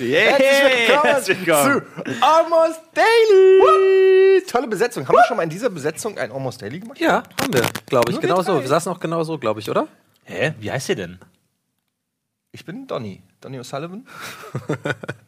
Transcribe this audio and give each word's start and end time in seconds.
Yeah. 0.00 0.38
Herzlich 0.38 1.46
willkommen 1.46 1.84
zu 2.04 2.22
Almost 2.22 2.80
Daily. 2.94 4.42
Tolle 4.46 4.66
Besetzung. 4.68 5.06
Haben 5.06 5.16
wir 5.16 5.24
schon 5.24 5.36
mal 5.36 5.42
in 5.42 5.50
dieser 5.50 5.68
Besetzung 5.68 6.16
ein 6.16 6.32
Almost 6.32 6.62
Daily 6.62 6.80
gemacht? 6.80 6.98
Ja, 6.98 7.22
haben 7.38 7.52
wir, 7.52 7.62
glaube 7.84 8.10
ich. 8.10 8.14
Nur 8.14 8.22
wir 8.22 8.28
Genau 8.28 8.42
so. 8.42 8.54
drei. 8.54 8.60
Wir 8.62 8.68
saßen 8.68 8.90
auch 8.92 9.00
genau 9.00 9.24
so, 9.24 9.36
glaube 9.36 9.60
ich, 9.60 9.68
oder? 9.68 9.88
Hä? 10.24 10.54
Wie 10.58 10.72
heißt 10.72 10.88
ihr 10.88 10.96
denn? 10.96 11.18
Ich 12.52 12.64
bin 12.64 12.86
Donny. 12.86 13.22
Donny 13.42 13.58
O'Sullivan. 13.58 14.06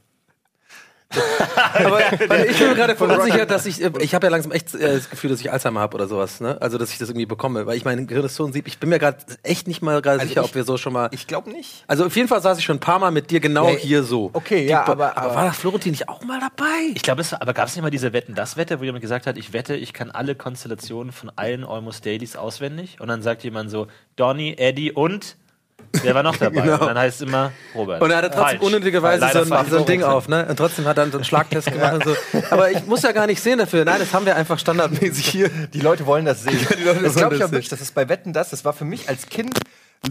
Aber 1.74 2.00
weil 2.28 2.46
ich 2.50 2.58
bin 2.58 2.68
mir 2.68 2.74
gerade 2.76 2.94
voll 2.94 3.10
unsicher, 3.10 3.44
dass 3.46 3.66
ich, 3.66 3.82
äh, 3.82 3.90
ich 4.00 4.14
habe 4.14 4.26
ja 4.26 4.30
langsam 4.30 4.52
echt 4.52 4.74
äh, 4.74 4.94
das 4.94 5.10
Gefühl, 5.10 5.30
dass 5.30 5.40
ich 5.40 5.50
Alzheimer 5.52 5.80
habe 5.80 5.94
oder 5.96 6.06
sowas, 6.06 6.40
ne? 6.40 6.56
Also, 6.60 6.78
dass 6.78 6.92
ich 6.92 6.98
das 6.98 7.08
irgendwie 7.08 7.26
bekomme, 7.26 7.66
weil 7.66 7.76
ich 7.76 7.84
mein 7.84 8.06
Gehirn 8.06 8.24
ist 8.26 8.36
so 8.36 8.44
ein 8.46 8.52
Sieb. 8.52 8.68
Ich 8.68 8.78
bin 8.78 8.90
mir 8.90 8.98
gerade 8.98 9.18
echt 9.42 9.66
nicht 9.66 9.82
mal 9.82 10.00
gerade 10.02 10.20
Also 10.20 10.28
sicher, 10.28 10.42
ich- 10.42 10.48
ob 10.48 10.54
wir 10.54 10.64
so 10.64 10.76
schon 10.76 10.92
mal. 10.92 11.08
Ich 11.12 11.26
glaube 11.26 11.50
nicht. 11.50 11.84
also 11.88 12.04
auf 12.06 12.14
jeden 12.14 12.28
Fall 12.28 12.40
saß 12.40 12.58
ich 12.58 12.64
schon 12.64 12.76
ein 12.76 12.80
paar 12.80 12.98
Mal 13.00 13.10
mit 13.10 13.30
dir 13.30 13.40
genau 13.40 13.68
Ja, 13.70 13.76
hier 13.76 14.02
so. 14.04 14.30
okay, 14.32 14.66
ja, 14.66 14.86
aber- 14.86 15.16
aber- 15.16 15.34
war 15.34 15.44
da 15.46 15.52
Florentin 15.52 15.90
nicht 15.92 16.08
auch 16.08 16.22
mal 16.24 16.38
dabei? 16.40 16.92
Ich 16.94 17.02
glaube, 17.02 17.22
es 17.22 17.32
war- 17.32 17.42
aber 17.42 17.54
gab 17.54 17.66
es 17.68 17.74
nicht 17.74 17.82
mal 17.82 17.90
diese 17.90 18.12
Wetten, 18.12 18.34
das 18.34 18.56
Wette, 18.56 18.78
wo 18.80 18.84
jemand 18.84 19.02
gesagt 19.02 19.26
hat, 19.26 19.36
ich 19.36 19.52
wette, 19.52 19.74
ich 19.74 19.92
kann 19.92 20.10
alle 20.10 20.34
Konstellationen 20.36 21.12
von 21.12 21.30
allen 21.34 21.64
Almost 21.64 22.06
Dailies 22.06 22.36
auswendig. 22.36 22.98
Und 23.00 23.08
dann 23.08 23.22
sagt 23.22 23.42
jemand 23.42 23.70
so, 23.70 23.88
Donny, 24.16 24.54
Eddie 24.58 24.92
und 24.92 25.36
wer 25.92 26.14
war 26.14 26.22
noch 26.22 26.36
dabei? 26.38 26.60
Genau. 26.62 26.74
Und 26.74 26.86
dann 26.86 26.98
heißt 26.98 27.20
es 27.20 27.28
immer 27.28 27.52
Robert. 27.74 28.00
Und 28.02 28.10
er 28.10 28.18
hatte 28.18 28.30
trotzdem 28.30 28.60
unnötigerweise 28.60 29.26
so 29.32 29.44
so 29.44 29.78
ein 29.78 29.86
Ding 29.86 30.02
auf, 30.02 30.28
ne? 30.28 30.46
Und 30.48 30.56
trotzdem 30.56 30.84
hat 30.86 30.98
er 30.98 31.04
dann 31.04 31.12
so 31.12 31.18
einen 31.18 31.24
Schlagtest 31.24 31.66
gemacht 31.72 31.94
und 31.94 32.04
so. 32.04 32.16
Aber 32.50 32.70
ich 32.70 32.84
muss 32.86 33.02
ja 33.02 33.12
gar 33.12 33.26
nicht 33.26 33.40
sehen 33.40 33.58
dafür. 33.58 33.84
Nein, 33.84 33.98
das 33.98 34.12
haben 34.12 34.26
wir 34.26 34.36
einfach 34.36 34.58
standardmäßig 34.58 35.26
hier. 35.26 35.48
Die 35.48 35.80
Leute 35.80 36.06
wollen 36.06 36.24
das 36.24 36.42
sehen. 36.42 36.58
die 36.78 36.84
Leute 36.84 37.02
das 37.02 37.14
glaube 37.14 37.36
ich 37.36 37.44
auch 37.44 37.50
wirklich. 37.50 37.68
Das 37.68 37.80
ist 37.80 37.94
bei 37.94 38.08
Wetten 38.08 38.32
das. 38.32 38.50
Das 38.50 38.64
war 38.64 38.72
für 38.72 38.84
mich 38.84 39.08
als 39.08 39.28
Kind 39.28 39.58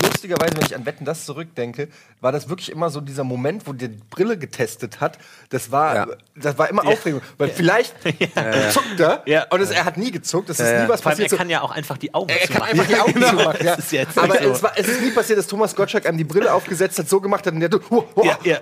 lustigerweise, 0.04 0.56
wenn 0.58 0.66
ich 0.66 0.76
an 0.76 0.86
Wetten 0.86 1.04
das 1.06 1.26
zurückdenke, 1.26 1.88
war 2.22 2.32
das 2.32 2.48
wirklich 2.48 2.72
immer 2.72 2.90
so 2.90 3.02
dieser 3.02 3.24
Moment, 3.24 3.66
wo 3.66 3.74
der 3.74 3.88
die 3.88 4.00
Brille 4.10 4.38
getestet 4.38 5.02
hat. 5.02 5.18
Das 5.50 5.72
war, 5.72 5.96
Ja. 5.96 6.08
das 6.36 6.58
war 6.58 6.70
immer 6.70 6.86
Aufregung, 6.86 7.22
weil 7.38 7.50
vielleicht 7.50 7.96
zuckt 8.72 9.00
er 9.00 9.24
Ja. 9.26 9.48
und 9.50 9.62
es, 9.62 9.72
er 9.72 9.86
hat 9.86 9.98
nie 9.98 10.12
gezuckt. 10.12 10.50
Das 10.50 10.60
ist 10.60 10.66
Ja, 10.68 10.74
ja. 10.74 10.84
nie 10.84 10.90
was 10.90 11.02
er 11.02 11.10
passiert. 11.10 11.30
So- 11.32 11.38
kann 11.38 11.50
ja 11.50 11.62
auch 11.62 11.72
einfach 11.72 11.98
die 11.98 12.14
Augen 12.14 12.30
Er 12.30 12.38
kann 12.48 12.48
zumachen. 12.58 12.72
einfach 12.72 12.88
die 12.88 13.00
Augen 13.00 13.22
zumachen. 13.38 13.66
Ja. 13.66 13.74
Ist 13.76 13.92
jetzt 13.92 14.18
Aber 14.18 14.38
so. 14.42 14.52
es, 14.52 14.64
war, 14.64 14.72
es 14.76 14.88
ist 14.88 15.02
nie 15.02 15.12
passiert, 15.12 15.40
dass 15.40 15.48
Thomas 15.48 15.76
Gottschalk 15.76 16.06
einem 16.06 16.18
die 16.18 16.24
Brille 16.24 16.54
aufgesetzt 16.54 17.00
hat, 17.00 17.10
so 17.10 17.20
gemacht 17.20 17.46
hat 17.48 17.54
und 17.54 17.60
der, 17.62 17.70
oh, 17.90 18.06
oh, 18.16 18.24
Ja, 18.26 18.38
ja. 18.44 18.60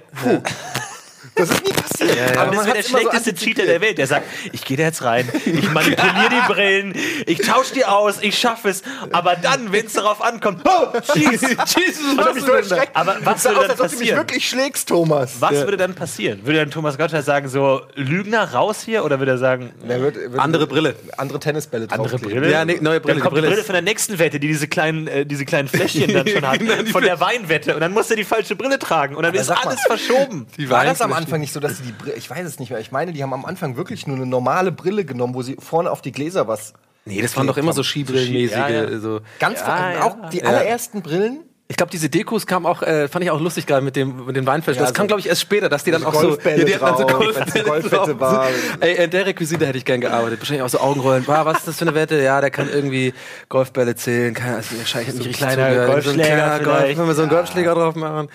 Das 1.38 1.50
ist 1.50 1.64
nie 1.66 1.72
passiert. 1.74 2.38
Aber 2.38 2.52
das 2.56 2.66
wäre 2.66 2.74
der 2.76 2.84
so 2.84 2.90
schlechteste 2.90 3.30
antizipiert. 3.30 3.58
Cheater 3.58 3.66
der 3.72 3.82
Welt. 3.82 3.98
Der 3.98 4.08
sagt, 4.08 4.26
ich 4.52 4.66
gehe 4.66 4.78
da 4.78 4.84
jetzt 4.84 5.04
rein, 5.04 5.30
ich 5.46 5.72
manipuliere 5.72 6.30
die 6.30 6.54
Brillen, 6.54 6.96
ich 7.26 7.40
tausche 7.40 7.74
die 7.74 7.86
aus, 7.86 8.16
ich 8.22 8.38
schaffe 8.38 8.70
es. 8.70 8.82
Aber 9.12 9.36
dann, 9.36 9.72
wenn 9.72 9.86
es 9.86 9.94
darauf 9.94 10.22
ankommt, 10.22 10.62
oh, 10.66 10.88
schieß, 11.14 11.40
schieß, 11.42 12.00
was 12.16 12.34
mich 12.36 12.44
so 12.44 12.52
erschreckt. 12.52 12.96
Aber 12.96 13.18
was 13.24 13.44
würde 13.46 13.60
aus, 13.60 13.68
dann 13.68 13.72
ob 13.72 13.78
du 13.78 13.84
mich 13.84 13.92
passieren? 14.00 14.18
wirklich 14.18 14.50
schlägst, 14.50 14.90
Thomas. 14.90 15.36
Was 15.40 15.52
würde 15.54 15.78
dann 15.78 15.94
passieren? 15.96 16.46
Würde 16.46 16.60
dann 16.60 16.72
Thomas 16.72 16.98
Gottschalk 16.98 17.24
sagen, 17.26 17.48
so, 17.50 17.82
Lügner, 17.96 18.54
raus 18.54 18.82
hier? 18.84 19.04
Oder 19.06 19.20
würde 19.20 19.34
er 19.34 19.38
sagen, 19.38 19.72
Er 19.88 20.02
wird, 20.02 20.16
wird 20.16 20.40
Andere 20.40 20.68
Brille. 20.68 20.96
Andere 21.18 21.40
Tennisbälle 21.40 21.88
andere 21.90 22.10
draufkleben. 22.10 22.40
Brille? 22.42 22.52
Ja, 22.52 22.66
nee, 22.66 22.78
neue 22.82 23.00
Brille, 23.00 23.16
Dann 23.16 23.24
kommt 23.24 23.38
die 23.38 23.42
die 23.42 23.48
Brille 23.48 23.60
ist- 23.62 23.66
von 23.66 23.74
der 23.74 23.82
nächsten 23.82 24.20
Wette, 24.20 24.40
die 24.40 24.48
diese 24.48 24.68
kleinen, 24.68 25.08
äh, 25.08 25.26
diese 25.26 25.46
kleinen 25.46 25.68
Fläschchen 25.68 26.14
dann 26.14 26.28
schon 26.28 26.48
hat. 26.48 26.60
von 26.92 27.04
der 27.04 27.20
Weinwette. 27.20 27.74
Und 27.76 27.82
dann 27.82 27.92
muss 27.94 28.10
er 28.10 28.16
die 28.16 28.24
falsche 28.24 28.56
Brille 28.56 28.80
tragen. 28.80 29.16
Und 29.16 29.24
dann 29.24 29.34
ist 29.34 29.48
sag 29.48 29.64
mal. 29.64 29.72
alles 29.72 29.82
verschoben. 29.82 30.48
Die 30.58 30.70
War 30.70 30.84
das 30.86 31.02
am 31.02 31.12
Weinfläche. 31.12 31.27
Anfang 31.28 31.42
nicht 31.42 31.54
so, 31.54 31.60
dass 31.60 31.78
sie 31.78 31.84
die 31.84 31.92
Brille, 31.92 32.16
ich 32.16 32.30
weiß 32.30 32.48
es 32.48 32.60
nicht 32.60 32.72
mehr, 32.72 32.80
ich 32.80 32.92
meine, 32.92 33.14
die 33.14 33.22
haben 33.22 33.34
am 33.34 33.46
Anfang 33.46 33.76
wirklich 33.78 34.08
nur 34.08 34.16
eine 34.16 34.26
normale 34.26 34.72
Brille 34.72 35.06
genommen, 35.06 35.34
wo 35.34 35.42
sie 35.42 35.58
vorne 35.60 35.92
auf 35.92 36.02
die 36.02 36.12
Gläser 36.12 36.48
was. 36.48 36.74
Nee, 37.06 37.22
das 37.22 37.36
waren 37.38 37.48
doch 37.48 37.58
immer 37.58 37.74
so 37.74 37.84
Skibrillenmäßige. 37.84 38.58
Ja, 38.58 38.70
ja. 38.70 39.00
So. 39.00 39.22
Ganz 39.40 39.60
ja, 39.60 40.04
auch 40.04 40.30
die 40.30 40.40
ja. 40.40 40.46
allerersten 40.46 41.02
Brillen. 41.02 41.40
Ich 41.70 41.76
glaube, 41.76 41.90
diese 41.92 42.10
Dekos 42.10 42.48
kamen 42.48 42.66
auch, 42.66 42.82
äh, 42.82 43.10
fand 43.10 43.26
ich 43.26 43.32
auch 43.32 43.42
lustig 43.42 43.66
gerade 43.66 43.84
mit 43.84 43.98
dem, 43.98 44.26
mit 44.26 44.38
den 44.38 44.48
Weinflaschen. 44.48 44.80
Ja, 44.80 44.86
das 44.88 44.94
kam, 44.94 45.04
so- 45.04 45.08
glaube 45.08 45.20
ich, 45.20 45.28
erst 45.28 45.42
später, 45.42 45.68
dass 45.68 45.84
die 45.84 45.92
dann 45.92 46.02
so 46.02 46.08
auch 46.08 46.14
so. 46.14 46.28
Golfbälle 46.28 46.64
die 46.64 46.72
dann 46.72 46.80
drauf, 46.80 47.36
wenn's 47.36 47.56
eine 47.56 47.64
Golfwette 47.66 48.16
drauf. 48.16 48.20
war. 48.20 48.48
Ey, 48.80 49.04
in 49.04 49.10
der 49.10 49.26
Requisite 49.26 49.66
hätte 49.66 49.78
ich 49.78 49.84
gern 49.84 50.00
gearbeitet. 50.00 50.40
Wahrscheinlich 50.40 50.64
auch 50.64 50.70
so 50.70 50.80
Augenrollen. 50.80 51.28
Wow, 51.28 51.44
was 51.46 51.60
ist 51.60 51.68
das 51.68 51.78
für 51.78 51.82
eine 51.84 51.94
Wette? 51.94 52.22
Ja, 52.22 52.40
der 52.40 52.52
kann 52.52 52.70
irgendwie 52.70 53.14
Golfbälle 53.50 53.96
zählen. 53.96 54.34
Ahnung, 54.38 54.60
ist 54.60 54.78
wahrscheinlich 54.78 55.14
nicht 55.16 55.28
richtig 55.28 55.38
kleiner. 55.38 55.88
Golfschläger 55.88 56.02
so 56.04 56.10
ein 56.10 56.38
kleiner 56.38 56.60
Golf, 56.64 56.98
wenn 56.98 57.08
wir 57.08 57.16
so 57.16 57.22
einen 57.24 57.32
Golfschläger 57.32 57.76
drauf 57.76 57.96
machen. 57.96 58.30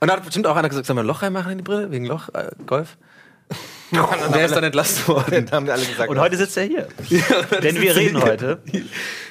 Und 0.00 0.08
da 0.08 0.16
hat 0.16 0.24
bestimmt 0.24 0.46
auch 0.46 0.56
einer 0.56 0.68
gesagt, 0.68 0.86
sollen 0.86 0.96
wir 0.96 1.02
ein 1.02 1.06
Loch 1.06 1.22
reinmachen 1.22 1.52
in 1.52 1.58
die 1.58 1.64
Brille? 1.64 1.90
Wegen 1.90 2.06
Loch, 2.06 2.30
äh, 2.30 2.50
Golf? 2.66 2.96
Und 3.90 4.32
wer 4.32 4.46
ist 4.46 4.54
dann 4.54 4.64
entlassen 4.64 5.08
worden? 5.08 5.30
Dann 5.46 5.50
haben 5.50 5.66
wir 5.66 5.74
alle 5.74 5.84
gesagt. 5.84 6.08
Und 6.08 6.18
heute 6.18 6.36
sitzt 6.36 6.56
er 6.56 6.64
hier. 6.64 6.88
Denn 7.62 7.80
wir 7.80 7.96
reden 7.96 8.22
heute. 8.22 8.62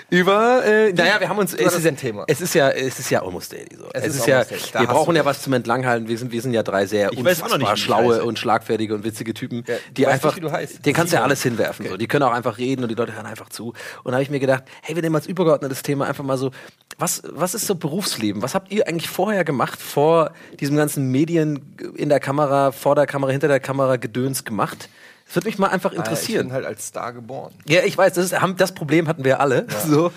Über, 0.09 0.65
äh, 0.65 0.91
naja, 0.93 1.19
wir 1.19 1.29
haben 1.29 1.37
uns. 1.37 1.53
Es 1.53 1.75
ist 1.75 1.85
denn 1.85 1.95
Thema? 1.95 2.23
Es 2.27 2.41
ist 2.41 2.55
ja, 2.55 2.69
es 2.69 2.99
ist 2.99 3.09
ja 3.11 3.21
almost 3.21 3.53
daily 3.53 3.75
so. 3.77 3.87
Es, 3.93 4.07
ist 4.07 4.15
ist, 4.17 4.27
ja, 4.27 4.43
wir 4.49 4.87
brauchen 4.87 5.15
ja 5.15 5.23
was 5.23 5.41
zum 5.41 5.53
Entlanghalten. 5.53 6.07
Wir 6.07 6.17
sind, 6.17 6.31
wir 6.31 6.41
sind 6.41 6.53
ja 6.53 6.63
drei 6.63 6.85
sehr 6.87 7.11
Ich 7.11 7.19
nicht, 7.19 7.27
unfassbar 7.27 7.73
ich 7.73 7.79
schlaue 7.79 8.23
und 8.23 8.39
schlagfertige 8.39 8.95
und 8.95 9.03
witzige 9.03 9.33
Typen, 9.33 9.63
Ja, 9.67 9.75
die 9.95 10.07
einfach, 10.07 10.35
nicht, 10.35 10.51
heißt. 10.51 10.85
den 10.85 10.93
kannst 10.93 11.13
du 11.13 11.17
ja 11.17 11.23
alles 11.23 11.43
hinwerfen. 11.43 11.87
So. 11.87 11.97
Die 11.97 12.07
können 12.07 12.23
auch 12.23 12.33
einfach 12.33 12.57
reden 12.57 12.83
und 12.83 12.89
die 12.89 12.95
Leute 12.95 13.13
hören 13.13 13.27
einfach 13.27 13.49
zu. 13.49 13.67
Und 14.03 14.05
da 14.05 14.13
habe 14.13 14.23
ich 14.23 14.31
mir 14.31 14.39
gedacht, 14.39 14.63
hey, 14.81 14.95
wir 14.95 15.03
nehmen 15.03 15.15
als 15.15 15.27
übergeordnetes 15.27 15.83
Thema 15.83 16.07
einfach 16.07 16.23
mal 16.23 16.37
so, 16.37 16.51
was, 16.97 17.21
was 17.31 17.53
ist 17.53 17.67
so 17.67 17.75
Berufsleben? 17.75 18.41
Was 18.41 18.55
habt 18.55 18.71
ihr 18.71 18.87
eigentlich 18.87 19.09
vorher 19.09 19.43
gemacht, 19.43 19.79
vor 19.79 20.31
diesem 20.59 20.75
ganzen 20.75 21.11
Medien 21.11 21.75
in 21.95 22.09
der 22.09 22.19
Kamera, 22.19 22.71
vor 22.71 22.95
der 22.95 23.05
Kamera, 23.05 23.31
hinter 23.31 23.47
der 23.47 23.59
Kamera 23.59 23.97
Gedöns 23.97 24.43
gemacht? 24.43 24.89
Das 25.29 25.35
würde 25.35 25.47
mich 25.47 25.59
mal 25.59 25.67
einfach 25.67 25.91
Ich 25.91 25.99
interessieren. 25.99 26.47
bin 26.47 26.53
halt 26.53 26.65
als 26.65 26.87
Star 26.87 27.13
geboren. 27.13 27.53
Ja, 27.67 27.81
ich 27.83 27.95
weiß, 27.95 28.13
das, 28.13 28.31
ist, 28.31 28.35
das 28.57 28.71
Problem 28.71 29.07
hatten 29.07 29.23
wir 29.23 29.39
alle. 29.39 29.67
So. 29.87 30.11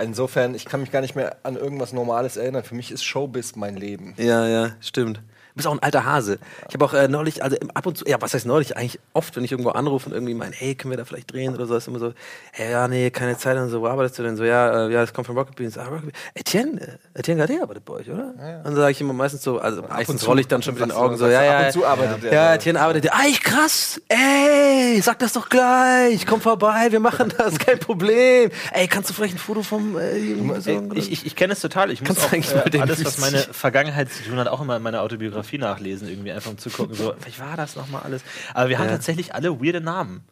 Insofern, 0.00 0.54
ich 0.54 0.64
kann 0.64 0.80
mich 0.80 0.92
gar 0.92 1.00
nicht 1.00 1.16
mehr 1.16 1.36
an 1.42 1.56
irgendwas 1.56 1.92
Normales 1.92 2.36
erinnern. 2.36 2.62
Für 2.62 2.76
mich 2.76 2.92
ist 2.92 3.02
Showbiz 3.04 3.56
mein 3.56 3.76
Leben. 3.76 4.14
Ja, 4.16 4.46
ja, 4.46 4.70
stimmt. 4.80 5.20
Du 5.54 5.58
bist 5.58 5.68
auch 5.68 5.72
ein 5.72 5.82
alter 5.84 6.04
Hase. 6.04 6.40
Ich 6.68 6.74
habe 6.74 6.84
auch 6.84 6.94
äh, 6.94 7.06
neulich, 7.06 7.44
also 7.44 7.56
ab 7.74 7.86
und 7.86 7.96
zu, 7.96 8.04
ja, 8.06 8.16
was 8.20 8.34
heißt 8.34 8.44
neulich? 8.44 8.76
Eigentlich 8.76 8.98
oft, 9.12 9.36
wenn 9.36 9.44
ich 9.44 9.52
irgendwo 9.52 9.70
anrufe 9.70 10.08
und 10.08 10.12
irgendwie 10.12 10.34
meine, 10.34 10.52
hey, 10.52 10.74
können 10.74 10.90
wir 10.90 10.98
da 10.98 11.04
vielleicht 11.04 11.32
drehen 11.32 11.54
oder 11.54 11.66
so, 11.66 11.76
ist 11.76 11.86
immer 11.86 12.00
so, 12.00 12.12
hey, 12.50 12.72
ja, 12.72 12.88
nee, 12.88 13.08
keine 13.10 13.38
Zeit 13.38 13.56
und 13.58 13.68
so, 13.68 13.80
wo 13.80 13.86
arbeitest 13.86 14.18
du 14.18 14.24
denn? 14.24 14.36
So, 14.36 14.42
ja, 14.42 14.88
äh, 14.88 14.92
ja, 14.92 15.02
das 15.02 15.14
kommt 15.14 15.28
von 15.28 15.38
Rocket 15.38 15.54
Beans. 15.54 15.78
Ah, 15.78 15.84
Rocket 15.84 16.06
Beans. 16.06 16.18
Etienne, 16.34 16.98
äh, 17.14 17.20
Etienne 17.20 17.46
Gade 17.46 17.62
arbeitet 17.62 17.84
bei 17.84 17.92
euch, 17.94 18.10
oder? 18.10 18.34
Dann 18.64 18.74
sage 18.74 18.90
ich 18.90 19.00
immer 19.00 19.12
meistens 19.12 19.44
so, 19.44 19.60
also 19.60 19.82
meistens 19.82 20.22
zu. 20.22 20.26
rolle 20.26 20.40
ich 20.40 20.48
dann 20.48 20.60
schon 20.60 20.74
mit 20.74 20.82
den 20.82 20.90
Augen 20.90 21.16
so, 21.16 21.28
ja, 21.28 21.44
ja. 21.44 21.58
ab 21.58 21.66
und 21.66 21.72
zu 21.72 21.86
arbeitet 21.86 22.24
er 22.24 22.32
Ja. 22.32 22.54
Etienne 22.54 22.80
arbeitet, 22.80 23.12
ah, 23.12 23.22
ich 23.28 23.40
krass, 23.40 24.00
ey, 24.08 25.00
sag 25.02 25.20
das 25.20 25.34
doch 25.34 25.48
gleich, 25.48 26.26
komm 26.26 26.40
vorbei, 26.40 26.88
wir 26.90 26.98
machen 26.98 27.32
das, 27.38 27.58
kein 27.64 27.78
Problem. 27.78 28.50
Ey, 28.72 28.88
kannst 28.88 29.08
du 29.08 29.14
vielleicht 29.14 29.36
ein 29.36 29.38
Foto 29.38 29.62
vom, 29.62 29.96
äh, 30.00 30.34
so, 30.58 30.90
ich 30.94 31.12
ich, 31.12 31.26
ich 31.26 31.36
kenne 31.36 31.52
es 31.52 31.60
total. 31.60 31.92
Ich 31.92 32.00
muss 32.00 32.08
Kannst 32.08 32.24
auch 32.24 32.32
eigentlich 32.32 32.74
äh, 32.74 32.80
alles, 32.80 33.04
was 33.04 33.18
meine 33.18 33.38
Vergangenheit 33.38 34.10
zu 34.10 34.24
tun 34.24 34.36
hat, 34.40 34.48
auch 34.48 34.60
immer 34.60 34.78
in 34.78 34.82
meiner 34.82 35.02
Autobiografie 35.02 35.43
nachlesen, 35.52 36.08
irgendwie 36.08 36.32
einfach 36.32 36.50
um 36.50 36.58
zu 36.58 36.70
gucken, 36.70 36.94
so, 36.94 37.14
wie 37.24 37.38
war 37.40 37.56
das 37.56 37.76
nochmal 37.76 38.02
alles? 38.02 38.22
Aber 38.54 38.68
wir 38.68 38.78
haben 38.78 38.88
tatsächlich 38.88 39.34
alle 39.34 39.60
weirde 39.60 39.80
Namen. 39.80 40.24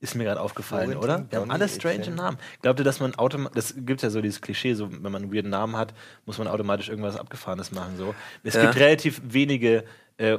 Ist 0.00 0.14
mir 0.14 0.22
gerade 0.24 0.40
aufgefallen, 0.40 0.92
Florentin, 0.92 1.24
oder? 1.24 1.30
Wir 1.32 1.40
haben 1.40 1.50
alle 1.50 1.68
strange. 1.68 2.10
Namen. 2.10 2.38
Glaubt 2.62 2.78
ihr, 2.78 2.84
dass 2.84 3.00
man 3.00 3.16
automatisch, 3.16 3.56
das 3.56 3.74
gibt 3.84 4.00
ja 4.02 4.10
so 4.10 4.20
dieses 4.20 4.40
Klischee, 4.40 4.74
so, 4.74 4.92
wenn 4.92 5.02
man 5.10 5.16
einen 5.24 5.34
weirden 5.34 5.50
Namen 5.50 5.76
hat, 5.76 5.92
muss 6.24 6.38
man 6.38 6.46
automatisch 6.46 6.88
irgendwas 6.88 7.16
Abgefahrenes 7.16 7.72
machen, 7.72 7.96
so. 7.96 8.14
Es 8.44 8.54
Ja. 8.54 8.62
gibt 8.62 8.76
relativ 8.76 9.20
wenige 9.24 9.82
äh, 10.18 10.38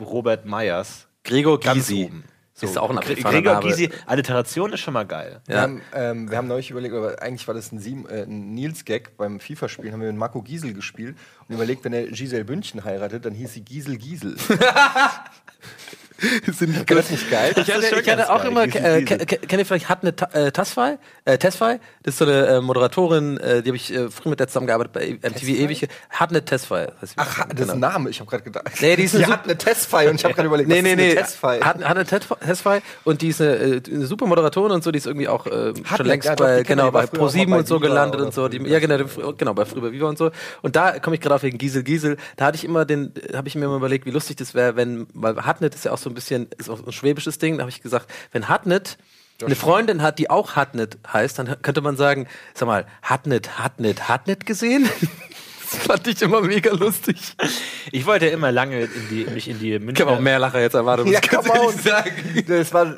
Robert 0.00 0.44
Meyers. 0.44 1.06
Gregor 1.22 1.60
Ganz 1.60 1.86
Gysi. 1.88 2.10
Oben. 2.62 2.70
Ist 2.70 2.78
auch 2.78 2.90
ein 2.90 2.96
Gregor. 2.98 3.60
Gysi, 3.60 3.90
Alliteration 4.06 4.72
ist 4.72 4.80
schon 4.80 4.94
mal 4.94 5.04
geil. 5.06 5.40
Wir, 5.46 5.56
Ja. 5.56 5.62
haben, 5.62 5.82
ähm, 5.94 6.30
wir 6.30 6.36
haben 6.38 6.48
neulich 6.48 6.70
überlegt, 6.70 6.94
aber 6.94 7.20
eigentlich 7.22 7.46
war 7.48 7.54
das 7.54 7.72
ein, 7.72 7.78
äh, 8.08 8.22
ein 8.22 8.54
Nils-Gag 8.54 9.16
beim 9.16 9.40
FIFA-Spielen, 9.40 9.92
haben 9.92 10.00
wir 10.00 10.08
mit 10.08 10.16
Marco 10.18 10.42
Giesel 10.42 10.72
gespielt 10.74 11.16
und 11.48 11.54
überlegt, 11.54 11.84
wenn 11.84 11.92
er 11.92 12.06
Giselle 12.06 12.44
Bündchen 12.44 12.84
heiratet, 12.84 13.24
dann 13.24 13.34
hieß 13.34 13.52
sie 13.54 13.62
Giesel 13.62 13.96
Giesel. 13.96 14.36
Sind 16.52 16.74
die 16.90 16.94
das 16.94 17.10
nicht 17.10 17.30
geil? 17.30 17.52
Ich 17.56 17.70
hatte, 17.72 17.86
ich 18.00 18.10
hatte 18.10 18.30
auch 18.32 18.38
geil, 18.42 18.50
immer, 18.50 18.64
äh, 18.64 19.02
kennt 19.02 19.52
ihr 19.52 19.64
vielleicht 19.66 19.88
Hatne 19.88 20.16
Ta- 20.16 20.28
äh, 20.32 20.50
Tasfai? 20.50 20.98
Äh, 21.24 21.38
Tesfai? 21.38 21.78
Das 22.02 22.14
ist 22.14 22.18
so 22.18 22.24
eine 22.24 22.46
äh, 22.46 22.60
Moderatorin, 22.60 23.36
äh, 23.38 23.62
die 23.62 23.68
habe 23.70 23.76
ich 23.76 23.92
äh, 23.94 24.10
früher 24.10 24.30
mit 24.30 24.40
der 24.40 24.48
zusammengearbeitet 24.48 24.92
bei 24.92 25.06
MTV 25.12 25.32
Tesfai? 25.40 25.52
ewig. 25.62 25.88
Hatne 26.10 26.44
Tesfai. 26.44 26.88
heißt 27.00 27.12
sie. 27.12 27.14
Ach, 27.18 27.46
das 27.54 27.60
ist 27.66 27.70
ein 27.72 27.78
Name, 27.78 28.10
ich 28.10 28.18
habe 28.18 28.28
gerade 28.30 28.42
gedacht. 28.42 28.66
Nee, 28.80 28.96
die 28.96 29.04
ist 29.04 29.14
eine 29.14 29.26
die 29.26 29.30
hat 29.32 29.44
eine 29.44 29.56
Testfei 29.56 30.10
und 30.10 30.16
ich 30.16 30.24
habe 30.24 30.34
gerade 30.34 30.48
überlegt, 30.48 30.68
Nee, 30.68 30.76
was 30.78 30.82
nee, 30.82 30.90
ist 30.92 30.98
eine 30.98 31.08
nee. 31.08 31.14
Testfei? 31.14 31.60
Hat, 31.60 31.84
hat 31.84 31.96
eine 31.96 32.04
Tesf- 32.04 32.38
Tesfai 32.44 32.82
und 33.04 33.22
die 33.22 33.28
ist 33.28 33.40
eine, 33.40 33.54
äh, 33.56 33.80
eine 33.88 34.06
super 34.06 34.26
Moderatorin 34.26 34.72
und 34.72 34.82
so, 34.82 34.90
die 34.90 34.98
ist 34.98 35.06
irgendwie 35.06 35.28
auch 35.28 35.46
äh, 35.46 35.50
schon 35.50 36.00
eine, 36.00 36.08
längst 36.08 36.28
ja, 36.28 36.34
bei, 36.34 36.62
genau, 36.64 36.88
die 36.88 36.94
war 36.94 37.02
bei 37.02 37.06
früher 37.06 37.22
auch 37.22 37.30
Pro7 37.32 37.46
mal 37.46 37.56
bei 37.56 37.58
und 37.60 37.68
so 37.68 37.78
gelandet 37.80 38.20
und 38.20 38.34
so. 38.34 38.48
Die, 38.48 38.58
ja, 38.66 38.80
genau, 38.80 38.98
genau, 39.36 39.54
bei 39.54 39.64
früher 39.64 39.92
Viva 39.92 40.08
und 40.08 40.18
so. 40.18 40.30
Und 40.62 40.74
da 40.74 40.98
komme 40.98 41.14
ich 41.14 41.22
gerade 41.22 41.36
auf 41.36 41.42
wegen 41.44 41.58
Giesel 41.58 41.84
Giesel. 41.84 42.16
Da 42.36 42.46
hatte 42.46 42.56
ich 42.56 42.64
immer 42.64 42.84
den, 42.84 43.12
habe 43.34 43.46
ich 43.46 43.54
mir 43.54 43.66
immer 43.66 43.76
überlegt, 43.76 44.04
wie 44.06 44.10
lustig 44.10 44.36
das 44.36 44.54
wäre, 44.54 44.74
wenn, 44.76 45.06
weil 45.14 45.36
Hatnet 45.46 45.74
ist 45.74 45.84
ja 45.84 45.92
auch 45.92 45.98
so 45.98 46.07
ein 46.08 46.14
bisschen, 46.14 46.48
ist 46.58 46.68
auch 46.68 46.84
ein 46.84 46.92
schwäbisches 46.92 47.38
Ding, 47.38 47.56
da 47.58 47.62
habe 47.62 47.70
ich 47.70 47.82
gesagt, 47.82 48.10
wenn 48.32 48.48
Hatnet 48.48 48.98
eine 49.44 49.54
Freundin 49.54 50.02
hat, 50.02 50.18
die 50.18 50.30
auch 50.30 50.56
Hatnet 50.56 50.98
heißt, 51.12 51.38
dann 51.38 51.62
könnte 51.62 51.80
man 51.80 51.96
sagen, 51.96 52.26
sag 52.54 52.66
mal, 52.66 52.86
Hatnet, 53.02 53.58
Hatnet, 53.58 54.08
Hatnet 54.08 54.46
gesehen? 54.46 54.88
Das 55.70 55.80
fand 55.82 56.06
ich 56.06 56.22
immer 56.22 56.40
mega 56.40 56.72
lustig. 56.72 57.18
Ich 57.92 58.06
wollte 58.06 58.24
ja 58.28 58.32
immer 58.32 58.50
lange 58.50 58.84
in 58.84 59.08
die, 59.10 59.24
mich 59.26 59.48
in 59.48 59.58
die 59.58 59.74
Ich 59.74 59.74
habe 59.76 59.82
auch 59.82 59.86
Münchner 60.14 60.20
mehr 60.22 60.38
Lacher 60.38 60.62
jetzt 60.62 60.72
erwartet, 60.72 61.04
muss 61.04 61.12
Ja, 61.12 61.20
ich 61.22 61.28
ganz 61.28 61.46
come 61.46 61.60
on. 61.60 61.66
ehrlich 61.66 61.82
sagen. 61.82 62.44
Das 62.48 62.72
war 62.72 62.96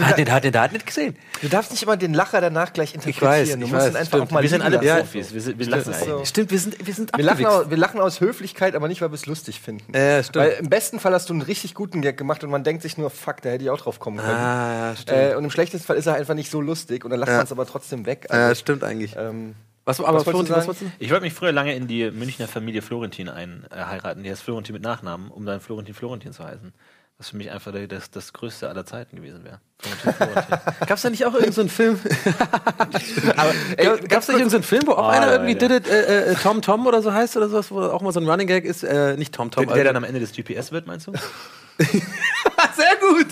Hat 0.00 0.18
den, 0.18 0.32
hat 0.32 0.42
den 0.44 0.52
da 0.52 0.66
nicht 0.66 0.86
gesehen. 0.86 1.16
Du 1.42 1.48
darfst 1.48 1.70
nicht 1.70 1.82
immer 1.82 1.96
den 1.96 2.12
Lacher 2.14 2.40
danach 2.40 2.72
gleich 2.72 2.94
interpretieren. 2.94 3.30
weiß, 3.30 3.48
du 3.50 3.54
ich 3.54 3.60
musst 3.60 3.72
weiß, 3.72 3.90
ihn 3.90 3.96
einfach 3.96 4.06
stimmt. 4.08 4.22
auch 4.24 4.30
mal 4.32 4.42
Wir 4.42 4.48
sind 4.48 4.62
alle. 4.62 4.78
Profis. 4.78 5.32
Wir, 5.32 5.40
sind, 5.40 5.58
wir 5.58 5.66
lachen 5.68 5.92
so. 5.92 6.24
Stimmt, 6.24 6.50
wir 6.50 6.58
sind, 6.58 6.86
wir 6.86 6.94
sind 6.94 7.16
Wir 7.16 7.24
lachen, 7.24 7.46
aus, 7.46 7.70
wir 7.70 7.76
lachen 7.76 8.00
aus 8.00 8.20
Höflichkeit, 8.20 8.74
aber 8.74 8.88
nicht, 8.88 9.00
weil 9.00 9.10
wir 9.10 9.14
es 9.14 9.26
lustig 9.26 9.60
finden. 9.60 9.92
Ja, 9.96 10.22
stimmt. 10.22 10.44
Weil 10.44 10.52
im 10.52 10.68
besten 10.70 10.98
Fall 10.98 11.12
hast 11.14 11.28
du 11.28 11.34
einen 11.34 11.42
richtig 11.42 11.74
guten 11.74 12.02
Gag 12.02 12.16
gemacht 12.16 12.42
und 12.42 12.50
man 12.50 12.64
denkt 12.64 12.82
sich 12.82 12.98
nur, 12.98 13.10
fuck, 13.10 13.42
da 13.42 13.50
hätte 13.50 13.62
ich 13.64 13.70
auch 13.70 13.80
drauf 13.80 14.00
kommen 14.00 14.16
können. 14.18 14.30
Ah, 14.34 14.90
ja, 14.90 14.96
stimmt. 14.96 15.18
äh, 15.18 15.34
und 15.36 15.44
im 15.44 15.50
schlechtesten 15.50 15.86
Fall 15.86 15.96
ist 15.96 16.06
er 16.06 16.14
einfach 16.14 16.34
nicht 16.34 16.50
so 16.50 16.60
lustig 16.60 17.04
und 17.04 17.10
dann 17.10 17.20
lacht 17.20 17.30
Ja. 17.30 17.36
man 17.36 17.44
es 17.46 17.52
aber 17.52 17.66
trotzdem 17.66 18.06
weg. 18.06 18.26
ja, 18.30 18.48
Also, 18.48 18.60
stimmt 18.60 18.82
eigentlich. 18.82 19.14
ähm, 19.16 19.54
Was, 19.84 20.00
aber 20.00 20.18
was 20.18 20.26
wolltest 20.26 20.26
du 20.26 20.46
Florentin, 20.52 20.68
was 20.68 20.78
sagen? 20.78 20.92
du? 20.98 21.04
Ich 21.04 21.10
wollte 21.10 21.24
mich 21.24 21.32
früher 21.34 21.52
lange 21.52 21.74
in 21.76 21.86
die 21.86 22.10
Münchner 22.10 22.48
Familie 22.48 22.82
Florentin 22.82 23.28
ein, 23.28 23.64
äh, 23.70 23.76
heiraten. 23.84 24.22
Die 24.24 24.30
heißt 24.30 24.42
Florentin 24.42 24.72
mit 24.72 24.82
Nachnamen, 24.82 25.30
um 25.30 25.46
dann 25.46 25.60
Florentin 25.60 25.94
Florentin 25.94 26.32
zu 26.32 26.44
heißen. 26.44 26.72
Was 27.20 27.28
für 27.28 27.36
mich 27.36 27.50
einfach 27.50 27.70
das, 27.86 28.10
das 28.10 28.32
Größte 28.32 28.66
aller 28.70 28.86
Zeiten 28.86 29.14
gewesen 29.16 29.44
wäre. 29.44 29.60
Gab's 30.86 31.02
da 31.02 31.10
nicht 31.10 31.26
auch 31.26 31.34
irgendeinen 31.34 31.68
so 31.68 31.74
Film? 31.74 32.00
aber, 33.36 33.52
ey, 33.76 33.84
Gab- 33.84 34.08
Gab's 34.08 34.26
da 34.26 34.32
irgendeinen 34.32 34.62
so 34.62 34.68
Film, 34.68 34.82
wo 34.86 34.92
auch 34.92 35.08
Ah, 35.08 35.10
einer 35.10 35.26
ja, 35.26 35.32
irgendwie 35.34 35.52
ja. 35.52 35.58
did 35.68 35.70
it, 35.70 35.86
äh, 35.86 36.30
äh, 36.32 36.34
Tom 36.36 36.62
Tom 36.62 36.86
oder 36.86 37.02
so 37.02 37.12
heißt 37.12 37.36
oder 37.36 37.50
sowas, 37.50 37.70
wo 37.70 37.82
auch 37.82 38.00
mal 38.00 38.10
so 38.12 38.20
ein 38.20 38.26
Running 38.28 38.46
Gag 38.46 38.64
ist? 38.64 38.84
Äh, 38.84 39.18
nicht 39.18 39.34
Tom 39.34 39.50
Tom. 39.50 39.66
der, 39.66 39.74
der 39.74 39.82
also- 39.82 39.84
dann 39.92 39.96
am 39.96 40.04
Ende 40.04 40.18
des 40.20 40.32
GPS 40.32 40.72
wird, 40.72 40.86
meinst 40.86 41.08
du? 41.08 41.12
Sehr 41.78 42.96
gut. 43.00 43.26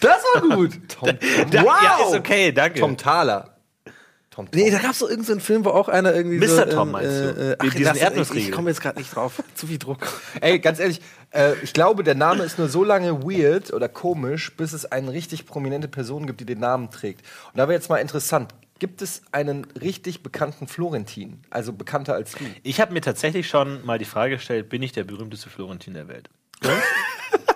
Das 0.00 0.22
war 0.34 0.56
gut. 0.56 0.72
Tom, 0.88 1.10
Ja, 1.52 1.98
ist 2.08 2.14
okay, 2.14 2.50
danke. 2.50 2.80
Tom 2.80 2.96
Thaler. 2.96 3.55
Tom 4.36 4.46
Nee, 4.54 4.70
da 4.70 4.78
gab's 4.78 4.98
so 5.00 5.08
irgendeinen 5.08 5.40
Film, 5.40 5.64
wo 5.64 5.70
auch 5.70 5.88
einer 5.88 6.14
irgendwie 6.14 6.46
so... 6.46 6.54
Mr. 6.56 6.68
Tom 6.68 6.90
meinst 6.92 7.10
du? 7.10 7.14
Äh, 7.14 7.50
äh, 7.52 7.56
ach, 7.58 7.64
Diesen 7.64 7.84
das- 7.84 7.96
ich, 7.96 8.02
Erdnussriegel. 8.02 8.42
ich 8.44 8.52
komme 8.52 8.70
jetzt 8.70 8.80
gerade 8.82 8.98
nicht 8.98 9.14
drauf. 9.14 9.42
Zu 9.54 9.66
viel 9.66 9.78
Druck. 9.78 9.98
Ey, 10.40 10.58
ganz 10.58 10.78
ehrlich, 10.78 11.00
äh, 11.30 11.54
ich 11.62 11.72
glaube, 11.72 12.04
der 12.04 12.14
Name 12.14 12.44
ist 12.44 12.58
nur 12.58 12.68
so 12.68 12.84
lange 12.84 13.22
weird 13.24 13.72
oder 13.72 13.88
komisch, 13.88 14.54
bis 14.56 14.72
es 14.72 14.84
eine 14.84 15.10
richtig 15.12 15.46
prominente 15.46 15.88
Person 15.88 16.26
gibt, 16.26 16.40
die 16.40 16.44
den 16.46 16.60
Namen 16.60 16.90
trägt. 16.90 17.22
Und 17.52 17.58
da 17.58 17.64
wäre 17.64 17.72
jetzt 17.72 17.88
mal 17.88 17.96
interessant. 17.96 18.54
Gibt 18.78 19.00
es 19.00 19.22
einen 19.32 19.64
richtig 19.80 20.22
bekannten 20.22 20.68
Florentin? 20.68 21.40
Also 21.48 21.72
bekannter 21.72 22.12
als 22.12 22.32
du? 22.32 22.44
Ich 22.62 22.78
habe 22.78 22.92
mir 22.92 23.00
tatsächlich 23.00 23.48
schon 23.48 23.84
mal 23.86 23.98
die 23.98 24.04
Frage 24.04 24.34
gestellt, 24.34 24.68
bin 24.68 24.82
ich 24.82 24.92
der 24.92 25.04
berühmteste 25.04 25.48
Florentin 25.48 25.94
der 25.94 26.08
Welt? 26.08 26.28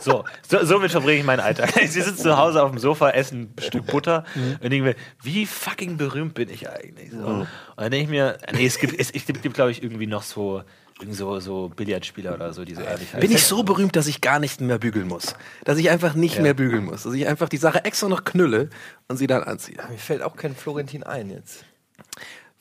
So, 0.01 0.25
so, 0.49 0.65
somit 0.65 0.91
verbringe 0.91 1.21
ich 1.21 1.25
meinen 1.25 1.41
Alltag. 1.41 1.71
Ich 1.83 1.93
sitze 1.93 2.17
zu 2.17 2.37
Hause 2.37 2.63
auf 2.63 2.71
dem 2.71 2.79
Sofa, 2.79 3.11
esse 3.11 3.37
ein 3.37 3.55
Stück 3.59 3.87
Butter 3.87 4.25
und 4.35 4.71
denke 4.71 4.83
mir, 4.83 4.97
wie 5.23 5.47
fucking 5.47 5.97
berühmt 5.97 6.35
bin 6.35 6.49
ich 6.49 6.69
eigentlich? 6.69 7.11
So. 7.11 7.19
Und 7.19 7.49
dann 7.77 7.91
denke 7.91 8.05
ich 8.05 8.11
mir, 8.11 8.39
nee, 8.53 8.67
es 8.67 8.79
gibt, 8.79 8.99
es, 8.99 9.11
es 9.11 9.27
gibt, 9.27 9.55
glaube 9.55 9.71
ich, 9.71 9.83
irgendwie 9.83 10.07
noch 10.07 10.23
so, 10.23 10.63
irgendwie 10.99 11.17
so, 11.17 11.41
so 11.41 11.69
Billardspieler 11.69 12.35
oder 12.35 12.53
so, 12.53 12.65
die 12.65 12.75
so 12.75 12.83
ähnlich 12.83 13.09
heißen. 13.09 13.21
Bin 13.21 13.33
ich 13.33 13.45
so 13.45 13.63
berühmt, 13.63 13.97
dass 13.97 14.07
ich 14.07 14.21
gar 14.21 14.39
nicht 14.39 14.61
mehr 14.61 14.79
bügeln 14.79 15.09
muss. 15.09 15.35
Dass 15.65 15.79
ich 15.79 15.91
einfach 15.91 16.15
nicht 16.15 16.41
mehr 16.41 16.55
bügeln 16.55 16.85
muss. 16.85 17.03
Dass 17.03 17.15
ich 17.15 17.27
einfach 17.27 17.49
die 17.49 17.57
Sache 17.57 17.85
extra 17.85 18.09
noch 18.09 18.25
knülle 18.25 18.71
und 19.09 19.17
sie 19.17 19.27
dann 19.27 19.43
anziehe. 19.43 19.79
Mir 19.89 19.99
fällt 19.99 20.23
auch 20.23 20.37
kein 20.37 20.55
Florentin 20.55 21.03
ein 21.03 21.31
jetzt. 21.31 21.65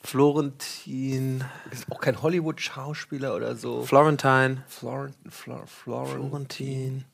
Florentin... 0.02 1.44
Ist 1.70 1.90
auch 1.90 2.00
kein 2.00 2.22
Hollywood-Schauspieler 2.22 3.34
oder 3.34 3.54
so. 3.54 3.82
Florentine... 3.82 4.64
Florent, 4.66 5.14
Flor, 5.28 5.66
Florent. 5.66 6.10
Florentin... 6.10 7.04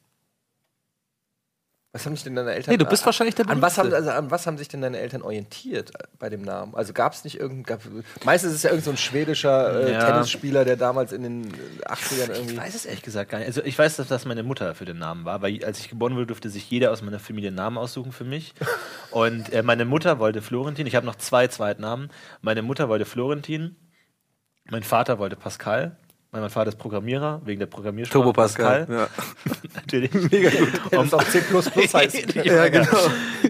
Was 1.96 2.04
haben 2.04 2.14
sich 2.14 2.24
denn 2.24 2.34
deine 2.34 2.52
Eltern? 2.52 2.72
Nee, 2.72 2.76
du 2.76 2.84
bist 2.84 3.06
wahrscheinlich 3.06 3.36
der 3.36 3.48
an 3.48 3.62
was, 3.62 3.78
haben, 3.78 3.90
also, 3.90 4.10
an 4.10 4.30
was 4.30 4.46
haben 4.46 4.58
sich 4.58 4.68
denn 4.68 4.82
deine 4.82 4.98
Eltern 4.98 5.22
orientiert 5.22 5.94
äh, 5.98 6.04
bei 6.18 6.28
dem 6.28 6.42
Namen? 6.42 6.74
Also 6.74 6.92
gab 6.92 7.14
es 7.14 7.24
nicht 7.24 7.40
irgendein. 7.40 7.62
Gab, 7.62 7.80
meistens 8.22 8.50
ist 8.50 8.56
es 8.56 8.62
ja 8.64 8.68
irgendein 8.68 8.84
so 8.84 8.90
ein 8.90 8.96
schwedischer 8.98 9.86
äh, 9.86 9.92
Ja. 9.92 10.04
Tennisspieler, 10.04 10.66
der 10.66 10.76
damals 10.76 11.12
in 11.12 11.22
den 11.22 11.44
äh, 11.54 11.86
80ern 11.86 12.32
irgendwie. 12.34 12.52
Ich 12.52 12.60
weiß 12.60 12.74
es 12.74 12.84
ehrlich 12.84 13.00
gesagt 13.00 13.30
gar 13.30 13.38
nicht. 13.38 13.46
Also 13.46 13.62
ich 13.62 13.78
weiß, 13.78 13.96
dass 13.96 14.08
das 14.08 14.26
meine 14.26 14.42
Mutter 14.42 14.74
für 14.74 14.84
den 14.84 14.98
Namen 14.98 15.24
war, 15.24 15.40
weil 15.40 15.64
als 15.64 15.80
ich 15.80 15.88
geboren 15.88 16.14
wurde, 16.16 16.26
durfte 16.26 16.50
sich 16.50 16.70
jeder 16.70 16.92
aus 16.92 17.00
meiner 17.00 17.18
Familie 17.18 17.48
einen 17.48 17.56
Namen 17.56 17.78
aussuchen 17.78 18.12
für 18.12 18.24
mich. 18.24 18.52
Und 19.10 19.50
äh, 19.54 19.62
meine 19.62 19.86
Mutter 19.86 20.18
wollte 20.18 20.42
Florentin. 20.42 20.86
Ich 20.86 20.96
habe 20.96 21.06
noch 21.06 21.16
zwei 21.16 21.48
Zweitnamen. 21.48 22.10
Meine 22.42 22.60
Mutter 22.60 22.90
wollte 22.90 23.06
Florentin. 23.06 23.74
Mein 24.70 24.82
Vater 24.82 25.18
wollte 25.18 25.36
Pascal. 25.36 25.96
Mein 26.32 26.50
Vater 26.50 26.68
ist 26.68 26.76
Programmierer, 26.78 27.40
wegen 27.44 27.60
der 27.60 27.66
Programmiersprache. 27.66 28.18
Turbo 28.18 28.32
Pascal. 28.32 28.86
Pascal. 28.86 29.08
Natürlich. 29.74 30.12
Mega 30.30 30.50
gut. 30.50 30.80
das 30.90 31.14
auch 31.14 31.24
C 31.24 31.40
heißt. 31.40 32.34
ja, 32.44 32.68
genau. 32.68 32.98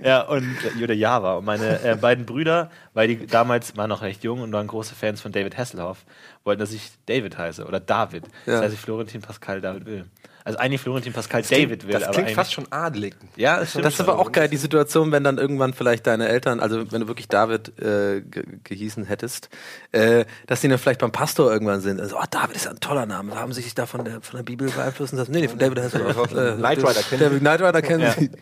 Ja, 0.02 0.22
und 0.22 0.56
äh, 0.78 0.84
oder 0.84 0.94
Java. 0.94 1.34
Und 1.34 1.46
meine 1.46 1.82
äh, 1.82 1.96
beiden 1.96 2.26
Brüder, 2.26 2.70
weil 2.94 3.08
die 3.08 3.26
damals 3.26 3.76
waren 3.76 3.88
noch 3.88 4.02
recht 4.02 4.22
jung 4.24 4.40
und 4.40 4.52
waren 4.52 4.66
große 4.66 4.94
Fans 4.94 5.20
von 5.20 5.32
David 5.32 5.56
Hasselhoff, 5.56 6.04
wollten, 6.44 6.60
dass 6.60 6.72
ich 6.72 6.92
David 7.06 7.38
heiße 7.38 7.64
oder 7.64 7.80
David. 7.80 8.24
Ja. 8.44 8.54
Das 8.54 8.62
heißt, 8.62 8.74
ich 8.74 8.80
Florentin 8.80 9.20
Pascal 9.20 9.60
David 9.60 9.86
will. 9.86 10.04
Also 10.46 10.60
eigentlich 10.60 10.80
Florentin 10.80 11.12
Pascal 11.12 11.42
David 11.42 11.86
will, 11.88 11.92
Das 11.92 12.04
aber 12.04 12.12
klingt 12.12 12.30
fast 12.30 12.52
schon 12.52 12.70
adelig. 12.70 13.16
Ja, 13.34 13.58
das. 13.58 13.72
Das 13.72 13.94
ist 13.94 14.00
aber 14.00 14.16
auch 14.20 14.30
geil, 14.30 14.48
die 14.48 14.56
Situation, 14.56 15.10
wenn 15.10 15.24
dann 15.24 15.38
irgendwann 15.38 15.74
vielleicht 15.74 16.06
deine 16.06 16.28
Eltern, 16.28 16.60
also 16.60 16.92
wenn 16.92 17.00
du 17.00 17.08
wirklich 17.08 17.26
David 17.26 17.76
äh, 17.80 18.20
ge 18.20 18.44
gehießen 18.62 19.04
hättest, 19.06 19.48
äh, 19.90 20.24
dass 20.46 20.60
die 20.60 20.68
dann 20.68 20.78
vielleicht 20.78 21.00
beim 21.00 21.10
Pastor 21.10 21.52
irgendwann 21.52 21.80
sind. 21.80 22.00
Also, 22.00 22.16
oh, 22.16 22.22
David 22.30 22.54
ist 22.54 22.66
ja 22.66 22.70
ein 22.70 22.78
toller 22.78 23.06
Name. 23.06 23.34
Haben 23.34 23.52
sie 23.52 23.60
sich 23.60 23.74
da 23.74 23.86
von 23.86 24.04
der, 24.04 24.20
von 24.20 24.36
der 24.36 24.44
Bibel 24.44 24.70
beeinflussen 24.70 25.16
lassen? 25.16 25.32
Nee, 25.32 25.40
nee, 25.40 25.48
von 25.48 25.58
David 25.58 25.80
Hasselhoff. 25.80 26.30
äh, 26.36 26.52
Knight 26.52 26.78
Rider 26.78 27.02
kennen 27.02 27.20
David 27.22 27.40
Knight 27.40 27.60
Rider 27.62 27.82
kennen 27.82 28.02
Ja. 28.04 28.12
sie. 28.12 28.30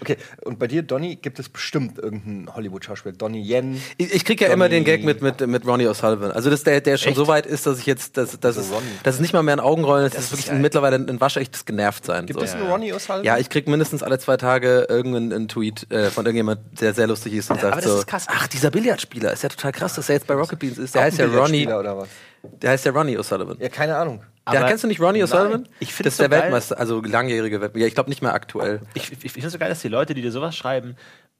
Okay, 0.00 0.16
und 0.44 0.58
bei 0.58 0.66
dir, 0.66 0.82
Donny, 0.82 1.16
gibt 1.16 1.38
es 1.38 1.48
bestimmt 1.48 1.98
irgendeinen 1.98 2.54
Hollywood-Schauspieler. 2.54 3.14
Donny 3.16 3.40
Yen. 3.42 3.80
Ich, 3.98 4.14
ich 4.14 4.24
kriege 4.24 4.44
ja 4.44 4.50
Donny- 4.50 4.54
immer 4.54 4.68
den 4.68 4.84
Gag 4.84 5.04
mit, 5.04 5.20
mit, 5.22 5.44
mit 5.46 5.66
Ronnie 5.66 5.86
O'Sullivan. 5.88 6.30
Also, 6.30 6.50
dass 6.50 6.62
der, 6.64 6.80
der 6.80 6.96
schon 6.96 7.08
Echt? 7.10 7.16
so 7.16 7.26
weit 7.26 7.46
ist, 7.46 7.66
dass 7.66 7.78
ich 7.78 7.86
jetzt, 7.86 8.16
dass, 8.16 8.38
dass, 8.38 8.56
Also 8.56 8.74
es, 8.76 9.02
dass 9.02 9.14
es 9.16 9.20
nicht 9.20 9.32
mal 9.32 9.42
mehr 9.42 9.54
ein 9.56 9.60
Augenrollen 9.80 10.06
ist, 10.06 10.14
das, 10.14 10.22
Das 10.22 10.24
ist 10.26 10.32
wirklich 10.32 10.46
geil. 10.52 10.58
mittlerweile 10.60 10.96
ein, 10.96 11.08
ein 11.08 11.20
waschechtes 11.20 11.64
Genervtsein. 11.64 12.26
Gibt 12.26 12.38
so. 12.38 12.44
es 12.44 12.54
einen 12.54 12.66
Ronnie 12.70 12.92
O'Sullivan? 12.92 13.22
Ja, 13.24 13.38
ich 13.38 13.48
krieg 13.50 13.66
mindestens 13.68 14.02
alle 14.02 14.18
zwei 14.18 14.36
Tage 14.36 14.86
irgendeinen 14.88 15.32
einen 15.32 15.48
Tweet 15.48 15.90
äh, 15.90 16.10
von 16.10 16.24
irgendjemand, 16.26 16.60
der 16.80 16.94
sehr 16.94 17.06
lustig 17.06 17.32
ist 17.34 17.50
und 17.50 17.58
aber 17.58 17.70
sagt 17.74 17.84
das 17.84 17.92
so, 17.92 17.98
ist 17.98 18.06
krass. 18.06 18.26
ach, 18.28 18.46
dieser 18.48 18.70
Billardspieler 18.70 19.32
ist 19.32 19.42
ja 19.42 19.48
total 19.48 19.72
krass, 19.72 19.94
dass 19.94 20.08
er 20.08 20.16
jetzt 20.16 20.26
bei 20.26 20.34
Rocket 20.34 20.58
Beans 20.58 20.78
ist. 20.78 20.94
Der 20.94 21.02
Auch 21.02 21.04
heißt 21.06 21.20
ein 21.20 21.32
ja 21.32 21.38
Ronnie, 21.38 21.66
Oder 21.66 21.96
was? 21.98 22.08
der 22.42 22.70
heißt 22.70 22.84
ja 22.86 22.92
Ronnie 22.92 23.18
O'Sullivan. 23.18 23.60
Ja, 23.60 23.68
keine 23.68 23.96
Ahnung. 23.96 24.22
Der, 24.50 24.60
Aber- 24.60 24.68
kennst 24.68 24.84
du 24.84 24.88
nicht 24.88 25.00
Ronnie 25.00 25.22
O'Sullivan? 25.22 25.66
Ich 25.78 25.88
das 25.88 25.96
find's 25.96 26.12
ist 26.14 26.20
der 26.20 26.26
so 26.26 26.30
geil. 26.30 26.42
Weltmeister, 26.42 26.78
also 26.78 27.00
langjährige 27.02 27.60
Weltmeister. 27.60 27.80
Ja, 27.80 27.86
ich 27.86 27.94
glaube 27.94 28.10
nicht 28.10 28.22
mehr 28.22 28.34
aktuell. 28.34 28.80
ich, 28.94 29.12
ich, 29.12 29.24
ich 29.24 29.32
finde 29.32 29.46
es 29.46 29.52
so 29.52 29.58
geil, 29.58 29.68
dass 29.68 29.80
die 29.80 29.88
Leute, 29.88 30.14
die 30.14 30.22
dir 30.22 30.32
sowas 30.32 30.56
schreiben, 30.56 30.96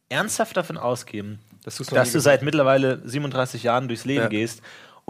ernsthaft 0.09 0.57
davon 0.57 0.77
ausgeben, 0.77 1.39
Dass 1.65 1.77
dass, 1.77 2.13
du 2.13 2.21
seit 2.21 2.43
mittlerweile 2.43 3.01
37 3.05 3.63
Jahren 3.63 3.89
durchs 3.89 4.05
Leben 4.05 4.23
Ja. 4.23 4.29
gehst 4.29 4.61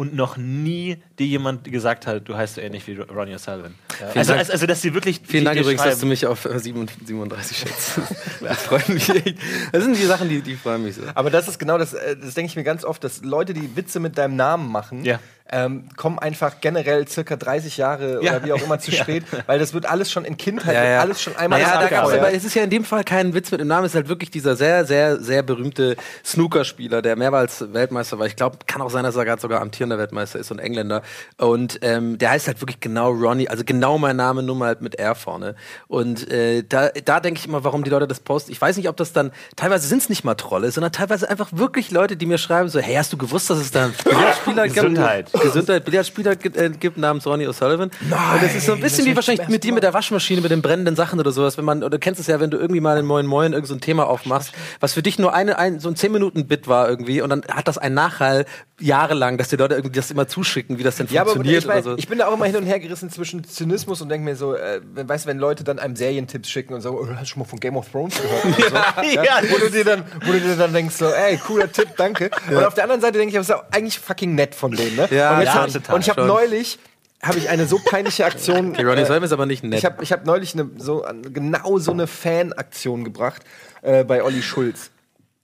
und 0.00 0.14
noch 0.14 0.38
nie 0.38 0.97
dir 1.19 1.26
jemand 1.26 1.64
gesagt 1.64 2.06
hat, 2.06 2.26
du 2.26 2.35
heißt 2.35 2.55
so 2.55 2.62
ähnlich 2.62 2.87
wie 2.87 2.94
Ronnie 2.94 3.35
O'Sullivan. 3.35 3.75
Vielen 4.06 4.19
Also, 4.19 4.31
Dank. 4.32 4.38
also, 4.41 4.52
also, 4.52 4.67
dass 4.67 4.82
sie 4.82 4.94
wirklich 4.94 5.20
Vielen 5.26 5.44
Dank 5.44 5.58
übrigens, 5.58 5.82
dass 5.82 5.94
du 5.94 5.99
schreiben. 6.00 6.08
mich 6.11 6.26
auf 6.26 6.44
äh, 6.44 6.58
37 6.58 7.06
37 7.06 7.56
schätzt. 7.58 8.00
Das 8.41 8.62
freut 8.62 8.88
mich 8.88 9.08
echt. 9.11 9.37
Das 9.73 9.85
sind 9.85 9.97
die 9.97 10.07
Sachen, 10.07 10.28
die, 10.28 10.40
die 10.40 10.57
freuen 10.57 10.83
mich 10.83 10.95
so. 10.97 11.02
Aber 11.14 11.30
das 11.30 11.47
ist 11.49 11.59
genau 11.59 11.76
das, 11.78 11.92
äh, 11.92 12.16
das 12.16 12.35
denke 12.35 12.50
ich 12.50 12.57
mir 12.57 12.64
ganz 12.64 12.85
oft, 12.85 13.04
dass 13.04 13.23
Leute, 13.23 13.52
die 13.54 13.76
Witze 13.76 14.00
mit 14.00 14.16
deinem 14.16 14.35
Namen 14.37 14.71
machen, 14.73 15.04
Ja. 15.04 15.19
ähm, 15.52 15.85
kommen 15.97 16.19
einfach 16.19 16.61
generell 16.62 17.07
circa 17.07 17.37
30 17.37 17.76
Jahre 17.76 18.23
Ja. 18.25 18.37
oder 18.37 18.45
wie 18.45 18.52
auch 18.54 18.62
immer 18.62 18.78
zu 18.80 18.90
Ja. 18.92 19.02
spät, 19.02 19.25
weil 19.47 19.59
das 19.59 19.75
wird 19.75 19.85
alles 19.85 20.11
schon 20.11 20.25
in 20.25 20.37
Kindheit, 20.38 20.75
Ja, 20.75 20.85
ja. 20.85 21.00
alles 21.00 21.21
schon 21.21 21.37
einmal 21.37 21.61
naja, 21.61 21.80
da 21.83 21.88
gab's 21.88 22.12
aber 22.12 22.33
es 22.33 22.45
ist 22.45 22.54
ja 22.54 22.62
in 22.62 22.71
dem 22.71 22.85
Fall 22.85 23.04
kein 23.04 23.35
Witz 23.35 23.50
mit 23.50 23.61
dem 23.61 23.69
Namen, 23.69 23.85
es 23.85 23.92
ist 23.92 23.97
halt 23.97 24.09
wirklich 24.09 24.30
dieser 24.30 24.57
sehr, 24.57 24.87
sehr, 24.87 25.21
sehr 25.21 25.42
berühmte 25.42 25.97
Snookerspieler, 26.25 27.02
der 27.02 27.16
mehrmals 27.16 27.73
Weltmeister 27.75 28.19
war. 28.19 28.26
Ich 28.26 28.37
glaube, 28.37 28.59
kann 28.66 28.80
auch 28.80 28.90
sein, 28.90 29.04
dass 29.04 29.16
er 29.16 29.25
gerade 29.25 29.42
sogar 29.42 29.61
amtierender 29.61 29.99
Weltmeister 29.99 30.38
ist 30.38 30.50
und 30.50 30.59
Engländer. 30.61 31.02
Und 31.37 31.78
ähm, 31.83 32.16
der 32.19 32.30
heißt 32.30 32.47
halt 32.47 32.61
wirklich 32.62 32.80
genau 32.80 33.11
Ronnie, 33.11 33.49
also 33.49 33.64
genau 33.64 33.89
mein 33.99 34.16
Name, 34.16 34.42
nur 34.42 34.56
mal 34.56 34.66
halt 34.66 34.80
mit 34.80 34.97
R 34.97 35.14
vorne. 35.14 35.54
Und 35.88 36.30
äh, 36.30 36.62
da, 36.62 36.88
da 37.04 37.20
denke 37.20 37.40
ich 37.40 37.47
immer, 37.47 37.64
warum 37.64 37.85
die 37.85 37.90
Leute 37.90 38.06
das 38.06 38.20
posten. 38.20 38.52
Ich 38.52 38.61
weiß 38.61 38.76
nicht, 38.76 38.88
ob 38.88 38.97
das 38.97 39.12
dann, 39.12 39.30
teilweise 39.56 39.88
sind 39.88 40.02
es 40.02 40.09
nicht 40.09 40.25
mal 40.25 40.35
Trolle, 40.35 40.70
sondern 40.70 40.92
teilweise 40.92 41.28
einfach 41.28 41.49
wirklich 41.52 41.90
Leute, 41.90 42.16
die 42.16 42.26
mir 42.26 42.38
schreiben 42.38 42.68
so, 42.68 42.80
hey, 42.80 42.94
hast 42.94 43.12
du 43.12 43.16
gewusst, 43.16 43.50
dass 43.50 43.59
es 43.59 43.70
da 43.70 43.85
einen 43.85 43.94
Billardspieler 44.04 44.64
gibt? 44.64 44.76
Gesundheit. 44.76 45.32
Gesundheit, 45.32 45.85
Billardspieler 45.85 46.37
gibt, 46.37 46.56
äh, 46.56 46.70
gibt 46.70 46.97
namens 46.97 47.26
Ronnie 47.26 47.49
O'Sullivan. 47.49 47.90
und 47.90 48.42
das 48.42 48.54
ist 48.54 48.66
so 48.66 48.73
ein 48.73 48.80
bisschen 48.80 49.06
wie 49.06 49.16
wahrscheinlich 49.16 49.49
mit 49.49 49.64
dir 49.64 49.73
mit 49.73 49.82
der 49.82 49.92
Waschmaschine, 49.92 50.40
mit 50.40 50.50
den 50.50 50.62
brennenden 50.62 50.97
Sachen 50.97 51.18
oder 51.20 51.32
sowas. 51.32 51.59
Wenn 51.59 51.64
man, 51.64 51.78
oder 51.78 51.90
du 51.90 51.99
kennst 51.99 52.20
es 52.20 52.26
ja, 52.26 52.40
wenn 52.40 52.50
du 52.50 52.59
irgendwie 52.59 52.80
mal 52.80 52.99
in 52.99 53.06
Moin 53.06 53.26
Moin 53.26 53.52
irgend 53.52 53.68
so 53.68 53.75
ein 53.75 53.80
Thema 53.80 54.06
aufmachst, 54.06 54.52
was 54.80 54.94
für 54.94 55.02
dich 55.02 55.18
nur 55.18 55.35
eine, 55.35 55.59
ein, 55.59 55.80
so 55.80 55.88
ein 55.88 55.97
10-Minuten-Bit 55.97 56.68
war 56.68 56.88
irgendwie 56.88 57.23
und 57.23 57.30
dann 57.30 57.42
hat 57.49 57.68
das 57.68 57.78
einen 57.78 57.94
Nachhall 57.94 58.47
jahrelang, 58.78 59.37
dass 59.37 59.49
die 59.49 59.56
Leute 59.56 59.75
irgendwie 59.75 59.97
das 59.97 60.11
immer 60.11 60.26
zuschicken, 60.26 60.78
wie 60.78 60.82
das 60.82 60.97
denn 60.97 61.09
Ja, 61.11 61.23
aber 61.23 61.32
funktioniert 61.32 61.62
ich, 61.62 61.68
mein, 61.68 61.82
oder 61.82 61.92
so. 61.92 61.99
ich 61.99 62.09
bin 62.09 62.18
da 62.18 62.28
auch 62.28 62.35
immer 62.35 62.47
hin 62.47 62.56
und 62.56 62.66
her 62.66 62.80
gerissen 62.80 63.11
zwischen 63.11 63.44
Zynismus 63.44 63.79
und 63.87 64.08
denke 64.08 64.25
mir 64.25 64.37
so, 64.37 64.54
äh, 64.54 64.80
wenn- 64.94 65.08
weißt 65.08 65.25
du, 65.25 65.28
wenn 65.28 65.38
Leute 65.38 65.64
dann 65.64 65.78
einem 65.78 65.96
Serientipps 65.96 66.49
schicken 66.49 66.75
und 66.75 66.80
sagen, 66.80 66.96
oh, 66.99 67.06
hast 67.08 67.22
du 67.22 67.26
schon 67.26 67.40
mal 67.40 67.46
von 67.49 67.60
Game 67.60 67.76
of 67.76 67.88
Thrones 67.90 68.14
gehört? 68.20 68.44
Und 68.44 68.54
so, 68.56 68.62
ja, 69.14 69.22
ja, 69.25 69.40
wo, 69.50 69.58
du 69.58 69.70
dir 69.70 69.84
dann, 69.84 70.04
wo 70.25 70.32
du 70.32 70.40
dir 70.40 70.56
dann 70.56 70.72
denkst, 70.72 70.94
so, 70.96 71.06
ey, 71.06 71.37
cooler 71.38 71.70
Tipp, 71.70 71.88
danke. 71.96 72.30
Und 72.50 72.64
auf 72.64 72.75
der 72.75 72.84
anderen 72.84 73.00
Seite 73.00 73.18
denke 73.18 73.30
ich, 73.30 73.34
das 73.37 73.49
ist 73.49 73.54
ja 73.54 73.62
eigentlich 73.70 73.99
fucking 73.99 74.34
nett 74.34 74.54
von 74.54 74.72
denen, 74.72 74.96
ne? 74.96 75.08
Ja, 75.10 75.38
und, 75.38 75.44
ja, 75.44 75.66
total, 75.66 75.94
und 75.94 76.00
ich 76.02 76.10
habe 76.10 76.25
neulich, 76.25 76.78
habe 77.22 77.38
ich 77.38 77.49
eine 77.49 77.66
so 77.66 77.78
peinliche 77.84 78.25
Aktion. 78.25 78.70
Okay, 78.70 78.84
Ronnie 78.84 79.02
äh, 79.02 79.04
O'Sullivan 79.04 79.25
ist 79.25 79.32
aber 79.32 79.46
nicht 79.46 79.62
nett. 79.64 79.78
ich 79.78 79.84
habe 79.84 80.02
ich 80.02 80.12
hab 80.12 80.25
neulich 80.26 80.54
eine, 80.54 80.70
so, 80.78 81.04
genau 81.22 81.78
so 81.78 81.92
eine 81.92 82.06
Fan-Aktion 82.06 83.04
gebracht 83.04 83.42
äh, 83.82 84.04
bei 84.04 84.22
Olli 84.22 84.42
Schulz. 84.42 84.90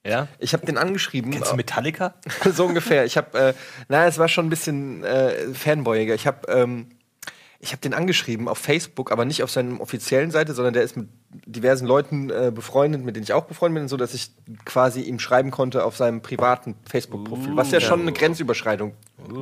Ja? 0.07 0.29
Ich 0.39 0.53
habe 0.53 0.65
den 0.65 0.79
angeschrieben. 0.79 1.33
Kennst 1.33 1.51
du 1.51 1.57
Metallica? 1.57 2.15
so 2.55 2.65
ungefähr. 2.67 3.05
Ich 3.05 3.17
habe, 3.17 3.39
äh, 3.39 3.55
na, 3.89 4.07
es 4.07 4.19
war 4.19 4.29
schon 4.29 4.47
ein 4.47 4.51
bisschen 4.51 5.03
äh, 5.05 5.53
fanboyiger. 5.53 6.15
Ich 6.15 6.27
habe, 6.27 6.47
ähm, 6.51 6.87
ich 7.59 7.73
habe 7.73 7.81
den 7.81 7.95
angeschrieben 7.95 8.49
auf 8.49 8.59
Facebook, 8.59 9.11
aber 9.11 9.25
nicht 9.25 9.43
auf 9.43 9.51
seiner 9.51 9.81
offiziellen 9.81 10.31
Seite, 10.31 10.53
sondern 10.55 10.75
der 10.75 10.83
ist 10.83 10.97
mit 10.97 11.09
diversen 11.47 11.87
Leuten 11.87 12.31
äh, 12.31 12.53
befreundet, 12.55 13.05
mit 13.05 13.17
denen 13.17 13.25
ich 13.25 13.33
auch 13.33 13.45
befreundet 13.45 13.83
bin, 13.83 13.89
so 13.89 13.97
dass 13.97 14.15
ich 14.15 14.31
quasi 14.65 15.01
ihm 15.03 15.19
schreiben 15.19 15.51
konnte 15.51 15.85
auf 15.85 15.97
seinem 15.97 16.21
privaten 16.23 16.75
Facebook-Profil, 16.89 17.57
was 17.57 17.71
ja 17.71 17.81
schon 17.81 18.03
eine 18.03 18.13
Grenzüberschreitung 18.13 18.93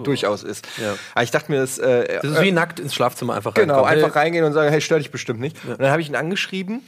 durchaus 0.04 0.42
ist. 0.42 0.66
Ja. 0.80 0.94
Aber 1.14 1.24
ich 1.24 1.30
dachte 1.30 1.50
mir, 1.52 1.58
das, 1.60 1.78
äh, 1.78 2.18
Das 2.22 2.32
ist 2.32 2.40
wie 2.40 2.52
nackt 2.52 2.80
ins 2.80 2.94
Schlafzimmer 2.94 3.34
einfach 3.34 3.54
Genau, 3.54 3.82
reinkommen. 3.82 4.04
einfach 4.04 4.16
reingehen 4.16 4.44
und 4.44 4.52
sagen, 4.52 4.70
hey, 4.70 4.80
stör 4.80 4.98
dich 4.98 5.10
bestimmt 5.10 5.40
nicht. 5.40 5.56
Und 5.64 5.80
dann 5.80 5.90
habe 5.90 6.00
ich 6.00 6.08
ihn 6.08 6.16
angeschrieben 6.16 6.80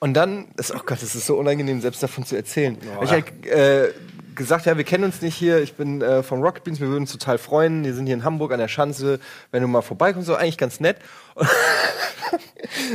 und 0.00 0.14
dann, 0.14 0.46
das, 0.56 0.74
oh 0.74 0.80
Gott, 0.84 1.00
das 1.02 1.14
ist 1.14 1.26
so 1.26 1.36
unangenehm, 1.36 1.80
selbst 1.80 2.02
davon 2.02 2.24
zu 2.26 2.36
erzählen. 2.36 2.76
Hab 2.96 3.04
Ich 3.04 3.10
halt 3.10 3.46
äh, 3.46 3.90
gesagt, 4.34 4.66
ja, 4.66 4.76
wir 4.76 4.84
kennen 4.84 5.04
uns 5.04 5.20
nicht 5.22 5.34
hier, 5.34 5.60
ich 5.60 5.74
bin 5.74 6.02
äh, 6.02 6.22
von 6.22 6.42
Rocket 6.42 6.64
Beans, 6.64 6.80
wir 6.80 6.88
würden 6.88 7.02
uns 7.02 7.12
total 7.12 7.38
freuen, 7.38 7.84
wir 7.84 7.94
sind 7.94 8.06
hier 8.06 8.14
in 8.14 8.24
Hamburg 8.24 8.52
an 8.52 8.58
der 8.58 8.68
Schanze, 8.68 9.18
wenn 9.50 9.62
du 9.62 9.68
mal 9.68 9.82
vorbeikommst, 9.82 10.26
so 10.26 10.34
eigentlich 10.34 10.58
ganz 10.58 10.80
nett. 10.80 10.96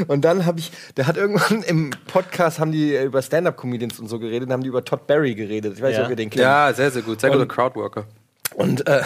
Und 0.08 0.25
dann 0.25 0.46
habe 0.46 0.60
ich, 0.60 0.72
der 0.98 1.08
hat 1.08 1.17
irgendwann 1.17 1.63
im 1.67 1.91
Podcast, 2.08 2.60
haben 2.60 2.72
die 2.72 2.93
äh, 2.96 3.05
über 3.05 3.22
Stand-Up-Comedians 3.22 4.00
und 4.00 4.08
so 4.08 4.19
geredet, 4.19 4.50
haben 4.50 4.63
die 4.63 4.69
über 4.69 4.84
Todd 4.84 5.08
Barry 5.08 5.36
geredet. 5.36 5.74
Ich 5.75 5.81
weiß 5.81 5.89
nicht, 5.89 5.98
Ja. 6.00 6.03
ob 6.05 6.10
ihr 6.10 6.15
den 6.15 6.29
kennt. 6.29 6.41
Ja, 6.41 6.74
sehr, 6.74 6.91
sehr 6.91 7.01
gut. 7.01 7.22
Sehr 7.22 7.29
guter 7.29 7.46
Crowdworker. 7.46 8.05
Und 8.55 8.88
äh, 8.88 9.01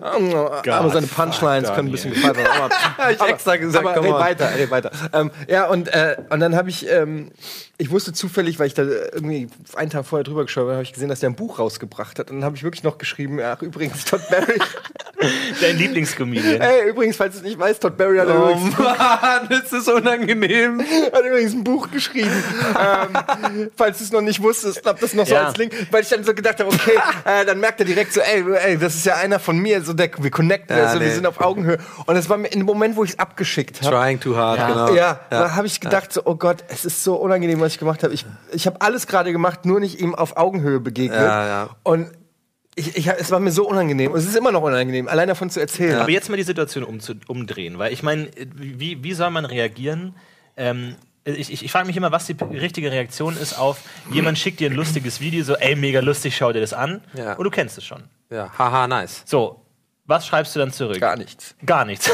aber 0.00 0.90
seine 0.90 1.06
Punchlines 1.06 1.72
können 1.72 1.88
ein 1.88 1.92
bisschen 1.92 2.12
gefallen 2.12 2.36
werden. 2.36 2.52
Aber, 2.52 2.74
Hab 2.98 3.10
ich 3.10 3.20
extra 3.22 3.56
gesagt, 3.56 3.86
aber 3.86 4.02
red 4.02 4.12
weiter, 4.12 4.50
red 4.56 4.70
weiter. 4.70 4.90
Ähm, 5.12 5.30
ja, 5.48 5.66
und, 5.66 5.88
äh, 5.88 6.16
und 6.30 6.40
dann 6.40 6.56
habe 6.56 6.70
ich, 6.70 6.88
ähm, 6.88 7.30
ich 7.78 7.90
wusste 7.90 8.12
zufällig, 8.12 8.58
weil 8.58 8.66
ich 8.66 8.74
da 8.74 8.82
irgendwie 8.82 9.48
einen 9.74 9.90
Tag 9.90 10.04
vorher 10.06 10.24
drüber 10.24 10.44
geschaut 10.44 10.62
habe, 10.64 10.72
habe 10.72 10.82
ich 10.82 10.92
gesehen, 10.92 11.08
dass 11.08 11.20
der 11.20 11.30
ein 11.30 11.36
Buch 11.36 11.58
rausgebracht 11.58 12.18
hat. 12.18 12.30
Und 12.30 12.36
dann 12.38 12.44
habe 12.44 12.56
ich 12.56 12.62
wirklich 12.62 12.82
noch 12.82 12.98
geschrieben, 12.98 13.40
ach 13.40 13.62
übrigens, 13.62 14.04
Todd 14.04 14.22
Barry. 14.30 14.58
Dein 15.60 15.76
Lieblingscomedian. 15.76 16.60
Ey, 16.62 16.88
übrigens, 16.88 17.16
falls 17.16 17.32
du 17.34 17.38
es 17.40 17.44
nicht 17.44 17.58
weißt, 17.58 17.82
Todd 17.82 17.96
Barry 17.98 18.16
hat, 18.18 18.28
Oh 18.28 18.50
übrigens, 18.50 18.78
Mann, 18.78 19.48
das 19.50 19.72
ist 19.72 19.88
unangenehm. 19.88 20.80
hat 21.12 21.24
übrigens 21.24 21.52
ein 21.52 21.64
Buch 21.64 21.90
geschrieben. 21.90 22.30
ähm, 22.78 23.70
falls 23.76 23.98
du 23.98 24.04
es 24.04 24.12
noch 24.12 24.22
nicht 24.22 24.42
wusstest, 24.42 24.86
hab 24.86 24.98
das 25.00 25.12
noch 25.14 25.26
so 25.26 25.34
Ja. 25.34 25.46
als 25.48 25.56
Link, 25.58 25.74
weil 25.90 26.02
ich 26.02 26.08
dann 26.08 26.24
so 26.24 26.32
gedacht 26.34 26.60
habe, 26.60 26.70
okay, 26.70 26.98
äh, 27.24 27.44
dann 27.44 27.60
merkt 27.60 27.80
er 27.80 27.86
direkt 27.86 28.12
so, 28.14 28.20
ey, 28.20 28.42
ey, 28.64 28.79
das 28.80 28.94
ist 28.94 29.06
ja 29.06 29.16
einer 29.16 29.38
von 29.38 29.58
mir, 29.58 29.82
so 29.82 29.92
der, 29.92 30.10
wir 30.18 30.30
connecten, 30.30 30.76
Ja, 30.76 30.86
also, 30.86 31.00
wir 31.00 31.06
nee. 31.08 31.14
sind 31.14 31.26
auf 31.26 31.40
Augenhöhe. 31.40 31.78
Und 32.06 32.16
es 32.16 32.28
war 32.28 32.36
mir 32.36 32.48
in 32.48 32.60
dem 32.60 32.66
Moment, 32.66 32.96
wo 32.96 33.04
ich 33.04 33.10
es 33.10 33.18
abgeschickt 33.18 33.80
habe. 33.82 33.94
Trying 33.94 34.20
too 34.20 34.36
hard, 34.36 34.58
Ja. 34.58 34.68
genau. 34.68 34.94
Ja, 34.94 35.20
da 35.30 35.54
habe 35.54 35.66
ich 35.66 35.80
gedacht, 35.80 36.12
so, 36.12 36.22
oh 36.24 36.34
Gott, 36.34 36.64
es 36.68 36.84
ist 36.84 37.04
so 37.04 37.14
unangenehm, 37.16 37.60
was 37.60 37.72
ich 37.74 37.78
gemacht 37.78 38.02
habe. 38.02 38.12
Ich, 38.14 38.26
ich 38.52 38.66
habe 38.66 38.80
alles 38.80 39.06
gerade 39.06 39.32
gemacht, 39.32 39.64
nur 39.64 39.80
nicht 39.80 40.00
ihm 40.00 40.14
auf 40.14 40.36
Augenhöhe 40.36 40.80
begegnet. 40.80 41.20
Ja, 41.20 41.46
ja. 41.46 41.68
Und 41.82 42.10
ich, 42.76 42.96
ich, 42.96 43.06
es 43.08 43.30
war 43.30 43.40
mir 43.40 43.52
so 43.52 43.68
unangenehm. 43.68 44.12
Und 44.12 44.18
es 44.18 44.26
ist 44.26 44.36
immer 44.36 44.52
noch 44.52 44.62
unangenehm, 44.62 45.08
allein 45.08 45.28
davon 45.28 45.50
zu 45.50 45.60
erzählen. 45.60 45.98
Aber 46.00 46.10
jetzt 46.10 46.30
mal 46.30 46.36
die 46.36 46.42
Situation 46.42 46.84
umzu 46.84 47.14
umdrehen, 47.26 47.78
weil 47.78 47.92
ich 47.92 48.02
meine, 48.02 48.30
wie, 48.56 49.02
wie 49.02 49.12
soll 49.12 49.30
man 49.30 49.44
reagieren? 49.44 50.14
Ähm, 50.56 50.96
ich 51.24 51.50
ich, 51.52 51.64
ich 51.64 51.70
frage 51.72 51.86
mich 51.86 51.96
immer, 51.96 52.12
was 52.12 52.26
die 52.26 52.36
richtige 52.52 52.90
Reaktion 52.90 53.36
ist 53.36 53.58
auf, 53.58 53.78
jemand 54.10 54.38
schickt 54.38 54.60
dir 54.60 54.70
ein 54.70 54.76
lustiges 54.76 55.20
Video, 55.20 55.44
so, 55.44 55.54
ey, 55.54 55.76
mega 55.76 56.00
lustig, 56.00 56.36
schau 56.36 56.52
dir 56.52 56.60
das 56.60 56.72
an. 56.72 57.02
Ja. 57.14 57.34
Und 57.34 57.44
du 57.44 57.50
kennst 57.50 57.76
es 57.76 57.84
schon. 57.84 58.04
Ja, 58.30 58.50
haha, 58.56 58.86
nice. 58.86 59.24
So, 59.26 59.60
was 60.10 60.26
schreibst 60.26 60.56
du 60.56 60.58
dann 60.58 60.72
zurück? 60.72 61.00
Gar 61.00 61.16
nichts. 61.16 61.54
Gar 61.64 61.84
nichts. 61.84 62.06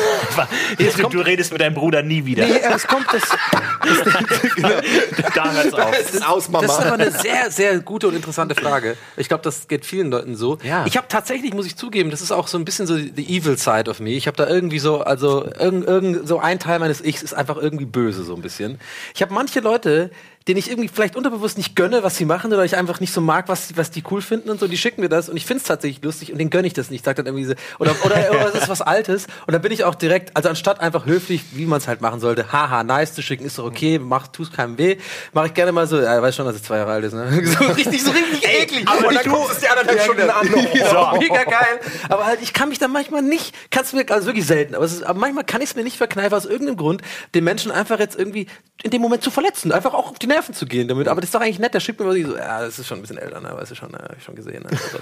du, 0.78 1.08
du 1.08 1.20
redest 1.20 1.50
mit 1.50 1.62
deinem 1.62 1.72
Bruder 1.72 2.02
nie 2.02 2.26
wieder. 2.26 2.46
Nee, 2.46 2.60
es 2.60 2.86
kommt 2.86 3.06
das. 3.10 3.22
da 5.34 5.52
hört's 5.52 5.72
auf. 5.72 5.98
Es 5.98 6.14
ist 6.14 6.26
aus, 6.26 6.50
Mama. 6.50 6.66
Das 6.66 6.78
ist 6.78 6.84
aber 6.84 6.94
eine 6.94 7.10
sehr, 7.10 7.50
sehr 7.50 7.80
gute 7.80 8.08
und 8.08 8.14
interessante 8.14 8.54
Frage. 8.54 8.98
Ich 9.16 9.28
glaube, 9.28 9.42
das 9.44 9.66
geht 9.66 9.86
vielen 9.86 10.10
Leuten 10.10 10.36
so. 10.36 10.58
Ja. 10.62 10.84
Ich 10.84 10.98
habe 10.98 11.08
tatsächlich, 11.08 11.54
muss 11.54 11.64
ich 11.64 11.76
zugeben, 11.76 12.10
das 12.10 12.20
ist 12.20 12.32
auch 12.32 12.48
so 12.48 12.58
ein 12.58 12.66
bisschen 12.66 12.86
so 12.86 12.96
the 12.96 13.34
evil 13.34 13.56
side 13.56 13.90
of 13.90 14.00
me. 14.00 14.10
Ich 14.10 14.26
habe 14.26 14.36
da 14.36 14.46
irgendwie 14.46 14.78
so, 14.78 15.00
also 15.00 15.46
irgend, 15.58 15.86
irgend, 15.86 16.28
so 16.28 16.38
ein 16.38 16.58
Teil 16.58 16.78
meines 16.78 17.02
Ichs 17.02 17.22
ist 17.22 17.32
einfach 17.32 17.56
irgendwie 17.56 17.86
böse 17.86 18.24
so 18.24 18.34
ein 18.34 18.42
bisschen. 18.42 18.78
Ich 19.14 19.22
habe 19.22 19.32
manche 19.32 19.60
Leute, 19.60 20.10
denen 20.48 20.58
ich 20.58 20.70
irgendwie 20.70 20.88
vielleicht 20.88 21.16
unterbewusst 21.16 21.56
nicht 21.56 21.74
gönne, 21.74 22.02
was 22.02 22.16
sie 22.16 22.24
machen, 22.24 22.52
oder 22.52 22.64
ich 22.64 22.76
einfach 22.76 23.00
nicht 23.00 23.12
so 23.12 23.20
mag, 23.20 23.48
was, 23.48 23.76
was 23.76 23.90
die 23.90 24.02
cool 24.10 24.22
finden 24.22 24.50
und 24.50 24.60
so, 24.60 24.68
die 24.68 24.76
schicken 24.76 25.00
mir 25.00 25.08
das 25.08 25.28
und 25.28 25.36
ich 25.36 25.44
finde 25.44 25.60
es 25.60 25.66
tatsächlich 25.66 26.02
lustig 26.04 26.32
und 26.32 26.38
denen 26.38 26.50
gönne 26.50 26.66
ich 26.66 26.72
das 26.72 26.90
nicht. 26.90 27.00
Ich 27.00 27.04
sag 27.04 27.16
dann 27.16 27.26
irgendwie 27.26 27.44
so, 27.44 27.54
oder, 27.78 27.94
oder, 28.04 28.30
oder 28.30 28.48
es 28.54 28.62
ist 28.62 28.68
was 28.68 28.80
Altes 28.80 29.26
und 29.46 29.52
dann 29.52 29.62
bin 29.62 29.72
ich 29.72 29.84
auch 29.84 29.94
direkt, 29.96 30.36
also 30.36 30.48
anstatt 30.48 30.80
einfach 30.80 31.04
höflich, 31.06 31.42
wie 31.52 31.66
man 31.66 31.78
es 31.78 31.88
halt 31.88 32.00
machen 32.00 32.20
sollte, 32.20 32.52
haha, 32.52 32.84
nice 32.84 33.14
zu 33.14 33.22
schicken, 33.22 33.44
ist 33.44 33.58
doch 33.58 33.64
okay, 33.64 33.98
mach, 33.98 34.28
tust 34.28 34.52
keinem 34.52 34.78
weh, 34.78 34.98
mache 35.32 35.48
ich 35.48 35.54
gerne 35.54 35.72
mal 35.72 35.86
so, 35.86 36.00
ja, 36.00 36.22
weiß 36.22 36.36
schon, 36.36 36.46
dass 36.46 36.56
es 36.56 36.62
zwei 36.62 36.78
Jahre 36.78 36.92
alt 36.92 37.04
ist, 37.04 37.14
ne? 37.14 37.26
So 37.56 37.64
richtig, 37.64 38.02
so 38.02 38.10
richtig 38.10 38.44
eklig. 38.46 38.86
aber 38.86 39.12
dann 39.12 39.24
guckst 39.24 39.52
es 39.52 39.60
dir 39.60 39.70
anderthalb 39.70 40.00
Stunden 40.02 40.30
an. 40.30 40.46
Ja, 40.74 41.12
So. 41.12 41.18
mega 41.18 41.44
geil. 41.44 41.80
Aber 42.08 42.26
halt, 42.26 42.40
ich 42.42 42.52
kann 42.52 42.68
mich 42.68 42.78
dann 42.78 42.92
manchmal 42.92 43.22
nicht, 43.22 43.54
kannst 43.70 43.94
mir, 43.94 44.04
also 44.10 44.26
wirklich 44.26 44.46
selten, 44.46 44.74
aber, 44.74 44.84
es 44.84 44.92
ist, 44.92 45.02
aber 45.02 45.18
manchmal 45.18 45.44
kann 45.44 45.60
ich 45.60 45.70
es 45.70 45.76
mir 45.76 45.84
nicht 45.84 45.96
verkneifen, 45.96 46.34
aus 46.34 46.46
irgendeinem 46.46 46.76
Grund, 46.76 47.02
den 47.34 47.44
Menschen 47.44 47.70
einfach 47.70 47.98
jetzt 47.98 48.18
irgendwie 48.18 48.46
in 48.82 48.90
dem 48.90 49.00
Moment 49.00 49.22
zu 49.22 49.30
verletzen, 49.30 49.72
einfach 49.72 49.94
auch 49.94 50.10
auf 50.10 50.18
die 50.18 50.26
Nerven 50.36 50.54
zu 50.54 50.66
gehen 50.66 50.86
damit. 50.86 51.08
Aber 51.08 51.20
das 51.20 51.28
ist 51.28 51.34
doch 51.34 51.40
eigentlich 51.40 51.58
nett, 51.58 51.72
der 51.72 51.80
schickt 51.80 51.98
mir 51.98 52.14
ich 52.14 52.26
so, 52.26 52.36
ja, 52.36 52.60
das 52.60 52.78
ist 52.78 52.86
schon 52.86 52.98
ein 52.98 53.00
bisschen 53.00 53.16
älter, 53.16 53.40
ne, 53.40 53.52
weißt 53.54 53.70
du 53.70 53.74
schon, 53.74 53.90
ne, 53.90 53.98
hab 53.98 54.16
ich 54.18 54.22
schon 54.22 54.34
gesehen. 54.34 54.62
Ne? 54.64 54.68
Also, 54.70 54.98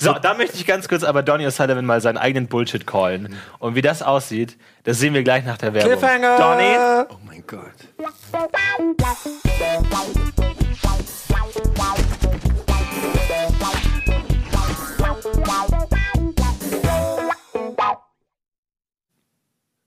So, 0.12 0.12
da 0.20 0.34
möchte 0.34 0.56
ich 0.56 0.66
ganz 0.66 0.86
kurz 0.86 1.02
aber 1.02 1.22
Donny 1.22 1.46
O'Sullivan 1.46 1.82
mal 1.82 2.00
seinen 2.00 2.18
eigenen 2.18 2.46
Bullshit 2.46 2.86
callen. 2.86 3.34
Und 3.58 3.74
wie 3.74 3.82
das 3.82 4.02
aussieht, 4.02 4.58
das 4.84 4.98
sehen 4.98 5.14
wir 5.14 5.22
gleich 5.22 5.44
nach 5.44 5.56
der 5.56 5.72
Werbung. 5.72 5.92
Cliffhanger! 5.92 6.36
Donny, 6.36 7.06
Oh 7.10 7.18
mein 7.26 7.42
Gott. 7.46 7.62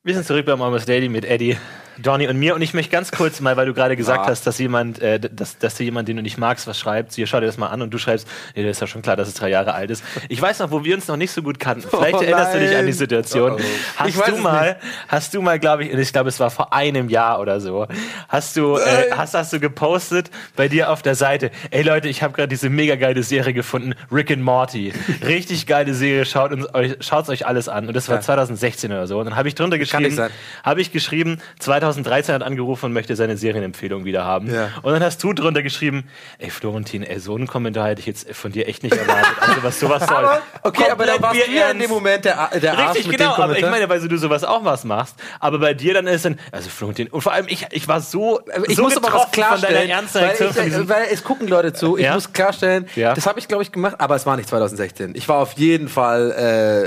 wir 0.03 0.13
sind 0.15 0.25
zurück 0.25 0.47
beim 0.47 0.61
Almost 0.61 0.89
Daily 0.89 1.09
mit 1.09 1.25
Eddie, 1.25 1.57
Donny 1.97 2.27
und 2.27 2.37
mir. 2.37 2.55
Und 2.55 2.61
ich 2.61 2.73
möchte 2.73 2.91
ganz 2.91 3.11
kurz 3.11 3.39
mal, 3.41 3.57
weil 3.57 3.65
du 3.65 3.73
gerade 3.73 3.95
gesagt 3.95 4.25
Ja. 4.25 4.31
hast, 4.31 4.45
dass 4.47 4.57
jemand, 4.59 4.99
äh, 5.01 5.19
dass, 5.19 5.57
dass 5.57 5.75
dir 5.75 5.83
jemand, 5.85 6.07
den 6.07 6.17
du 6.17 6.21
nicht 6.23 6.37
magst, 6.37 6.67
was 6.67 6.79
schreibt. 6.79 7.13
Hier, 7.13 7.27
schau 7.27 7.39
dir 7.39 7.45
das 7.47 7.57
mal 7.57 7.67
an 7.67 7.81
und 7.81 7.91
du 7.91 7.97
schreibst, 7.97 8.27
nee, 8.55 8.63
das 8.63 8.77
ist 8.77 8.81
ja 8.81 8.87
schon 8.87 9.01
klar, 9.01 9.15
dass 9.15 9.27
es 9.27 9.33
drei 9.33 9.49
Jahre 9.49 9.73
alt 9.73 9.89
ist. 9.91 10.03
Ich 10.29 10.41
weiß 10.41 10.59
noch, 10.59 10.71
wo 10.71 10.83
wir 10.83 10.95
uns 10.95 11.07
noch 11.07 11.17
nicht 11.17 11.31
so 11.31 11.41
gut 11.41 11.59
kannten. 11.59 11.87
Vielleicht 11.89 12.15
Oh 12.15 12.21
erinnerst 12.21 12.53
du 12.55 12.59
dich 12.59 12.75
an 12.75 12.85
die. 12.85 12.91
Situation. 12.91 13.51
Oh, 13.53 13.57
oh. 13.59 13.63
Hast 13.97 14.27
du 14.27 14.35
es 14.35 14.39
mal, 14.41 14.77
hast 15.07 15.33
du 15.33 15.41
mal, 15.41 15.57
glaube 15.59 15.85
ich, 15.85 15.91
und 15.93 15.99
ich 15.99 16.11
glaube, 16.13 16.29
es 16.29 16.39
war 16.39 16.51
vor 16.51 16.73
einem 16.73 17.09
Jahr 17.09 17.39
oder 17.39 17.59
so, 17.59 17.87
hast 18.27 18.55
du, 18.57 18.77
äh, 18.77 19.11
hast, 19.11 19.33
hast 19.33 19.53
du 19.53 19.59
gepostet 19.59 20.29
bei 20.55 20.67
dir 20.67 20.89
auf 20.91 21.01
der 21.01 21.15
Seite, 21.15 21.51
ey 21.71 21.81
Leute, 21.83 22.07
ich 22.09 22.21
habe 22.21 22.33
gerade 22.33 22.47
diese 22.49 22.69
mega 22.69 22.95
geile 22.95 23.23
Serie 23.23 23.53
gefunden, 23.53 23.93
Rick 24.11 24.29
and 24.31 24.43
Morty. 24.43 24.93
Richtig 25.25 25.65
geile 25.67 25.93
Serie, 25.93 26.25
schaut 26.25 26.51
uns 26.51 26.73
euch, 26.75 26.95
schaut's 26.99 27.29
euch 27.29 27.45
alles 27.47 27.69
an. 27.69 27.87
Und 27.87 27.95
das 27.95 28.07
war 28.09 28.19
2016 28.21 28.91
oder 28.91 29.07
so. 29.07 29.19
Und 29.19 29.25
dann 29.25 29.35
habe 29.35 29.47
ich 29.47 29.55
drunter 29.55 29.77
geschrieben, 29.77 30.19
habe 30.63 30.81
ich 30.81 30.91
geschrieben, 30.91 31.39
2013 31.81 32.35
hat 32.35 32.43
angerufen 32.43 32.85
und 32.87 32.93
möchte 32.93 33.15
seine 33.15 33.37
Serienempfehlung 33.37 34.05
wieder 34.05 34.23
haben. 34.23 34.53
Ja. 34.53 34.69
Und 34.81 34.93
dann 34.93 35.03
hast 35.03 35.23
du 35.23 35.33
drunter 35.33 35.61
geschrieben, 35.63 36.07
ey 36.39 36.49
Florentin, 36.49 37.03
ey, 37.03 37.19
so 37.19 37.35
einen 37.35 37.47
Kommentar 37.47 37.89
hätte 37.89 37.99
ich 38.01 38.05
jetzt 38.07 38.33
von 38.35 38.51
dir 38.51 38.67
echt 38.67 38.83
nicht 38.83 38.95
erwartet. 38.95 39.33
Also 39.39 39.63
was 39.63 39.79
sowas 39.79 40.05
soll. 40.07 40.27
okay, 40.63 40.83
aber 40.91 41.05
dann 41.05 41.19
Komplett 41.19 41.21
warst 41.21 41.47
du 41.47 41.51
ja 41.51 41.71
in 41.71 41.79
dem 41.79 41.89
Moment 41.89 42.25
der, 42.25 42.49
der 42.61 42.77
Arsch 42.77 42.89
Richtig, 42.97 43.07
mit 43.07 43.17
genau, 43.17 43.35
dem 43.35 43.43
aber 43.43 43.57
ich 43.57 43.63
meine, 43.69 43.89
weil 43.89 43.99
du 44.07 44.17
sowas 44.17 44.43
auch 44.43 44.63
was 44.63 44.83
machst. 44.83 45.15
Aber 45.39 45.59
bei 45.59 45.73
dir 45.73 45.93
dann 45.93 46.07
ist 46.07 46.25
dann, 46.25 46.39
also 46.51 46.69
Florentin, 46.69 47.07
und 47.07 47.21
vor 47.21 47.33
allem 47.33 47.47
ich, 47.49 47.65
ich 47.71 47.87
war 47.87 48.01
so, 48.01 48.39
ich 48.67 48.75
so 48.75 48.83
muss 48.83 48.97
aber 48.97 49.11
was 49.13 49.31
getroffen 49.31 49.33
von 49.33 49.61
deiner 49.61 49.85
klarstellen, 49.85 49.89
ernsten 49.89 50.21
weil, 50.21 50.67
ich, 50.67 50.73
äh, 50.73 50.89
weil 50.89 51.03
es 51.11 51.23
gucken 51.23 51.47
Leute 51.47 51.73
zu. 51.73 51.97
Ich 51.97 52.05
Ja? 52.05 52.13
muss 52.13 52.31
klarstellen, 52.33 52.87
Ja. 52.95 53.13
das 53.13 53.25
habe 53.25 53.39
ich 53.39 53.47
glaube 53.47 53.63
ich 53.63 53.71
gemacht, 53.71 53.95
aber 53.99 54.15
es 54.15 54.25
war 54.25 54.37
nicht 54.37 54.49
2016. 54.49 55.13
Ich 55.15 55.27
war 55.27 55.37
auf 55.37 55.53
jeden 55.53 55.87
Fall 55.89 56.31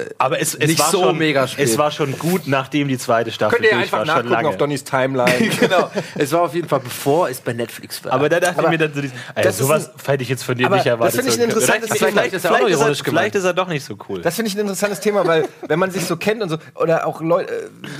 äh, 0.08 0.14
aber 0.18 0.40
es, 0.40 0.54
es 0.54 0.68
nicht 0.68 0.78
war 0.78 0.90
so 0.90 1.02
schon, 1.04 1.18
mega 1.18 1.46
spät. 1.48 1.66
Es 1.66 1.78
war 1.78 1.90
schon 1.90 2.18
gut, 2.18 2.42
nachdem 2.46 2.88
die 2.88 2.98
zweite 2.98 3.30
Staffel 3.30 3.56
Könnt 3.56 3.64
ihr 3.66 3.72
durch 3.72 3.82
einfach 3.84 3.98
war, 4.06 4.22
nachgucken 4.22 4.46
auf 4.46 4.56
Donnys 4.56 4.83
Timeline. 4.84 5.48
genau. 5.60 5.90
Es 6.14 6.32
war 6.32 6.42
auf 6.42 6.54
jeden 6.54 6.68
Fall 6.68 6.80
bevor 6.80 7.28
es 7.28 7.40
bei 7.40 7.52
Netflix 7.52 8.04
war. 8.04 8.12
Aber 8.12 8.28
da 8.28 8.40
dachte 8.40 8.58
Aber 8.58 8.68
ich 8.72 8.78
mir 8.78 8.88
dann 8.88 8.94
so, 8.94 9.02
das 9.34 9.46
ist 9.46 9.58
sowas 9.58 9.90
hätte 10.06 10.22
ich 10.22 10.28
jetzt 10.28 10.44
von 10.44 10.56
dir 10.56 10.68
nicht 10.70 10.86
erwartet. 10.86 11.18
das 11.18 11.24
finde 11.24 11.30
ich 11.34 11.40
ein 11.40 11.50
interessantes 11.50 11.88
vielleicht, 11.90 12.00
Thema. 12.00 12.10
vielleicht, 12.12 12.34
ist 12.34 12.44
ja 12.44 12.50
auch 12.50 12.54
vielleicht, 12.56 12.62
noch 12.62 12.68
ist 12.70 12.76
er, 12.76 12.80
ironisch 12.82 13.02
gemeint. 13.02 13.18
vielleicht 13.20 13.34
ist 13.36 13.44
er 13.44 13.54
doch 13.54 13.68
nicht 13.68 13.84
so 13.84 13.96
cool. 14.08 14.20
Das 14.22 14.36
finde 14.36 14.48
ich 14.50 14.54
ein 14.56 14.60
interessantes 14.60 15.00
Thema, 15.00 15.26
weil 15.26 15.48
wenn 15.66 15.78
man 15.78 15.90
sich 15.90 16.04
so 16.04 16.16
kennt 16.16 16.42
und 16.42 16.48
so 16.50 16.58
oder 16.74 17.06
auch 17.06 17.20
Leu 17.20 17.42
äh, 17.42 17.46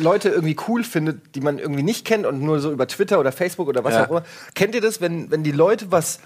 Leute 0.01 0.29
irgendwie 0.29 0.57
cool 0.69 0.85
findet, 0.85 1.35
die 1.35 1.41
man 1.41 1.59
irgendwie 1.59 1.83
nicht 1.83 2.05
kennt 2.05 2.27
und 2.27 2.41
nur 2.41 2.61
so 2.61 2.71
über 2.71 2.87
Twitter 2.87 3.19
oder 3.19 3.33
Facebook 3.33 3.69
oder 3.69 3.83
was 3.85 3.95
Ja. 3.95 4.05
auch 4.07 4.11
immer. 4.11 4.23
Kennt 4.55 4.75
ihr 4.75 4.81
das, 4.81 5.01
wenn, 5.01 5.31
wenn 5.31 5.43
die 5.43 5.53
Leute 5.53 5.91
was 5.91 6.19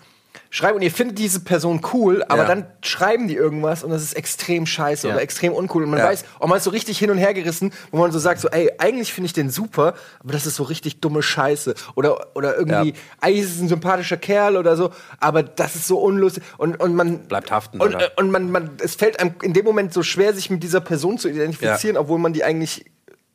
schreiben 0.50 0.76
und 0.76 0.82
ihr 0.82 0.90
findet 0.90 1.18
diese 1.18 1.40
Person 1.40 1.80
cool, 1.92 2.22
aber 2.28 2.42
Ja. 2.42 2.48
dann 2.48 2.66
schreiben 2.82 3.28
die 3.28 3.34
irgendwas 3.34 3.84
und 3.84 3.90
das 3.90 4.02
ist 4.02 4.14
extrem 4.14 4.64
scheiße 4.66 5.06
Ja. 5.08 5.14
oder 5.14 5.22
extrem 5.22 5.52
uncool 5.52 5.84
und 5.84 5.90
man 5.90 5.98
Ja. 5.98 6.06
weiß, 6.06 6.24
und 6.38 6.48
man 6.48 6.58
ist 6.58 6.64
so 6.64 6.70
richtig 6.70 6.98
hin 6.98 7.10
und 7.10 7.18
her 7.18 7.34
gerissen, 7.34 7.72
wo 7.90 7.98
man 7.98 8.12
so 8.12 8.18
sagt 8.18 8.40
so, 8.40 8.48
ey, 8.48 8.70
eigentlich 8.78 9.12
finde 9.12 9.26
ich 9.26 9.32
den 9.32 9.50
super, 9.50 9.94
aber 10.20 10.32
das 10.32 10.46
ist 10.46 10.56
so 10.56 10.62
richtig 10.62 11.00
dumme 11.00 11.22
Scheiße 11.22 11.74
oder 11.94 12.28
oder 12.34 12.56
irgendwie 12.56 12.94
eigentlich 13.20 13.44
ist 13.44 13.56
es 13.56 13.60
ein 13.60 13.68
sympathischer 13.68 14.16
Kerl 14.16 14.56
oder 14.56 14.76
so, 14.76 14.90
aber 15.20 15.42
das 15.42 15.74
ist 15.76 15.86
so 15.86 15.98
unlustig 15.98 16.42
und 16.56 16.80
und 16.80 16.94
man 16.94 17.20
Bleibt 17.28 17.50
haften, 17.50 17.80
und, 17.80 17.96
und 18.16 18.30
man, 18.30 18.50
man, 18.50 18.70
es 18.82 18.94
fällt 18.94 19.20
einem 19.20 19.34
in 19.42 19.52
dem 19.52 19.64
Moment 19.64 19.92
so 19.92 20.02
schwer, 20.02 20.32
sich 20.34 20.50
mit 20.50 20.62
dieser 20.62 20.80
Person 20.80 21.18
zu 21.18 21.28
identifizieren, 21.28 21.96
obwohl 21.96 22.18
man 22.18 22.32
die 22.32 22.44
eigentlich 22.44 22.86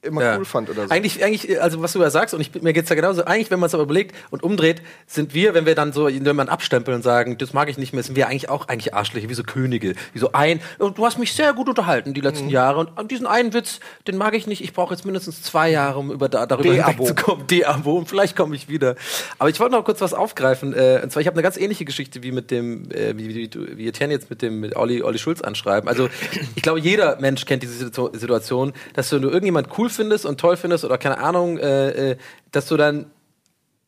immer 0.04 0.22
Ja. 0.22 0.38
cool 0.38 0.46
fand 0.46 0.70
oder 0.70 0.88
so. 0.88 0.90
Eigentlich, 0.94 1.24
eigentlich, 1.24 1.62
also 1.62 1.82
was 1.82 1.94
du 1.94 2.00
da 2.00 2.10
sagst, 2.10 2.34
und 2.34 2.42
ich, 2.42 2.54
mir 2.62 2.74
geht's 2.74 2.90
ja 2.90 2.96
genauso, 2.96 3.26
eigentlich, 3.26 3.50
wenn 3.52 3.60
man 3.60 3.68
es 3.68 3.74
aber 3.74 3.84
überlegt 3.84 4.16
und 4.32 4.44
umdreht, 4.44 4.82
sind 5.08 5.34
wir, 5.34 5.54
wenn 5.54 5.66
wir 5.66 5.76
dann 5.76 5.94
so 5.94 6.08
jemanden 6.10 6.52
abstempeln 6.52 6.96
und 6.96 7.02
sagen, 7.04 7.38
das 7.38 7.54
mag 7.54 7.70
ich 7.70 7.78
nicht 7.78 7.94
mehr, 7.94 8.04
sind 8.04 8.16
wir 8.16 8.28
eigentlich 8.28 8.50
auch 8.50 8.68
eigentlich 8.68 8.94
Arschlöcher, 8.94 9.30
wie 9.30 9.34
so 9.34 9.44
Könige, 9.44 9.96
wie 10.14 10.20
so 10.20 10.32
ein, 10.34 10.60
und 10.80 10.98
du 10.98 11.06
hast 11.06 11.18
mich 11.18 11.34
sehr 11.34 11.54
gut 11.54 11.70
unterhalten 11.70 12.14
die 12.14 12.22
Mhm. 12.22 12.28
letzten 12.28 12.50
Jahre 12.50 12.80
und 12.80 12.98
an 12.98 13.08
diesen 13.08 13.26
einen 13.28 13.54
Witz, 13.54 13.80
den 14.08 14.18
mag 14.18 14.34
ich 14.36 14.46
nicht, 14.48 14.64
ich 14.64 14.74
brauche 14.74 14.94
jetzt 14.94 15.06
mindestens 15.06 15.42
zwei 15.42 15.70
Jahre, 15.72 16.00
um 16.00 16.12
über, 16.12 16.30
da, 16.30 16.46
darüber 16.46 16.74
hinwegzukommen, 16.74 17.48
De-Abo, 17.48 17.98
und 17.98 18.10
vielleicht 18.10 18.36
komme 18.36 18.56
ich 18.56 18.68
wieder. 18.70 18.96
Aber 19.40 19.50
ich 19.50 19.60
wollte 19.60 19.74
noch 19.76 19.86
kurz 19.86 20.02
was 20.02 20.14
aufgreifen, 20.14 20.74
äh, 20.74 21.00
und 21.04 21.12
zwar, 21.12 21.22
ich 21.22 21.28
habe 21.28 21.36
eine 21.36 21.44
ganz 21.44 21.58
ähnliche 21.58 21.86
Geschichte 21.86 22.24
wie 22.24 22.32
mit 22.32 22.52
dem, 22.52 22.92
äh, 22.92 23.18
wie, 23.18 23.30
wie, 23.30 23.50
wie, 23.54 23.78
wie 23.78 23.88
Etienne 23.88 24.14
jetzt 24.14 24.30
mit 24.30 24.42
dem, 24.42 24.60
mit 24.60 24.76
Olli, 24.76 25.02
Olli 25.02 25.18
Schulz 25.18 25.42
anschreiben. 25.42 25.88
Also, 25.88 26.10
ich 26.56 26.62
glaube, 26.62 26.80
jeder 26.80 27.20
Mensch 27.20 27.46
kennt 27.46 27.64
diese 27.64 27.74
Situ- 27.86 28.10
Situation, 28.14 28.74
dass 28.94 29.10
du, 29.10 29.16
wenn 29.18 29.24
du 29.24 29.30
irgendjemand 29.30 29.68
cool 29.78 29.90
findest 29.94 30.26
und 30.26 30.40
toll 30.40 30.58
findest 30.58 30.84
oder 30.84 30.98
keine 30.98 31.20
Ahnung, 31.20 31.58
äh, 31.58 32.12
äh, 32.12 32.18
dass 32.52 32.68
du 32.68 32.78
dann 32.78 33.12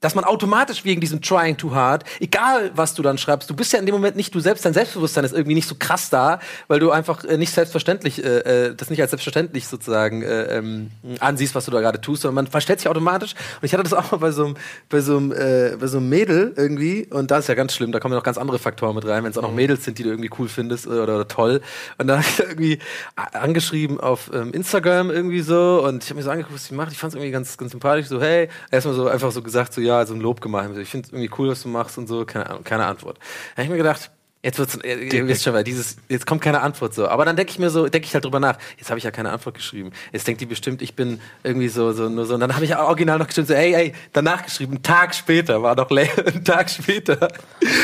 dass 0.06 0.14
man 0.14 0.24
automatisch 0.24 0.86
wegen 0.86 1.02
diesem 1.02 1.20
Trying 1.20 1.58
Too 1.58 1.74
Hard, 1.74 2.04
egal 2.20 2.70
was 2.76 2.94
du 2.94 3.02
dann 3.02 3.18
schreibst, 3.18 3.50
du 3.50 3.56
bist 3.56 3.74
ja 3.74 3.80
in 3.80 3.88
dem 3.88 3.96
Moment 3.96 4.16
nicht 4.16 4.36
du 4.36 4.40
selbst, 4.40 4.64
dein 4.64 4.76
Selbstbewusstsein 4.76 5.26
ist 5.26 5.34
irgendwie 5.34 5.56
nicht 5.56 5.68
so 5.68 5.74
krass 5.80 6.12
da, 6.12 6.40
weil 6.68 6.80
du 6.80 6.92
einfach 6.92 7.24
äh, 7.24 7.38
nicht 7.38 7.52
selbstverständlich, 7.52 8.24
äh, 8.24 8.68
äh, 8.68 8.76
das 8.76 8.92
nicht 8.92 9.02
als 9.02 9.10
selbstverständlich 9.10 9.68
sozusagen 9.68 10.22
äh, 10.22 10.60
ähm, 10.60 10.92
ansiehst, 11.20 11.56
was 11.56 11.66
du 11.66 11.72
da 11.72 11.82
gerade 11.82 12.00
tust, 12.00 12.22
sondern 12.22 12.36
man 12.36 12.48
verstellt 12.52 12.82
sich 12.82 12.88
automatisch. 12.88 13.34
Und 13.34 13.66
ich 13.66 13.74
hatte 13.74 13.82
das 13.82 13.94
auch 13.94 14.12
mal 14.12 14.18
bei 14.18 14.30
so 14.30 14.46
einem, 14.46 14.58
bei 14.90 15.02
so 15.02 15.18
einem, 15.18 15.32
äh, 15.32 15.76
bei 15.80 15.88
so 15.88 15.98
einem 15.98 16.10
Mädel 16.10 16.54
irgendwie, 16.56 17.08
und 17.10 17.32
da 17.32 17.40
ist 17.40 17.50
ja 17.50 17.56
ganz 17.56 17.74
schlimm, 17.74 17.92
da 17.92 18.00
kommen 18.00 18.14
ja 18.14 18.20
noch 18.20 18.24
ganz 18.24 18.38
andere 18.38 18.60
Faktoren 18.60 18.94
mit 18.94 19.08
rein, 19.08 19.24
wenn 19.24 19.32
es 19.32 19.40
auch 19.40 19.42
noch 19.42 19.56
Mädels 19.56 19.86
sind, 19.86 19.98
die 19.98 20.04
du 20.04 20.10
irgendwie 20.10 20.30
cool 20.38 20.48
findest 20.48 20.86
oder, 20.86 21.02
oder 21.02 21.28
toll. 21.28 21.62
Und 21.98 22.06
dann 22.06 22.20
habe 22.20 22.28
ich 22.30 22.38
da 22.38 22.44
irgendwie 22.44 22.78
angeschrieben 23.16 24.00
auf 24.00 24.30
ähm, 24.32 24.54
Instagram 24.54 25.10
irgendwie 25.10 25.42
so 25.42 25.84
und 25.84 26.04
ich 26.04 26.12
habe 26.12 26.20
mir 26.20 26.24
so 26.24 26.30
angeguckt, 26.30 26.54
was 26.54 26.66
sie 26.66 26.76
macht. 26.76 26.92
Ich 26.92 27.00
fand 27.00 27.14
es 27.14 27.16
irgendwie 27.16 27.32
ganz, 27.32 27.58
ganz 27.58 27.72
sympathisch. 27.72 28.06
So, 28.06 28.22
hey, 28.22 28.50
erstmal 28.70 28.94
so 28.94 29.08
einfach 29.08 29.32
so 29.32 29.42
gesagt, 29.42 29.74
so 29.74 29.82
ja, 29.82 29.95
so 30.06 30.14
ein 30.14 30.22
Lob 30.22 30.42
gemacht. 30.42 30.70
Ich 30.78 30.90
finde 30.90 31.08
es 31.08 31.14
irgendwie 31.14 31.32
cool, 31.38 31.50
was 31.50 31.64
du 31.64 31.70
machst 31.70 31.98
und 31.98 32.08
so, 32.08 32.25
keine 32.25 32.60
keine 32.64 32.86
Antwort. 32.86 33.18
Da 33.18 33.52
habe 33.58 33.64
ich 33.64 33.70
mir 33.70 33.78
gedacht, 33.78 34.12
Jetzt 34.46 34.60
wird's, 34.60 34.75
äh, 34.75 35.06
ihr 35.06 35.28
wisst 35.28 35.44
schon, 35.44 35.56
weil 35.56 35.64
dieses, 35.64 35.98
jetzt 36.08 36.28
kommt 36.28 36.40
keine 36.40 36.62
Antwort 36.62 36.94
so. 36.94 37.08
Aber 37.08 37.25
dann 37.25 37.36
denke 37.36 37.52
ich 37.52 37.58
mir 37.58 37.72
so, 37.72 37.88
denke 37.88 38.06
ich 38.06 38.14
halt 38.14 38.25
drüber 38.25 38.40
nach. 38.40 38.60
Jetzt 38.78 38.92
habe 38.92 39.00
ich 39.00 39.04
ja 39.04 39.10
keine 39.10 39.32
Antwort 39.32 39.56
geschrieben. 39.56 39.92
Jetzt 40.14 40.28
denkt 40.28 40.40
die 40.40 40.46
bestimmt, 40.46 40.84
ich 40.84 40.96
bin 40.96 41.20
irgendwie 41.44 41.68
so, 41.68 41.92
so, 41.94 42.10
nur 42.10 42.28
so. 42.28 42.36
Und 42.36 42.42
dann 42.42 42.54
habe 42.54 42.64
ich 42.64 42.70
ja 42.70 42.86
original 42.86 43.18
noch 43.18 43.25
geschrieben, 43.25 43.48
so, 43.48 43.56
ey, 43.56 43.74
ey, 43.74 43.94
danach 44.14 44.44
geschrieben, 44.46 44.74
einen 44.74 44.84
Tag 44.84 45.16
später, 45.16 45.64
war 45.64 45.75
noch 45.75 45.90
leer, 45.90 46.10
einen 46.28 46.46
Tag 46.46 46.70
später. 46.70 47.28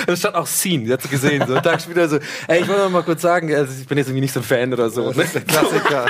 Da 0.05 0.15
stand 0.15 0.35
auch 0.35 0.45
Scene, 0.45 0.85
sie 1.01 1.07
gesehen, 1.07 1.43
so, 1.47 1.55
einen 1.55 1.63
Tag 1.63 1.81
später 1.81 2.07
so, 2.07 2.19
ey, 2.47 2.61
ich 2.61 2.67
wollte 2.67 2.89
mal 2.89 3.01
kurz 3.01 3.23
sagen, 3.23 3.51
also 3.55 3.73
ich 3.81 3.87
bin 3.87 3.97
jetzt 3.97 4.09
irgendwie 4.09 4.21
nicht 4.21 4.33
so 4.33 4.41
ein 4.41 4.43
Fan 4.43 4.71
oder 4.71 4.91
so. 4.91 5.11
Ne? 5.11 5.25
Klassiker. 5.47 6.05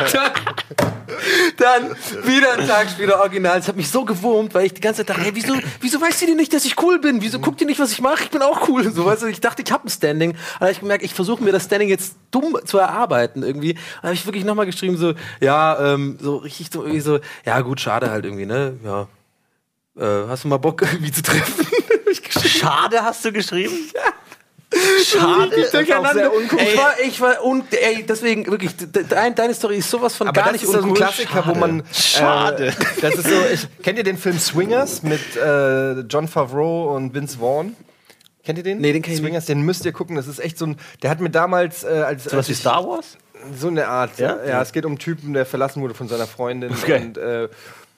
Dann 1.57 1.95
wieder 2.25 2.53
einen 2.53 2.67
Tag 2.67 2.89
später 2.89 3.19
original. 3.19 3.59
Es 3.59 3.67
hat 3.67 3.75
mich 3.75 3.89
so 3.89 4.05
gewurmt, 4.05 4.53
weil 4.53 4.65
ich 4.65 4.73
die 4.73 4.81
ganze 4.81 5.05
Zeit 5.05 5.15
dachte, 5.15 5.21
hey, 5.21 5.31
wieso, 5.33 5.53
wieso 5.79 6.01
weiß 6.01 6.19
die 6.19 6.25
denn 6.25 6.37
nicht, 6.37 6.53
dass 6.53 6.65
ich 6.65 6.81
cool 6.81 6.99
bin? 6.99 7.21
Wieso 7.21 7.39
guckt 7.39 7.61
ihr 7.61 7.67
nicht, 7.67 7.79
was 7.79 7.91
ich 7.91 8.01
mache? 8.01 8.23
Ich 8.23 8.31
bin 8.31 8.41
auch 8.41 8.67
cool. 8.67 8.91
So, 8.91 9.05
weißt 9.05 9.23
du, 9.23 9.27
ich 9.27 9.39
dachte, 9.39 9.61
ich 9.61 9.71
habe 9.71 9.87
ein 9.87 9.89
Standing. 9.89 10.35
Aber 10.59 10.71
ich 10.71 10.79
gemerkt, 10.79 11.03
ich 11.03 11.13
versuche 11.13 11.43
mir 11.43 11.51
das 11.51 11.65
Standing 11.65 11.89
jetzt 11.89 12.15
dumm 12.31 12.57
zu 12.65 12.77
erarbeiten 12.77 13.43
irgendwie. 13.43 13.73
Da 13.73 14.03
habe 14.09 14.13
ich 14.13 14.25
wirklich 14.25 14.43
nochmal 14.45 14.65
geschrieben, 14.65 14.97
so, 14.97 15.13
ja, 15.39 15.93
ähm, 15.93 16.17
so 16.21 16.37
richtig 16.37 16.69
so, 16.71 16.81
irgendwie 16.81 17.01
so, 17.01 17.19
ja 17.45 17.61
gut, 17.61 17.79
schade 17.81 18.09
halt 18.11 18.25
irgendwie, 18.25 18.45
ne? 18.45 18.73
Ja. 18.83 19.07
Äh, 19.97 20.27
hast 20.27 20.43
du 20.43 20.47
mal 20.47 20.57
Bock 20.57 20.81
irgendwie 20.91 21.11
zu 21.11 21.21
treffen? 21.21 21.67
Schade 22.47 23.03
hast 23.03 23.23
du 23.25 23.31
geschrieben? 23.31 23.73
Schade, 25.05 25.65
auch 25.99 26.13
sehr 26.13 26.33
uncool. 26.33 26.59
Ich 26.61 26.77
war, 26.77 26.93
ich 27.05 27.19
war, 27.21 27.43
und, 27.43 27.73
ey, 27.73 28.05
deswegen 28.07 28.45
wirklich, 28.47 28.75
de- 28.77 29.03
dein, 29.07 29.35
deine 29.35 29.53
Story 29.53 29.77
ist 29.77 29.89
sowas 29.89 30.15
von 30.15 30.27
Aber 30.29 30.33
gar 30.35 30.45
das 30.45 30.53
nicht 30.53 30.63
ist 30.63 30.71
so 30.71 30.77
ein 30.77 30.83
uncool. 30.83 30.97
Klassiker, 30.97 31.43
wo 31.45 31.55
man. 31.55 31.83
Schade. 31.93 32.67
Äh, 32.67 33.01
das 33.01 33.15
ist 33.15 33.27
so. 33.27 33.35
Ich, 33.53 33.67
kennt 33.83 33.97
ihr 33.97 34.05
den 34.05 34.17
Film 34.17 34.39
Swingers 34.39 35.03
mit 35.03 35.35
äh, 35.35 35.99
John 36.01 36.27
Favreau 36.29 36.95
und 36.95 37.13
Vince 37.13 37.37
Vaughn? 37.39 37.75
Kennt 38.43 38.57
ihr 38.57 38.63
den? 38.63 38.79
Nee, 38.79 38.93
den 38.93 39.01
kenn 39.01 39.13
ich 39.13 39.19
Swingers, 39.19 39.45
den 39.45 39.61
müsst 39.61 39.85
ihr 39.85 39.91
gucken. 39.91 40.15
Das 40.15 40.27
ist 40.27 40.39
echt 40.39 40.57
so 40.57 40.65
ein. 40.65 40.77
Der 41.03 41.09
hat 41.09 41.19
mir 41.19 41.29
damals 41.29 41.83
äh, 41.83 41.87
als 41.87 42.23
Sowas 42.25 42.33
als 42.37 42.49
wie 42.49 42.53
Star 42.55 42.87
Wars? 42.87 43.17
So 43.57 43.67
eine 43.67 43.87
Art. 43.87 44.17
Ja? 44.19 44.37
Ja, 44.37 44.45
ja 44.49 44.61
es 44.61 44.71
geht 44.71 44.85
um 44.85 44.91
einen 44.93 44.99
Typen, 44.99 45.33
der 45.33 45.45
verlassen 45.45 45.81
wurde 45.81 45.93
von 45.93 46.07
seiner 46.07 46.27
Freundin 46.27 46.71
Okay. 46.71 47.01
und 47.01 47.17
äh, 47.17 47.49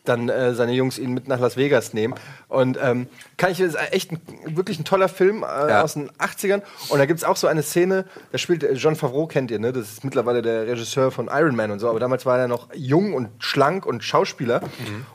dann 0.06 0.28
äh, 0.28 0.54
seine 0.54 0.74
Jungs 0.74 0.98
ihn 1.00 1.14
mit 1.14 1.30
nach 1.30 1.40
Las 1.40 1.56
Vegas 1.56 1.94
nehmen. 1.94 2.14
Und 2.50 2.78
ähm, 2.82 3.08
kann 3.38 3.52
ich, 3.54 3.60
das 3.60 3.68
ist 3.70 3.94
echt 3.94 4.12
ein, 4.12 4.20
wirklich 4.48 4.78
ein 4.78 4.84
toller 4.84 5.08
Film 5.08 5.44
äh, 5.44 5.70
Ja. 5.70 5.82
aus 5.82 5.94
den 5.94 6.10
80ern. 6.12 6.62
Und 6.90 7.00
da 7.00 7.06
gibt 7.06 7.20
es 7.20 7.24
auch 7.24 7.38
so 7.38 7.48
eine 7.48 7.64
Szene, 7.64 8.04
da 8.34 8.38
spielt 8.38 8.64
äh, 8.64 8.74
John 8.74 8.98
Favreau, 8.98 9.28
kennt 9.28 9.50
ihr, 9.50 9.60
ne? 9.60 9.72
Das 9.72 9.90
ist 9.90 10.04
mittlerweile 10.04 10.42
der 10.42 10.68
Regisseur 10.68 11.10
von 11.12 11.30
Iron 11.32 11.56
Man 11.56 11.72
und 11.72 11.80
so. 11.80 11.90
Aber 11.90 12.02
damals 12.02 12.26
war 12.26 12.38
er 12.38 12.50
noch 12.50 12.68
jung 12.76 13.14
und 13.14 13.30
schlank 13.40 13.86
und 13.86 14.04
Schauspieler. 14.04 14.62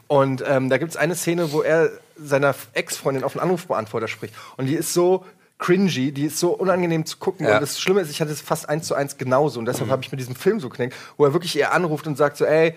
Und 0.06 0.42
ähm, 0.46 0.70
da 0.70 0.78
gibt 0.78 0.90
es 0.92 0.96
eine 0.96 1.14
Szene, 1.16 1.52
wo 1.52 1.60
er 1.60 1.90
seiner 2.20 2.54
Ex-Freundin 2.72 3.24
auf 3.24 3.36
einen 3.36 3.44
Anrufbeantworter 3.44 4.08
spricht. 4.08 4.34
Und 4.56 4.66
die 4.66 4.74
ist 4.74 4.92
so 4.92 5.24
cringy, 5.58 6.12
die 6.12 6.26
ist 6.26 6.38
so 6.38 6.50
unangenehm 6.50 7.04
zu 7.04 7.18
gucken. 7.18 7.46
Ja. 7.46 7.54
Und 7.54 7.60
das 7.60 7.80
Schlimme 7.80 8.00
ist, 8.00 8.10
ich 8.10 8.20
hatte 8.20 8.30
es 8.30 8.40
fast 8.40 8.68
eins 8.68 8.86
zu 8.86 8.94
eins 8.94 9.18
genauso. 9.18 9.58
Und 9.58 9.66
deshalb 9.66 9.90
habe 9.90 10.02
ich 10.02 10.10
mit 10.10 10.20
diesem 10.20 10.36
Film 10.36 10.60
so 10.60 10.68
knackt, 10.68 10.94
wo 11.16 11.24
er 11.24 11.32
wirklich 11.32 11.56
ihr 11.56 11.72
anruft 11.72 12.06
und 12.06 12.16
sagt 12.16 12.36
so, 12.36 12.44
ey, 12.44 12.74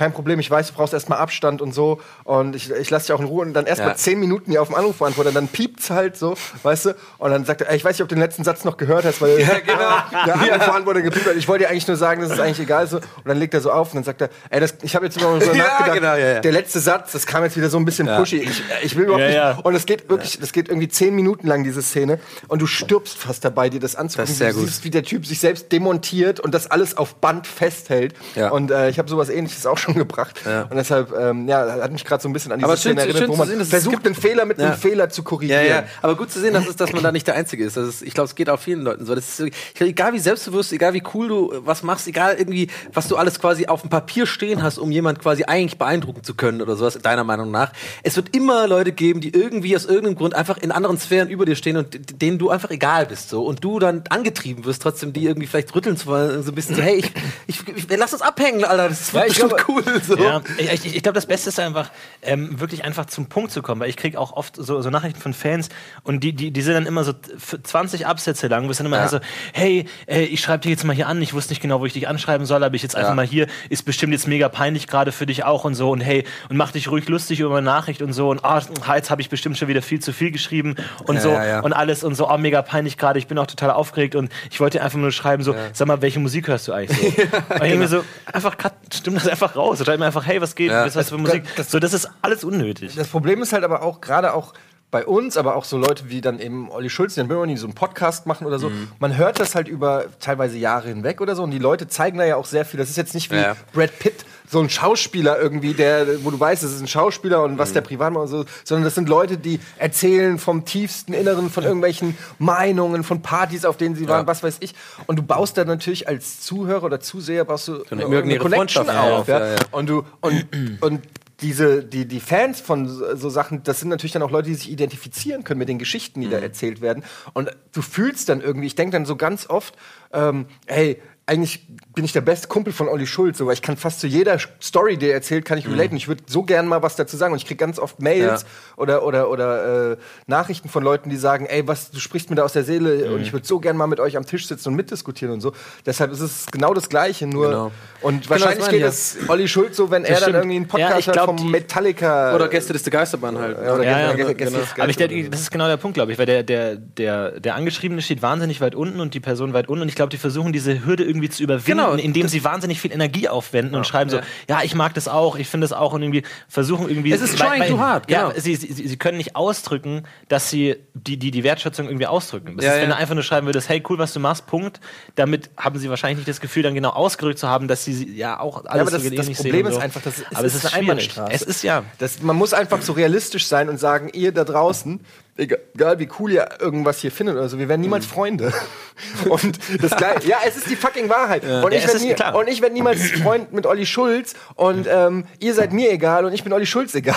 kein 0.00 0.12
Problem, 0.14 0.40
ich 0.40 0.50
weiß, 0.50 0.68
du 0.68 0.72
brauchst 0.72 0.94
erstmal 0.94 1.18
Abstand 1.18 1.60
und 1.60 1.74
so. 1.74 2.00
Und 2.24 2.56
ich, 2.56 2.70
ich 2.70 2.88
lasse 2.88 3.06
dich 3.08 3.12
auch 3.12 3.20
in 3.20 3.26
Ruhe. 3.26 3.42
Und 3.44 3.52
dann 3.52 3.66
erstmal 3.66 3.90
Ja. 3.90 3.96
zehn 3.96 4.18
Minuten 4.18 4.50
hier 4.50 4.62
auf 4.62 4.68
dem 4.68 4.74
Anruf 4.76 4.96
beantworten. 4.96 5.34
Dann 5.34 5.46
piept's 5.46 5.90
halt 5.90 6.16
so, 6.16 6.36
weißt 6.62 6.86
du? 6.86 6.90
Und 7.18 7.30
dann 7.30 7.44
sagt 7.44 7.60
er, 7.60 7.68
ey, 7.70 7.76
ich 7.76 7.84
weiß 7.84 7.96
nicht, 7.96 8.02
ob 8.02 8.08
du 8.08 8.14
den 8.14 8.22
letzten 8.22 8.42
Satz 8.44 8.64
noch 8.64 8.78
gehört 8.78 9.04
hast, 9.04 9.20
weil 9.20 9.38
Ja, 9.38 9.58
genau. 9.58 10.24
der 10.26 10.34
Anrufbeantworter 10.40 11.02
gepiept 11.02 11.26
hat. 11.26 11.36
Ich 11.36 11.46
wollte 11.48 11.64
dir 11.64 11.70
eigentlich 11.70 11.86
nur 11.86 11.98
sagen, 11.98 12.22
das 12.22 12.30
ist 12.32 12.40
eigentlich 12.40 12.60
egal 12.60 12.86
so. 12.86 12.96
Und 12.96 13.04
dann 13.26 13.36
legt 13.36 13.52
er 13.52 13.60
so 13.60 13.70
auf 13.70 13.88
und 13.90 13.96
dann 13.96 14.04
sagt 14.04 14.22
er, 14.22 14.30
ey, 14.48 14.58
das, 14.60 14.74
ich 14.80 14.94
habe 14.96 15.04
jetzt 15.04 15.18
immer 15.20 15.38
so 15.40 15.50
Ja, 15.52 15.64
nachgedacht. 15.64 15.94
genau, 15.94 16.14
ja, 16.14 16.28
ja. 16.34 16.40
Der 16.40 16.52
letzte 16.52 16.80
Satz, 16.80 17.12
das 17.12 17.26
kam 17.26 17.44
jetzt 17.44 17.58
wieder 17.58 17.68
so 17.68 17.76
ein 17.76 17.84
bisschen 17.84 18.06
Ja. 18.06 18.16
pushy. 18.18 18.38
Ich, 18.38 18.62
ich 18.82 18.96
will 18.96 19.04
überhaupt 19.04 19.20
Ja, 19.20 19.26
nicht. 19.28 19.36
ja. 19.36 19.58
Und 19.62 19.74
es 19.74 19.84
geht 19.84 20.08
wirklich, 20.08 20.38
das 20.40 20.52
geht 20.52 20.68
irgendwie 20.70 20.88
zehn 20.88 21.14
Minuten 21.14 21.46
lang, 21.46 21.62
diese 21.62 21.82
Szene. 21.82 22.18
Und 22.48 22.62
du 22.62 22.66
stirbst 22.66 23.18
fast 23.18 23.44
dabei, 23.44 23.68
dir 23.68 23.80
das 23.80 23.96
anzugucken. 23.96 24.22
Das 24.24 24.30
ist 24.30 24.38
sehr 24.38 24.52
du 24.54 24.60
gut. 24.60 24.68
siehst, 24.68 24.84
wie 24.84 24.90
der 24.90 25.02
Typ 25.02 25.26
sich 25.26 25.40
selbst 25.40 25.70
demontiert 25.70 26.40
und 26.40 26.54
das 26.54 26.70
alles 26.70 26.96
auf 26.96 27.16
Band 27.16 27.46
festhält. 27.46 28.14
Ja. 28.34 28.48
Und 28.50 28.70
äh, 28.70 28.88
ich 28.88 28.98
habe 28.98 29.08
sowas 29.10 29.28
ähnliches 29.28 29.66
auch 29.66 29.76
schon 29.78 29.89
gebracht. 29.94 30.40
Ja. 30.44 30.62
Und 30.62 30.76
deshalb, 30.76 31.12
ähm, 31.18 31.48
ja, 31.48 31.60
hat 31.82 31.92
mich 31.92 32.04
gerade 32.04 32.22
so 32.22 32.28
ein 32.28 32.32
bisschen 32.32 32.52
an 32.52 32.58
diese 32.58 32.66
Aber 32.66 32.76
schön 32.76 32.92
Szene 32.96 33.00
erinnert, 33.12 33.28
wo 33.28 33.36
man 33.36 33.48
sehen, 33.48 33.64
versucht, 33.64 34.06
einen 34.06 34.14
Fehler 34.14 34.44
mit 34.44 34.58
Ja. 34.58 34.66
einem 34.68 34.76
Fehler 34.76 35.08
zu 35.10 35.22
Ja, 35.22 35.24
korrigieren. 35.28 35.66
ja, 35.66 35.84
aber 36.02 36.16
gut 36.16 36.30
zu 36.30 36.40
sehen, 36.40 36.54
dass, 36.54 36.66
es, 36.66 36.76
dass 36.76 36.92
man 36.92 37.02
da 37.02 37.12
nicht 37.12 37.26
der 37.26 37.34
Einzige 37.34 37.64
ist. 37.64 37.76
Das 37.76 37.86
ist 37.88 38.02
ich 38.02 38.14
glaube, 38.14 38.26
es 38.28 38.34
geht 38.34 38.48
auch 38.50 38.58
vielen 38.60 38.82
Leuten 38.82 39.06
so. 39.06 39.14
Das 39.14 39.40
ist, 39.40 39.52
egal 39.80 40.12
wie 40.12 40.18
selbstbewusst, 40.18 40.72
egal 40.72 40.92
wie 40.94 41.02
cool 41.14 41.28
du 41.28 41.52
was 41.64 41.82
machst, 41.82 42.06
egal 42.08 42.36
irgendwie, 42.38 42.68
was 42.92 43.08
du 43.08 43.16
alles 43.16 43.38
quasi 43.40 43.66
auf 43.66 43.80
dem 43.82 43.90
Papier 43.90 44.26
stehen 44.26 44.62
hast, 44.62 44.78
um 44.78 44.90
jemand 44.90 45.20
quasi 45.20 45.44
eigentlich 45.44 45.78
beeindrucken 45.78 46.22
zu 46.24 46.34
können 46.34 46.62
oder 46.62 46.76
sowas, 46.76 46.98
deiner 47.00 47.24
Meinung 47.24 47.50
nach. 47.50 47.72
Es 48.02 48.16
wird 48.16 48.34
immer 48.36 48.66
Leute 48.66 48.92
geben, 48.92 49.20
die 49.20 49.30
irgendwie 49.34 49.74
aus 49.76 49.84
irgendeinem 49.84 50.16
Grund 50.16 50.34
einfach 50.34 50.58
in 50.58 50.72
anderen 50.72 50.98
Sphären 50.98 51.28
über 51.28 51.44
dir 51.46 51.56
stehen 51.56 51.76
und 51.76 52.20
denen 52.22 52.38
du 52.38 52.50
einfach 52.50 52.70
egal 52.70 53.06
bist. 53.06 53.28
so 53.30 53.42
Und 53.44 53.62
du 53.64 53.78
dann 53.78 54.04
angetrieben 54.10 54.64
wirst, 54.64 54.82
trotzdem 54.82 55.12
die 55.12 55.24
irgendwie 55.26 55.46
vielleicht 55.46 55.74
rütteln 55.74 55.96
zu 55.96 56.06
wollen, 56.06 56.42
so 56.42 56.50
ein 56.52 56.54
bisschen 56.54 56.76
so, 56.76 56.82
hey, 56.82 56.98
ich, 56.98 57.12
ich, 57.46 57.76
ich 57.76 57.96
lass 57.98 58.12
uns 58.12 58.22
abhängen, 58.22 58.64
Alter, 58.64 58.88
das 58.88 59.12
wird 59.12 59.24
Ja, 59.24 59.30
ich 59.30 59.36
glaube- 59.38 59.56
cool. 59.70 60.02
So. 60.06 60.16
Ja, 60.16 60.40
ich, 60.58 60.84
ich, 60.96 61.02
glaube, 61.02 61.14
das 61.14 61.26
Beste 61.26 61.48
ist 61.50 61.58
einfach, 61.60 61.90
ähm, 62.22 62.60
wirklich 62.60 62.84
einfach 62.84 63.06
zum 63.06 63.26
Punkt 63.28 63.50
zu 63.52 63.62
kommen, 63.62 63.80
weil 63.80 63.88
ich 63.90 63.96
kriege 63.96 64.18
auch 64.18 64.32
oft 64.32 64.56
so, 64.56 64.80
so 64.82 64.90
Nachrichten 64.90 65.20
von 65.20 65.34
Fans 65.34 65.68
und 66.02 66.20
die, 66.24 66.32
die, 66.32 66.50
die 66.50 66.62
sind 66.62 66.74
dann 66.74 66.86
immer 66.86 67.04
so 67.04 67.12
f- 67.36 67.58
20 67.62 68.06
Absätze 68.06 68.48
lang, 68.48 68.66
wo 68.66 68.70
es 68.70 68.76
dann 68.78 68.86
immer 68.86 68.96
Ja. 68.98 69.08
so, 69.08 69.20
hey, 69.52 69.86
äh, 70.06 70.22
ich 70.24 70.40
schreibe 70.40 70.62
dich 70.62 70.70
jetzt 70.70 70.84
mal 70.84 70.94
hier 70.94 71.06
an, 71.08 71.20
ich 71.22 71.34
wusste 71.34 71.52
nicht 71.52 71.60
genau, 71.62 71.80
wo 71.80 71.86
ich 71.86 71.92
dich 71.92 72.08
anschreiben 72.08 72.46
soll, 72.46 72.62
aber 72.64 72.74
ich 72.74 72.82
jetzt 72.82 72.96
einfach 72.96 73.10
Ja. 73.10 73.14
mal 73.14 73.26
hier, 73.26 73.46
ist 73.68 73.84
bestimmt 73.84 74.12
jetzt 74.12 74.26
mega 74.28 74.48
peinlich 74.48 74.86
gerade 74.86 75.12
für 75.12 75.26
dich 75.26 75.44
auch 75.44 75.64
und 75.64 75.74
so 75.74 75.90
und 75.90 76.00
hey, 76.00 76.24
und 76.48 76.56
mach 76.56 76.72
dich 76.72 76.90
ruhig 76.90 77.08
lustig 77.08 77.40
über 77.40 77.50
meine 77.50 77.66
Nachricht 77.66 78.02
und 78.02 78.12
so 78.12 78.30
und 78.30 78.44
ah, 78.44 78.60
jetzt 78.96 79.10
habe 79.10 79.20
ich 79.22 79.28
bestimmt 79.30 79.56
schon 79.58 79.68
wieder 79.68 79.82
viel 79.82 80.00
zu 80.00 80.12
viel 80.12 80.30
geschrieben 80.30 80.76
und 81.04 81.16
Ja, 81.16 81.20
so 81.60 81.64
und 81.64 81.72
alles 81.72 82.04
und 82.04 82.14
so, 82.14 82.28
oh, 82.30 82.38
mega 82.38 82.62
peinlich 82.62 82.96
gerade, 82.96 83.18
ich 83.18 83.26
bin 83.26 83.38
auch 83.38 83.46
total 83.46 83.70
aufgeregt 83.70 84.14
und 84.14 84.30
ich 84.50 84.60
wollte 84.60 84.78
dir 84.78 84.84
einfach 84.84 84.98
nur 84.98 85.12
schreiben, 85.12 85.42
so, 85.42 85.54
sag 85.72 85.88
mal, 85.88 86.02
welche 86.02 86.20
Musik 86.20 86.48
hörst 86.48 86.68
du 86.68 86.72
eigentlich 86.72 86.98
so? 86.98 87.06
und 87.54 87.64
ich 87.64 87.74
mir 87.76 87.88
so, 87.88 88.04
einfach 88.32 88.56
cut, 88.56 88.74
stimm 88.94 89.14
das 89.14 89.26
einfach 89.28 89.56
raus, 89.56 89.59
schreib 89.84 89.98
mir 89.98 90.06
einfach, 90.06 90.26
hey, 90.26 90.40
was 90.40 90.54
geht, 90.54 90.70
Ja. 90.70 90.84
was 90.86 90.96
hast 90.96 91.10
du 91.10 91.16
für 91.16 91.20
Musik? 91.22 91.44
das- 91.56 91.70
so, 91.70 91.78
das 91.78 91.92
ist 91.92 92.08
alles 92.22 92.44
unnötig. 92.44 92.94
Das 92.94 93.08
Problem 93.08 93.42
ist 93.42 93.52
halt 93.52 93.64
aber 93.64 93.82
auch, 93.82 94.00
gerade 94.00 94.34
auch 94.34 94.52
bei 94.90 95.06
uns, 95.06 95.36
aber 95.36 95.54
auch 95.54 95.64
so 95.64 95.78
Leute 95.78 96.08
wie 96.10 96.20
dann 96.20 96.40
eben 96.40 96.68
Olli 96.70 96.90
Schulz, 96.90 97.14
die 97.14 97.20
dann 97.20 97.30
immer 97.30 97.46
nie 97.46 97.56
so 97.56 97.66
einen 97.66 97.74
Podcast 97.76 98.26
machen 98.26 98.44
oder 98.46 98.58
so. 98.58 98.70
Mhm. 98.70 98.88
Man 98.98 99.16
hört 99.16 99.38
das 99.38 99.54
halt 99.54 99.68
über 99.68 100.06
teilweise 100.18 100.58
Jahre 100.58 100.88
hinweg 100.88 101.20
oder 101.20 101.36
so 101.36 101.44
und 101.44 101.52
die 101.52 101.58
Leute 101.60 101.86
zeigen 101.86 102.18
da 102.18 102.24
ja 102.24 102.34
auch 102.34 102.44
sehr 102.46 102.64
viel. 102.64 102.78
Das 102.78 102.90
ist 102.90 102.96
jetzt 102.96 103.14
nicht 103.14 103.30
wie 103.30 103.36
Ja. 103.36 103.54
Brad 103.72 103.96
Pitt, 104.00 104.24
so 104.50 104.60
ein 104.60 104.68
Schauspieler 104.68 105.40
irgendwie, 105.40 105.74
der, 105.74 106.24
wo 106.24 106.30
du 106.30 106.40
weißt, 106.40 106.62
das 106.64 106.72
ist 106.72 106.80
ein 106.80 106.88
Schauspieler 106.88 107.42
und 107.44 107.52
Mhm. 107.52 107.58
was 107.58 107.72
der 107.72 107.82
privat 107.82 108.12
macht 108.12 108.22
und 108.22 108.28
so, 108.28 108.44
sondern 108.64 108.84
das 108.84 108.94
sind 108.96 109.08
Leute, 109.08 109.38
die 109.38 109.60
erzählen 109.78 110.38
vom 110.38 110.64
tiefsten 110.64 111.12
Inneren, 111.12 111.50
von 111.50 111.64
irgendwelchen 111.64 112.16
Meinungen, 112.38 113.04
von 113.04 113.22
Partys, 113.22 113.64
auf 113.64 113.76
denen 113.76 113.94
sie 113.94 114.08
waren, 114.08 114.26
was 114.26 114.42
weiß 114.42 114.56
ich. 114.60 114.74
Und 115.06 115.16
du 115.18 115.22
baust 115.22 115.56
da 115.56 115.64
natürlich 115.64 116.08
als 116.08 116.40
Zuhörer 116.40 116.84
oder 116.84 117.00
Zuseher 117.00 117.44
baust 117.44 117.68
du 117.68 117.74
eine 117.74 117.84
eine 117.90 118.02
imaginäre 118.04 118.40
Connection 118.40 118.90
auf. 118.90 119.28
Ja, 119.28 119.38
ja, 119.38 119.52
ja. 119.52 119.58
Und 119.70 119.88
du 119.88 120.04
und, 120.20 120.46
und 120.80 121.02
diese, 121.40 121.82
die, 121.82 122.06
die 122.06 122.20
Fans 122.20 122.60
von 122.60 122.86
so, 122.86 123.30
Sachen, 123.30 123.62
das 123.62 123.80
sind 123.80 123.88
natürlich 123.88 124.12
dann 124.12 124.22
auch 124.22 124.30
Leute, 124.30 124.48
die 124.48 124.54
sich 124.56 124.70
identifizieren 124.70 125.42
können 125.42 125.58
mit 125.58 125.68
den 125.68 125.78
Geschichten, 125.78 126.20
die 126.20 126.28
da 126.28 126.36
erzählt 126.38 126.82
werden. 126.82 127.02
Und 127.32 127.50
du 127.72 127.80
fühlst 127.82 128.28
dann 128.28 128.40
irgendwie, 128.42 128.66
ich 128.66 128.74
denke 128.74 128.92
dann 128.92 129.06
so 129.06 129.16
ganz 129.16 129.48
oft, 129.48 129.74
ähm, 130.12 130.46
hey, 130.66 131.00
eigentlich 131.24 131.66
bin 131.92 132.04
ich 132.04 132.12
der 132.12 132.20
beste 132.20 132.46
Kumpel 132.46 132.72
von 132.72 132.88
Olli 132.88 133.06
Schulz, 133.06 133.38
so, 133.38 133.46
weil 133.46 133.54
ich 133.54 133.62
kann 133.62 133.76
fast 133.76 133.98
zu 134.00 134.06
jeder 134.06 134.38
Story, 134.62 134.96
die 134.96 135.06
er 135.08 135.14
erzählt, 135.14 135.44
kann 135.44 135.58
ich 135.58 135.66
Mhm. 135.66 135.72
relaten. 135.72 135.96
Ich 135.96 136.06
würde 136.06 136.22
so 136.26 136.42
gern 136.44 136.66
mal 136.68 136.82
was 136.82 136.94
dazu 136.94 137.16
sagen 137.16 137.32
und 137.32 137.38
ich 137.38 137.46
kriege 137.46 137.56
ganz 137.58 137.78
oft 137.80 138.00
Mails 138.00 138.42
Ja. 138.42 138.48
oder 138.76 139.02
oder 139.04 139.28
oder 139.28 139.92
äh, 139.92 139.96
Nachrichten 140.26 140.68
von 140.68 140.84
Leuten, 140.84 141.10
die 141.10 141.16
sagen, 141.16 141.46
ey, 141.46 141.66
was 141.66 141.90
du 141.90 141.98
sprichst 141.98 142.30
mir 142.30 142.36
da 142.36 142.44
aus 142.44 142.52
der 142.52 142.62
Seele 142.64 143.08
Mhm. 143.08 143.14
und 143.14 143.22
ich 143.22 143.32
würde 143.32 143.46
so 143.46 143.58
gern 143.58 143.76
mal 143.76 143.88
mit 143.88 143.98
euch 143.98 144.16
am 144.16 144.24
Tisch 144.24 144.46
sitzen 144.46 144.68
und 144.68 144.76
mitdiskutieren 144.76 145.34
und 145.34 145.40
so. 145.40 145.52
Deshalb 145.84 146.12
ist 146.12 146.20
es 146.20 146.46
genau 146.52 146.74
das 146.74 146.88
Gleiche, 146.88 147.26
nur 147.26 147.48
Genau. 147.48 147.72
und 148.02 148.22
das 148.24 148.30
wahrscheinlich 148.30 148.66
meine 148.66 148.78
geht 148.78 148.86
es 148.86 149.16
Olli 149.28 149.48
Schulz 149.48 149.76
so, 149.76 149.90
wenn 149.90 150.04
er 150.04 150.10
dann 150.14 150.22
stimmt. 150.22 150.36
irgendwie 150.36 150.56
einen 150.56 150.68
Podcast 150.68 151.06
Ja, 151.08 151.12
glaub, 151.12 151.26
vom 151.26 151.36
die- 151.38 151.44
Metallica 151.44 152.34
Oder 152.34 152.48
Gäste 152.48 152.72
des 152.72 152.82
der 152.84 152.92
Geisterbahn 152.92 153.36
halt. 153.38 153.56
Ja, 153.58 153.74
oder 153.74 153.82
Ja, 153.84 153.90
Gäste- 153.90 154.00
ja, 154.00 154.12
Gäste- 154.12 154.34
genau. 154.36 154.50
Gäste 154.50 154.60
des 154.74 154.80
Aber 154.80 154.90
ich 154.90 154.96
denke, 154.96 155.30
das 155.30 155.40
ist 155.40 155.50
genau 155.50 155.66
der 155.66 155.76
Punkt, 155.76 155.94
glaube 155.94 156.12
ich, 156.12 156.18
weil 156.18 156.26
der, 156.26 156.42
der, 156.42 156.76
der, 156.76 157.40
der 157.40 157.54
Angeschriebene 157.56 158.00
steht 158.00 158.22
wahnsinnig 158.22 158.60
weit 158.60 158.74
unten 158.74 159.00
und 159.00 159.14
die 159.14 159.20
Person 159.20 159.52
weit 159.54 159.68
unten 159.68 159.82
und 159.82 159.88
ich 159.88 159.96
glaube, 159.96 160.10
die 160.10 160.18
versuchen 160.18 160.52
diese 160.52 160.84
Hürde 160.84 161.04
irgendwie 161.04 161.28
zu 161.28 161.42
überwinden, 161.42 161.79
Genau. 161.86 161.94
indem 162.02 162.28
sie 162.28 162.44
wahnsinnig 162.44 162.80
viel 162.80 162.92
Energie 162.92 163.28
aufwenden 163.28 163.74
und 163.74 163.86
schreiben 163.86 164.10
so, 164.10 164.16
Ja. 164.18 164.22
ja, 164.48 164.62
ich 164.62 164.74
mag 164.74 164.94
das 164.94 165.08
auch, 165.08 165.36
ich 165.36 165.48
finde 165.48 165.64
das 165.66 165.72
auch 165.72 165.92
und 165.92 166.02
irgendwie 166.02 166.22
versuchen 166.48 166.88
irgendwie. 166.88 167.12
Es 167.12 167.20
ist 167.20 167.38
trying 167.38 167.68
too 167.68 167.78
hard, 167.78 168.10
Ja, 168.10 168.28
genau. 168.28 168.40
sie, 168.40 168.56
sie, 168.56 168.72
sie 168.88 168.96
können 168.96 169.16
nicht 169.18 169.36
ausdrücken, 169.36 170.04
dass 170.28 170.50
sie 170.50 170.76
die, 170.94 171.16
die, 171.16 171.30
die 171.30 171.44
Wertschätzung 171.44 171.86
irgendwie 171.86 172.06
ausdrücken. 172.06 172.56
Das 172.56 172.64
Ja, 172.64 172.72
ist, 172.72 172.76
wenn 172.82 172.88
ja. 172.90 172.94
du 172.96 173.00
einfach 173.00 173.14
nur 173.14 173.22
schreiben 173.24 173.46
würdest, 173.46 173.68
hey, 173.68 173.82
cool, 173.88 173.98
was 173.98 174.12
du 174.12 174.20
machst, 174.20 174.46
Punkt. 174.46 174.80
Damit 175.14 175.50
haben 175.56 175.78
sie 175.78 175.88
wahrscheinlich 175.90 176.18
nicht 176.18 176.28
das 176.28 176.40
Gefühl, 176.40 176.62
dann 176.62 176.74
genau 176.74 176.90
ausgerückt 176.90 177.38
zu 177.38 177.48
haben, 177.48 177.68
dass 177.68 177.84
sie 177.84 178.16
ja 178.16 178.38
auch 178.40 178.64
alles 178.64 178.80
aber 178.82 178.90
das- 178.90 179.02
so 179.04 179.10
das 179.10 179.30
Problem 179.36 179.66
ist 179.66 179.74
so. 179.74 179.80
einfach, 179.80 180.02
dass 180.02 180.18
es- 180.18 180.24
aber 180.36 180.46
es 180.46 180.54
ist 180.54 180.64
ist 180.64 180.72
eine. 180.74 180.80
Einbahnstraße. 180.90 181.32
Es 181.32 181.42
ist 181.42 181.62
ja. 181.62 181.84
Das, 181.98 182.22
man 182.22 182.36
muss 182.36 182.52
einfach 182.54 182.82
so 182.82 182.92
realistisch 182.92 183.46
sein 183.46 183.68
und 183.68 183.78
sagen, 183.78 184.10
ihr 184.12 184.32
da 184.32 184.44
draußen, 184.44 185.00
egal, 185.40 185.98
wie 185.98 186.08
cool 186.18 186.32
ihr 186.32 186.48
irgendwas 186.60 186.98
hier 186.98 187.10
findet 187.10 187.36
oder 187.36 187.48
so, 187.48 187.58
wir 187.58 187.68
werden 187.68 187.80
niemals 187.80 188.06
Freunde. 188.06 188.52
Und 189.28 189.58
das 189.80 189.96
gleiche, 189.96 190.28
ja, 190.28 190.38
es 190.46 190.56
ist 190.56 190.68
die 190.68 190.76
fucking 190.76 191.08
Wahrheit. 191.08 191.42
Und, 191.42 191.72
Ja, 191.72 191.78
ich 191.78 191.84
es 191.84 191.86
werd 191.86 192.18
ist 192.18 192.32
nie, 192.34 192.38
und 192.38 192.48
ich 192.48 192.60
werde 192.60 192.74
niemals 192.74 193.00
Freund 193.22 193.52
mit 193.52 193.66
Olli 193.66 193.86
Schulz 193.86 194.34
und 194.56 194.86
ähm, 194.90 195.24
ihr 195.38 195.54
seid 195.54 195.72
mir 195.72 195.90
egal 195.90 196.24
und 196.26 196.34
ich 196.34 196.44
bin 196.44 196.52
Olli 196.52 196.66
Schulz 196.66 196.94
egal. 196.94 197.16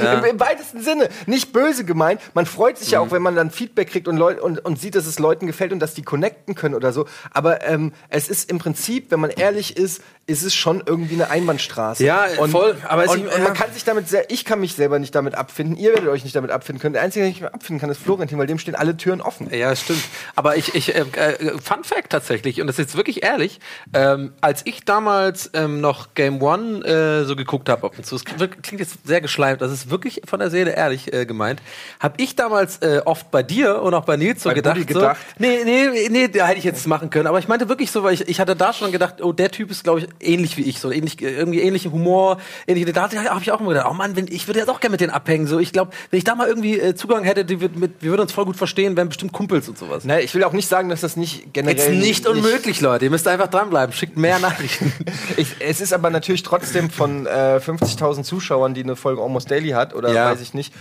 Im, 0.00 0.24
Im 0.30 0.40
weitesten 0.40 0.82
Sinne. 0.82 1.08
Nicht 1.26 1.52
böse 1.52 1.84
gemeint. 1.84 2.20
Man 2.34 2.46
freut 2.46 2.78
sich 2.78 2.90
ja 2.92 3.00
auch, 3.00 3.12
wenn 3.12 3.22
man 3.22 3.36
dann 3.36 3.50
Feedback 3.50 3.90
kriegt 3.90 4.08
und, 4.08 4.16
Leut, 4.16 4.40
und, 4.40 4.64
und 4.64 4.80
sieht, 4.80 4.94
dass 4.94 5.06
es 5.06 5.18
Leuten 5.18 5.46
gefällt 5.46 5.72
und 5.72 5.78
dass 5.78 5.94
die 5.94 6.02
connecten 6.02 6.54
können 6.54 6.74
oder 6.74 6.92
so. 6.92 7.06
Aber 7.30 7.64
ähm, 7.66 7.92
es 8.08 8.28
ist 8.28 8.50
im 8.50 8.58
Prinzip, 8.58 9.10
wenn 9.10 9.20
man 9.20 9.30
ehrlich 9.30 9.76
ist, 9.76 10.02
ist 10.26 10.42
es 10.44 10.54
schon 10.54 10.82
irgendwie 10.86 11.14
eine 11.14 11.30
Einbahnstraße. 11.30 12.04
Ja, 12.04 12.26
voll. 12.50 12.76
Aber 12.88 13.10
und, 13.10 13.20
und 13.20 13.26
man 13.26 13.42
ja. 13.42 13.50
kann 13.50 13.72
sich 13.72 13.84
damit 13.84 14.08
sehr, 14.08 14.30
ich 14.30 14.44
kann 14.44 14.60
mich 14.60 14.74
selber 14.74 14.98
nicht 14.98 15.14
damit 15.14 15.34
abfinden, 15.34 15.76
ihr 15.76 15.90
werdet 15.90 16.08
euch 16.08 16.22
nicht 16.24 16.36
damit 16.36 16.50
abfinden 16.50 16.80
können. 16.80 16.94
Der 16.94 17.02
Einzige, 17.02 17.50
abfinden 17.52 17.80
kann, 17.80 17.90
ist 17.90 18.02
Florentin, 18.02 18.38
weil 18.38 18.46
dem 18.46 18.58
stehen 18.58 18.74
alle 18.74 18.96
Türen 18.96 19.20
offen. 19.20 19.48
Ja, 19.52 19.74
stimmt. 19.76 20.02
Aber 20.36 20.56
ich, 20.56 20.74
ich 20.74 20.94
äh, 20.94 21.00
äh, 21.00 21.58
Fun 21.60 21.84
Fact 21.84 22.10
tatsächlich, 22.10 22.60
und 22.60 22.66
das 22.66 22.74
ist 22.78 22.86
jetzt 22.86 22.96
wirklich 22.96 23.22
ehrlich, 23.22 23.60
ähm, 23.94 24.32
als 24.40 24.62
ich 24.64 24.84
damals 24.84 25.50
ähm, 25.54 25.80
noch 25.80 26.14
Game 26.14 26.40
One 26.42 26.84
äh, 26.84 27.24
so 27.24 27.36
geguckt 27.36 27.68
habe 27.68 27.86
ab 27.86 27.94
und 27.96 28.06
zu, 28.06 28.16
es 28.16 28.24
klingt 28.24 28.80
jetzt 28.80 29.06
sehr 29.06 29.20
geschleimt, 29.20 29.60
das 29.60 29.72
ist 29.72 29.90
wirklich 29.90 30.22
von 30.24 30.40
der 30.40 30.50
Seele 30.50 30.72
ehrlich 30.72 31.12
äh, 31.12 31.26
gemeint, 31.26 31.62
habe 32.00 32.14
ich 32.18 32.36
damals 32.36 32.78
äh, 32.78 33.02
oft 33.04 33.30
bei 33.30 33.42
dir 33.42 33.82
und 33.82 33.94
auch 33.94 34.04
bei 34.04 34.16
Nils 34.16 34.42
so 34.42 34.48
Bei 34.48 34.54
gedacht, 34.54 34.76
Buddy 34.76 34.92
so, 34.92 35.00
gedacht? 35.00 35.20
nee, 35.38 35.60
nee, 35.64 36.08
nee, 36.10 36.28
da 36.28 36.46
hätte 36.46 36.58
ich 36.58 36.64
jetzt 36.64 36.86
machen 36.86 37.10
können, 37.10 37.26
aber 37.26 37.38
ich 37.38 37.48
meinte 37.48 37.68
wirklich 37.68 37.90
so, 37.90 38.02
weil 38.02 38.14
ich, 38.14 38.28
ich 38.28 38.40
hatte 38.40 38.56
da 38.56 38.72
schon 38.72 38.92
gedacht, 38.92 39.22
oh, 39.22 39.32
der 39.32 39.50
Typ 39.50 39.70
ist, 39.70 39.84
glaube 39.84 40.00
ich, 40.00 40.08
ähnlich 40.20 40.56
wie 40.56 40.62
ich, 40.62 40.80
so 40.80 40.90
ähnlich, 40.90 41.20
äh, 41.22 41.30
irgendwie 41.30 41.60
ähnlichen 41.60 41.92
Humor, 41.92 42.38
ähnliche, 42.66 42.92
da 42.92 43.10
habe 43.10 43.40
ich 43.42 43.52
auch 43.52 43.60
immer 43.60 43.70
gedacht, 43.70 43.86
oh 43.90 43.94
Mann, 43.94 44.16
wenn, 44.16 44.26
ich 44.28 44.46
würde 44.46 44.60
jetzt 44.60 44.68
auch 44.68 44.80
gerne 44.80 44.92
mit 44.92 45.00
denen 45.00 45.12
abhängen, 45.12 45.46
so, 45.46 45.58
ich 45.58 45.72
glaube, 45.72 45.92
wenn 46.10 46.18
ich 46.18 46.24
da 46.24 46.34
mal 46.34 46.48
irgendwie 46.48 46.78
äh, 46.78 46.94
Zugang 46.94 47.24
hätte, 47.24 47.41
die 47.44 47.60
würd 47.60 47.76
mit, 47.76 47.92
wir 48.00 48.10
würden 48.10 48.22
uns 48.22 48.32
voll 48.32 48.44
gut 48.44 48.56
verstehen, 48.56 48.96
wären 48.96 49.08
bestimmt 49.08 49.32
Kumpels 49.32 49.68
und 49.68 49.78
sowas. 49.78 50.04
Ne, 50.04 50.20
ich 50.22 50.34
will 50.34 50.44
auch 50.44 50.52
nicht 50.52 50.68
sagen, 50.68 50.88
dass 50.88 51.00
das 51.02 51.16
nicht 51.16 51.52
generell 51.52 51.76
Jetzt 51.76 51.90
nicht 51.90 52.26
unmöglich, 52.26 52.80
Leute. 52.80 53.04
Ihr 53.06 53.10
müsst 53.10 53.26
einfach 53.28 53.48
dranbleiben. 53.48 53.92
Schickt 53.94 54.16
mehr 54.16 54.38
Nachrichten. 54.40 54.92
Ich, 55.36 55.56
es 55.60 55.80
ist 55.80 55.92
aber 55.92 56.10
natürlich 56.10 56.42
trotzdem 56.42 56.90
von 56.90 57.26
äh, 57.26 57.60
50.000 57.64 58.22
Zuschauern, 58.22 58.74
die 58.74 58.82
eine 58.82 58.96
Folge 58.96 59.20
Almost 59.22 59.50
Daily 59.50 59.70
hat, 59.70 59.94
oder 59.94 60.12
Ja. 60.12 60.30
weiß 60.30 60.40
ich 60.40 60.54
nicht, 60.54 60.72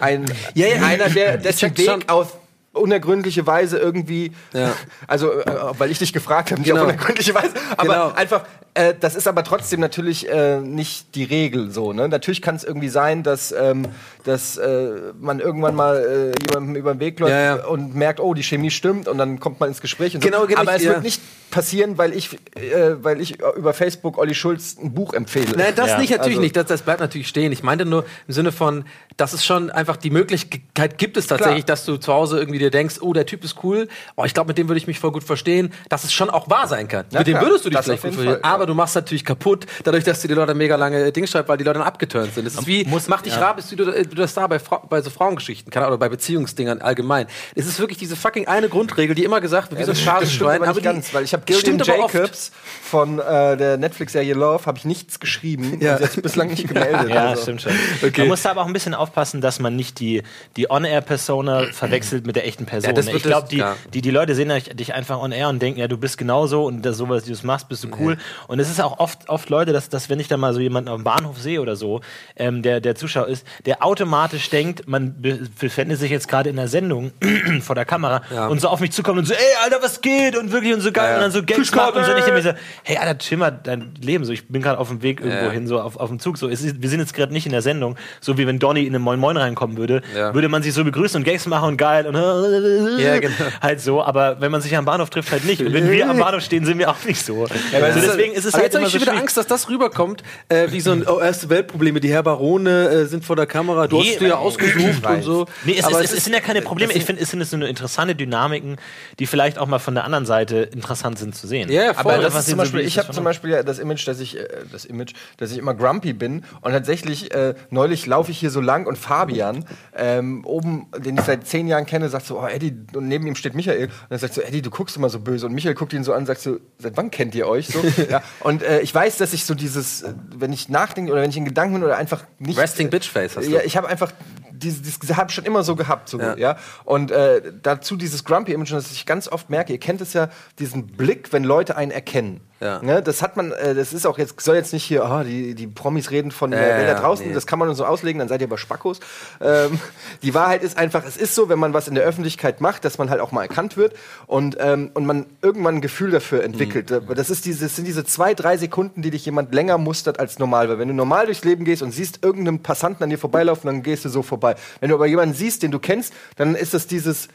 ein, 0.00 0.24
Ja, 0.54 0.66
ja, 0.66 0.82
einer, 0.86 1.08
der 1.08 1.38
dessen 1.38 1.58
check 1.74 1.78
Weg 1.78 1.86
schon. 1.86 2.08
auf 2.08 2.36
unergründliche 2.72 3.46
Weise 3.46 3.78
irgendwie, 3.78 4.32
Ja. 4.52 4.72
also 5.06 5.32
äh, 5.32 5.44
weil 5.78 5.90
ich 5.90 5.98
dich 5.98 6.12
gefragt 6.12 6.50
habe, 6.50 6.60
nicht 6.60 6.68
Genau. 6.70 6.82
auf 6.82 6.88
unergründliche 6.88 7.34
Weise, 7.34 7.54
aber 7.76 7.92
Genau. 7.92 8.12
einfach, 8.14 8.44
äh, 8.78 8.94
das 8.98 9.14
ist 9.16 9.26
aber 9.26 9.42
trotzdem 9.44 9.80
natürlich 9.80 10.28
äh, 10.28 10.60
nicht 10.60 11.14
die 11.14 11.24
Regel 11.24 11.70
so. 11.70 11.92
Ne? 11.92 12.08
Natürlich 12.08 12.40
kann 12.42 12.54
es 12.54 12.64
irgendwie 12.64 12.88
sein, 12.88 13.22
dass, 13.22 13.52
ähm, 13.52 13.86
dass 14.24 14.56
äh, 14.56 14.90
man 15.20 15.40
irgendwann 15.40 15.74
mal 15.74 15.96
äh, 16.36 16.46
jemandem 16.46 16.76
über 16.76 16.94
den 16.94 17.00
Weg 17.00 17.18
läuft 17.20 17.32
Ja, 17.32 17.56
ja. 17.56 17.64
und 17.66 17.94
merkt, 17.94 18.20
oh, 18.20 18.34
die 18.34 18.42
Chemie 18.42 18.70
stimmt 18.70 19.08
und 19.08 19.18
dann 19.18 19.40
kommt 19.40 19.58
man 19.60 19.68
ins 19.68 19.80
Gespräch. 19.80 20.14
Und 20.14 20.22
Genau, 20.22 20.42
so. 20.42 20.46
genau, 20.46 20.60
aber 20.60 20.76
es 20.76 20.82
ja. 20.84 20.92
wird 20.92 21.02
nicht 21.02 21.20
passieren, 21.50 21.98
weil 21.98 22.12
ich, 22.14 22.34
äh, 22.54 23.02
weil 23.02 23.20
ich 23.20 23.38
über 23.56 23.72
Facebook 23.72 24.18
Olli 24.18 24.34
Schulz 24.34 24.76
ein 24.82 24.92
Buch 24.92 25.14
empfehle. 25.14 25.56
Nein, 25.56 25.72
das 25.74 25.88
Ja, 25.88 25.98
nicht, 25.98 26.10
natürlich 26.10 26.34
also- 26.36 26.42
nicht. 26.42 26.56
Das, 26.56 26.66
das 26.66 26.82
bleibt 26.82 27.00
natürlich 27.00 27.28
stehen. 27.28 27.50
Ich 27.52 27.62
meinte 27.62 27.84
nur 27.84 28.04
im 28.26 28.34
Sinne 28.34 28.52
von, 28.52 28.84
dass 29.16 29.32
es 29.32 29.44
schon 29.44 29.70
einfach 29.70 29.96
die 29.96 30.10
Möglichkeit 30.10 30.98
gibt 30.98 31.16
es 31.16 31.26
tatsächlich, 31.26 31.64
Klar. 31.64 31.76
dass 31.76 31.84
du 31.84 31.96
zu 31.96 32.12
Hause 32.12 32.38
irgendwie 32.38 32.58
dir 32.58 32.70
denkst, 32.70 32.96
oh, 33.00 33.12
der 33.12 33.26
Typ 33.26 33.42
ist 33.44 33.56
cool, 33.64 33.88
oh, 34.16 34.24
ich 34.24 34.34
glaube, 34.34 34.48
mit 34.48 34.58
dem 34.58 34.68
würde 34.68 34.78
ich 34.78 34.86
mich 34.86 35.00
voll 35.00 35.10
gut 35.10 35.24
verstehen, 35.24 35.72
dass 35.88 36.04
es 36.04 36.12
schon 36.12 36.30
auch 36.30 36.48
wahr 36.50 36.68
sein 36.68 36.86
kann. 36.86 37.06
Ja, 37.10 37.20
mit 37.20 37.26
dem 37.28 37.40
würdest 37.40 37.64
du 37.64 37.70
dich 37.70 37.76
Das 37.78 37.86
vielleicht 37.86 38.02
gut 38.02 38.14
verstehen. 38.14 38.44
Aber 38.44 38.66
du 38.68 38.74
machst 38.74 38.94
natürlich 38.94 39.24
kaputt, 39.24 39.66
dadurch, 39.84 40.04
dass 40.04 40.22
du 40.22 40.28
die 40.28 40.34
Leute 40.34 40.54
mega 40.54 40.76
lange 40.76 41.10
Dinge 41.12 41.26
schreibst, 41.26 41.48
weil 41.48 41.56
die 41.58 41.64
Leute 41.64 41.78
dann 41.78 41.86
abgeturnt 41.88 42.32
sind. 42.34 42.44
Das 42.46 42.54
ist 42.54 42.66
wie, 42.66 42.84
Muss- 42.84 43.08
mach 43.08 43.22
dich 43.22 43.34
ja. 43.34 43.40
rar, 43.40 43.56
bist 43.56 43.72
du, 43.72 43.76
du 43.76 43.90
der 43.92 44.28
Star 44.28 44.48
bei, 44.48 44.58
bei 44.88 45.00
so 45.02 45.10
Frauengeschichten, 45.10 45.72
Ahnung, 45.74 45.88
oder 45.88 45.98
bei 45.98 46.08
Beziehungsdingern 46.08 46.80
allgemein. 46.80 47.26
Es 47.54 47.66
ist 47.66 47.78
wirklich 47.80 47.98
diese 47.98 48.16
fucking 48.16 48.46
eine 48.46 48.68
Grundregel, 48.68 49.14
die 49.14 49.24
immer 49.24 49.40
gesagt 49.40 49.70
wird, 49.70 49.80
wie 49.80 49.84
so 49.84 49.90
ein 49.92 49.94
das, 49.96 50.04
das 50.04 50.32
stimmt 50.32 50.40
Schadenschwein. 50.40 50.62
aber 50.62 50.78
die- 50.80 50.84
ganz, 50.84 51.12
weil 51.14 51.24
ich 51.24 51.32
habe 51.32 51.42
Gillian 51.46 51.80
aber. 51.80 51.92
Jacobs 51.96 52.52
von 52.82 53.18
äh, 53.18 53.56
der 53.56 53.76
Netflix-Serie 53.76 54.34
Love 54.34 54.66
habe 54.66 54.78
ich 54.78 54.84
nichts 54.84 55.20
geschrieben. 55.20 55.78
Ja. 55.80 55.96
Und 55.96 56.10
sich 56.10 56.22
bislang 56.22 56.48
nicht 56.48 56.66
gemeldet. 56.68 57.08
Ja, 57.08 57.28
also. 57.30 57.42
stimmt 57.42 57.62
schon. 57.62 57.72
Okay. 58.02 58.20
Man 58.22 58.28
muss 58.28 58.42
da 58.42 58.50
aber 58.50 58.62
auch 58.62 58.66
ein 58.66 58.72
bisschen 58.72 58.94
aufpassen, 58.94 59.40
dass 59.40 59.58
man 59.60 59.74
nicht 59.76 59.98
die, 60.00 60.22
die 60.56 60.70
On-Air-Persona 60.70 61.66
verwechselt 61.72 62.26
mit 62.26 62.36
der 62.36 62.46
echten 62.46 62.66
Person. 62.66 62.88
Ja, 62.90 62.92
das 62.94 63.06
ich 63.06 63.22
glaube, 63.22 63.42
das- 63.42 63.48
die, 63.50 63.56
ja. 63.58 63.76
die, 63.94 64.00
die 64.02 64.10
Leute 64.10 64.34
sehen 64.34 64.48
dich- 64.74 64.94
einfach 64.94 65.20
on-air 65.20 65.48
und 65.48 65.60
denken, 65.62 65.80
ja, 65.80 65.88
du 65.88 65.96
bist 65.96 66.18
genauso 66.18 66.64
und 66.64 66.82
das, 66.82 66.96
sowas, 66.96 67.24
wie 67.24 67.28
du 67.28 67.34
es 67.34 67.42
machst, 67.42 67.68
bist 67.68 67.84
du 67.84 67.88
cool. 68.00 68.16
Und 68.48 68.57
es 68.60 68.70
ist 68.70 68.80
auch 68.80 68.98
oft, 68.98 69.28
oft 69.28 69.48
Leute, 69.50 69.72
dass, 69.72 69.88
dass 69.88 70.08
wenn 70.08 70.20
ich 70.20 70.28
da 70.28 70.36
mal 70.36 70.52
so 70.54 70.60
jemanden 70.60 70.88
am 70.90 71.04
Bahnhof 71.04 71.38
sehe 71.38 71.60
oder 71.60 71.76
so, 71.76 72.00
ähm, 72.36 72.62
der, 72.62 72.80
der 72.80 72.94
Zuschauer 72.94 73.26
ist, 73.28 73.46
der 73.66 73.84
automatisch 73.84 74.50
denkt, 74.50 74.88
man 74.88 75.20
be- 75.20 75.40
befindet 75.60 75.98
sich 75.98 76.10
jetzt 76.10 76.28
gerade 76.28 76.50
in 76.50 76.56
der 76.56 76.68
Sendung 76.68 77.12
vor 77.60 77.74
der 77.74 77.84
Kamera 77.84 78.22
Ja. 78.34 78.46
und 78.48 78.60
so 78.60 78.68
auf 78.68 78.80
mich 78.80 78.92
zukommt 78.92 79.18
und 79.18 79.24
so, 79.26 79.34
ey, 79.34 79.40
Alter, 79.64 79.78
was 79.82 80.00
geht? 80.00 80.36
Und 80.36 80.52
wirklich 80.52 80.74
und 80.74 80.80
so 80.80 80.92
geil 80.92 81.08
Ja, 81.10 81.14
und 81.16 81.22
dann 81.22 81.30
so 81.32 81.42
Gags 81.42 81.74
macht 81.74 81.94
und 81.94 82.04
so. 82.04 82.10
Und 82.12 82.18
ich 82.18 82.24
denke 82.24 82.40
mir 82.40 82.42
so, 82.52 82.58
hey, 82.84 82.96
Alter, 82.98 83.18
chill 83.18 83.38
mal 83.38 83.50
dein 83.50 83.92
Leben. 84.00 84.24
So, 84.24 84.32
ich 84.32 84.48
bin 84.48 84.62
gerade 84.62 84.78
auf 84.78 84.88
dem 84.88 85.02
Weg 85.02 85.20
irgendwo 85.20 85.50
hin, 85.50 85.66
so 85.66 85.80
auf, 85.80 85.96
auf 85.96 86.08
dem 86.08 86.18
Zug. 86.18 86.38
So, 86.38 86.48
es 86.48 86.62
ist, 86.62 86.80
wir 86.82 86.88
sind 86.88 87.00
jetzt 87.00 87.14
gerade 87.14 87.32
nicht 87.32 87.46
in 87.46 87.52
der 87.52 87.62
Sendung, 87.62 87.96
so 88.20 88.38
wie 88.38 88.46
wenn 88.46 88.58
Donny 88.58 88.82
in 88.82 88.88
eine 88.88 88.98
Moin 88.98 89.18
Moin 89.20 89.36
reinkommen 89.36 89.76
würde, 89.76 90.02
würde 90.34 90.48
man 90.48 90.62
sich 90.62 90.72
so 90.74 90.84
begrüßen 90.84 91.16
und 91.18 91.24
Gags 91.24 91.46
machen 91.46 91.68
und 91.70 91.76
geil 91.76 92.06
und 92.06 92.14
genau. 93.20 93.34
halt 93.60 93.80
so. 93.80 94.02
Aber 94.02 94.40
wenn 94.40 94.50
man 94.50 94.60
sich 94.60 94.76
am 94.76 94.84
Bahnhof 94.84 95.10
trifft, 95.10 95.30
halt 95.32 95.44
nicht. 95.44 95.60
Und 95.62 95.72
wenn 95.72 95.90
wir 95.90 96.08
am 96.08 96.18
Bahnhof 96.18 96.42
stehen, 96.42 96.64
sind 96.64 96.78
wir 96.78 96.90
auch 96.90 97.04
nicht 97.04 97.24
so. 97.24 97.44
also 97.44 98.00
deswegen 98.00 98.32
ist 98.38 98.44
es 98.46 98.54
Aber 98.54 98.62
halt 98.62 98.72
jetzt 98.72 98.74
habe 98.76 98.86
ich 98.86 98.92
so 98.92 98.98
schon 98.98 99.02
wieder 99.02 99.12
schwierig. 99.12 99.22
Angst, 99.22 99.36
dass 99.36 99.46
das 99.46 99.68
rüberkommt, 99.68 100.22
äh, 100.48 100.70
wie 100.70 100.80
so 100.80 100.92
ein 100.92 101.06
oh, 101.06 101.18
erste 101.20 101.48
Weltprobleme. 101.50 102.00
Die 102.00 102.10
Herr 102.10 102.22
Barone 102.22 102.88
äh, 102.88 103.04
sind 103.06 103.24
vor 103.24 103.36
der 103.36 103.46
Kamera, 103.46 103.86
du 103.86 103.98
Nee, 104.00 104.10
hast 104.12 104.20
dir 104.20 104.28
ja 104.28 104.36
ausgesucht 104.36 105.06
und 105.06 105.22
so. 105.22 105.46
Nee, 105.64 105.76
es, 105.78 105.84
Aber 105.84 106.00
ist, 106.02 106.12
es, 106.12 106.18
es 106.18 106.24
sind 106.24 106.32
ja 106.32 106.40
keine 106.40 106.62
Probleme. 106.62 106.92
Ich 106.92 107.04
finde, 107.04 107.22
es 107.22 107.30
sind 107.30 107.44
so 107.44 107.56
eine 107.56 107.68
interessante 107.68 108.14
Dynamiken, 108.14 108.76
die 109.18 109.26
vielleicht 109.26 109.58
auch 109.58 109.66
mal 109.66 109.78
von 109.78 109.94
der 109.94 110.04
anderen 110.04 110.26
Seite 110.26 110.58
interessant 110.58 111.18
sind 111.18 111.34
zu 111.34 111.46
sehen. 111.46 111.70
Ja, 111.70 111.94
voll. 111.94 112.12
Aber 112.12 112.22
das, 112.22 112.32
das 112.32 112.34
was 112.34 112.40
ist 112.40 112.46
sie 112.46 112.50
zum 112.52 112.58
so 112.58 112.62
Beispiel, 112.62 112.80
wie- 112.80 112.84
ich 112.84 112.98
habe 112.98 113.12
zum 113.12 113.24
Beispiel 113.24 113.50
ja 113.50 113.62
das 113.62 113.78
Image, 113.78 114.06
dass 114.08 114.20
ich, 114.20 114.38
äh, 114.38 114.46
das 114.72 114.84
Image, 114.84 115.12
dass 115.36 115.50
ich 115.52 115.58
immer 115.58 115.74
grumpy 115.74 116.12
bin 116.12 116.44
und 116.60 116.72
tatsächlich 116.72 117.34
äh, 117.34 117.54
neulich 117.70 118.06
laufe 118.06 118.30
ich 118.30 118.38
hier 118.38 118.50
so 118.50 118.60
lang 118.60 118.86
und 118.86 118.96
Fabian 118.98 119.64
ähm, 119.96 120.44
oben, 120.44 120.86
den 120.98 121.16
ich 121.16 121.24
seit 121.24 121.46
zehn 121.46 121.66
Jahren 121.68 121.86
kenne, 121.86 122.08
sagt 122.08 122.26
so, 122.26 122.40
oh 122.40 122.46
Eddie, 122.46 122.74
und 122.94 123.08
neben 123.08 123.26
ihm 123.26 123.34
steht 123.34 123.54
Michael 123.54 123.86
und 123.86 123.92
er 124.10 124.18
sagt 124.18 124.34
so, 124.34 124.40
Eddie, 124.40 124.62
du 124.62 124.70
guckst 124.70 124.96
immer 124.96 125.08
so 125.08 125.18
böse 125.20 125.46
und 125.46 125.52
Michael 125.54 125.74
guckt 125.74 125.92
ihn 125.92 126.04
so 126.04 126.12
an 126.12 126.20
und 126.20 126.26
sagt 126.26 126.40
so, 126.40 126.58
seit 126.78 126.96
wann 126.96 127.10
kennt 127.10 127.34
ihr 127.34 127.46
euch 127.48 127.68
so? 127.68 127.80
ja, 128.10 128.22
und 128.40 128.62
äh, 128.62 128.80
ich 128.80 128.94
weiß, 128.94 129.16
dass 129.18 129.32
ich 129.32 129.44
so 129.44 129.54
dieses, 129.54 130.02
äh, 130.02 130.14
wenn 130.34 130.52
ich 130.52 130.68
nachdenke 130.68 131.12
oder 131.12 131.22
wenn 131.22 131.30
ich 131.30 131.36
in 131.36 131.44
Gedanken 131.44 131.74
bin 131.74 131.84
oder 131.84 131.96
einfach 131.96 132.24
nicht 132.38 132.58
Resting 132.58 132.90
Bitch 132.90 133.08
Face 133.08 133.36
hast 133.36 133.46
du. 133.46 133.50
ja, 133.50 133.60
ich 133.64 133.76
habe 133.76 133.88
einfach 133.88 134.12
dieses, 134.58 134.82
dieses 134.82 135.16
habe 135.16 135.30
ich 135.30 135.34
schon 135.34 135.44
immer 135.44 135.62
so 135.62 135.76
gehabt, 135.76 136.08
so 136.08 136.18
Ja. 136.18 136.36
ja. 136.36 136.56
Und 136.84 137.10
äh, 137.10 137.42
dazu 137.62 137.96
dieses 137.96 138.24
grumpy 138.24 138.52
Image, 138.52 138.72
das 138.72 138.90
ich 138.90 139.06
ganz 139.06 139.28
oft 139.28 139.50
merke. 139.50 139.72
Ihr 139.72 139.78
kennt 139.78 140.00
es 140.00 140.12
ja, 140.12 140.28
diesen 140.58 140.86
Blick, 140.86 141.32
wenn 141.32 141.44
Leute 141.44 141.76
einen 141.76 141.90
erkennen. 141.90 142.40
Ja. 142.60 142.82
Ne, 142.82 143.02
das 143.02 143.22
hat 143.22 143.36
man, 143.36 143.52
äh, 143.52 143.74
das 143.74 143.92
ist 143.92 144.06
auch 144.06 144.18
jetzt 144.18 144.40
soll 144.40 144.56
jetzt 144.56 144.72
nicht 144.72 144.84
hier, 144.84 145.04
ah, 145.04 145.22
die, 145.22 145.54
die 145.54 145.66
Promis 145.66 146.10
reden 146.10 146.30
von 146.30 146.50
der 146.50 146.60
Welt 146.60 146.88
da 146.88 147.00
draußen. 147.00 147.26
nee. 147.26 147.32
Das 147.32 147.46
kann 147.46 147.58
man 147.58 147.68
nur 147.68 147.74
so 147.74 147.84
auslegen, 147.84 148.18
dann 148.18 148.28
seid 148.28 148.40
ihr 148.40 148.48
aber 148.48 148.58
Spackos. 148.58 148.98
Ähm, 149.40 149.78
die 150.22 150.34
Wahrheit 150.34 150.62
ist 150.62 150.76
einfach, 150.76 151.04
es 151.06 151.16
ist 151.16 151.34
so, 151.34 151.48
wenn 151.48 151.58
man 151.58 151.72
was 151.72 151.86
in 151.86 151.94
der 151.94 152.04
Öffentlichkeit 152.04 152.60
macht, 152.60 152.84
dass 152.84 152.98
man 152.98 153.10
halt 153.10 153.20
auch 153.20 153.30
mal 153.30 153.42
erkannt 153.42 153.76
wird 153.76 153.94
und 154.26 154.56
ähm, 154.58 154.90
und 154.94 155.06
man 155.06 155.26
irgendwann 155.40 155.76
ein 155.76 155.80
Gefühl 155.80 156.10
dafür 156.10 156.42
entwickelt. 156.42 156.90
Mhm. 156.90 157.14
Das 157.14 157.30
ist 157.30 157.44
diese, 157.44 157.66
das 157.66 157.76
sind 157.76 157.84
diese 157.84 158.04
zwei, 158.04 158.34
drei 158.34 158.56
Sekunden, 158.56 159.02
die 159.02 159.10
dich 159.10 159.24
jemand 159.24 159.54
länger 159.54 159.78
mustert 159.78 160.18
als 160.18 160.38
normal. 160.38 160.68
Weil 160.68 160.78
wenn 160.78 160.88
du 160.88 160.94
normal 160.94 161.26
durchs 161.26 161.44
Leben 161.44 161.64
gehst 161.64 161.82
und 161.82 161.92
siehst 161.92 162.24
irgendeinen 162.24 162.62
Passanten 162.62 163.04
an 163.04 163.10
dir 163.10 163.18
vorbeilaufen, 163.18 163.66
dann 163.66 163.82
gehst 163.82 164.04
du 164.04 164.08
so 164.08 164.22
vorbei. 164.22 164.56
Wenn 164.80 164.88
du 164.88 164.96
aber 164.96 165.06
jemanden 165.06 165.34
siehst, 165.34 165.62
den 165.62 165.70
du 165.70 165.78
kennst, 165.78 166.12
dann 166.36 166.54
ist 166.54 166.74
das 166.74 166.86
dieses 166.86 167.28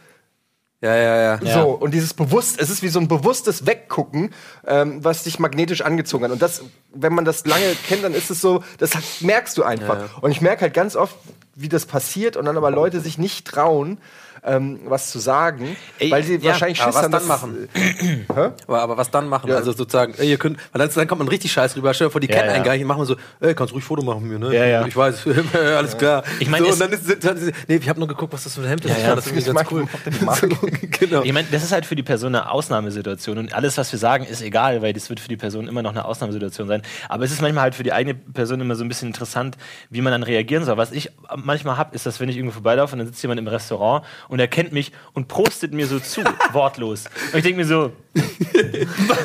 Ja, 0.84 0.98
ja, 0.98 1.40
ja. 1.42 1.62
So, 1.62 1.70
und 1.70 1.94
dieses 1.94 2.14
bewusst, 2.14 2.60
es 2.60 2.70
ist 2.70 2.84
wie 2.84 2.90
so 2.90 3.00
ein 3.00 3.08
bewusstes 3.08 3.66
Weggucken, 3.66 4.32
ähm, 4.68 5.02
was 5.02 5.24
dich 5.24 5.40
magnetisch 5.40 5.80
angezogen 5.80 6.26
hat. 6.26 6.32
Und 6.32 6.42
das, 6.42 6.62
wenn 6.94 7.14
man 7.14 7.24
das 7.24 7.46
lange 7.46 7.74
kennt, 7.88 8.04
dann 8.04 8.14
ist 8.14 8.30
es 8.30 8.42
so, 8.42 8.66
das 8.80 8.92
merkst 9.22 9.58
du 9.58 9.64
einfach. 9.64 9.96
Ja, 9.96 10.02
ja. 10.02 10.10
Und 10.20 10.32
ich 10.32 10.42
merke 10.42 10.64
halt 10.64 10.74
ganz 10.74 10.98
oft, 10.98 11.16
wie 11.56 11.70
das 11.70 11.86
passiert 11.86 12.36
und 12.36 12.44
dann 12.44 12.58
aber 12.58 12.70
Leute 12.70 13.00
sich 13.00 13.18
nicht 13.18 13.48
trauen, 13.48 13.98
ähm, 14.46 14.80
was 14.86 15.12
zu 15.12 15.20
sagen, 15.20 15.76
Ey, 16.00 16.12
weil 16.12 16.24
sie 16.24 16.36
ja, 16.36 16.52
wahrscheinlich 16.52 16.82
aber 16.82 16.92
Schiss 16.92 16.98
was 16.98 17.04
haben, 17.04 17.12
dann 17.12 17.28
machen? 17.28 18.26
Aber, 18.68 18.82
aber 18.82 18.98
was 18.98 19.12
dann 19.12 19.28
machen? 19.28 19.50
Ja. 19.50 19.58
Also 19.58 19.72
sozusagen, 19.72 20.14
ey, 20.18 20.30
ihr 20.30 20.38
könnt, 20.38 20.58
weil 20.72 20.80
dann, 20.80 20.90
dann 20.94 21.08
kommt 21.08 21.20
man 21.20 21.28
richtig 21.28 21.52
scheiß 21.52 21.76
rüber. 21.76 21.94
Stell 21.94 22.08
dir 22.08 22.12
vor, 22.12 22.22
die 22.22 22.28
Ja, 22.28 22.36
kennen 22.36 22.50
ja. 22.50 22.56
einen 22.56 22.64
gar 22.64 22.74
nicht 22.74 22.82
und 22.82 22.88
machen 22.88 23.02
wir 23.02 23.06
so, 23.06 23.16
ey, 23.40 23.54
kannst 23.54 23.74
ruhig 23.74 23.84
Foto 23.84 24.04
machen 24.04 24.28
mit 24.28 24.40
mir, 24.40 24.50
ne? 24.50 24.56
Ja, 24.56 24.66
ja. 24.66 24.86
Ich 24.88 24.96
weiß, 24.96 25.28
alles 25.78 25.98
klar. 25.98 26.24
Ich 26.40 26.50
mein, 26.50 26.64
so, 26.64 26.70
und 26.72 26.80
dann 26.80 26.92
ist, 26.92 27.24
dann 27.24 27.38
ist 27.38 27.54
nee, 27.68 27.76
ich 27.76 27.90
habe 27.90 28.00
nur 28.00 28.08
geguckt, 28.08 28.34
was 28.34 28.44
das 28.44 28.56
für 28.56 28.62
ein 28.62 28.68
Hemd 28.68 28.86
ist. 28.86 28.98
Ja, 29.02 29.16
das 29.16 29.28
irgendwie 29.28 29.50
ich 29.50 29.56
ganz 29.56 29.72
cool. 29.72 29.86
genau. 31.00 31.24
Ich 31.24 31.34
meine, 31.34 31.48
das 31.52 31.64
ist 31.64 31.72
halt 31.72 31.86
für 31.86 31.96
die 31.96 32.04
Person 32.04 32.36
eine 32.36 32.50
Ausnahmesituation 32.50 33.38
und 33.38 33.54
alles, 33.54 33.78
was 33.78 33.92
wir 33.92 34.00
sagen, 34.00 34.26
ist 34.26 34.42
egal, 34.42 34.82
weil 34.82 34.94
das 34.94 35.10
wird 35.10 35.20
für 35.20 35.30
die 35.30 35.38
Person 35.38 35.68
immer 35.68 35.82
noch 35.82 35.92
eine 35.92 36.06
Ausnahmesituation 36.06 36.68
sein. 36.68 36.82
Aber 37.10 37.24
es 37.24 37.32
ist 37.32 37.42
manchmal 37.42 37.64
halt 37.64 37.76
für 37.76 37.84
die 37.84 37.94
eigene 37.94 38.16
Person 38.16 38.62
immer 38.62 38.76
so 38.76 38.84
ein 38.84 38.88
bisschen 38.88 39.08
interessant, 39.08 39.58
wie 39.90 40.02
man 40.02 40.12
dann 40.12 40.24
reagieren 40.24 40.66
soll. 40.66 40.78
Was 40.78 40.92
ich 40.92 41.12
manchmal 41.36 41.78
habe, 41.78 41.96
ist, 41.96 42.06
dass 42.06 42.20
wenn 42.20 42.30
ich 42.30 42.38
irgendwo 42.38 42.54
vorbeilaufe 42.54 42.94
und 42.94 43.00
dann 43.00 43.08
sitzt 43.08 43.22
jemand 43.22 43.40
im 43.40 43.48
Restaurant 43.48 44.06
und 44.34 44.40
er 44.40 44.48
kennt 44.48 44.74
mich 44.74 44.92
und 45.14 45.28
prostet 45.28 45.74
mir 45.74 45.86
so 45.86 46.00
zu, 46.00 46.22
wortlos. 46.54 47.06
Und 47.32 47.38
ich 47.38 47.44
denke 47.44 47.58
mir 47.62 47.66
so, 47.68 47.92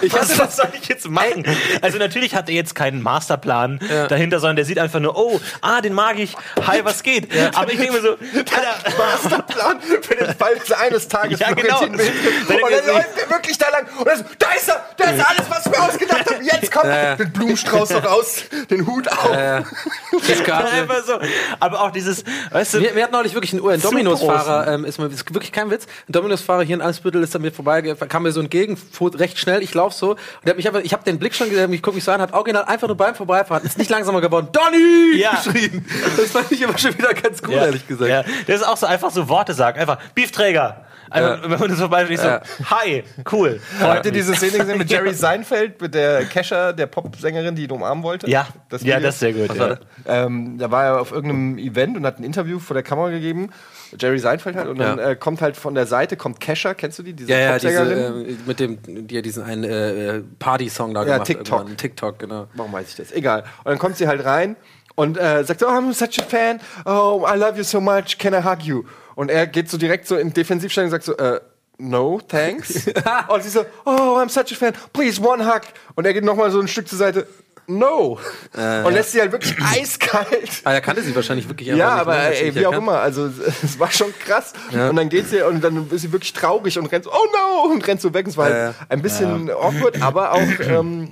Ich 0.03 0.12
was, 0.12 0.38
was 0.38 0.57
soll 0.57 0.68
ich 0.81 0.88
jetzt 0.88 1.09
machen? 1.11 1.44
Also 1.83 1.99
natürlich 1.99 2.35
hat 2.35 2.49
er 2.49 2.55
jetzt 2.55 2.75
keinen 2.75 3.03
Masterplan 3.03 3.81
dahinter, 4.09 4.38
sondern 4.40 4.57
der 4.57 4.64
sieht 4.64 4.79
einfach 4.79 5.01
nur, 5.01 5.16
oh, 5.16 5.40
ah, 5.61 5.81
den 5.81 5.92
mag 5.94 6.18
ich, 6.18 6.35
hi, 6.66 6.81
was 6.85 7.03
geht? 7.03 7.29
Aber 7.55 7.71
ich 7.73 7.79
denke 7.79 7.94
mir 7.94 8.01
so, 8.03 8.11
Alter, 8.37 8.97
Masterplan 8.99 9.81
für 9.81 10.14
den 10.14 10.35
Fall, 10.35 10.55
eines 10.79 11.09
Tages 11.09 11.40
Ja, 11.40 11.53
genau. 11.53 11.81
Und 11.83 11.99
dann 11.99 11.99
mir 11.99 12.83
so- 12.85 12.92
läuft 12.92 13.18
er 13.23 13.31
wirklich 13.31 13.59
da 13.59 13.68
lang 13.71 13.87
und 13.99 14.07
dann 14.07 14.18
so, 14.18 14.25
da 14.38 14.51
ist 14.53 14.68
er, 14.68 14.85
da 14.97 15.05
ist 15.11 15.25
alles, 15.27 15.51
was 15.51 15.66
ich 15.66 15.73
mir 15.73 15.83
ausgedacht 15.83 16.31
habe. 16.31 16.44
Jetzt 16.44 16.71
kommt 16.73 16.87
Ja, 16.87 17.03
ja. 17.03 17.16
den 17.16 17.33
Blumenstrauß 17.33 17.90
noch 17.90 18.05
raus, 18.05 18.42
den 18.71 18.87
Hut 18.87 19.09
auf. 19.09 19.33
einfach 20.73 21.05
so. 21.05 21.18
Aber 21.61 21.81
auch 21.83 21.90
dieses, 21.90 22.25
weißt 22.51 22.75
du, 22.75 22.81
Wir, 22.81 22.94
wir 22.94 23.03
hatten 23.05 23.12
neulich 23.12 23.35
wirklich 23.35 23.53
einen, 23.53 23.66
ein. 23.68 23.81
Dominos-Fahrer, 23.81 24.68
ähm, 24.73 24.85
ist, 24.99 25.11
mal, 25.11 25.15
ist 25.15 25.35
wirklich 25.35 25.53
kein 25.53 25.71
Witz. 25.71 25.87
Ein 26.09 26.13
Dominos-Fahrer 26.13 26.63
hier 26.63 26.77
in 26.77 26.83
Eimsbüttel 26.83 27.23
ist 27.23 27.35
an 27.35 27.43
mir 27.43 27.53
vorbei, 27.53 27.83
kam 27.83 28.23
mir 28.25 28.33
so 28.33 28.41
entgegen, 28.41 28.77
fuhr 28.77 29.19
recht 29.19 29.39
schnell, 29.39 29.63
ich 29.63 29.75
lauf 29.75 29.93
so, 29.93 30.11
und 30.13 30.19
der 30.45 30.51
hat 30.51 30.57
mich 30.57 30.67
einfach, 30.67 30.81
ich 30.81 30.93
habe 30.93 31.05
den 31.05 31.19
Blick 31.19 31.35
schon 31.35 31.49
gesehen, 31.51 31.73
ich 31.73 31.83
guck 31.83 31.95
mich 31.95 32.05
so 32.05 32.13
an, 32.13 32.21
hat 32.21 32.33
original 32.33 32.65
einfach 32.65 32.89
nur 32.89 32.97
beim 32.97 33.15
Vorbeifahren, 33.15 33.65
ist 33.65 33.79
nicht 33.79 33.91
langsamer 33.91 34.21
geworden, 34.21 34.49
Donny! 34.53 35.17
Ja. 35.19 35.35
geschrien. 35.37 35.85
Das 36.17 36.31
fand 36.31 36.51
ich 36.53 36.67
aber 36.67 36.77
schon 36.79 36.97
wieder 36.97 37.15
ganz 37.15 37.43
cool, 37.47 37.55
Ja, 37.55 37.67
ehrlich 37.67 37.87
gesagt. 37.87 38.11
Ja, 38.11 38.23
das 38.47 38.61
ist 38.61 38.67
auch 38.67 38.77
so 38.77 38.87
einfach 38.87 39.11
so 39.11 39.29
Worte 39.29 39.55
sagen. 39.55 39.79
Einfach 39.79 39.99
Beefträger. 40.15 40.85
Einfach, 41.11 41.42
Ja. 41.44 41.51
Wenn 41.51 41.59
man 41.61 41.68
das 41.71 41.79
vorbei 41.79 42.03
ist, 42.05 42.23
Ja. 42.25 42.42
so, 42.59 42.71
hi, 42.71 43.05
cool. 43.33 43.61
Habt 43.81 44.07
ihr 44.07 44.12
diese 44.12 44.35
Szene 44.35 44.59
gesehen 44.59 44.79
mit 44.79 44.90
Jerry 44.90 45.14
Seinfeld, 45.14 45.81
mit 45.81 45.94
der 45.94 46.25
Kesha, 46.25 46.73
der 46.73 46.87
Popsängerin, 46.87 47.55
die 47.55 47.64
ihn 47.64 47.71
umarmen 47.71 48.03
wollte? 48.05 48.29
Ja, 48.31 48.47
das 48.68 48.83
ja, 48.83 49.01
das 49.01 49.14
ist 49.14 49.21
sehr 49.21 49.33
gut. 49.33 49.59
war 49.59 49.68
Ja. 49.71 49.79
Ähm, 50.07 50.59
da 50.59 50.71
war 50.71 50.85
er 50.85 51.01
auf 51.01 51.12
irgendeinem 51.12 51.59
Event 51.59 51.97
und 51.97 52.05
hat 52.07 52.18
ein 52.18 52.25
Interview 52.25 52.59
vor 52.59 52.75
der 52.75 52.83
Kamera 52.83 53.11
gegeben. 53.11 53.51
Jerry 53.99 54.18
Seinfeld 54.18 54.55
halt. 54.57 54.68
Und 54.68 54.79
dann 54.79 54.99
Ja. 54.99 55.11
äh, 55.11 55.16
kommt 55.16 55.40
halt 55.40 55.57
von 55.57 55.75
der 55.75 55.87
Seite, 55.87 56.16
kommt 56.16 56.40
Kesha, 56.40 56.75
kennst 56.75 56.99
du 56.99 57.03
die? 57.03 57.14
Diese 57.14 57.31
Ja, 57.33 57.38
ja, 57.38 57.59
diese, 57.59 57.79
äh, 57.94 58.37
mit 58.47 58.61
dem, 58.61 58.79
die 59.07 59.14
ja 59.14 59.23
diesen 59.23 59.42
einen 59.44 59.64
äh, 59.64 60.21
Party-Song 60.38 60.92
da 60.92 61.01
Ja, 61.01 61.12
gemacht 61.14 61.27
TikTok. 61.27 61.59
irgendwann. 61.59 61.77
TikTok, 61.79 62.18
genau. 62.18 62.47
Warum 62.55 62.73
weiß 62.73 62.88
ich 62.90 62.97
das? 62.97 63.12
Egal. 63.12 63.44
Und 63.64 63.66
dann 63.71 63.79
kommt 63.79 63.97
sie 63.97 64.07
halt 64.07 64.25
rein 64.25 64.57
und 64.99 65.17
äh, 65.17 65.45
sagt, 65.45 65.63
oh, 65.63 65.69
I'm 65.69 65.93
such 65.95 66.19
a 66.21 66.29
fan. 66.29 66.61
Oh, 66.85 67.25
I 67.25 67.37
love 67.39 67.57
you 67.57 67.63
so 67.63 67.81
much. 67.81 68.19
Can 68.19 68.35
I 68.35 68.43
hug 68.43 68.63
you? 68.63 68.83
Und 69.15 69.31
er 69.31 69.47
geht 69.47 69.71
so 69.71 69.79
direkt 69.79 70.09
so 70.09 70.17
in 70.17 70.33
Defensivstellung 70.33 70.87
und 70.89 70.91
sagt 70.91 71.05
so, 71.05 71.17
äh, 71.17 71.41
no, 71.79 72.21
thanks. 72.27 72.87
und 73.29 73.43
sie 73.45 73.49
so, 73.49 73.65
oh, 73.85 74.19
I'm 74.19 74.29
such 74.29 74.53
a 74.53 74.57
fan. 74.57 74.73
Please, 74.93 75.21
one 75.23 75.47
hug. 75.47 75.63
Und 75.95 76.05
er 76.05 76.13
geht 76.13 76.25
nochmal 76.25 76.51
so 76.51 76.61
ein 76.61 76.67
Stück 76.67 76.89
zur 76.89 76.99
Seite. 76.99 77.29
No. 77.71 78.19
und 78.57 78.93
lässt 78.95 79.13
sie 79.13 79.21
halt 79.21 79.31
wirklich 79.31 79.55
eiskalt. 79.79 80.63
Ah, 80.65 80.73
er 80.73 80.81
kannte 80.81 81.03
sie 81.03 81.15
wahrscheinlich 81.15 81.47
wirklich 81.51 81.69
Ja, 81.69 81.91
aber 81.91 82.15
ne? 82.17 82.23
Hat 82.23 82.35
sie 82.37 82.45
ey, 82.45 82.55
wie 82.55 82.61
auch 82.67 82.73
erkannt. 82.73 82.83
immer, 82.89 83.01
also 83.01 83.29
es 83.63 83.79
war 83.79 83.91
schon 83.93 84.13
krass. 84.27 84.55
Und 84.73 84.97
dann 84.97 85.11
geht 85.11 85.29
sie 85.29 85.43
und 85.43 85.63
dann 85.63 85.87
ist 85.91 86.01
sie 86.01 86.11
wirklich 86.11 86.33
traurig 86.33 86.79
und 86.79 86.87
rennt 86.87 87.05
so, 87.05 87.13
oh 87.13 87.27
no, 87.67 87.71
und 87.71 87.87
rennt 87.87 88.01
so 88.01 88.15
weg. 88.15 88.25
Und 88.25 88.31
es 88.31 88.37
war 88.39 88.49
Ja, 88.49 88.55
halt 88.57 88.75
ja. 88.81 88.87
ein 88.89 89.03
bisschen 89.03 89.51
awkward, 89.51 90.01
aber 90.01 90.33
auch 90.33 90.41
ähm, 90.61 91.11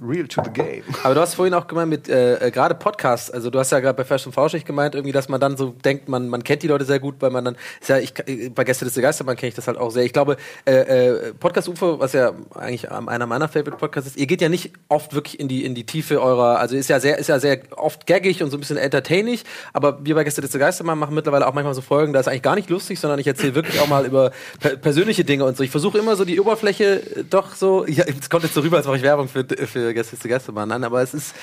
real 0.00 0.26
to 0.26 0.42
the 0.42 0.50
game. 0.50 0.82
Aber 1.02 1.14
du 1.14 1.20
hast 1.20 1.34
vorhin 1.34 1.54
auch 1.54 1.66
gemeint 1.66 1.90
mit 1.90 2.08
äh, 2.08 2.46
äh, 2.46 2.50
gerade 2.50 2.74
Podcasts, 2.74 3.30
also 3.30 3.50
du 3.50 3.58
hast 3.58 3.70
ja 3.70 3.80
gerade 3.80 3.96
bei 3.96 4.04
Fest 4.04 4.26
und 4.26 4.32
Flauschig 4.32 4.64
gemeint, 4.64 4.94
irgendwie, 4.94 5.12
dass 5.12 5.28
man 5.28 5.40
dann 5.40 5.56
so 5.56 5.74
denkt, 5.84 6.08
man, 6.08 6.28
man 6.28 6.42
kennt 6.42 6.62
die 6.62 6.68
Leute 6.68 6.84
sehr 6.84 7.00
gut, 7.00 7.16
weil 7.20 7.30
man 7.30 7.44
dann, 7.44 7.56
ist 7.80 7.88
ja, 7.88 7.98
ich, 7.98 8.14
äh, 8.26 8.48
bei 8.48 8.64
Gäste 8.64 8.84
des 8.84 8.94
Geisterbahn 8.94 9.36
kenne 9.36 9.48
ich 9.48 9.54
das 9.54 9.66
halt 9.66 9.78
auch 9.78 9.90
sehr. 9.90 10.04
Ich 10.04 10.12
glaube, 10.12 10.36
äh, 10.64 10.72
äh, 10.72 11.34
Podcast 11.34 11.68
UFO, 11.68 12.00
was 12.00 12.12
ja 12.12 12.32
eigentlich 12.54 12.90
einer 12.90 13.26
meiner 13.26 13.48
Favorite 13.48 13.76
Podcasts 13.76 14.10
ist, 14.10 14.16
ihr 14.16 14.26
geht 14.26 14.40
ja 14.40 14.48
nicht 14.48 14.72
oft 14.88 15.14
wirklich 15.14 15.38
in 15.38 15.48
die, 15.48 15.64
in 15.64 15.74
die 15.74 15.84
Tiefe 15.84 16.20
eurer, 16.20 16.58
also 16.58 16.76
ist 16.76 16.88
ja 16.88 17.00
sehr, 17.00 17.18
ist 17.18 17.28
ja 17.28 17.38
sehr 17.38 17.60
oft 17.76 18.06
gaggig 18.06 18.42
und 18.42 18.50
so 18.50 18.56
ein 18.56 18.60
bisschen 18.60 18.78
entertaining, 18.78 19.38
aber 19.72 20.04
wir 20.04 20.14
bei 20.14 20.24
Gäste 20.24 20.40
des 20.40 20.52
Geisterbahn 20.52 20.98
machen 20.98 21.14
mittlerweile 21.14 21.46
auch 21.46 21.54
manchmal 21.54 21.74
so 21.74 21.82
Folgen, 21.82 22.12
da 22.12 22.20
ist 22.20 22.28
eigentlich 22.28 22.42
gar 22.42 22.54
nicht 22.54 22.70
lustig, 22.70 22.98
sondern 23.00 23.18
ich 23.18 23.26
erzähle 23.26 23.54
wirklich 23.54 23.80
auch 23.80 23.88
mal 23.88 24.06
über 24.06 24.32
per 24.60 24.76
persönliche 24.76 25.24
Dinge 25.24 25.44
und 25.44 25.56
so. 25.56 25.62
Ich 25.62 25.70
versuche 25.70 25.98
immer 25.98 26.16
so 26.16 26.24
die 26.24 26.40
Oberfläche 26.40 27.02
doch 27.28 27.54
so, 27.54 27.86
ja, 27.86 28.04
es 28.04 28.30
kommt 28.30 28.44
jetzt 28.44 28.54
so 28.54 28.60
rüber, 28.60 28.78
als 28.78 28.86
mache 28.86 28.96
ich 28.96 29.02
Werbung 29.02 29.28
für, 29.28 29.44
für 29.44 29.89
Gäste 29.94 30.16
des 30.16 30.28
Geisterbahn 30.28 30.70
an, 30.72 30.84
aber 30.84 31.02
es 31.02 31.14
ist, 31.14 31.34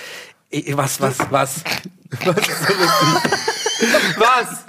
was, 0.73 1.01
was, 1.01 1.19
was, 1.29 1.63
was 2.25 2.37
ist 2.37 2.67
so 2.67 2.73
lustig? 2.73 3.39
Was? 4.17 4.65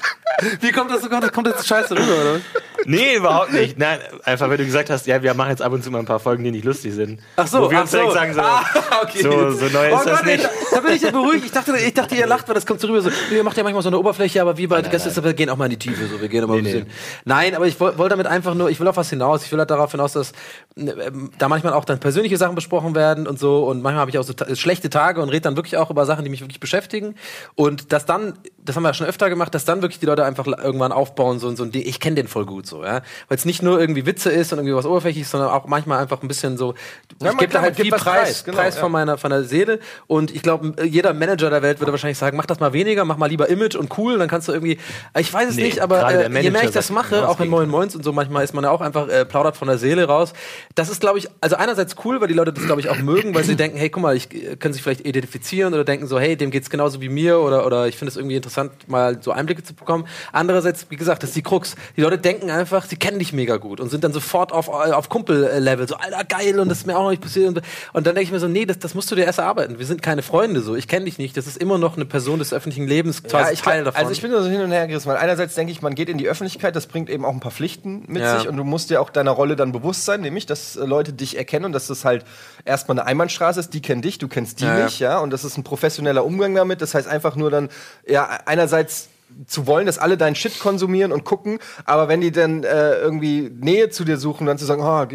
Wie 0.60 0.70
kommt 0.72 0.90
das 0.90 1.02
so? 1.02 1.08
Kommt 1.08 1.46
das 1.48 1.66
scheiße 1.66 1.94
rüber, 1.94 2.02
oder? 2.04 2.40
Nee, 2.86 3.16
überhaupt 3.16 3.52
nicht. 3.52 3.76
Nein, 3.78 3.98
einfach 4.24 4.48
weil 4.48 4.56
du 4.56 4.64
gesagt 4.64 4.88
hast, 4.88 5.06
ja, 5.06 5.20
wir 5.22 5.34
machen 5.34 5.50
jetzt 5.50 5.62
ab 5.62 5.72
und 5.72 5.82
zu 5.82 5.90
mal 5.90 5.98
ein 5.98 6.04
paar 6.06 6.20
Folgen, 6.20 6.44
die 6.44 6.52
nicht 6.52 6.64
lustig 6.64 6.94
sind. 6.94 7.20
Ach 7.36 7.46
so, 7.46 7.60
Wo 7.62 7.70
wir 7.70 7.78
ach 7.78 7.82
uns 7.82 7.90
direkt 7.90 8.10
so. 8.10 8.14
sagen, 8.14 8.34
so, 8.34 8.40
Ah, 8.40 8.64
okay. 9.02 9.22
so, 9.22 9.50
so 9.50 9.66
neu 9.66 9.92
Oh 9.92 9.96
ist 9.98 10.06
das 10.06 10.18
Gott, 10.20 10.28
ey, 10.28 10.36
nicht. 10.36 10.44
Da, 10.44 10.76
da 10.76 10.80
bin 10.80 10.92
ich 10.92 11.02
ja 11.02 11.10
beruhigt. 11.10 11.44
Ich 11.44 11.50
dachte, 11.50 11.76
ich 11.76 11.92
dachte, 11.94 12.14
ihr 12.14 12.26
lacht, 12.26 12.46
weil 12.46 12.54
das 12.54 12.64
kommt 12.66 12.80
so 12.80 12.86
rüber. 12.86 13.00
So, 13.02 13.10
ihr 13.32 13.42
macht 13.42 13.56
ja 13.56 13.64
manchmal 13.64 13.82
so 13.82 13.88
eine 13.88 13.98
Oberfläche, 13.98 14.40
aber 14.40 14.56
wir 14.56 14.68
bei 14.68 14.80
Gäste 14.82 15.24
wir 15.24 15.34
gehen 15.34 15.50
auch 15.50 15.56
mal 15.56 15.64
in 15.64 15.72
die 15.72 15.78
Tiefe. 15.78 16.06
So, 16.06 16.20
wir 16.20 16.28
gehen 16.28 16.44
ein 16.44 16.50
Nee, 16.50 16.62
bisschen. 16.62 16.86
Nein, 17.24 17.54
aber 17.56 17.66
ich 17.66 17.78
wollte 17.80 18.08
damit 18.08 18.26
einfach 18.28 18.54
nur, 18.54 18.70
ich 18.70 18.78
will 18.78 18.86
auf 18.86 18.96
was 18.96 19.10
hinaus. 19.10 19.44
Ich 19.44 19.50
will 19.52 19.58
halt 19.58 19.70
darauf 19.70 19.90
hinaus, 19.90 20.12
dass 20.12 20.32
ähm, 20.76 21.30
da 21.36 21.48
manchmal 21.48 21.72
auch 21.72 21.84
dann 21.84 21.98
persönliche 21.98 22.36
Sachen 22.36 22.54
besprochen 22.54 22.94
werden 22.94 23.26
und 23.26 23.38
so. 23.40 23.64
Und 23.66 23.82
manchmal 23.82 24.02
habe 24.02 24.10
ich 24.12 24.18
auch 24.18 24.24
so 24.24 24.32
ta 24.34 24.54
schlechte 24.54 24.88
Tage 24.88 25.20
und 25.20 25.30
rede 25.30 25.42
dann 25.42 25.56
wirklich 25.56 25.76
auch 25.76 25.90
über 25.90 26.06
Sachen, 26.06 26.22
die 26.24 26.30
mich 26.30 26.40
wirklich 26.42 26.60
beschäftigen. 26.60 27.16
Und 27.56 27.92
dass 27.92 28.06
dann, 28.06 28.34
das 28.64 28.76
haben 28.76 28.84
wir 28.84 28.90
ja 28.90 28.94
schon 28.94 29.06
öfter 29.08 29.28
gemacht, 29.28 29.52
dass 29.54 29.64
dann 29.64 29.82
wirklich 29.82 29.98
die 29.98 30.06
Leute 30.06 30.17
einfach 30.24 30.46
irgendwann 30.46 30.92
aufbauen, 30.92 31.38
so, 31.38 31.54
so 31.54 31.64
ein 31.64 31.72
Ding. 31.72 31.82
Ich 31.86 32.00
kenne 32.00 32.16
den 32.16 32.28
voll 32.28 32.46
gut 32.46 32.66
so, 32.66 32.84
ja. 32.84 33.02
Weil 33.28 33.38
es 33.38 33.44
nicht 33.44 33.62
nur 33.62 33.80
irgendwie 33.80 34.06
Witze 34.06 34.30
ist 34.30 34.52
und 34.52 34.58
irgendwie 34.58 34.74
was 34.74 34.86
oberflächlich, 34.86 35.28
sondern 35.28 35.50
auch 35.50 35.66
manchmal 35.66 36.00
einfach 36.00 36.22
ein 36.22 36.28
bisschen 36.28 36.56
so, 36.56 36.74
Ja, 37.20 37.32
ich 37.32 37.38
gebe 37.38 37.52
da 37.52 37.60
halt 37.60 37.76
viel 37.76 37.90
Preis, 37.90 38.02
preis, 38.02 38.44
genau, 38.44 38.56
Preis 38.58 38.74
ja. 38.76 38.80
von 38.80 38.92
meiner, 38.92 39.18
von 39.18 39.30
der 39.30 39.44
Seele. 39.44 39.80
Und 40.06 40.34
ich 40.34 40.42
glaube, 40.42 40.74
jeder 40.84 41.12
Manager 41.12 41.50
der 41.50 41.62
Welt 41.62 41.80
würde 41.80 41.92
wahrscheinlich 41.92 42.18
sagen, 42.18 42.36
mach 42.36 42.46
das 42.46 42.60
mal 42.60 42.72
weniger, 42.72 43.04
mach 43.04 43.16
mal 43.16 43.26
lieber 43.26 43.48
Image 43.48 43.76
und 43.76 43.96
cool, 43.98 44.18
dann 44.18 44.28
kannst 44.28 44.48
du 44.48 44.52
irgendwie, 44.52 44.78
ich 45.18 45.32
weiß 45.32 45.50
es 45.50 45.56
Nee, 45.56 45.64
nicht, 45.64 45.80
aber 45.80 46.08
äh, 46.10 46.42
je 46.42 46.50
mehr 46.50 46.64
ich 46.64 46.70
das 46.70 46.90
mache, 46.90 47.16
genau 47.16 47.28
auch 47.28 47.40
in 47.40 47.48
Moin 47.48 47.68
Moins 47.68 47.94
und 47.94 48.04
so, 48.04 48.12
manchmal 48.12 48.44
ist 48.44 48.54
man 48.54 48.64
ja 48.64 48.70
auch 48.70 48.80
einfach 48.80 49.08
äh, 49.08 49.24
plaudert 49.24 49.56
von 49.56 49.68
der 49.68 49.78
Seele 49.78 50.04
raus. 50.04 50.32
Das 50.74 50.88
ist, 50.88 51.00
glaube 51.00 51.18
ich, 51.18 51.28
also 51.40 51.56
einerseits 51.56 51.96
cool, 52.04 52.20
weil 52.20 52.28
die 52.28 52.34
Leute 52.34 52.52
das, 52.52 52.64
glaube 52.64 52.80
ich, 52.80 52.88
auch 52.88 52.98
mögen, 52.98 53.34
weil 53.34 53.44
sie 53.44 53.56
denken, 53.56 53.76
hey, 53.76 53.90
guck 53.90 54.02
mal, 54.02 54.16
ich 54.16 54.32
äh, 54.32 54.56
können 54.56 54.74
sich 54.74 54.82
vielleicht 54.82 55.06
identifizieren 55.06 55.74
oder 55.74 55.84
denken 55.84 56.06
so, 56.06 56.18
hey, 56.18 56.36
dem 56.36 56.50
geht's 56.50 56.70
genauso 56.70 57.00
wie 57.00 57.08
mir 57.08 57.40
oder, 57.40 57.66
oder 57.66 57.86
ich 57.86 57.96
finde 57.96 58.10
es 58.10 58.16
irgendwie 58.16 58.36
interessant, 58.36 58.88
mal 58.88 59.22
so 59.22 59.32
Einblicke 59.32 59.62
zu 59.62 59.74
bekommen. 59.74 60.06
Andererseits, 60.32 60.86
wie 60.90 60.96
gesagt, 60.96 61.22
das 61.22 61.30
ist 61.30 61.36
die 61.36 61.42
Krux. 61.42 61.74
Die 61.96 62.02
Leute 62.02 62.18
denken 62.18 62.50
einfach, 62.50 62.84
sie 62.86 62.96
kennen 62.96 63.18
dich 63.18 63.32
mega 63.32 63.56
gut 63.56 63.80
und 63.80 63.90
sind 63.90 64.04
dann 64.04 64.12
sofort 64.12 64.52
auf, 64.52 64.68
auf 64.68 65.08
Kumpel-Level, 65.08 65.88
so, 65.88 65.96
alter, 65.96 66.24
geil, 66.24 66.58
und 66.60 66.68
das 66.68 66.78
ist 66.78 66.86
mir 66.86 66.96
auch 66.96 67.02
noch 67.04 67.10
nicht 67.10 67.22
passiert. 67.22 67.48
Und, 67.48 67.62
und 67.92 68.06
dann 68.06 68.14
denke 68.14 68.22
ich 68.22 68.32
mir 68.32 68.40
so, 68.40 68.48
nee, 68.48 68.66
das, 68.66 68.78
das 68.78 68.94
musst 68.94 69.10
du 69.10 69.14
dir 69.14 69.24
erst 69.24 69.38
erarbeiten. 69.38 69.78
Wir 69.78 69.86
sind 69.86 70.02
keine 70.02 70.22
Freunde 70.22 70.60
so. 70.60 70.74
Ich 70.76 70.88
kenne 70.88 71.04
dich 71.06 71.18
nicht. 71.18 71.36
Das 71.36 71.46
ist 71.46 71.56
immer 71.56 71.78
noch 71.78 71.96
eine 71.96 72.04
Person 72.04 72.38
des 72.38 72.52
öffentlichen 72.52 72.86
Lebens, 72.86 73.22
quasi 73.22 73.54
ich 73.54 73.62
Teil 73.62 73.82
glaub, 73.82 73.94
davon. 73.94 74.06
Also 74.06 74.12
ich 74.12 74.22
bin 74.22 74.30
so 74.30 74.42
hin 74.44 74.60
und 74.60 74.70
her 74.70 74.86
gerissen, 74.86 75.08
weil 75.08 75.16
einerseits 75.16 75.54
denke 75.54 75.72
ich, 75.72 75.82
man 75.82 75.94
geht 75.94 76.08
in 76.08 76.18
die 76.18 76.28
Öffentlichkeit, 76.28 76.76
das 76.76 76.86
bringt 76.86 77.10
eben 77.10 77.24
auch 77.24 77.32
ein 77.32 77.40
paar 77.40 77.52
Pflichten 77.52 78.04
mit 78.06 78.22
Ja. 78.22 78.38
sich 78.38 78.48
und 78.48 78.56
du 78.56 78.64
musst 78.64 78.90
dir 78.90 79.00
auch 79.00 79.10
deiner 79.10 79.30
Rolle 79.32 79.56
dann 79.56 79.72
bewusst 79.72 80.04
sein, 80.04 80.20
nämlich, 80.20 80.46
dass 80.46 80.76
äh, 80.76 80.84
Leute 80.84 81.12
dich 81.12 81.36
erkennen 81.36 81.66
und 81.66 81.72
dass 81.72 81.86
das 81.86 82.04
halt 82.04 82.24
erstmal 82.64 82.98
eine 82.98 83.06
Einbahnstraße 83.06 83.60
ist, 83.60 83.74
die 83.74 83.82
kennen 83.82 84.02
dich, 84.02 84.18
du 84.18 84.28
kennst 84.28 84.60
die 84.60 84.64
Ja, 84.64 84.78
ja. 84.78 84.84
nicht, 84.84 84.98
ja, 85.00 85.18
und 85.18 85.30
das 85.30 85.44
ist 85.44 85.56
ein 85.56 85.64
professioneller 85.64 86.24
Umgang 86.24 86.54
damit, 86.54 86.80
das 86.82 86.94
heißt 86.94 87.08
einfach 87.08 87.36
nur 87.36 87.50
dann, 87.50 87.68
ja, 88.06 88.28
einerseits 88.46 89.08
zu 89.46 89.66
wollen, 89.66 89.86
dass 89.86 89.98
alle 89.98 90.16
deinen 90.16 90.34
Shit 90.34 90.58
konsumieren 90.58 91.12
und 91.12 91.24
gucken, 91.24 91.58
aber 91.84 92.08
wenn 92.08 92.20
die 92.20 92.32
dann 92.32 92.64
äh, 92.64 92.94
irgendwie 92.98 93.50
Nähe 93.60 93.88
zu 93.90 94.04
dir 94.04 94.16
suchen, 94.16 94.46
dann 94.46 94.58
zu 94.58 94.64
sagen, 94.64 94.82
oh, 94.82 95.06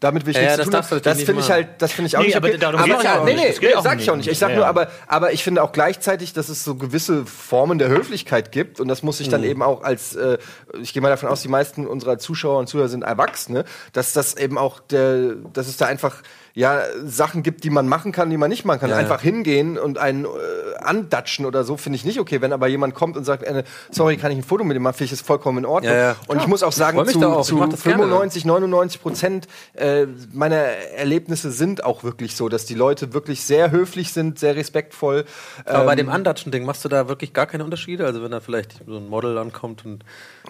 damit 0.00 0.24
will 0.26 0.30
ich 0.32 0.36
Ja, 0.36 0.42
nichts 0.42 0.56
das 0.56 0.64
zu 0.66 0.70
tun 0.70 0.80
haben. 0.82 1.02
Das 1.02 1.18
finde 1.18 1.34
nicht 1.34 1.44
ich 1.46 1.50
halt, 1.50 1.68
das 1.78 1.92
finde 1.92 2.06
ich 2.08 2.16
auch 2.16 2.20
Nee, 2.20 2.26
nicht 2.26 2.36
aber 2.36 2.48
okay. 2.48 2.58
darum 2.58 2.84
geht's 2.84 3.02
ja 3.02 3.20
auch 3.20 3.24
nee, 3.24 3.34
nicht. 3.34 3.44
nee, 3.44 3.50
geht 3.52 3.62
nee, 3.62 3.74
auch 3.74 3.82
sag 3.82 4.00
ich 4.00 4.10
auch 4.10 4.16
nicht. 4.16 4.26
nicht. 4.26 4.32
Ich 4.32 4.38
sag 4.38 4.50
Ja, 4.50 4.56
nur, 4.56 4.64
ja. 4.64 4.68
aber, 4.70 4.88
aber 5.08 5.32
ich 5.32 5.42
finde 5.42 5.62
auch 5.62 5.72
gleichzeitig, 5.72 6.32
dass 6.32 6.48
es 6.48 6.64
so 6.64 6.74
gewisse 6.76 7.26
Formen 7.26 7.78
der 7.78 7.88
Höflichkeit 7.88 8.52
gibt 8.52 8.78
und 8.80 8.88
das 8.88 9.02
muss 9.02 9.20
ich 9.20 9.28
dann 9.28 9.40
Mhm. 9.40 9.46
eben 9.48 9.62
auch 9.62 9.82
als, 9.82 10.14
äh, 10.14 10.38
ich 10.80 10.92
gehe 10.92 11.02
mal 11.02 11.08
davon 11.08 11.28
aus, 11.28 11.42
die 11.42 11.48
meisten 11.48 11.86
unserer 11.86 12.18
Zuschauer 12.18 12.58
und 12.58 12.68
Zuhörer 12.68 12.88
sind 12.88 13.02
Erwachsene, 13.02 13.64
dass 13.92 14.12
das 14.12 14.36
eben 14.36 14.58
auch 14.58 14.80
der, 14.80 15.34
dass 15.52 15.66
es 15.68 15.76
da 15.76 15.86
einfach 15.86 16.22
ja 16.56 16.80
Sachen 17.04 17.42
gibt, 17.42 17.64
die 17.64 17.70
man 17.70 17.86
machen 17.86 18.12
kann, 18.12 18.30
die 18.30 18.38
man 18.38 18.48
nicht 18.48 18.64
machen 18.64 18.80
kann. 18.80 18.88
Ja, 18.90 18.96
ja. 18.96 19.02
Einfach 19.02 19.20
hingehen 19.20 19.76
und 19.78 19.98
einen 19.98 20.24
äh, 20.24 20.28
andatschen 20.78 21.44
oder 21.44 21.64
so 21.64 21.76
finde 21.76 21.96
ich 21.98 22.04
nicht 22.06 22.18
okay. 22.18 22.40
Wenn 22.40 22.52
aber 22.52 22.66
jemand 22.66 22.94
kommt 22.94 23.16
und 23.18 23.24
sagt, 23.24 23.42
äh, 23.42 23.62
sorry, 23.90 24.16
kann 24.16 24.32
ich 24.32 24.38
ein 24.38 24.42
Foto 24.42 24.64
mit 24.64 24.74
dem 24.74 24.82
machen, 24.82 24.94
finde 24.94 25.12
ich 25.12 25.18
das 25.18 25.20
vollkommen 25.20 25.58
in 25.58 25.66
Ordnung. 25.66 25.92
Ja, 25.92 25.98
ja. 25.98 26.16
Und 26.28 26.40
ich 26.40 26.46
muss 26.46 26.62
auch 26.62 26.72
sagen, 26.72 27.06
zu, 27.06 27.20
da 27.20 27.28
auch. 27.28 27.44
Zu 27.44 27.56
mach 27.56 27.68
das 27.68 27.82
gerne. 27.82 27.98
95 28.04 28.46
99 28.46 29.02
Prozent 29.02 29.48
äh, 29.74 30.06
meiner 30.32 30.56
Erlebnisse 30.56 31.52
sind 31.52 31.84
auch 31.84 32.04
wirklich 32.04 32.34
so, 32.34 32.48
dass 32.48 32.64
die 32.64 32.74
Leute 32.74 33.12
wirklich 33.12 33.44
sehr 33.44 33.70
höflich 33.70 34.12
sind, 34.14 34.38
sehr 34.38 34.56
respektvoll. 34.56 35.26
Aber 35.66 35.84
bei 35.84 35.92
Ähm, 35.92 35.98
dem 35.98 36.08
Andatschen-Ding 36.08 36.64
machst 36.64 36.84
du 36.86 36.88
da 36.88 37.06
wirklich 37.06 37.34
gar 37.34 37.46
keine 37.46 37.64
Unterschiede? 37.64 38.06
Also 38.06 38.22
wenn 38.22 38.30
da 38.30 38.40
vielleicht 38.40 38.80
so 38.86 38.96
ein 38.96 39.08
Model 39.10 39.36
ankommt 39.36 39.84
und 39.84 40.04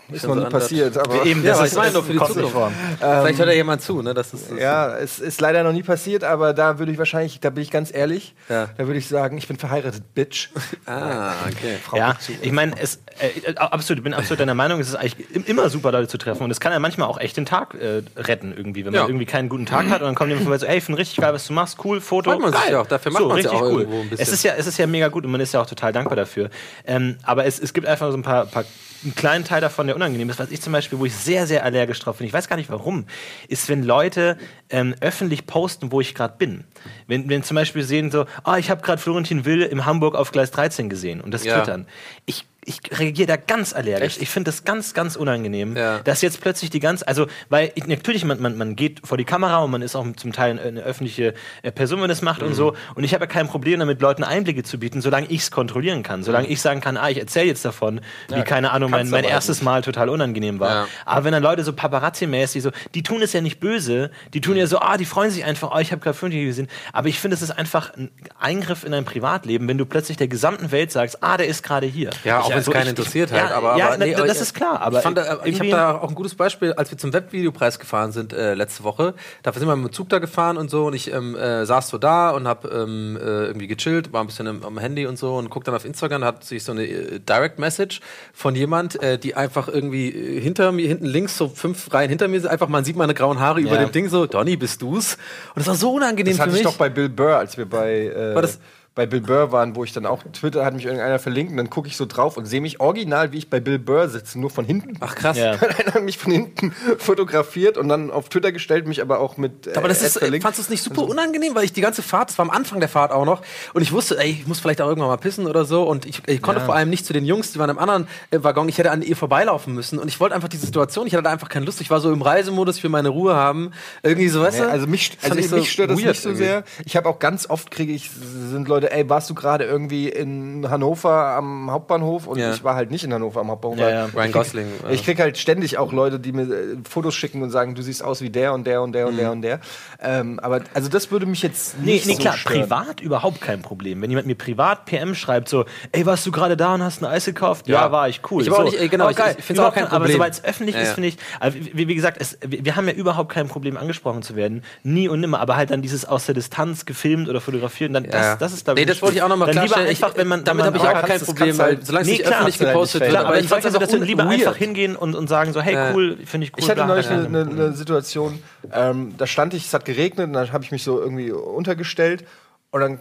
ist 0.09 0.25
noch 0.25 0.37
nie 0.37 0.45
passiert, 0.45 0.97
aber 0.99 1.27
Eben, 1.27 1.43
Ja, 1.43 1.51
das 1.51 1.59
aber 1.59 1.67
ist 1.67 1.73
ich 1.73 1.79
meine 1.79 1.93
nur 1.95 2.03
für 2.05 2.13
die 2.13 2.19
Zukunft. 2.19 2.57
Vielleicht 3.01 3.39
hört 3.41 3.49
ja 3.49 3.55
jemand 3.55 3.83
zu, 3.83 4.03
ne? 4.03 4.15
Das 4.15 4.33
ist, 4.33 4.53
das 4.53 4.59
ja, 4.61 4.97
es 4.97 5.19
ist 5.19 5.41
leider 5.41 5.65
noch 5.65 5.73
nie 5.73 5.83
passiert, 5.83 5.96
aber 6.25 6.53
da 6.55 6.79
würde 6.79 6.93
ich 6.93 6.99
wahrscheinlich, 6.99 7.41
da 7.41 7.51
bin 7.51 7.63
ich 7.63 7.71
ganz 7.71 7.93
ehrlich, 7.95 8.35
Ja. 8.49 8.69
da 8.77 8.87
würde 8.87 8.99
ich 8.99 9.09
sagen, 9.09 9.37
ich 9.39 9.49
bin 9.49 9.57
verheiratet, 9.59 10.15
Bitch. 10.15 10.49
Ah, 10.87 11.33
okay. 11.49 11.77
Ja, 11.95 12.17
ich 12.43 12.53
meine, 12.53 12.73
es 12.81 13.01
äh, 13.19 13.55
absolut, 13.57 13.99
ich 13.99 14.05
bin 14.05 14.15
absolut 14.15 14.39
deiner 14.41 14.55
Meinung, 14.55 14.79
es 14.81 14.89
ist 14.89 14.95
eigentlich 14.95 15.17
im- 15.35 15.45
immer 15.45 15.69
super, 15.69 15.91
Leute 15.93 16.07
zu 16.09 16.17
treffen 16.19 16.45
und 16.45 16.51
es 16.51 16.61
kann 16.61 16.73
ja 16.73 16.79
manchmal 16.79 17.09
auch 17.09 17.19
echt 17.19 17.37
den 17.37 17.45
Tag 17.47 17.75
äh, 17.75 18.03
retten 18.17 18.55
irgendwie, 18.57 18.85
wenn 18.85 18.93
man 18.93 19.03
Ja. 19.03 19.07
irgendwie 19.09 19.27
keinen 19.27 19.49
guten 19.49 19.67
Tag 19.67 19.89
hat 19.89 20.01
und 20.01 20.07
dann 20.07 20.15
kommt 20.15 20.29
jemand 20.29 20.45
vorbei 20.45 20.59
so, 20.59 20.67
ey, 20.67 20.79
ich 20.79 20.85
finde 20.85 21.01
richtig 21.01 21.17
geil, 21.19 21.33
was 21.35 21.47
du 21.47 21.53
machst, 21.53 21.79
cool, 21.85 22.01
Foto, 22.01 22.31
Freut 22.31 22.41
man 22.41 22.53
sich 22.53 22.61
geil. 22.63 22.73
ja 22.73 22.81
auch, 22.81 22.87
dafür 22.87 23.13
macht 23.13 23.23
so, 23.23 23.29
man's 23.29 23.45
ja 23.45 23.51
richtig 23.51 23.67
auch 23.67 23.73
cool. 23.73 23.81
irgendwo 23.81 24.01
ein 24.03 24.11
bisschen. 24.11 24.23
Es 24.23 24.33
ist 24.33 24.43
ja, 24.45 24.53
es 24.57 24.67
ist 24.67 24.79
ja 24.79 24.87
mega 24.87 25.09
gut 25.09 25.25
und 25.25 25.33
man 25.33 25.41
ist 25.41 25.53
ja 25.53 25.61
auch 25.61 25.67
total 25.67 25.93
dankbar 25.93 26.17
dafür. 26.17 26.51
Ähm, 26.87 27.17
aber 27.25 27.45
es, 27.47 27.59
es 27.59 27.73
gibt 27.73 27.87
einfach 27.87 28.11
so 28.13 28.17
ein 28.17 28.23
paar, 28.23 28.47
paar 28.47 28.65
einen 29.07 29.15
kleinen 29.15 29.45
Teil 29.45 29.61
davon, 29.61 29.87
der 29.87 29.97
unangenehm 29.97 30.29
ist. 30.29 30.39
Was 30.39 30.51
ich 30.51 30.61
zum 30.61 30.73
Beispiel, 30.73 30.99
wo 30.99 31.07
ich 31.07 31.15
sehr, 31.15 31.47
sehr 31.47 31.65
allergisch 31.65 31.99
drauf 32.01 32.19
bin, 32.19 32.27
ich 32.27 32.33
weiß 32.33 32.49
gar 32.49 32.57
nicht 32.57 32.69
warum, 32.71 33.07
ist, 33.49 33.69
wenn 33.69 33.83
Leute 33.83 34.37
ähm, 34.69 34.95
öffentlich 35.01 35.47
posten, 35.47 35.93
wo 35.93 36.01
ich 36.01 36.15
gerade 36.15 36.35
bin. 36.37 36.65
Wenn, 37.07 37.29
wenn 37.29 37.43
zum 37.43 37.55
Beispiel 37.55 37.83
sehen 37.85 38.11
so, 38.11 38.27
ah, 38.45 38.59
ich 38.59 38.69
habe 38.71 38.83
gerade 38.83 39.01
Florentin 39.01 39.45
Will 39.45 39.63
im 39.63 39.87
Hamburg 39.87 40.15
auf 40.15 40.33
Gleis 40.33 40.51
13 40.51 40.89
gesehen 40.91 41.21
und 41.21 41.33
das 41.33 41.45
Ja. 41.45 41.57
twittern. 41.59 41.87
Ich, 42.27 42.45
ich 42.69 42.81
reagiere 42.99 43.29
da 43.29 43.37
ganz 43.37 43.73
allergisch. 43.73 44.17
Ich 44.21 44.29
finde 44.29 44.51
das 44.51 44.65
ganz, 44.65 44.93
ganz 44.93 45.15
unangenehm, 45.17 45.77
Ja. 45.77 46.01
dass 46.01 46.21
jetzt 46.21 46.41
plötzlich 46.41 46.69
die 46.69 46.81
ganz, 46.81 47.03
also, 47.07 47.27
weil 47.49 47.71
ich, 47.77 47.87
natürlich, 47.87 48.25
man, 48.25 48.43
man, 48.43 48.59
man 48.59 48.75
geht 48.75 49.07
vor 49.07 49.17
die 49.17 49.25
Kamera 49.25 49.59
und 49.59 49.71
man 49.71 49.83
ist 49.83 49.95
auch 49.95 50.05
zum 50.17 50.33
Teil 50.33 50.59
eine 50.59 50.81
öffentliche 50.83 51.35
äh, 51.63 51.71
Person, 51.71 52.03
wenn 52.03 52.09
das 52.09 52.23
macht 52.23 52.43
Mhm. 52.43 52.49
und 52.49 52.55
so. 52.55 52.75
Und 52.97 53.05
ich 53.05 53.15
habe 53.15 53.25
ja 53.25 53.29
kein 53.29 53.47
Problem 53.47 53.79
damit, 53.79 54.01
Leuten 54.03 54.25
Einblicke 54.25 54.65
zu 54.65 54.79
bieten, 54.81 55.01
solange 55.01 55.29
ich 55.29 55.43
es 55.43 55.51
kontrollieren 55.53 56.03
kann. 56.03 56.21
Mhm. 56.21 56.25
Solange 56.25 56.49
ich 56.49 56.61
sagen 56.61 56.81
kann, 56.81 56.97
ah, 56.97 57.09
ich 57.09 57.19
erzähle 57.19 57.47
jetzt 57.47 57.65
davon, 57.65 58.01
wie, 58.35 58.43
keine 58.43 58.73
Ahnung, 58.73 58.91
mein, 58.91 59.09
mein 59.11 59.25
erstes 59.25 59.63
Mal 59.63 59.83
total 59.83 60.09
unangenehm 60.09 60.59
war. 60.59 60.71
Ja. 60.71 60.87
Aber 61.05 61.25
wenn 61.25 61.33
dann 61.33 61.43
Leute 61.45 61.63
so 61.63 61.73
paparazzi-mäßig 61.73 62.63
so, 62.63 62.71
die 62.95 63.03
tun 63.03 63.23
es 63.23 63.33
ja 63.33 63.41
nicht 63.41 63.61
böse, 63.61 64.11
die 64.35 64.41
tun 64.41 64.57
ja 64.57 64.67
so, 64.67 64.81
ah, 64.81 64.97
die 64.97 65.05
freuen 65.05 65.31
sich 65.31 65.45
einfach, 65.45 65.71
oh, 65.75 65.79
ich 65.79 65.93
habe 65.93 66.01
gerade 66.03 66.17
Fünfjährige 66.19 66.49
gesehen. 66.51 66.69
Aber 66.93 67.09
ich 67.09 67.21
finde, 67.21 67.37
es 67.37 67.43
ist 67.43 67.51
einfach 67.53 67.95
ein 67.95 68.11
Eingriff 68.39 68.85
in 68.85 68.93
dein 68.93 69.05
Privatleben, 69.05 69.69
wenn 69.69 69.79
du 69.79 69.87
plötzlich 69.87 70.17
der 70.17 70.29
gesamten 70.29 70.73
Welt 70.73 70.91
sagst, 70.91 71.23
ah, 71.23 71.37
der 71.37 71.47
ist 71.47 71.63
gerade 71.63 71.87
hier. 71.87 72.11
Ja, 72.25 72.41
auch 72.41 72.51
Ich- 72.51 72.56
wenn 72.57 72.63
es 72.63 72.69
also 72.69 72.73
keinen 72.73 72.83
ich- 72.85 72.91
interessiert 72.91 73.31
ja, 73.31 73.43
halt. 73.43 73.53
Aber, 73.53 73.77
ja, 73.77 73.87
aber, 73.89 73.99
nee, 73.99 74.15
na, 74.17 74.25
das 74.27 74.41
ist 74.41 74.55
klar. 74.55 74.81
Aber 74.81 74.99
ich, 74.99 75.03
fand, 75.03 75.19
da- 75.19 75.41
ich 75.45 75.59
habe 75.61 75.71
da 75.71 75.99
auch 75.99 76.09
ein 76.09 76.15
gutes 76.15 76.35
Beispiel, 76.35 76.73
als 76.73 76.91
wir 76.91 76.99
zum 76.99 77.13
Webvideopreis 77.13 77.79
gefahren 77.79 78.13
sind 78.13 78.33
äh, 78.33 78.55
letzte 78.55 78.85
Woche. 78.85 79.15
Da 79.43 79.53
sind 79.53 79.67
wir 79.67 79.77
mit 79.77 79.89
dem 79.89 79.93
Zug 79.93 80.09
da 80.09 80.19
gefahren 80.19 80.57
und 80.57 80.71
so 80.71 80.87
und 80.87 80.95
ich 80.95 81.13
ähm, 81.13 81.37
äh, 81.37 81.65
saß 81.67 81.89
so 81.89 81.99
da 81.99 82.31
und 82.31 82.49
habe 82.49 82.69
ähm, 82.69 83.17
äh, 83.21 83.47
irgendwie 83.47 83.67
gechillt, 83.67 84.13
war 84.13 84.23
ein 84.23 84.27
bisschen 84.27 84.47
am, 84.47 84.63
am 84.65 84.79
Handy 84.79 85.07
und 85.07 85.19
so 85.19 85.35
und 85.37 85.51
guck 85.51 85.65
dann 85.65 85.75
auf 85.75 85.85
Instagram, 85.85 86.25
hat 86.25 86.45
sich 86.45 86.65
so 86.65 86.73
eine 86.73 86.85
äh, 86.87 87.21
Direct 87.21 87.59
Message 87.59 88.01
von 88.33 88.55
jemand, 88.55 89.01
äh, 89.03 89.19
die 89.19 89.35
einfach 89.35 89.69
irgendwie 89.69 90.09
äh, 90.11 90.41
hinter 90.41 90.73
mir, 90.73 90.89
hinten 90.89 91.07
links, 91.07 91.37
so 91.37 91.49
fünf 91.49 91.93
Reihen 91.93 92.09
hinter 92.09 92.29
mir, 92.29 92.49
einfach 92.51 92.69
man 92.69 92.85
sieht 92.85 92.97
meine 92.97 93.15
grauen 93.15 93.41
Haare 93.41 93.61
über 93.61 93.75
Ja. 93.75 93.85
dem 93.85 93.93
Ding 93.93 94.09
so, 94.09 94.27
Donny, 94.27 94.57
bist 94.57 94.83
du's? 94.83 95.15
Und 95.55 95.59
das 95.61 95.67
war 95.67 95.75
so 95.75 95.93
unangenehm 95.93 96.33
Das 96.33 96.37
für 96.37 96.43
hatte 96.43 96.53
mich. 96.53 96.61
ich 96.63 96.67
doch 96.67 96.77
bei 96.77 96.89
Bill 96.89 97.09
Burr, 97.09 97.37
als 97.37 97.57
wir 97.59 97.67
bei, 97.69 98.07
äh, 98.07 98.35
War 98.35 98.43
das- 98.43 98.59
bei 98.97 99.05
Bill 99.05 99.21
Burr 99.21 99.53
waren, 99.53 99.77
wo 99.77 99.85
ich 99.85 99.93
dann 99.93 100.07
auch 100.07 100.23
Twitter 100.33 100.65
hat 100.65 100.73
mich 100.73 100.87
irgendeiner 100.87 101.19
verlinkt 101.19 101.53
und 101.53 101.59
dann 101.59 101.69
gucke 101.69 101.87
ich 101.87 101.99
so 101.99 102.07
drauf 102.07 102.39
und 102.39 102.47
sehe 102.47 102.63
mich 102.63 102.81
original, 102.81 103.31
wie 103.31 103.37
ich 103.37 103.51
bei 103.51 103.61
Bill 103.61 103.79
Burr 103.79 104.09
sitze, 104.09 104.41
nur 104.41 104.49
von 104.49 104.65
hinten. 104.65 104.97
Ach 105.01 105.15
krass. 105.15 105.37
Ja. 105.37 105.61
Hat 105.61 105.95
einer 105.95 106.01
mich 106.03 106.17
von 106.17 106.33
hinten 106.33 106.73
fotografiert 106.99 107.77
und 107.77 107.91
dann 107.91 108.11
auf 108.11 108.31
Twitter 108.31 108.53
gestellt, 108.53 108.89
mich 108.89 109.03
aber 109.03 109.21
auch 109.21 109.37
mit. 109.37 109.67
Äh, 109.67 109.75
Aber 109.77 109.89
das 109.89 110.01
ist, 110.03 110.17
äh, 110.23 110.41
fandst 110.41 110.59
du 110.59 110.63
es 110.63 110.71
nicht 110.71 110.83
super 110.83 111.03
unangenehm, 111.03 111.55
weil 111.55 111.65
ich 111.65 111.75
die 111.75 111.83
ganze 111.83 112.03
Fahrt, 112.03 112.31
das 112.31 112.39
war 112.39 112.47
am 112.47 112.51
Anfang 112.51 112.81
der 112.81 112.89
Fahrt 112.89 113.13
auch 113.13 113.27
noch, 113.27 113.43
und 113.75 113.83
ich 113.83 113.93
wusste, 113.93 114.19
ey, 114.19 114.31
ich 114.31 114.47
muss 114.47 114.61
vielleicht 114.61 114.81
auch 114.81 114.89
irgendwann 114.89 115.11
mal 115.11 115.19
pissen 115.19 115.47
oder 115.47 115.67
so, 115.67 115.83
und 115.83 116.07
ich, 116.07 116.23
ich 116.27 116.41
konnte 116.41 116.63
vor 116.63 116.75
allem 116.75 116.89
nicht 116.89 117.05
zu 117.05 117.13
den 117.13 117.27
Jungs, 117.27 117.53
die 117.53 117.59
waren 117.59 117.69
im 117.69 117.79
anderen 117.79 118.09
äh, 118.31 118.43
Waggon, 118.43 118.67
ich 118.67 118.79
hätte 118.79 118.91
an 118.93 119.03
ihr 119.03 119.15
vorbeilaufen 119.15 119.75
müssen, 119.75 119.99
und 119.99 120.09
ich 120.09 120.19
wollte 120.21 120.35
einfach 120.35 120.49
die 120.49 120.57
Situation, 120.57 121.07
ich 121.07 121.13
hatte 121.13 121.25
da 121.25 121.31
einfach 121.31 121.51
keine 121.51 121.67
Lust, 121.67 121.83
ich 121.83 121.91
war 121.91 122.01
so 122.01 122.11
im 122.11 122.23
Reisemodus, 122.23 122.79
ich 122.79 122.83
will 122.83 122.91
meine 122.91 123.11
Ruhe 123.11 123.35
haben, 123.35 123.73
irgendwie 124.03 124.29
so, 124.29 124.41
weißt 124.41 124.61
du? 124.61 124.71
also 124.71 124.87
mich, 124.87 125.19
also 125.23 125.37
ich 125.37 125.51
so 125.51 125.57
mich 125.57 125.71
stört 125.71 125.91
das 125.91 125.99
nicht 125.99 126.23
so 126.23 126.31
irgendwie. 126.31 126.45
sehr. 126.45 126.65
Ich 126.87 126.97
habe 126.97 127.11
auch 127.11 127.19
ganz 127.19 127.51
oft 127.51 127.71
kriege 127.71 127.93
ich 127.93 128.11
sind 128.11 128.69
Leute, 128.69 128.86
ey, 128.91 129.09
warst 129.09 129.29
du 129.31 129.35
gerade 129.35 129.65
irgendwie 129.65 130.09
in 130.09 130.69
Hannover 130.69 131.11
am 131.37 131.71
Hauptbahnhof 131.71 132.27
und 132.27 132.39
Ja. 132.39 132.53
ich 132.53 132.65
war 132.65 132.75
halt 132.75 132.91
nicht 132.91 133.05
in 133.05 133.13
Hannover 133.13 133.41
am 133.41 133.51
Hauptbahnhof. 133.51 133.79
Ja, 133.79 133.89
ja. 133.91 134.07
ich 134.07 134.15
Ryan 134.15 134.25
krieg- 134.25 134.33
Gosling, 134.33 134.67
äh. 134.89 134.95
Ich 134.95 135.05
krieg 135.05 135.21
halt 135.21 135.39
ständig 135.39 135.79
auch 135.79 135.93
Leute, 135.93 136.19
die 136.21 136.33
mir 136.33 136.43
äh, 136.43 136.77
Fotos 136.89 137.15
schicken 137.15 137.43
und 137.43 137.51
sagen, 137.51 137.75
du 137.75 137.83
siehst 137.83 138.03
aus 138.03 138.21
wie 138.23 138.31
der 138.31 138.53
und 138.55 138.67
der 138.67 138.83
und 138.83 138.93
der 138.93 139.07
und 139.07 139.15
Mhm. 139.15 139.19
der 139.19 139.33
und 139.33 139.43
der. 139.43 139.61
Ähm, 140.01 140.39
aber 140.41 140.61
also 140.75 140.89
das 140.89 141.11
würde 141.11 141.27
mich 141.27 141.43
jetzt 141.43 141.79
Nee, 141.81 141.93
nicht 141.95 142.07
nee, 142.07 142.13
so 142.15 142.19
klar, 142.21 142.37
stören. 142.37 142.63
privat 142.63 143.01
überhaupt 143.01 143.41
kein 143.41 143.63
Problem. 143.63 144.03
Wenn 144.03 144.11
jemand 144.11 144.27
mir 144.27 144.35
privat 144.35 144.85
PM 144.87 145.15
schreibt, 145.15 145.49
so, 145.49 145.65
ey, 145.93 146.05
warst 146.07 146.27
du 146.27 146.33
gerade 146.33 146.57
da 146.57 146.75
und 146.75 146.83
hast 146.83 147.03
ein 147.03 147.07
Eis 147.07 147.25
gekauft? 147.25 147.69
Ja, 147.69 147.83
Ja. 147.87 147.93
war 147.93 148.09
ich, 148.09 148.21
cool. 148.31 148.43
Ich 148.43 148.49
aber 148.49 148.65
auch 148.65 148.71
so. 148.71 148.77
nicht, 148.79 148.91
genau, 148.91 149.11
ich- 149.11 149.17
geil. 149.17 149.35
ich 149.39 149.45
find's 149.45 149.61
auch 149.63 149.73
kein 149.75 149.85
Aber 149.85 149.97
Problem. 149.99 150.13
sobald 150.13 150.33
es 150.35 150.45
öffentlich 150.45 150.77
Ja, 150.77 150.83
ist, 150.83 150.91
finde 150.93 151.09
ich, 151.09 151.17
also, 151.41 151.59
wie, 151.73 151.89
wie 151.89 151.95
gesagt, 151.95 152.19
es, 152.21 152.39
wir, 152.47 152.77
haben 152.77 152.87
ja 152.89 152.95
überhaupt 152.95 153.33
kein 153.33 153.49
Problem, 153.49 153.77
angesprochen 153.77 154.23
zu 154.23 154.37
werden. 154.37 154.63
Nie 154.83 155.09
und 155.09 155.21
nimmer. 155.21 155.41
Aber 155.41 155.57
halt 155.57 155.71
dann 155.71 155.83
dieses 155.83 156.05
aus 156.05 156.27
der 156.27 156.35
Distanz 156.35 156.85
gefilmt 156.87 157.29
oder 157.29 157.41
fotografiert. 157.41 157.89
Und 157.91 157.95
dann, 157.95 158.05
Ja. 158.05 158.11
das, 158.11 158.39
das 158.39 158.53
ist, 158.53 158.65
glaube 158.65 158.76
Nee, 158.77 158.85
das 158.85 159.03
wollte 159.03 159.17
ich 159.17 159.23
auch 159.23 159.29
noch 159.29 159.37
mal 159.37 159.47
Dann 159.47 159.55
lieber 159.55 159.67
klarstellen. 159.67 159.89
einfach, 159.89 160.11
Ich- 160.13 160.17
wenn 160.17 160.29
man. 160.29 160.45
damit 160.45 160.65
habe 160.65 160.77
ich 160.77 160.83
auch 160.85 161.03
kein 161.05 161.21
Problem, 161.21 161.59
weil 161.59 161.83
solange 161.85 162.03
es 162.03 162.07
Nee, 162.07 162.13
nicht 162.13 162.25
klar, 162.25 162.35
öffentlich 162.41 162.59
gepostet 162.59 163.01
wird, 163.03 163.17
aber 163.17 163.37
ich 163.37 163.43
in 163.43 163.49
fand 163.49 163.63
solchen 163.63 163.75
das 163.75 163.83
auch 163.83 163.87
Situationen 163.91 164.07
lieber 164.07 164.25
weird. 164.25 164.33
einfach 164.35 164.57
hingehen 164.57 164.97
und, 164.97 165.15
und 165.15 165.29
sagen 165.29 165.53
so, 165.53 165.61
hey, 165.61 165.93
cool, 165.95 166.19
finde 166.25 166.47
ich 166.47 166.53
cool. 166.53 166.59
Ich 166.59 166.71
hatte 166.71 166.87
neulich 166.87 167.09
eine 167.11 167.73
Situation, 167.73 168.41
ähm, 168.73 169.15
da 169.19 169.27
stand 169.27 169.55
ich, 169.55 169.67
es 169.67 169.75
hat 169.75 169.85
geregnet 169.85 170.27
und 170.29 170.33
dann 170.35 170.53
habe 170.53 170.63
ich 170.65 170.71
mich 170.73 170.85
so 170.85 171.01
irgendwie 171.01 171.33
untergestellt 171.33 172.25
und 172.71 172.81
dann 172.81 173.01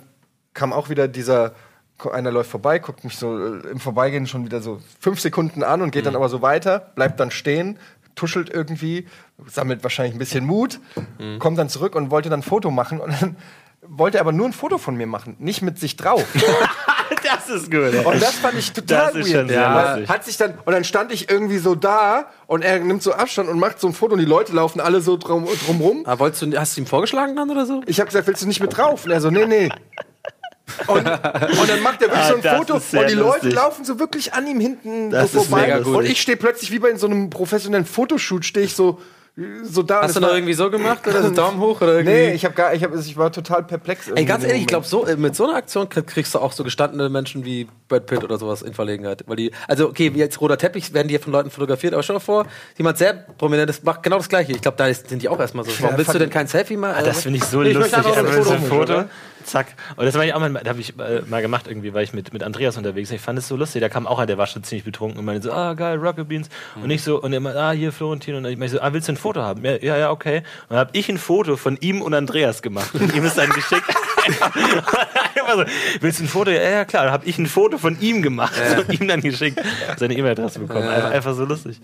kam 0.54 0.72
auch 0.74 0.90
wieder 0.90 1.08
dieser, 1.08 1.54
einer 2.12 2.32
läuft 2.32 2.50
vorbei, 2.50 2.80
guckt 2.80 3.04
mich 3.04 3.18
so 3.18 3.38
äh, 3.38 3.68
im 3.72 3.80
Vorbeigehen 3.80 4.28
schon 4.28 4.46
wieder 4.46 4.62
so 4.62 4.80
fünf 5.00 5.20
Sekunden 5.20 5.64
an 5.64 5.82
und 5.82 5.92
geht 5.92 6.04
Mhm. 6.04 6.06
dann 6.08 6.16
aber 6.16 6.30
so 6.30 6.42
weiter, 6.42 6.92
bleibt 6.96 7.20
dann 7.20 7.32
stehen, 7.32 7.78
tuschelt 8.16 8.50
irgendwie, 8.50 9.08
sammelt 9.48 9.84
wahrscheinlich 9.84 10.16
ein 10.16 10.20
bisschen 10.20 10.46
Mut, 10.46 10.80
Mhm. 11.20 11.40
kommt 11.40 11.58
dann 11.58 11.68
zurück 11.68 11.96
und 11.96 12.12
wollte 12.12 12.30
dann 12.30 12.40
ein 12.40 12.44
Foto 12.44 12.72
machen 12.72 13.02
und 13.02 13.12
dann 13.22 13.36
wollte 13.90 14.18
er 14.18 14.22
aber 14.22 14.32
nur 14.32 14.46
ein 14.48 14.54
Foto 14.54 14.78
von 14.78 14.96
mir 14.96 15.08
machen, 15.08 15.36
nicht 15.40 15.62
mit 15.62 15.80
sich 15.80 15.96
drauf. 15.98 16.24
Das 17.24 17.50
ist 17.50 17.70
gut. 17.72 17.94
ja. 17.94 18.02
Und 18.02 18.22
das 18.22 18.34
fand 18.36 18.58
ich 18.58 18.72
total 18.72 19.14
Das 19.14 19.16
ist 19.28 19.34
weird. 19.34 19.50
lustig. 19.50 20.10
Hat 20.10 20.26
sich 20.26 20.38
dann, 20.38 20.54
und 20.66 20.74
dann 20.74 20.84
stand 20.84 21.12
ich 21.12 21.30
irgendwie 21.30 21.58
so 21.60 21.76
da 21.76 22.28
und 22.48 22.64
er 22.64 22.80
nimmt 22.80 23.02
so 23.04 23.14
Abstand 23.14 23.48
und 23.50 23.60
macht 23.60 23.80
so 23.80 23.88
ein 23.88 23.94
Foto 23.94 24.14
und 24.14 24.20
die 24.20 24.26
Leute 24.26 24.54
laufen 24.54 24.80
alle 24.80 25.02
so 25.02 25.16
drum, 25.18 25.48
drumrum. 25.66 26.04
Ah, 26.06 26.18
wolltest 26.20 26.42
du, 26.44 26.58
hast 26.60 26.76
du 26.78 26.82
ihm 26.82 26.88
vorgeschlagen 26.88 27.36
dann 27.36 27.50
oder 27.52 27.66
so? 27.66 27.82
Ich 27.86 28.00
habe 28.00 28.08
gesagt, 28.08 28.26
willst 28.28 28.42
du 28.44 28.48
nicht 28.48 28.60
mit 28.60 28.76
drauf? 28.76 29.06
Und 29.06 29.12
er 29.12 29.22
so, 29.22 29.30
nee, 29.30 29.46
nee. 29.46 29.70
Und, 30.88 30.98
und 30.98 31.70
dann 31.70 31.82
macht 31.84 32.02
er 32.02 32.10
wirklich 32.10 32.20
Ah, 32.26 32.30
so 32.30 32.36
ein 32.48 32.58
Foto 32.58 32.74
und 32.76 33.10
die 33.10 33.14
Leute 33.16 33.18
lustig. 33.46 33.54
laufen 33.54 33.86
so 33.86 34.00
wirklich 34.00 34.34
an 34.34 34.48
ihm 34.48 34.60
hinten 34.60 35.10
Das 35.12 35.32
so 35.32 35.42
ist 35.42 35.48
vorbei. 35.50 35.62
mega 35.64 35.80
gut. 35.80 35.96
Und 35.96 36.06
ich 36.06 36.20
stehe 36.22 36.38
plötzlich 36.38 36.72
wie 36.72 36.80
bei 36.80 36.96
so 36.96 37.06
einem 37.08 37.30
professionellen 37.30 37.86
Fotoshoot, 37.86 38.46
stehe 38.46 38.66
ich 38.66 38.76
so, 38.76 39.00
so 39.64 39.84
da. 39.84 40.02
Hast 40.02 40.16
du 40.16 40.22
noch 40.22 40.34
irgendwie 40.34 40.54
so 40.54 40.70
gemacht 40.72 41.06
oder 41.08 41.22
so 41.22 41.30
Daumen 41.36 41.60
hoch 41.60 41.82
oder 41.82 41.96
irgendwie? 41.96 42.14
Nee, 42.14 42.32
ich, 42.34 42.46
hab 42.46 42.56
gar, 42.56 42.74
ich, 42.74 42.84
hab, 42.84 42.96
ich 42.96 43.18
war 43.18 43.32
total 43.32 43.64
perplex. 43.64 44.08
Ey, 44.10 44.24
ganz 44.24 44.46
ehrlich, 44.46 44.62
ich 44.62 44.68
glaube, 44.68 44.86
so, 44.88 45.06
äh, 45.06 45.18
mit 45.18 45.36
so 45.36 45.44
einer 45.46 45.56
Aktion 45.58 45.90
krieg- 45.90 46.08
kriegst 46.08 46.34
du 46.36 46.40
auch 46.40 46.54
so 46.54 46.64
gestandene 46.64 47.10
Menschen 47.10 47.44
wie 47.44 47.68
Brad 47.90 48.06
Pitt 48.06 48.24
oder 48.24 48.38
sowas 48.38 48.62
in 48.62 48.74
Verlegenheit. 48.74 49.24
Weil 49.28 49.36
die, 49.36 49.52
also, 49.68 49.90
okay, 49.90 50.10
jetzt 50.16 50.40
roter 50.40 50.58
Teppich 50.58 50.94
werden 50.94 51.10
die 51.10 51.16
ja 51.16 51.20
von 51.20 51.34
Leuten 51.34 51.50
fotografiert, 51.52 51.94
aber 51.94 52.02
stell 52.04 52.16
dir 52.16 52.20
vor, 52.22 52.46
jemand 52.78 52.98
sehr 52.98 53.14
prominentes 53.14 53.84
macht 53.84 54.04
genau 54.04 54.18
das 54.18 54.30
Gleiche. 54.30 54.54
Ich 54.54 54.62
glaube, 54.62 54.78
da 54.78 54.94
sind 54.94 55.22
die 55.22 55.28
auch 55.28 55.40
erstmal 55.40 55.66
so. 55.66 55.72
Warum 55.80 55.92
Ja, 55.94 55.98
willst 55.98 56.14
du 56.14 56.20
denn 56.20 56.30
kein 56.30 56.48
Selfie 56.48 56.78
machen? 56.78 56.96
Ah, 57.00 57.04
das 57.04 57.24
finde 57.24 57.38
ich 57.40 57.44
so 57.44 57.62
Nee, 57.62 57.74
lustig. 57.74 57.92
möchte 57.94 57.98
einfach 58.10 58.18
Einfach 58.18 58.34
so 58.38 58.44
so 58.44 58.52
ein 58.52 58.56
ein 58.64 58.68
Foto, 58.70 58.94
Foto. 58.94 59.10
Zack. 59.46 59.76
Und 59.96 60.06
das 60.06 60.16
war 60.16 60.26
ich 60.26 60.34
auch 60.34 60.40
mal, 60.40 60.52
da 60.52 60.70
habe 60.70 60.80
ich 60.80 60.98
äh, 61.00 61.22
mal 61.28 61.42
gemacht 61.42 61.68
irgendwie, 61.68 61.94
weil 61.94 62.04
ich 62.04 62.14
mit, 62.14 62.34
mit 62.34 62.44
Andreas 62.44 62.78
unterwegs 62.78 63.10
bin. 63.10 63.18
Ich 63.18 63.22
fand 63.22 63.38
es 63.40 63.48
so 63.48 63.56
lustig. 63.56 63.82
Da 63.82 63.90
kam 63.90 64.08
auch 64.08 64.18
einer, 64.18 64.28
der 64.28 64.38
war 64.38 64.48
schon 64.48 64.64
ziemlich 64.64 64.84
betrunken 64.84 65.20
und 65.20 65.26
meinte 65.26 65.48
so, 65.48 65.54
ah, 65.54 65.74
geil, 65.74 65.98
Rocket 65.98 66.28
Beans. 66.28 66.50
Und 66.82 66.90
ich 66.90 67.04
so, 67.04 67.22
und 67.22 67.34
er 67.34 67.40
meinte, 67.40 67.60
ah, 67.60 67.72
hier 67.72 67.92
Florentin. 67.92 68.36
Und 68.36 68.46
ich 68.46 68.58
meinte 68.58 68.76
so, 68.76 68.82
ah, 68.82 68.92
willst 68.94 69.08
du 69.08 69.14
ein 69.14 69.18
Foto 69.18 69.42
haben? 69.42 69.64
Ja, 69.64 69.78
ja, 69.78 69.98
ja 69.98 70.12
okay. 70.12 70.38
Und 70.38 70.72
dann 70.72 70.80
habe 70.80 70.90
ich 70.94 71.10
ein 71.10 71.18
Foto 71.18 71.58
von 71.58 71.78
ihm 71.80 72.02
und 72.02 72.14
Andreas 72.14 72.62
gemacht. 72.62 72.94
Und 72.94 73.14
ihm 73.16 73.24
ist 73.24 73.38
dann 73.38 73.50
geschickt. 73.50 73.86
Einfach 74.26 75.56
so, 75.56 75.66
willst 76.02 76.20
du 76.20 76.24
ein 76.24 76.28
Foto? 76.28 76.52
Ja, 76.52 76.70
ja, 76.70 76.86
klar. 76.86 77.04
Dann 77.04 77.14
habe 77.14 77.26
ich 77.26 77.38
ein 77.38 77.48
Foto 77.48 77.78
von 77.78 78.00
ihm 78.02 78.22
gemacht 78.22 78.54
und 78.78 79.00
ihm 79.00 79.08
dann 79.08 79.22
geschickt. 79.22 79.62
Seine 79.98 80.16
E-Mail-Adresse 80.16 80.60
bekommen. 80.60 80.88
Einfach, 80.88 81.12
einfach 81.12 81.34
so 81.36 81.46
lustig. 81.46 81.80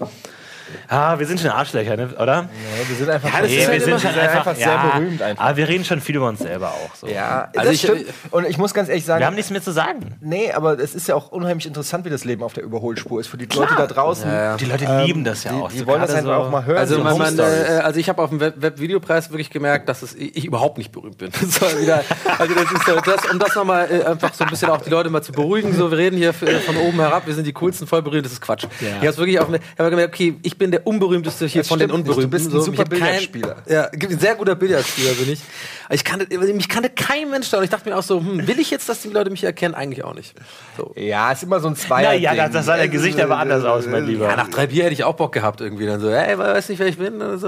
Ah, 0.94 1.18
wir 1.18 1.26
sind 1.26 1.40
schon 1.40 1.52
Arschlöcher, 1.52 1.96
ne? 1.96 2.10
oder? 2.20 2.34
Ja, 2.34 2.50
wir 2.90 2.96
sind 2.98 3.10
einfach, 3.10 3.34
Ja, 3.34 3.40
Nee, 3.42 3.48
ist 3.48 3.62
wir 3.62 3.68
halt 3.70 3.82
sind 3.84 4.02
schon 4.02 4.12
sehr- 4.14 4.30
einfach, 4.32 4.56
sehr 4.56 4.68
ja, 4.68 4.92
berühmt 4.94 5.22
einfach. 5.22 5.44
Aber 5.46 5.56
wir 5.58 5.68
reden 5.70 5.86
schon 5.86 6.02
viel 6.02 6.18
über 6.18 6.28
uns 6.28 6.40
selber 6.40 6.68
auch. 6.68 6.94
So. 6.96 7.08
Ja, 7.08 7.48
Also 7.56 7.72
das 7.72 7.72
ich- 7.76 7.82
stimmt. 7.82 8.06
Und 8.32 8.46
ich 8.46 8.58
muss 8.58 8.74
ganz 8.74 8.90
ehrlich 8.90 9.06
sagen, 9.06 9.22
Wir 9.22 9.28
haben 9.28 9.36
nichts 9.36 9.52
mehr 9.52 9.62
zu 9.62 9.72
sagen. 9.72 10.16
nee, 10.20 10.52
aber 10.52 10.78
es 10.80 10.94
ist 10.94 11.08
ja 11.08 11.16
auch 11.16 11.32
unheimlich 11.32 11.66
interessant, 11.66 12.04
wie 12.04 12.10
das 12.10 12.26
Leben 12.26 12.44
auf 12.44 12.52
der 12.52 12.64
Überholspur 12.64 13.22
ist. 13.22 13.28
Für 13.28 13.38
die 13.38 13.46
Leute 13.46 13.74
da 13.78 13.88
draußen. 13.88 14.30
Ja, 14.30 14.44
ja. 14.44 14.58
Die 14.58 14.66
Leute 14.66 14.84
ähm, 14.84 15.06
lieben 15.06 15.24
das 15.24 15.46
ja 15.46 15.54
die, 15.54 15.62
auch. 15.62 15.72
Die 15.72 15.78
So 15.80 15.88
wollen 15.88 16.02
das 16.02 16.12
einfach 16.14 16.26
so- 16.36 16.42
auch 16.44 16.52
mal 16.52 16.66
hören. 16.66 16.78
Also, 16.78 17.00
mein, 17.00 17.16
Stories. 17.16 17.40
äh, 17.40 17.80
also 17.84 17.98
ich 17.98 18.10
habe 18.10 18.22
auf 18.22 18.30
dem 18.30 18.42
Web- 18.42 18.56
Web-Videopreis 18.62 19.30
wirklich 19.32 19.50
gemerkt, 19.50 19.88
dass 19.88 20.02
es, 20.02 20.14
ich, 20.14 20.44
überhaupt 20.44 20.78
nicht 20.78 20.92
berühmt 20.92 21.18
bin. 21.18 21.32
Das 21.42 21.62
war 21.62 21.80
wieder, 21.82 22.04
also 22.38 22.54
das 22.54 22.70
ist 22.72 22.86
so, 22.86 22.96
das, 23.00 23.32
um 23.32 23.40
das 23.40 23.56
nochmal 23.56 23.88
äh, 23.90 24.04
einfach 24.04 24.34
so 24.34 24.44
ein 24.44 24.50
bisschen 24.50 24.70
auch 24.70 24.82
die 24.82 24.90
Leute 24.90 25.10
mal 25.10 25.22
zu 25.22 25.32
beruhigen. 25.32 25.74
So, 25.74 25.90
wir 25.90 25.98
reden 25.98 26.18
hier 26.18 26.34
von 26.34 26.50
oben 26.86 27.00
herab, 27.00 27.28
wir 27.28 27.34
sind 27.34 27.46
die 27.48 27.54
coolsten, 27.54 27.88
voll 27.88 28.02
berühmt, 28.02 28.26
das 28.26 28.34
ist 28.34 28.42
Quatsch. 28.42 28.66
Ich 28.82 29.08
habe 29.08 29.18
wirklich 29.18 29.40
auf, 29.40 29.48
ich 29.54 29.62
habe 29.80 29.90
gemerkt, 29.90 30.14
okay, 30.14 30.36
ich 30.44 30.58
bin 30.58 30.72
der 30.72 30.81
unberühmteste 30.82 31.46
hier 31.48 31.62
Das 31.62 31.68
von 31.70 31.80
den 31.80 31.90
stimmt 31.90 32.08
nicht. 32.08 32.18
Du 32.18 32.22
Unberühmten. 32.24 32.30
bist 32.32 32.54
ein 32.54 32.62
super 32.62 32.74
ich 32.74 32.80
hab 32.80 32.90
kein- 32.90 33.00
Billardspieler. 33.00 33.56
Ja, 33.68 33.90
ein 33.90 34.20
sehr 34.20 34.36
guter 34.36 34.56
Billardspieler 34.56 35.14
bin 35.14 35.32
ich. 35.34 35.42
Ich 35.90 36.04
kannte, 36.06 36.38
mich 36.54 36.70
kannte 36.70 36.90
kein 36.90 37.30
Mensch 37.30 37.50
da 37.50 37.58
und 37.58 37.64
ich 37.66 37.70
dachte 37.70 37.90
mir 37.90 37.98
auch 37.98 38.04
so, 38.04 38.20
hm, 38.20 38.48
will 38.48 38.60
ich 38.60 38.72
jetzt, 38.72 38.88
dass 38.88 39.02
die 39.02 39.10
Leute 39.10 39.30
mich 39.30 39.44
erkennen? 39.44 39.76
Eigentlich 39.76 40.04
auch 40.06 40.14
nicht. 40.14 40.34
So. 40.78 40.94
ja, 40.96 41.32
ist 41.32 41.44
immer 41.44 41.60
so 41.60 41.68
ein 41.68 41.76
Zweier. 41.76 42.10
Naja, 42.14 42.34
das, 42.34 42.52
das 42.52 42.66
sah 42.66 42.78
dein 42.78 42.90
Gesicht 42.92 43.20
aber 43.20 43.38
anders 43.38 43.66
aus, 43.66 43.88
mein 43.88 44.06
Lieber. 44.06 44.26
Ja, 44.30 44.36
nach 44.38 44.48
drei 44.50 44.68
Bier 44.68 44.84
hätte 44.86 44.94
ich 44.94 45.04
auch 45.04 45.16
Bock 45.16 45.34
gehabt 45.34 45.60
irgendwie. 45.60 45.86
Dann 45.86 46.00
so, 46.00 46.10
ey, 46.10 46.38
weiß 46.38 46.70
nicht, 46.70 46.80
wer 46.80 46.88
ich 46.88 46.98
bin 46.98 47.16
oder 47.16 47.38
so. 47.38 47.48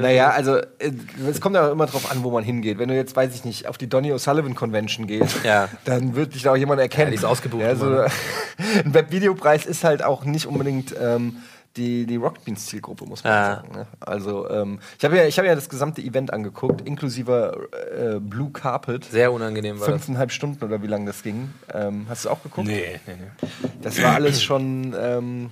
Naja, 0.00 0.30
also 0.30 0.56
äh, 0.56 0.92
es 1.30 1.40
kommt 1.40 1.54
ja 1.56 1.68
auch 1.68 1.72
immer 1.72 1.86
drauf 1.86 2.10
an, 2.10 2.22
wo 2.22 2.30
man 2.30 2.42
hingeht. 2.44 2.78
Wenn 2.78 2.88
du 2.88 2.94
jetzt, 2.94 3.14
weiß 3.14 3.34
ich 3.34 3.44
nicht, 3.44 3.68
auf 3.68 3.76
die 3.78 3.88
Donny 3.88 4.12
O'Sullivan 4.12 4.54
Convention 4.54 5.06
gehst, 5.06 5.44
Ja. 5.44 5.68
dann 5.84 6.14
wird 6.16 6.34
dich 6.34 6.42
da 6.42 6.52
auch 6.52 6.56
jemand 6.56 6.80
erkennen. 6.80 7.08
Ja, 7.08 7.10
die 7.10 7.16
ist 7.16 7.24
ausgebucht 7.24 7.62
Ja, 7.62 7.76
so, 7.76 7.86
immer, 7.86 8.06
ein 8.84 8.94
Webvideopreis 8.94 9.66
ist 9.66 9.84
halt 9.84 10.02
auch 10.02 10.24
nicht 10.24 10.46
unbedingt 10.46 10.94
ähm, 11.00 11.36
die, 11.76 12.06
die 12.06 12.16
Rocket 12.16 12.44
Beans 12.44 12.66
Zielgruppe, 12.66 13.04
muss 13.06 13.24
man 13.24 13.32
Ja. 13.32 13.54
sagen. 13.56 13.72
Ne? 13.74 13.86
Also 14.00 14.48
ähm, 14.50 14.78
ich 14.98 15.04
habe 15.04 15.16
ja, 15.16 15.24
ich 15.24 15.38
hab 15.38 15.44
ja 15.46 15.54
das 15.54 15.68
gesamte 15.68 16.02
Event 16.02 16.32
angeguckt, 16.32 16.80
inklusive 16.86 17.68
äh, 18.16 18.20
Blue 18.20 18.50
Carpet. 18.50 19.04
Sehr 19.06 19.32
unangenehm 19.32 19.80
war 19.80 19.86
das. 19.88 19.96
Fünfeinhalb 20.04 20.32
Stunden 20.32 20.62
oder 20.64 20.82
wie 20.82 20.86
lange 20.86 21.06
das 21.06 21.22
ging. 21.22 21.52
Ähm, 21.72 22.06
hast 22.08 22.24
du 22.24 22.30
auch 22.30 22.42
geguckt? 22.42 22.66
Nee, 22.66 23.00
nee, 23.06 23.14
nee. 23.16 23.48
Das 23.80 24.02
war 24.02 24.14
alles 24.14 24.42
schon, 24.42 24.94
ähm, 24.98 25.50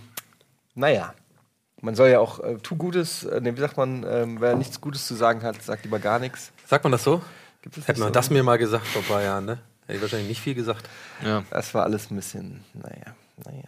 naja. 0.74 1.14
Man 1.82 1.94
soll 1.94 2.10
ja 2.10 2.20
auch, 2.20 2.40
äh, 2.40 2.56
tu 2.62 2.76
Gutes, 2.76 3.24
äh, 3.24 3.40
nee, 3.40 3.56
wie 3.56 3.60
sagt 3.60 3.78
man, 3.78 4.04
ähm, 4.06 4.36
wer 4.40 4.54
nichts 4.54 4.82
Gutes 4.82 5.06
zu 5.06 5.14
sagen 5.14 5.42
hat, 5.42 5.62
sagt 5.62 5.84
lieber 5.84 5.98
gar 5.98 6.18
nichts. 6.18 6.52
Sagt 6.66 6.84
man 6.84 6.92
das 6.92 7.02
so? 7.02 7.22
Gibt 7.62 7.76
Hätte 7.88 7.98
man 8.00 8.08
so? 8.08 8.12
das 8.12 8.28
mir 8.28 8.42
mal 8.42 8.58
gesagt 8.58 8.86
vor 8.86 9.00
ein 9.00 9.08
paar 9.08 9.22
Jahren, 9.22 9.46
ne? 9.46 9.58
Hätte 9.86 9.94
ich 9.96 10.02
wahrscheinlich 10.02 10.28
nicht 10.28 10.40
viel 10.42 10.54
gesagt. 10.54 10.86
Ja. 11.24 11.42
Das 11.50 11.72
war 11.72 11.84
alles 11.84 12.10
ein 12.10 12.16
bisschen, 12.16 12.62
naja, 12.74 13.14
naja. 13.46 13.64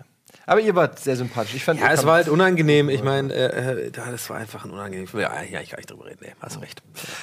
Aber 0.46 0.60
ihr 0.60 0.74
wart 0.74 0.98
sehr 0.98 1.16
sympathisch. 1.16 1.54
Ich 1.54 1.64
fand, 1.64 1.80
Ja, 1.80 1.92
es 1.92 2.04
war 2.04 2.14
halt 2.14 2.28
unangenehm. 2.28 2.88
Ich 2.88 3.02
meine, 3.02 3.32
äh, 3.32 3.86
äh, 3.86 3.90
das 3.90 4.28
war 4.30 4.38
einfach 4.38 4.64
ein 4.64 4.70
unangenehm. 4.70 5.04
Ich 5.04 5.12
ja 5.12 5.30
eigentlich 5.30 5.70
gar 5.70 5.78
nicht 5.78 5.90
drüber 5.90 6.06
reden. 6.06 6.18
Nee, 6.22 6.32
hast 6.40 6.60
recht. 6.60 6.82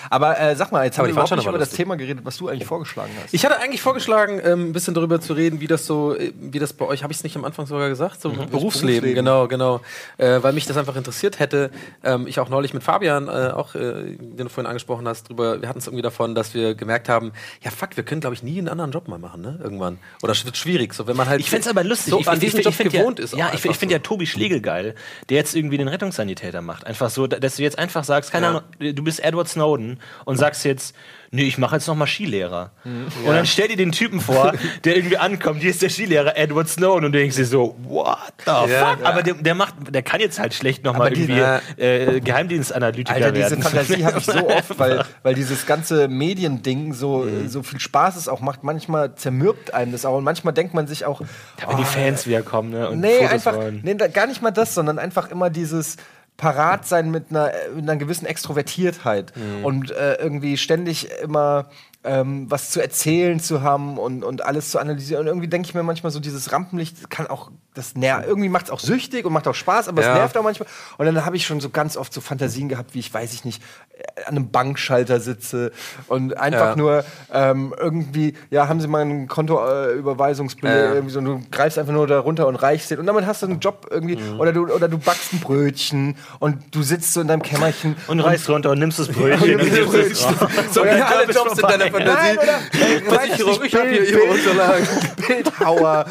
Aber 0.09 0.39
äh, 0.39 0.55
sag 0.55 0.72
mal, 0.72 0.86
jetzt 0.86 0.97
haben 0.97 1.05
wir 1.05 1.11
überhaupt 1.11 1.36
nicht 1.36 1.47
über 1.47 1.57
das 1.57 1.72
Thema 1.72 1.95
geredet, 1.97 2.26
was 2.26 2.38
du 2.38 2.47
eigentlich 2.47 2.65
vorgeschlagen 2.67 3.11
hast. 3.22 3.34
Ich 3.34 3.45
hatte 3.45 3.59
eigentlich 3.59 3.82
vorgeschlagen, 3.82 4.41
ähm, 4.43 4.70
ein 4.70 4.74
bisschen 4.74 4.93
darüber 4.93 5.20
zu 5.20 5.34
reden, 5.34 5.59
wie 5.59 5.67
das 5.67 5.86
so, 5.86 6.15
äh, 6.15 6.32
wie 6.39 6.59
das 6.59 6.74
bei 6.74 6.86
euch, 6.86 7.03
habe 7.03 7.11
ich 7.11 7.20
es 7.20 7.24
nicht 7.24 7.36
am 7.36 7.45
Anfang 7.45 7.65
sogar 7.65 7.89
gesagt, 7.89 8.22
so 8.22 8.30
Berufsleben, 8.30 8.51
Berufsleben. 8.51 9.15
genau, 9.15 9.47
genau, 9.47 9.82
äh, 10.17 10.41
weil 10.41 10.53
mich 10.53 10.65
das 10.65 10.78
einfach 10.78 10.95
interessiert 10.95 11.39
hätte. 11.39 11.72
Ähm, 12.03 12.28
ich 12.28 12.39
auch 12.39 12.49
neulich 12.49 12.74
mit 12.74 12.84
Fabian, 12.84 13.28
äh, 13.28 13.51
auch, 13.53 13.74
den 13.74 14.17
du 14.38 14.49
vorhin 14.49 14.67
angesprochen 14.67 15.07
hast, 15.07 15.30
drüber, 15.30 15.61
wir 15.61 15.70
hatten 15.70 15.80
es 15.80 15.88
irgendwie 15.88 16.01
davon, 16.01 16.36
dass 16.36 16.53
wir 16.53 16.76
gemerkt 16.76 17.09
haben, 17.09 17.32
ja 17.61 17.72
fuck, 17.72 17.95
wir 17.95 18.03
können, 18.03 18.22
glaube 18.22 18.34
ich, 18.36 18.43
nie 18.43 18.57
einen 18.57 18.70
anderen 18.70 18.91
Job 18.91 19.07
mal 19.07 19.20
machen, 19.20 19.41
ne, 19.41 19.59
irgendwann. 19.61 19.99
Oder 20.22 20.32
es 20.32 20.45
wird 20.45 20.57
schwierig, 20.57 20.93
so 20.93 21.07
wenn 21.07 21.15
man 21.17 21.28
halt 21.28 21.41
Ich 21.41 21.49
find's 21.49 21.67
aber 21.67 21.84
lustig. 21.84 22.11
so 22.11 22.20
ich, 22.20 22.28
an 22.28 22.36
ich, 22.36 22.39
diesen 22.41 22.59
ich, 22.59 22.65
Job 22.65 22.72
ich 22.72 22.78
find 22.78 22.91
ja, 23.18 23.24
ist. 23.26 23.34
Ja, 23.36 23.47
ich, 23.53 23.66
ich 23.66 23.78
finde 23.78 23.93
so. 23.93 23.97
ja 23.97 23.99
Tobi 23.99 24.28
Schlegel 24.28 24.62
geil, 24.62 24.93
der 25.30 25.38
jetzt 25.38 25.55
irgendwie 25.55 25.78
den 25.78 25.88
Rettungssanitäter 25.88 26.62
macht. 26.62 26.86
Einfach 26.86 27.10
so, 27.10 27.26
dass 27.26 27.55
du 27.55 27.64
jetzt 27.64 27.80
einfach 27.80 28.03
sagst, 28.03 28.32
keine 28.32 28.45
Ja. 28.45 28.49
Ahnung, 28.80 28.95
du 28.95 29.03
bist 29.03 29.24
Edward 29.24 29.47
Snowden 29.49 29.99
und 30.26 30.38
sagst 30.38 30.64
jetzt, 30.66 30.95
nee, 31.32 31.44
ich 31.44 31.58
mache 31.58 31.76
jetzt 31.76 31.88
noch 31.88 31.96
mal 31.96 32.08
Skilehrer. 32.08 32.72
Und 32.84 33.34
dann 33.34 33.46
stell 33.46 33.68
dir 33.68 33.78
den 33.78 33.92
Typen 33.92 34.20
vor, 34.20 34.54
der 34.84 34.96
irgendwie 34.98 35.18
ankommt, 35.18 35.62
hier 35.62 35.70
ist 35.70 35.82
der 35.82 35.90
Skilehrer 35.90 36.36
Edward 36.38 36.68
Snowden 36.70 37.06
und 37.06 37.12
du 37.12 37.20
denkst 37.20 37.36
dir 37.36 37.46
so, 37.46 37.76
what 37.84 38.18
the 38.46 38.52
Ja, 38.52 38.62
fuck? 38.68 39.00
ja. 39.02 39.06
Aber 39.10 39.24
der, 39.24 39.36
der 39.36 39.56
macht, 39.56 39.76
der 39.90 40.02
kann 40.02 40.20
jetzt 40.22 40.40
halt 40.40 40.54
schlecht 40.54 40.84
noch 40.84 40.94
mal 40.94 41.08
Aber 41.08 41.10
die- 41.16 41.22
irgendwie 41.22 41.40
Ja. 41.40 41.62
äh, 41.78 42.20
Geheimdienstanalytiker 42.20 43.14
Alter, 43.16 43.32
diese 43.32 43.50
werden. 43.52 43.64
Fantasie 43.64 44.06
habe 44.06 44.20
ich 44.20 44.26
so 44.26 44.48
oft, 44.50 44.78
weil, 44.80 45.04
weil 45.24 45.36
dieses 45.36 45.66
ganze 45.66 46.08
Mediending 46.08 46.94
so, 46.94 47.28
so 47.48 47.64
viel 47.64 47.80
Spaß 47.80 48.16
es 48.16 48.28
auch 48.28 48.42
macht. 48.42 48.64
Manchmal 48.64 49.16
zermürbt 49.16 49.74
einem 49.74 49.92
das 49.92 50.06
auch 50.06 50.18
und 50.18 50.24
manchmal 50.24 50.54
denkt 50.54 50.74
man 50.74 50.88
sich 50.88 51.06
auch, 51.06 51.22
Wenn 51.68 51.78
die 51.78 51.84
Fans 51.84 52.26
wiederkommen 52.28 52.72
ne, 52.72 52.90
und 52.90 53.00
Nee, 53.00 53.18
Fotos 53.18 53.32
einfach, 53.32 53.56
wollen. 53.56 53.82
nee, 53.84 53.96
da, 53.96 54.08
gar 54.08 54.28
nicht 54.28 54.42
mal 54.42 54.52
das, 54.52 54.74
sondern 54.74 55.00
einfach 55.00 55.30
immer 55.32 55.50
dieses 55.50 55.98
parat 56.40 56.88
sein 56.88 57.12
mit 57.12 57.26
einer, 57.30 57.52
mit 57.76 57.84
einer 57.84 57.98
gewissen 57.98 58.26
Extrovertiertheit 58.26 59.34
Mhm. 59.36 59.66
und 59.66 59.92
äh, 59.92 60.16
irgendwie 60.16 60.58
ständig 60.58 61.10
immer 61.22 61.70
ähm, 62.04 62.50
was 62.50 62.72
zu 62.72 62.82
erzählen 62.82 63.40
zu 63.42 63.62
haben 63.62 63.98
und, 63.98 64.24
und 64.24 64.44
alles 64.46 64.72
zu 64.72 64.80
analysieren. 64.80 65.22
Und 65.22 65.28
irgendwie 65.28 65.50
denke 65.50 65.68
ich 65.68 65.76
mir 65.76 65.84
manchmal 65.84 66.12
so, 66.12 66.20
dieses 66.22 66.52
Rampenlicht 66.54 67.10
kann 67.10 67.28
auch, 67.28 67.52
das 67.76 67.95
nervt, 67.95 68.26
irgendwie 68.28 68.49
macht 68.49 68.65
es 68.65 68.72
auch 68.72 68.80
süchtig 68.80 69.26
und 69.26 69.32
macht 69.34 69.47
auch 69.47 69.55
Spaß, 69.55 69.88
aber 69.89 70.01
Ja. 70.01 70.11
es 70.13 70.17
nervt 70.20 70.38
auch 70.38 70.43
manchmal. 70.43 70.67
Und 70.97 71.05
dann 71.05 71.24
habe 71.26 71.36
ich 71.38 71.45
schon 71.45 71.59
so 71.61 71.70
ganz 71.70 71.95
oft 71.97 72.11
so 72.13 72.20
Fantasien 72.20 72.67
gehabt, 72.67 72.93
wie 72.93 72.99
ich, 72.99 73.13
weiß 73.13 73.32
ich 73.34 73.45
nicht, 73.45 73.61
äh, 73.97 74.24
an 74.26 74.36
einem 74.36 74.49
Bankschalter 74.51 75.20
sitze 75.20 75.72
und 76.07 76.36
einfach 76.38 76.72
Ja. 76.72 76.76
nur 76.76 77.05
ähm, 77.32 77.74
irgendwie, 77.78 78.34
ja, 78.49 78.67
haben 78.67 78.82
Sie 78.82 78.88
mal 78.88 79.01
einen 79.01 79.28
Kontoüberweisungsbeleg, 79.28 80.76
Ja. 80.76 80.93
irgendwie 80.93 81.13
so, 81.13 81.20
und 81.20 81.26
du 81.26 81.41
greifst 81.51 81.78
einfach 81.78 81.93
nur 81.93 82.07
da 82.07 82.20
runter 82.20 82.47
und 82.47 82.55
reichst 82.55 82.91
den 82.91 82.99
und 82.99 83.05
damit 83.05 83.26
hast 83.26 83.41
du 83.43 83.45
einen 83.47 83.59
Job 83.59 83.88
irgendwie 83.89 84.15
Mhm. 84.17 84.39
oder 84.39 84.51
du 84.53 84.65
oder 84.74 84.88
du 84.88 84.97
backst 84.97 85.34
ein 85.34 85.39
Brötchen 85.39 86.15
und 86.39 86.57
du 86.76 86.82
sitzt 86.84 87.13
so 87.13 87.22
in 87.22 87.28
deinem 87.28 87.41
Kämmerchen 87.43 87.95
Und 88.07 88.20
reißt 88.20 88.49
runter 88.49 88.72
und 88.72 88.80
nimmst 88.80 88.99
das 88.99 89.07
Brötchen 89.09 89.59
und 89.59 89.72
nimmst 89.72 89.91
Brötchen. 89.91 90.36
So, 90.72 90.86
ja, 90.86 91.05
alle 91.05 91.32
Jobs 91.32 91.53
in 91.59 91.67
deiner 91.67 91.86
Fantasie. 91.91 92.07
Nein, 92.09 92.38
oder 92.38 92.57
äh, 92.82 93.01
Versicherung, 93.01 93.51
nicht, 93.61 93.74
ich 93.74 93.76
habe 93.80 93.89
hier 93.89 94.03
ihre 94.09 94.22
Unterlagen. 94.24 94.88
Bildhauer. 95.28 96.05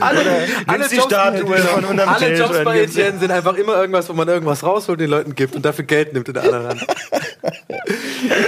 Alle, 0.00 0.20
alle 0.66 0.88
die 0.94 1.00
Jobs, 1.00 1.12
Statue 1.12 1.56
von 1.58 1.84
unterm 1.84 2.08
alle 2.08 2.28
Tisch 2.28 2.38
Jobs 2.38 2.58
und 2.58 2.64
bei 2.64 2.80
Etienne 2.80 3.18
sind 3.18 3.30
einfach 3.30 3.54
immer 3.54 3.76
irgendwas, 3.76 4.08
wo 4.08 4.12
man 4.12 4.28
irgendwas 4.28 4.62
rausholt, 4.62 5.00
den 5.00 5.10
Leuten 5.10 5.34
gibt 5.34 5.54
und 5.54 5.64
dafür 5.64 5.84
Geld 5.84 6.12
nimmt 6.12 6.28
in 6.28 6.34
der 6.34 6.42
anderen 6.44 6.68
Hand. 6.68 6.86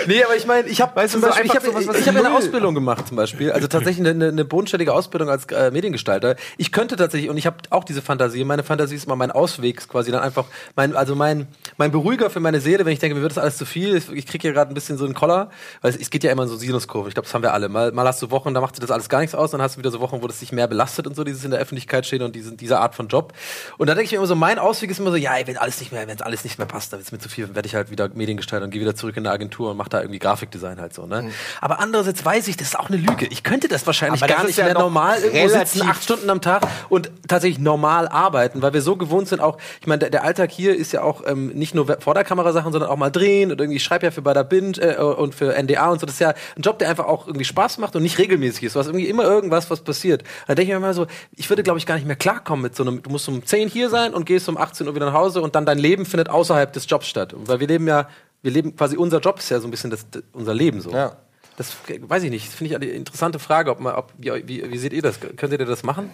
nee, 0.06 0.22
aber 0.24 0.36
ich 0.36 0.46
meine, 0.46 0.68
ich 0.68 0.80
habe 0.80 0.96
Weißt 0.96 1.14
du, 1.14 1.20
zum 1.20 1.22
so 1.22 1.28
Beispiel, 1.28 1.46
ich 1.46 1.56
habe 1.56 1.86
was 1.86 1.98
ich 1.98 2.08
hab 2.08 2.16
eine 2.16 2.32
Ausbildung 2.34 2.74
gemacht 2.74 3.08
zum 3.08 3.16
Beispiel, 3.16 3.52
also 3.52 3.66
tatsächlich 3.66 4.06
eine, 4.06 4.28
eine 4.28 4.44
bodenständige 4.44 4.92
Ausbildung 4.92 5.28
als 5.28 5.46
äh, 5.46 5.70
Mediengestalter. 5.70 6.36
Ich 6.56 6.72
könnte 6.72 6.96
tatsächlich, 6.96 7.30
und 7.30 7.36
ich 7.36 7.46
habe 7.46 7.56
auch 7.70 7.84
diese 7.84 8.02
Fantasie, 8.02 8.44
meine 8.44 8.62
Fantasie 8.62 8.94
ist 8.94 9.06
immer 9.06 9.16
mein 9.16 9.30
Ausweg 9.30 9.88
quasi 9.88 10.10
dann 10.10 10.22
einfach, 10.22 10.46
mein, 10.74 10.96
also 10.96 11.14
mein, 11.14 11.46
mein 11.76 11.92
Beruhiger 11.92 12.30
für 12.30 12.40
meine 12.40 12.60
Seele, 12.60 12.84
wenn 12.84 12.92
ich 12.92 12.98
denke, 12.98 13.14
mir 13.14 13.22
wird 13.22 13.32
das 13.32 13.38
alles 13.38 13.56
zu 13.56 13.66
viel, 13.66 13.96
ich, 13.96 14.10
ich 14.10 14.26
kriege 14.26 14.42
hier 14.42 14.52
gerade 14.52 14.70
ein 14.70 14.74
bisschen 14.74 14.98
so 14.98 15.04
einen 15.04 15.14
Koller, 15.14 15.50
weil 15.82 15.90
es, 15.90 15.96
es 16.00 16.10
geht 16.10 16.24
ja 16.24 16.32
immer 16.32 16.44
in 16.44 16.48
so 16.48 16.56
Sinuskurven, 16.56 17.08
ich 17.08 17.14
glaube, 17.14 17.26
das 17.26 17.34
haben 17.34 17.42
wir 17.42 17.52
alle. 17.52 17.68
Mal, 17.68 17.92
mal 17.92 18.06
hast 18.06 18.22
du 18.22 18.30
Wochen, 18.30 18.54
da 18.54 18.60
macht 18.60 18.76
dir 18.76 18.80
das 18.80 18.90
alles 18.90 19.08
gar 19.08 19.20
nichts 19.20 19.34
aus, 19.34 19.50
dann 19.50 19.62
hast 19.62 19.76
du 19.76 19.78
wieder 19.80 19.90
so 19.90 20.00
Wochen, 20.00 20.22
wo 20.22 20.26
das 20.26 20.40
sich 20.40 20.52
mehr 20.52 20.66
belastet 20.66 21.06
und 21.06 21.14
so, 21.14 21.24
dieses 21.24 21.44
in 21.44 21.50
der 21.50 21.60
Öffentlichkeit 21.60 22.06
stehen 22.06 22.22
und 22.22 22.34
diese, 22.34 22.56
diese 22.56 22.78
Art 22.78 22.94
von 22.94 23.08
Job. 23.08 23.32
Und 23.78 23.88
da 23.88 23.94
denke 23.94 24.06
ich 24.06 24.12
mir 24.12 24.18
immer 24.18 24.26
so, 24.26 24.34
mein 24.34 24.58
Ausweg 24.58 24.90
ist 24.90 24.98
immer 24.98 25.10
so, 25.10 25.16
ja, 25.16 25.32
wenn 25.44 25.56
alles 25.56 25.80
nicht 25.80 25.92
mehr, 25.92 26.06
wenn 26.06 26.16
es 26.16 26.22
alles 26.22 26.44
nicht 26.44 26.58
mehr 26.58 26.66
passt, 26.66 26.92
dann 26.92 27.00
wird 27.00 27.06
es 27.06 27.12
mir 27.12 27.18
zu 27.18 27.28
viel, 27.28 27.54
werde 27.54 27.66
ich 27.66 27.74
halt 27.74 27.90
wieder 27.90 28.08
Mediengestalter 28.08 28.64
und 28.64 28.70
gehe 28.70 28.80
wieder 28.80 28.94
zurück 28.94 29.16
in 29.16 29.25
eine 29.26 29.34
Agentur 29.34 29.70
und 29.70 29.76
mache 29.76 29.90
da 29.90 30.00
irgendwie 30.00 30.18
Grafikdesign 30.18 30.80
halt 30.80 30.94
so, 30.94 31.06
ne? 31.06 31.30
Aber 31.60 31.80
andererseits 31.80 32.24
weiß 32.24 32.48
ich, 32.48 32.56
das 32.56 32.68
ist 32.68 32.78
auch 32.78 32.88
eine 32.88 32.96
Lüge. 32.96 33.26
Ich 33.26 33.42
könnte 33.42 33.68
das 33.68 33.86
wahrscheinlich 33.86 34.22
Aber 34.22 34.28
das 34.28 34.36
gar 34.36 34.44
ist 34.44 34.50
nicht 34.50 34.58
ja 34.58 34.64
mehr 34.64 34.74
normal 34.74 35.20
irgendwo 35.22 35.48
sitzen, 35.48 35.82
acht 35.82 36.02
Stunden 36.02 36.30
am 36.30 36.40
Tag 36.40 36.66
und 36.88 37.10
tatsächlich 37.28 37.58
normal 37.58 38.08
arbeiten, 38.08 38.62
weil 38.62 38.72
wir 38.72 38.82
so 38.82 38.96
gewohnt 38.96 39.28
sind 39.28 39.40
auch, 39.40 39.58
ich 39.80 39.86
meine, 39.86 40.00
der, 40.00 40.10
der 40.10 40.24
Alltag 40.24 40.50
hier 40.50 40.76
ist 40.76 40.92
ja 40.92 41.02
auch 41.02 41.22
ähm, 41.26 41.48
nicht 41.48 41.74
nur 41.74 41.98
vor 42.00 42.14
der 42.14 42.24
Kamera 42.24 42.52
Sachen, 42.52 42.72
sondern 42.72 42.90
auch 42.90 42.96
mal 42.96 43.10
drehen 43.10 43.50
und 43.50 43.60
irgendwie, 43.60 43.76
ich 43.76 43.84
schreibe 43.84 44.06
ja 44.06 44.10
für 44.10 44.22
Bada 44.22 44.42
Bind 44.42 44.78
äh, 44.78 44.96
und 44.96 45.34
für 45.34 45.54
NDA 45.60 45.90
und 45.90 46.00
so, 46.00 46.06
das 46.06 46.14
ist 46.14 46.20
ja 46.20 46.34
ein 46.56 46.62
Job, 46.62 46.78
der 46.78 46.88
einfach 46.88 47.06
auch 47.06 47.26
irgendwie 47.26 47.44
Spaß 47.44 47.78
macht 47.78 47.96
und 47.96 48.02
nicht 48.02 48.18
regelmäßig 48.18 48.64
ist, 48.64 48.76
was 48.76 48.86
irgendwie 48.86 49.08
immer 49.08 49.24
irgendwas, 49.24 49.70
was 49.70 49.80
passiert. 49.80 50.22
Da 50.46 50.54
denke 50.54 50.72
ich 50.72 50.76
mir 50.76 50.80
mal 50.80 50.94
so, 50.94 51.06
ich 51.34 51.48
würde 51.50 51.62
glaube 51.62 51.78
ich 51.78 51.86
gar 51.86 51.96
nicht 51.96 52.06
mehr 52.06 52.16
klarkommen 52.16 52.62
mit 52.62 52.76
so 52.76 52.82
einem, 52.82 53.02
du 53.02 53.10
musst 53.10 53.28
um 53.28 53.44
10 53.44 53.68
hier 53.68 53.90
sein 53.90 54.14
und 54.14 54.26
gehst 54.26 54.48
um 54.48 54.56
18 54.56 54.86
Uhr 54.86 54.94
wieder 54.94 55.06
nach 55.06 55.14
Hause 55.14 55.42
und 55.42 55.54
dann 55.54 55.66
dein 55.66 55.78
Leben 55.78 56.06
findet 56.06 56.28
außerhalb 56.28 56.72
des 56.72 56.88
Jobs 56.88 57.06
statt. 57.06 57.34
Weil 57.36 57.60
wir 57.60 57.66
leben 57.66 57.86
ja, 57.86 58.08
wir 58.46 58.52
leben 58.52 58.76
quasi, 58.76 58.96
unser 58.96 59.18
Job 59.18 59.40
ist 59.40 59.50
ja 59.50 59.58
so 59.58 59.66
ein 59.66 59.72
bisschen 59.72 59.90
das, 59.90 60.08
das 60.08 60.22
unser 60.32 60.54
Leben 60.54 60.80
so. 60.80 60.92
Ja. 60.92 61.16
Das 61.56 61.74
weiß 61.98 62.22
ich 62.22 62.30
nicht. 62.30 62.46
Das 62.46 62.54
finde 62.54 62.70
ich 62.70 62.76
eine 62.76 62.86
interessante 62.86 63.40
Frage. 63.40 63.72
Ob 63.72 63.80
man, 63.80 63.96
ob, 63.96 64.12
wie, 64.16 64.30
wie, 64.46 64.70
wie 64.70 64.78
seht 64.78 64.92
ihr 64.92 65.02
das? 65.02 65.18
Könntet 65.18 65.58
ihr 65.58 65.66
das 65.66 65.82
machen? 65.82 66.10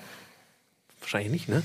Wahrscheinlich 1.00 1.30
nicht, 1.30 1.48
ne? 1.50 1.62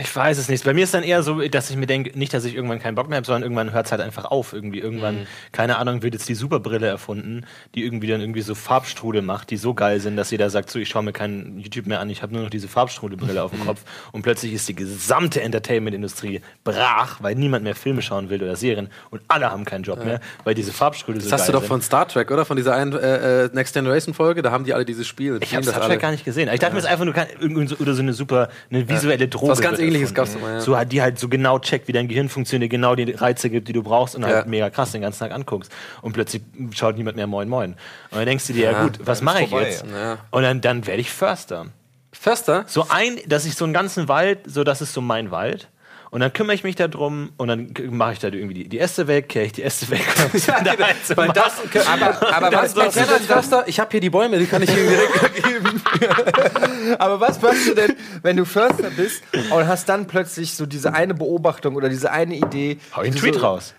Ich 0.00 0.14
weiß 0.14 0.38
es 0.38 0.48
nicht. 0.48 0.64
Bei 0.64 0.74
mir 0.74 0.84
ist 0.84 0.94
dann 0.94 1.02
eher 1.02 1.22
so, 1.22 1.40
dass 1.48 1.70
ich 1.70 1.76
mir 1.76 1.86
denke, 1.86 2.18
nicht, 2.18 2.32
dass 2.34 2.44
ich 2.44 2.54
irgendwann 2.54 2.78
keinen 2.78 2.94
Bock 2.94 3.08
mehr 3.08 3.16
habe, 3.16 3.26
sondern 3.26 3.42
irgendwann 3.42 3.72
hört 3.72 3.86
es 3.86 3.92
halt 3.92 4.00
einfach 4.00 4.24
auf. 4.24 4.52
Irgendwie 4.52 4.80
irgendwann, 4.80 5.26
keine 5.52 5.78
Ahnung, 5.78 6.02
wird 6.02 6.14
jetzt 6.14 6.28
die 6.28 6.34
Superbrille 6.34 6.86
erfunden, 6.86 7.44
die 7.74 7.84
irgendwie 7.84 8.06
dann 8.06 8.20
irgendwie 8.20 8.42
so 8.42 8.54
Farbstrudel 8.54 9.22
macht, 9.22 9.50
die 9.50 9.56
so 9.56 9.74
geil 9.74 10.00
sind, 10.00 10.16
dass 10.16 10.30
jeder 10.30 10.50
sagt, 10.50 10.70
so, 10.70 10.78
ich 10.78 10.88
schaue 10.88 11.02
mir 11.02 11.12
keinen 11.12 11.58
YouTube 11.58 11.86
mehr 11.86 12.00
an, 12.00 12.10
ich 12.10 12.22
habe 12.22 12.32
nur 12.32 12.42
noch 12.42 12.50
diese 12.50 12.68
Farbstrudelbrille 12.68 13.42
auf 13.42 13.50
dem 13.50 13.64
Kopf. 13.64 13.82
Und 14.12 14.22
plötzlich 14.22 14.52
ist 14.52 14.68
die 14.68 14.74
gesamte 14.74 15.42
Entertainment-Industrie 15.42 16.40
brach, 16.64 17.18
weil 17.20 17.34
niemand 17.34 17.64
mehr 17.64 17.74
Filme 17.74 18.02
schauen 18.02 18.30
will 18.30 18.42
oder 18.42 18.56
Serien 18.56 18.88
und 19.10 19.22
alle 19.28 19.50
haben 19.50 19.64
keinen 19.64 19.84
Job 19.84 20.04
mehr, 20.04 20.20
weil 20.44 20.54
diese 20.54 20.72
Farbstrudel 20.72 21.20
so 21.20 21.30
Das 21.30 21.40
hast 21.40 21.48
du 21.48 21.52
doch 21.52 21.60
sind. 21.60 21.68
von 21.68 21.82
Star 21.82 22.08
Trek, 22.08 22.30
oder? 22.30 22.44
Von 22.44 22.56
dieser 22.56 22.74
einen 22.74 22.92
äh, 22.92 23.44
äh, 23.44 23.50
Next 23.52 23.74
Generation 23.74 24.14
Folge, 24.14 24.42
da 24.42 24.50
haben 24.50 24.64
die 24.64 24.74
alle 24.74 24.84
dieses 24.84 25.06
Spiel. 25.06 25.38
Ich 25.42 25.54
habe 25.54 25.64
Star 25.64 25.80
Trek 25.80 26.00
gar 26.00 26.10
nicht 26.10 26.24
gesehen. 26.24 26.48
Ich 26.52 26.60
dachte 26.60 26.72
mir, 26.72 26.78
es 26.78 26.84
ist 26.84 26.90
einfach 26.90 27.04
nur 27.04 27.14
kein, 27.14 27.26
irgendwie 27.40 27.66
so, 27.66 27.76
oder 27.76 27.94
so 27.94 28.02
eine 28.02 28.12
super, 28.12 28.48
eine 28.70 28.88
visuelle 28.88 29.28
Droge. 29.28 29.52
Was 29.52 29.60
ganz 29.60 29.75
was 29.78 29.84
ähnliches 29.84 30.14
gab's 30.14 30.38
mal, 30.38 30.54
ja. 30.54 30.60
So, 30.60 30.76
die 30.84 31.02
halt 31.02 31.18
so 31.18 31.28
genau 31.28 31.58
checkt, 31.58 31.88
wie 31.88 31.92
dein 31.92 32.08
Gehirn 32.08 32.28
funktioniert, 32.28 32.70
genau 32.70 32.94
die 32.94 33.10
Reize 33.12 33.50
gibt, 33.50 33.68
die 33.68 33.72
du 33.72 33.82
brauchst 33.82 34.14
und 34.16 34.24
halt 34.24 34.44
Ja. 34.44 34.50
mega 34.50 34.70
krass 34.70 34.92
den 34.92 35.02
ganzen 35.02 35.20
Tag 35.20 35.32
anguckst. 35.32 35.70
Und 36.02 36.12
plötzlich 36.12 36.42
schaut 36.72 36.96
niemand 36.96 37.16
mehr 37.16 37.26
Moin 37.26 37.48
Moin. 37.48 37.72
Und 38.10 38.18
dann 38.18 38.26
denkst 38.26 38.46
du 38.46 38.52
dir, 38.52 38.70
ja, 38.72 38.82
gut, 38.82 38.98
was 39.04 39.22
mache 39.22 39.42
ich 39.42 39.50
vorbei, 39.50 39.68
jetzt? 39.68 39.84
Und 40.30 40.42
dann, 40.42 40.60
dann 40.60 40.86
werde 40.86 41.00
ich 41.00 41.10
Förster. 41.10 41.66
Förster? 42.12 42.64
So 42.66 42.86
ein, 42.88 43.18
dass 43.26 43.44
ich 43.44 43.54
so 43.54 43.64
einen 43.64 43.74
ganzen 43.74 44.08
Wald, 44.08 44.40
so 44.46 44.64
das 44.64 44.80
ist 44.80 44.92
so 44.92 45.00
mein 45.00 45.30
Wald. 45.30 45.68
Und 46.10 46.20
dann 46.20 46.32
kümmere 46.32 46.54
ich 46.54 46.64
mich 46.64 46.76
darum 46.76 47.30
und 47.36 47.48
dann 47.48 47.74
mache 47.90 48.14
ich 48.14 48.18
da 48.18 48.28
irgendwie 48.28 48.54
die, 48.54 48.68
die 48.68 48.78
Äste 48.78 49.06
weg, 49.06 49.28
kehre 49.28 49.46
ich 49.46 49.52
die 49.52 49.62
Äste 49.62 49.90
weg. 49.90 50.04
Da 50.46 50.74
so 51.04 51.16
Weil 51.16 51.28
das, 51.28 51.54
aber, 51.86 52.34
aber 52.34 52.56
was 52.56 52.74
machst 52.74 52.96
du 52.96 53.00
denn 53.00 53.10
als 53.10 53.26
Förster? 53.26 53.64
Ich 53.66 53.80
habe 53.80 53.90
hier 53.90 54.00
die 54.00 54.10
Bäume, 54.10 54.38
die 54.38 54.46
kann 54.46 54.62
ich 54.62 54.70
ihm 54.70 54.88
direkt 54.88 55.34
geben. 55.44 55.82
Aber 56.98 57.20
was 57.20 57.40
machst 57.40 57.68
du 57.68 57.74
denn, 57.74 57.94
wenn 58.22 58.36
du 58.36 58.44
Förster 58.44 58.90
bist 58.90 59.22
und 59.32 59.66
hast 59.66 59.88
dann 59.88 60.06
plötzlich 60.06 60.54
so 60.54 60.66
diese 60.66 60.94
eine 60.94 61.14
Beobachtung 61.14 61.74
oder 61.74 61.88
diese 61.88 62.10
eine 62.10 62.36
Idee? 62.36 62.78
Hau 62.94 63.02
ich 63.02 63.08
einen 63.08 63.16
Tweet 63.16 63.34
so, 63.34 63.40
raus. 63.40 63.74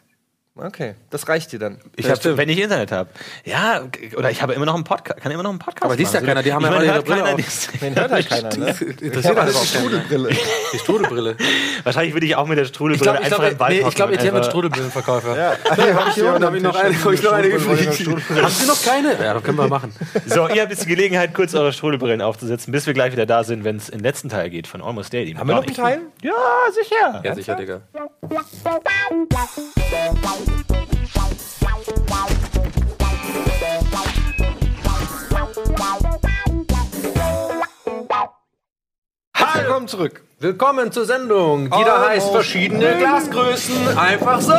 Okay, 0.59 0.95
das 1.09 1.27
reicht 1.27 1.51
dir 1.51 1.59
dann. 1.59 1.77
Ich 1.95 2.05
Ja, 2.05 2.13
hab, 2.13 2.23
wenn 2.37 2.49
ich 2.49 2.59
Internet 2.59 2.91
habe. 2.91 3.09
Ja, 3.45 3.81
oder 4.15 4.31
ich 4.31 4.41
habe 4.41 4.53
immer 4.53 4.65
noch 4.65 4.75
einen 4.75 4.83
Podcast, 4.83 5.21
kann 5.21 5.31
immer 5.31 5.43
noch 5.43 5.51
einen 5.51 5.59
Podcast 5.59 5.83
Aber 5.85 5.95
liest 5.95 6.13
ja 6.13 6.19
machen. 6.19 6.27
keiner, 6.27 6.43
die 6.43 6.51
haben 6.53 6.61
ich 6.61 6.65
ja 6.65 6.71
meine, 6.77 6.89
alle 6.91 6.97
ihre 6.99 7.03
Brille 7.03 7.21
keiner, 7.23 7.35
auf. 7.35 7.69
die- 7.71 7.77
Den 7.77 7.95
hört 7.95 8.11
halt 8.11 8.29
keiner, 8.29 8.57
ne? 8.57 8.75
Interessiert 9.01 9.37
alles 9.37 9.61
die. 9.61 9.67
Strudelbrille. 9.67 10.29
Die 10.73 10.79
Strudelbrille. 10.79 11.37
Wahrscheinlich 11.83 12.13
würde 12.13 12.25
ich 12.25 12.35
auch 12.35 12.47
mit 12.47 12.57
der 12.57 12.65
Strudelbrille 12.65 13.11
einfach 13.11 13.27
glaube, 13.29 13.47
im 13.47 13.59
Wald 13.59 13.81
nee, 13.81 13.87
ich 13.87 13.95
glaube, 13.95 14.13
Etienne 14.13 14.33
wird 14.33 14.35
einfach- 14.43 14.49
Strudelbrillenverkäufer. 14.51 15.37
Ja, 15.37 15.57
Hab 15.95 16.07
ich 16.07 16.13
hier 16.15 16.27
unten, 16.27 16.43
hab 16.45 16.55
ich 16.55 16.63
noch 16.63 16.75
eine, 16.75 17.03
hab 17.03 17.11
ich 17.13 17.23
noch 17.23 17.31
eine 17.33 17.47
übrig. 17.47 17.87
Haben 17.87 18.51
Sie 18.51 18.67
noch 18.67 18.83
keine? 18.83 19.13
Ja, 19.23 19.33
das 19.35 19.43
können 19.43 19.57
wir 19.57 19.67
machen. 19.67 19.93
So, 20.25 20.47
ihr 20.47 20.61
habt 20.61 20.71
jetzt 20.71 20.83
die 20.83 20.87
Gelegenheit, 20.89 21.33
kurz 21.33 21.53
eure 21.53 21.71
Strudelbrillen 21.71 22.21
aufzusetzen, 22.21 22.71
bis 22.71 22.87
wir 22.87 22.93
gleich 22.93 23.11
wieder 23.11 23.25
da 23.25 23.43
sind, 23.43 23.63
wenn 23.63 23.77
es 23.77 23.89
in 23.89 23.99
den 23.99 24.03
letzten 24.03 24.29
Teil 24.29 24.49
geht 24.49 24.67
von 24.67 24.81
Almost 24.81 25.13
Daily. 25.13 25.33
Haben 25.33 25.47
wir 25.49 25.55
noch 25.55 25.63
einen 25.65 25.75
Teil? 25.75 26.01
Ja, 26.23 26.33
sicher. 26.73 27.21
Ja, 27.23 27.35
sicher, 27.35 27.55
Digga. 27.55 27.81
Willkommen 39.55 39.87
zurück. 39.87 40.23
Willkommen 40.39 40.91
zur 40.91 41.05
Sendung, 41.05 41.65
die 41.65 41.69
da 41.69 41.77
Almost 41.77 42.09
heißt 42.09 42.31
verschiedene 42.31 42.97
Glasgrößen. 42.97 43.97
Einfach 43.97 44.41
so. 44.41 44.51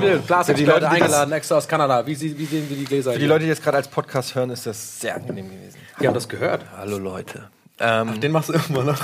Will, 0.00 0.20
Glasexperte 0.26 0.54
die 0.54 0.64
Leute, 0.64 0.88
eingeladen, 0.88 1.32
extra 1.32 1.56
aus 1.56 1.66
Kanada. 1.66 2.06
Wie, 2.06 2.20
wie 2.20 2.44
sehen 2.44 2.68
wir 2.68 2.76
die 2.76 2.84
Gläser 2.84 3.12
Für 3.12 3.18
die? 3.18 3.26
Leute, 3.26 3.44
die 3.44 3.48
jetzt 3.48 3.62
gerade 3.62 3.78
als 3.78 3.88
Podcast 3.88 4.34
hören, 4.34 4.50
ist 4.50 4.66
das 4.66 5.00
sehr 5.00 5.16
angenehm 5.16 5.50
gewesen. 5.50 5.78
Die 6.00 6.06
haben 6.06 6.14
das 6.14 6.28
gehört. 6.28 6.64
Hallo 6.76 6.98
Leute. 6.98 7.50
Den 7.80 8.32
machst 8.32 8.48
du 8.48 8.54
immer 8.68 8.84
noch. 8.84 8.98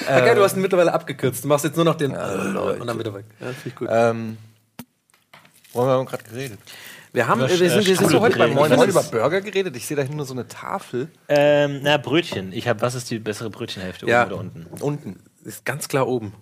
Okay, 0.00 0.34
du 0.34 0.42
hast 0.42 0.56
ihn 0.56 0.62
mittlerweile 0.62 0.92
abgekürzt. 0.92 1.44
Du 1.44 1.48
machst 1.48 1.64
jetzt 1.64 1.76
nur 1.76 1.84
noch 1.84 1.96
den 1.96 2.12
und 2.12 2.86
dann 2.86 2.98
wieder 2.98 3.14
weg. 3.14 3.24
Ja, 3.40 3.46
finde 3.48 3.68
ich 3.68 3.74
gut. 3.74 3.88
Ähm, 3.90 4.38
worüber 5.72 5.92
haben 5.92 6.00
wir 6.06 6.10
gerade 6.10 6.24
geredet? 6.24 6.58
Wir 7.14 7.28
haben, 7.28 7.40
wir 7.42 7.48
sind, 7.48 7.60
wir 7.60 7.76
äh, 7.76 7.82
sind 7.82 8.08
so 8.10 8.20
heute 8.20 8.38
beim 8.38 8.54
Moin 8.54 8.74
Moin 8.74 8.88
über 8.88 9.02
Burger 9.02 9.42
geredet? 9.42 9.76
Ich 9.76 9.86
sehe 9.86 9.96
da 9.98 10.02
hinten 10.02 10.16
nur 10.16 10.24
so 10.24 10.32
eine 10.32 10.48
Tafel. 10.48 11.08
Ähm, 11.28 11.80
na, 11.82 11.98
Brötchen. 11.98 12.52
Ich 12.52 12.68
habe, 12.68 12.80
was 12.80 12.94
ist 12.94 13.10
die 13.10 13.18
bessere 13.18 13.50
Brötchenhälfte, 13.50 14.06
Ja. 14.06 14.22
oben 14.24 14.32
oder 14.32 14.40
unten? 14.40 14.66
Unten. 14.82 15.20
ist 15.44 15.64
ganz 15.66 15.88
klar 15.88 16.08
oben. 16.08 16.32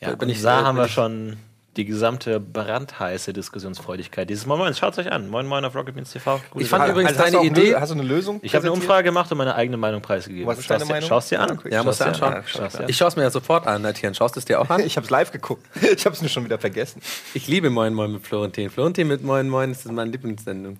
Ja, 0.00 0.10
bin 0.10 0.18
bin 0.18 0.28
ich- 0.28 0.36
ich, 0.36 0.42
da 0.44 0.60
äh, 0.60 0.64
haben 0.64 0.76
wir 0.78 0.86
schon 0.88 1.36
die 1.78 1.84
gesamte 1.84 2.40
brandheiße 2.40 3.32
Diskussionsfreudigkeit. 3.32 4.28
Dieses 4.28 4.44
Moin 4.46 4.58
Moin, 4.58 4.74
schaut 4.74 4.98
euch 4.98 5.10
an. 5.10 5.28
Moin 5.30 5.46
Moin 5.46 5.64
auf 5.64 5.74
Rocket 5.76 5.94
Beans 5.94 6.10
TV. 6.12 6.40
Gute 6.50 6.64
Ich 6.64 6.68
fand 6.68 6.82
Sache. 6.82 6.90
übrigens 6.90 7.12
Also 7.12 7.22
deine 7.22 7.38
eine 7.38 7.46
Idee- 7.46 7.76
Hast 7.76 7.90
du 7.90 7.94
eine 7.94 8.02
Lösung? 8.02 8.40
ich 8.42 8.54
habe 8.54 8.64
eine? 8.64 8.72
Umfrage 8.72 9.04
gemacht 9.04 9.30
und 9.30 9.38
meine 9.38 9.54
eigene 9.54 9.76
Meinung 9.76 10.02
preisgegeben. 10.02 10.46
Was 10.46 10.58
ist 10.58 10.64
Schaust 10.66 10.80
deine 10.80 10.84
dir- 10.88 10.92
Meinung? 10.94 11.08
Schaust 11.08 11.30
dir 11.30 11.40
an. 11.40 11.58
Ja, 11.70 11.82
musst 11.84 12.00
du 12.00 12.04
anschauen. 12.04 12.42
Ich 12.88 12.96
schaue 12.96 13.08
es 13.08 13.16
mir 13.16 13.22
ja 13.22 13.30
sofort 13.30 13.66
an, 13.66 13.84
Etienne. 13.84 14.14
Schaust 14.14 14.34
du 14.36 14.40
es 14.40 14.44
dir 14.44 14.60
auch 14.60 14.68
an? 14.68 14.80
Ich 14.84 14.96
habe 14.96 15.04
es 15.04 15.10
live 15.10 15.30
geguckt. 15.30 15.64
Ich 15.96 16.04
habe 16.04 16.14
es 16.14 16.20
nur 16.20 16.28
schon 16.28 16.44
wieder 16.44 16.58
vergessen. 16.58 17.00
Ich 17.32 17.46
liebe 17.46 17.70
Moin 17.70 17.94
Moin 17.94 18.12
mit 18.12 18.26
Florentin. 18.26 18.68
Florentin 18.70 19.06
mit 19.06 19.22
Moin 19.22 19.48
Moin 19.48 19.70
ist 19.70 19.90
meine 19.90 20.10
Lieblingssendung. 20.10 20.78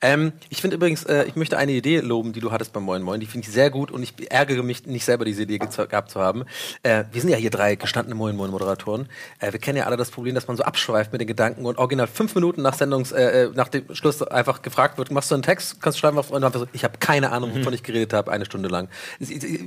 Ähm, 0.00 0.32
ich 0.50 0.60
finde 0.60 0.76
übrigens, 0.76 1.04
äh, 1.04 1.24
ich 1.24 1.36
möchte 1.36 1.56
eine 1.58 1.72
Idee 1.72 2.00
loben, 2.00 2.32
die 2.32 2.40
du 2.40 2.52
hattest 2.52 2.72
beim 2.72 2.82
Moin 2.82 3.02
Moin. 3.02 3.20
Die 3.20 3.26
finde 3.26 3.46
ich 3.46 3.52
sehr 3.52 3.70
gut 3.70 3.90
und 3.90 4.02
ich 4.02 4.14
ärgere 4.30 4.62
mich 4.62 4.86
nicht 4.86 5.04
selber, 5.04 5.24
diese 5.24 5.42
Idee 5.42 5.58
ge- 5.58 5.86
gehabt 5.86 6.10
zu 6.10 6.20
haben. 6.20 6.44
Äh, 6.82 7.04
wir 7.12 7.20
sind 7.20 7.30
ja 7.30 7.36
hier 7.36 7.50
drei 7.50 7.74
gestandene 7.76 8.14
Moin 8.14 8.36
Moin 8.36 8.50
Moderatoren. 8.50 9.08
Äh, 9.40 9.52
wir 9.52 9.60
kennen 9.60 9.78
ja 9.78 9.84
alle 9.84 9.96
das 9.96 10.10
Problem, 10.10 10.34
dass 10.34 10.46
man 10.48 10.56
so 10.56 10.62
abschweift 10.62 11.12
mit 11.12 11.20
den 11.20 11.28
Gedanken 11.28 11.64
und 11.66 11.78
original 11.78 12.06
fünf 12.06 12.34
Minuten 12.34 12.62
nach 12.62 12.74
Sendungs, 12.74 13.12
äh, 13.12 13.44
äh, 13.44 13.50
nach 13.54 13.68
dem 13.68 13.84
Schluss 13.94 14.22
einfach 14.22 14.62
gefragt 14.62 14.98
wird, 14.98 15.10
machst 15.10 15.30
du 15.30 15.34
einen 15.34 15.42
Text, 15.42 15.80
kannst 15.80 15.98
du 15.98 16.00
schreiben 16.00 16.18
auf 16.18 16.30
und 16.30 16.42
einfach 16.44 16.60
so, 16.60 16.66
ich 16.72 16.84
habe 16.84 16.98
keine 16.98 17.32
Ahnung, 17.32 17.52
wovon 17.54 17.72
ich 17.72 17.82
geredet 17.82 18.12
habe, 18.12 18.30
eine 18.32 18.44
Stunde 18.44 18.68
lang. 18.68 18.88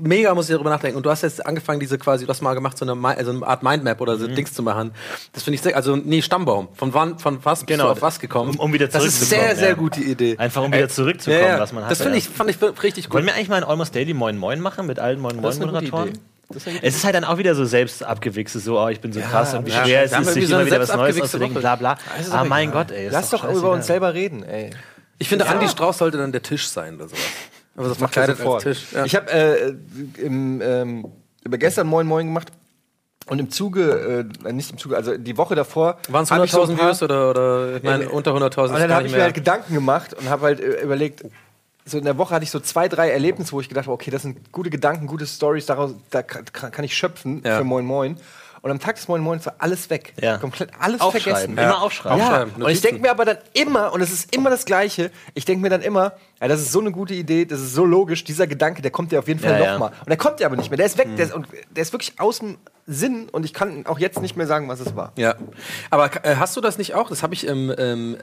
Mega 0.02 0.34
muss 0.36 0.50
ich 0.50 0.54
darüber 0.56 0.70
nachdenken. 0.70 0.98
Und 0.98 1.06
du 1.06 1.10
hast 1.10 1.24
jetzt 1.24 1.46
angefangen, 1.46 1.80
diese 1.80 1.98
quasi, 1.98 2.26
du 2.26 2.30
hast 2.30 2.42
mal 2.42 2.54
gemacht, 2.54 2.78
so 2.78 2.86
eine, 2.90 3.08
also 3.18 3.32
eine 3.32 3.46
Art 3.46 3.64
Mindmap 3.64 4.02
oder 4.02 4.18
so 4.18 4.28
Dings 4.28 4.54
zu 4.54 4.64
machen. 4.64 4.92
Das 5.34 5.44
finde 5.44 5.56
ich 5.56 5.62
sehr, 5.62 5.76
also 5.76 5.96
nee, 5.96 6.22
Stammbaum. 6.22 6.68
Von 6.74 6.94
wann, 6.94 7.20
von 7.20 7.40
was 7.44 7.60
bist 7.60 7.68
Genau. 7.68 7.86
du 7.86 7.92
auf 7.92 8.02
was 8.02 8.20
gekommen? 8.20 8.52
Um- 8.52 8.60
um 8.60 8.74
wieder 8.74 8.88
Das 8.88 9.04
ist 9.04 9.16
zurückzukommen, 9.20 9.48
sehr, 9.48 9.56
sehr 9.56 9.70
ja. 9.70 9.74
Gute 9.90 10.02
Idee. 10.02 10.38
Einfach 10.38 10.64
um 10.64 10.72
wieder 10.72 10.90
zurückzukommen, 10.90 11.42
Ja, 11.44 11.48
ja. 11.56 11.60
was 11.60 11.72
man 11.74 11.84
hat. 11.84 11.92
Das 11.92 12.02
finde 12.02 12.18
ich, 12.18 12.28
fand 12.28 12.50
ich 12.50 12.58
richtig 12.84 13.06
gut. 13.06 13.14
Wollen 13.16 13.26
wir 13.26 13.34
eigentlich 13.34 13.50
mal 13.50 13.58
ein 13.58 13.64
Almost 13.64 13.96
Daily 13.96 14.14
Moin 14.14 14.38
Moin 14.38 14.60
machen 14.60 14.86
mit 14.88 15.00
allen 15.00 15.20
Moin 15.20 15.38
Moin 15.38 15.58
Moderatoren? 15.58 16.18
Es 16.82 16.96
ist 16.96 17.04
halt 17.04 17.14
dann 17.14 17.26
auch 17.26 17.38
wieder 17.38 17.56
so 17.56 17.66
selbst 17.66 18.04
abgewichst, 18.04 18.54
so, 18.54 18.80
oh, 18.80 18.88
ich 18.88 19.02
bin 19.02 19.12
so 19.12 19.20
krass 19.20 19.54
und 19.54 19.66
wie 19.66 19.72
ja, 19.72 19.84
schwer 19.84 20.04
es 20.04 20.12
ist, 20.14 20.34
sich 20.34 20.48
so 20.48 20.56
immer 20.56 20.66
wieder 20.66 20.80
was 20.80 20.88
selbst 20.88 21.02
Neues 21.02 21.22
auszudenken, 21.22 21.60
bla 21.60 21.76
bla. 21.76 21.92
Ah, 21.92 22.24
doch 22.24 22.46
mein 22.46 22.70
egal. 22.70 22.86
Gott, 22.86 22.92
ey. 22.96 23.08
ist 23.08 23.12
Lass 23.14 23.30
doch 23.32 23.44
über 23.44 23.52
scheißegal. 23.54 23.74
uns 23.74 23.88
selber 23.88 24.14
reden, 24.14 24.44
ey. 24.44 24.70
Ich 25.20 25.28
finde, 25.28 25.48
Andi 25.48 25.68
Strauß 25.68 25.98
sollte 25.98 26.18
dann 26.18 26.32
der 26.32 26.44
Tisch 26.44 26.70
sein 26.70 26.96
oder 26.96 27.10
sowas. 27.10 27.22
Aber 27.76 27.90
das 27.90 28.00
macht 28.00 28.16
leider 28.16 28.36
als 28.40 28.64
Tisch. 28.64 28.86
Ja. 28.94 29.04
Ich 29.06 29.16
habe 29.16 29.30
äh, 29.32 29.74
ähm, 30.24 31.06
über 31.44 31.58
gestern 31.58 31.88
Moin 31.88 32.08
Moin 32.08 32.28
gemacht 32.28 32.48
und 33.28 33.40
im 33.40 33.50
Zuge, 33.50 34.26
äh, 34.46 34.52
nicht 34.54 34.72
im 34.72 34.78
Zuge, 34.78 34.96
also 34.96 35.18
die 35.18 35.38
Woche 35.38 35.56
davor. 35.56 35.98
Waren 36.10 36.24
es 36.24 36.32
hab 36.32 36.44
ich 36.44 36.52
so 36.52 36.64
100.000 36.64 36.72
ein 36.72 36.78
paar- 36.78 36.88
Views 36.90 37.04
oder, 37.04 37.30
oder 37.30 37.80
meine, 37.84 38.04
Ja, 38.06 38.10
unter 38.10 38.34
100.000 38.34 38.74
Und 38.76 38.80
dann 38.82 38.94
habe 38.94 39.06
ich 39.08 39.12
mir 39.14 39.22
halt 39.22 39.36
Gedanken 39.36 39.74
gemacht 39.74 40.14
und 40.14 40.30
habe 40.30 40.46
halt 40.46 40.60
äh, 40.60 40.82
überlegt, 40.82 41.24
so 41.86 41.98
in 41.98 42.04
der 42.04 42.18
Woche 42.18 42.34
hatte 42.36 42.44
ich 42.44 42.52
so 42.52 42.60
zwei, 42.60 42.88
drei 42.90 43.10
Erlebnisse, 43.12 43.52
wo 43.54 43.62
ich 43.62 43.70
gedacht 43.70 43.86
habe, 43.86 43.94
okay, 43.94 44.12
das 44.12 44.22
sind 44.24 44.52
gute 44.52 44.70
Gedanken, 44.70 45.08
gute 45.08 45.26
Stories, 45.26 45.66
daraus 45.68 45.92
da 46.10 46.22
kann, 46.24 46.84
ich 46.84 46.96
schöpfen 46.98 47.42
Ja. 47.46 47.58
für 47.60 47.64
Moin 47.64 47.86
Moin. 47.86 48.18
Und 48.64 48.72
am 48.72 48.80
Tag 48.80 48.96
des 48.96 49.08
Moin 49.08 49.22
Moins 49.22 49.46
war 49.46 49.54
alles 49.60 49.90
weg. 49.90 50.14
Ja. 50.20 50.38
Komplett 50.38 50.72
alles 50.80 51.02
vergessen. 51.02 51.58
immer 51.58 51.82
aufschreiben. 51.82 52.18
Ja. 52.20 52.26
Aufschreiben, 52.26 52.62
Und 52.64 52.70
ich 52.72 52.82
denke 52.82 53.02
mir 53.02 53.12
aber 53.12 53.24
dann 53.24 53.38
immer, 53.54 53.94
und 53.94 54.02
es 54.02 54.12
ist 54.12 54.36
immer 54.36 54.50
das 54.50 54.66
Gleiche, 54.66 55.12
ich 55.36 55.46
denke 55.46 55.62
mir 55.62 55.70
dann 55.70 55.82
immer, 55.82 56.14
ja, 56.42 56.48
das 56.48 56.62
ist 56.62 56.72
so 56.72 56.80
eine 56.80 56.92
gute 56.92 57.14
Idee, 57.14 57.46
das 57.46 57.60
ist 57.60 57.74
so 57.74 57.86
logisch, 57.86 58.24
dieser 58.24 58.48
Gedanke, 58.48 58.82
der 58.82 58.92
kommt 58.92 59.12
ja 59.12 59.20
auf 59.20 59.28
jeden 59.28 59.40
Fall 59.40 59.54
Ja, 59.54 59.66
ja. 59.66 59.72
nochmal. 59.74 59.92
Und 60.00 60.10
der 60.10 60.18
kommt 60.18 60.40
ja 60.40 60.48
aber 60.48 60.56
nicht 60.56 60.70
mehr, 60.70 60.78
der 60.78 60.86
ist 60.86 60.98
weg, 60.98 61.08
der, 61.18 61.26
ist, 61.26 61.34
und 61.34 61.48
der 61.76 61.82
ist 61.82 61.94
wirklich 61.94 62.20
aus 62.20 62.40
dem 62.40 62.58
Sinn 62.90 63.28
und 63.30 63.44
ich 63.44 63.54
kann 63.54 63.86
auch 63.86 64.00
jetzt 64.00 64.22
nicht 64.22 64.38
mehr 64.38 64.48
sagen, 64.48 64.70
was 64.70 64.80
es 64.80 64.96
war. 64.96 65.12
Ja, 65.18 65.36
aber 65.90 66.10
äh, 66.26 66.38
hast 66.38 66.56
du 66.56 66.62
das 66.62 66.78
nicht 66.78 66.96
auch? 66.96 67.10
Das 67.10 67.22
habe 67.22 67.34
ich 67.34 67.46
ähm, 67.46 67.70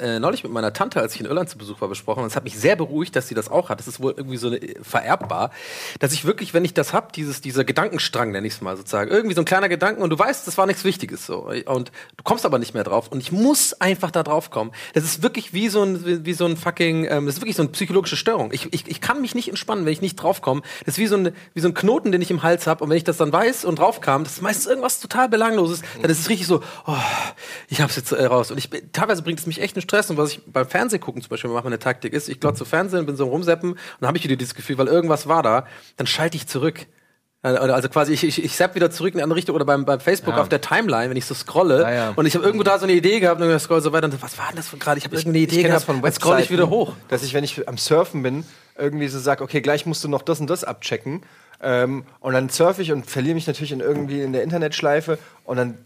äh, 0.01 0.19
neulich 0.19 0.43
mit 0.43 0.53
meiner 0.53 0.73
Tante, 0.73 1.01
als 1.01 1.15
ich 1.15 1.21
in 1.21 1.27
Irland 1.27 1.51
zu 1.51 1.59
Besuch 1.59 1.83
war, 1.83 1.89
besprochen. 1.89 2.21
Und 2.23 2.29
es 2.29 2.37
hat 2.37 2.45
mich 2.45 2.59
sehr 2.59 2.75
beruhigt, 2.75 3.15
dass 3.15 3.29
sie 3.29 3.35
das 3.35 3.51
auch 3.51 3.69
hat. 3.69 3.79
Das 3.79 3.89
ist 3.89 4.01
wohl 4.01 4.15
irgendwie 4.17 4.39
so 4.39 4.47
eine, 4.47 4.57
äh, 4.57 4.83
vererbbar, 4.83 5.51
dass 5.99 6.15
ich 6.15 6.25
wirklich, 6.25 6.55
wenn 6.55 6.65
ich 6.65 6.73
das 6.73 6.95
hab, 6.95 7.13
dieses 7.13 7.43
dieser 7.43 7.65
Gedankenstrang, 7.65 8.33
nenne 8.33 8.47
ich 8.47 8.55
es 8.55 8.61
mal 8.63 8.75
sozusagen, 8.79 9.11
irgendwie 9.11 9.35
so 9.35 9.43
ein 9.43 9.45
kleiner 9.45 9.69
Gedanken 9.69 10.01
und 10.03 10.09
du 10.09 10.19
weißt, 10.19 10.47
das 10.47 10.57
war 10.57 10.65
nichts 10.65 10.83
Wichtiges 10.85 11.27
so 11.27 11.51
und 11.67 11.93
du 12.17 12.25
kommst 12.25 12.47
aber 12.47 12.59
nicht 12.59 12.73
mehr 12.73 12.85
drauf 12.85 13.09
und 13.09 13.21
ich 13.21 13.33
muss 13.33 13.75
einfach 13.83 14.11
da 14.11 14.23
drauf 14.23 14.51
kommen. 14.51 14.73
Das 14.95 15.05
ist 15.05 15.23
wirklich 15.23 15.53
wie 15.53 15.69
so 15.69 15.83
ein 15.83 16.07
wie, 16.07 16.25
wie 16.25 16.33
so 16.33 16.47
ein 16.47 16.57
fucking, 16.57 17.07
ähm, 17.11 17.27
das 17.27 17.35
ist 17.35 17.43
wirklich 17.43 17.57
so 17.57 17.63
eine 17.65 17.73
psychologische 18.05 18.17
Störung. 18.17 18.53
Ich, 18.53 18.73
ich, 18.73 18.87
ich 18.89 19.01
kann 19.01 19.21
mich 19.21 19.35
nicht 19.35 19.49
entspannen, 19.49 19.85
wenn 19.87 19.93
ich 19.93 20.01
nicht 20.03 20.17
draufkomme. 20.17 20.63
Das 20.85 20.95
ist 20.95 20.99
wie 20.99 21.07
so 21.07 21.17
ein 21.17 21.33
wie 21.55 21.61
so 21.61 21.69
ein 21.69 21.75
Knoten, 21.75 22.13
den 22.13 22.21
ich 22.23 22.31
im 22.31 22.43
Hals 22.43 22.67
habe 22.67 22.85
und 22.85 22.91
wenn 22.91 22.97
ich 22.97 23.05
das 23.05 23.17
dann 23.17 23.33
weiß 23.33 23.65
und 23.65 23.79
draufkam, 23.79 24.25
das 24.25 24.35
ist 24.35 24.43
meistens 24.43 24.67
irgendwas 24.67 25.01
total 25.01 25.29
belangloses, 25.29 25.83
dann 26.01 26.11
ist 26.11 26.21
es 26.21 26.29
richtig 26.29 26.47
so, 26.47 26.63
oh, 26.87 26.97
ich 27.69 27.81
hab's 27.81 27.97
jetzt 27.97 28.13
äh, 28.13 28.25
raus 28.27 28.51
und 28.51 28.59
ich 28.59 28.71
bin- 28.71 28.93
teilweise 28.93 29.23
bringt 29.23 29.39
es 29.41 29.47
mich 29.47 29.61
echt 29.61 29.77
in 29.77 29.83
Stress 29.83 30.11
und 30.11 30.17
was 30.17 30.31
ich 30.33 30.41
beim 30.47 30.67
Fernsehen 30.69 31.01
gucken 31.01 31.23
zum 31.23 31.31
Beispiel 31.31 31.51
mache, 31.51 31.65
meine 31.65 31.79
Taktik 31.79 32.13
ist, 32.13 32.29
ich 32.29 32.41
glotze 32.41 32.65
Fernsehen, 32.65 33.07
bin 33.07 33.17
so 33.17 33.27
rumseppen 33.27 33.71
und 33.73 33.79
dann 34.01 34.09
habe 34.09 34.19
ich 34.19 34.25
wieder 34.25 34.37
dieses 34.37 34.55
Gefühl, 34.55 34.79
weil 34.79 34.89
irgendwas 34.89 35.27
war 35.27 35.43
da, 35.43 35.67
dann 35.97 36.07
schalte 36.07 36.37
ich 36.37 36.47
zurück. 36.47 36.87
Äh, 37.45 37.49
Also 37.49 37.89
quasi, 37.89 38.13
ich, 38.13 38.25
ich, 38.25 38.43
ich 38.43 38.57
zapp 38.57 38.75
wieder 38.75 38.91
zurück 38.91 39.13
in 39.13 39.19
die 39.19 39.23
andere 39.23 39.37
Richtung 39.37 39.55
oder 39.55 39.65
beim, 39.65 39.85
beim 39.85 40.01
Facebook 40.01 40.35
Ja. 40.35 40.41
auf 40.41 40.49
der 40.49 40.61
Timeline, 40.61 41.11
wenn 41.11 41.17
ich 41.17 41.27
so 41.27 41.35
scrolle 41.35 41.83
Ja, 41.83 41.91
ja. 41.93 42.13
und 42.17 42.27
ich 42.27 42.35
habe 42.35 42.45
irgendwo 42.45 42.65
da 42.65 42.79
so 42.79 42.85
eine 42.85 42.95
Idee 42.95 43.21
gehabt 43.21 43.41
und 43.41 43.55
ich 43.55 43.63
scroll 43.63 43.81
so 43.83 43.93
weiter 43.93 44.07
und 44.07 44.13
so, 44.13 44.23
was 44.23 44.37
war 44.39 44.49
denn 44.49 44.57
das 44.57 44.71
gerade? 44.79 44.99
Ich 44.99 45.05
habe 45.05 45.15
irgendeine 45.15 45.45
Idee 45.45 45.59
ich 45.61 45.65
gehabt, 45.67 45.89
dann 45.89 46.13
scroll 46.13 46.41
ich 46.41 46.51
wieder 46.51 46.71
hoch. 46.71 46.95
Dass 47.09 47.23
ich, 47.23 47.35
wenn 47.35 47.45
ich 47.45 47.69
am 47.69 47.77
Surfen 47.77 48.23
bin, 48.23 48.45
irgendwie 48.77 49.07
so 49.09 49.19
sage, 49.19 49.45
okay, 49.45 49.61
gleich 49.61 49.87
musst 49.87 50.03
du 50.03 50.09
noch 50.09 50.23
das 50.23 50.41
und 50.41 50.49
das 50.51 50.65
abchecken. 50.65 51.23
Ähm, 51.63 52.05
und 52.21 52.33
dann 52.35 52.49
surfe 52.49 52.83
ich 52.83 52.91
und 52.93 53.07
verliere 53.09 53.35
mich 53.35 53.47
natürlich 53.47 53.73
in 53.73 53.81
irgendwie 53.81 54.23
in 54.23 54.33
der 54.33 54.43
Internetschleife 54.43 55.19
und 55.45 55.57
dann 55.57 55.79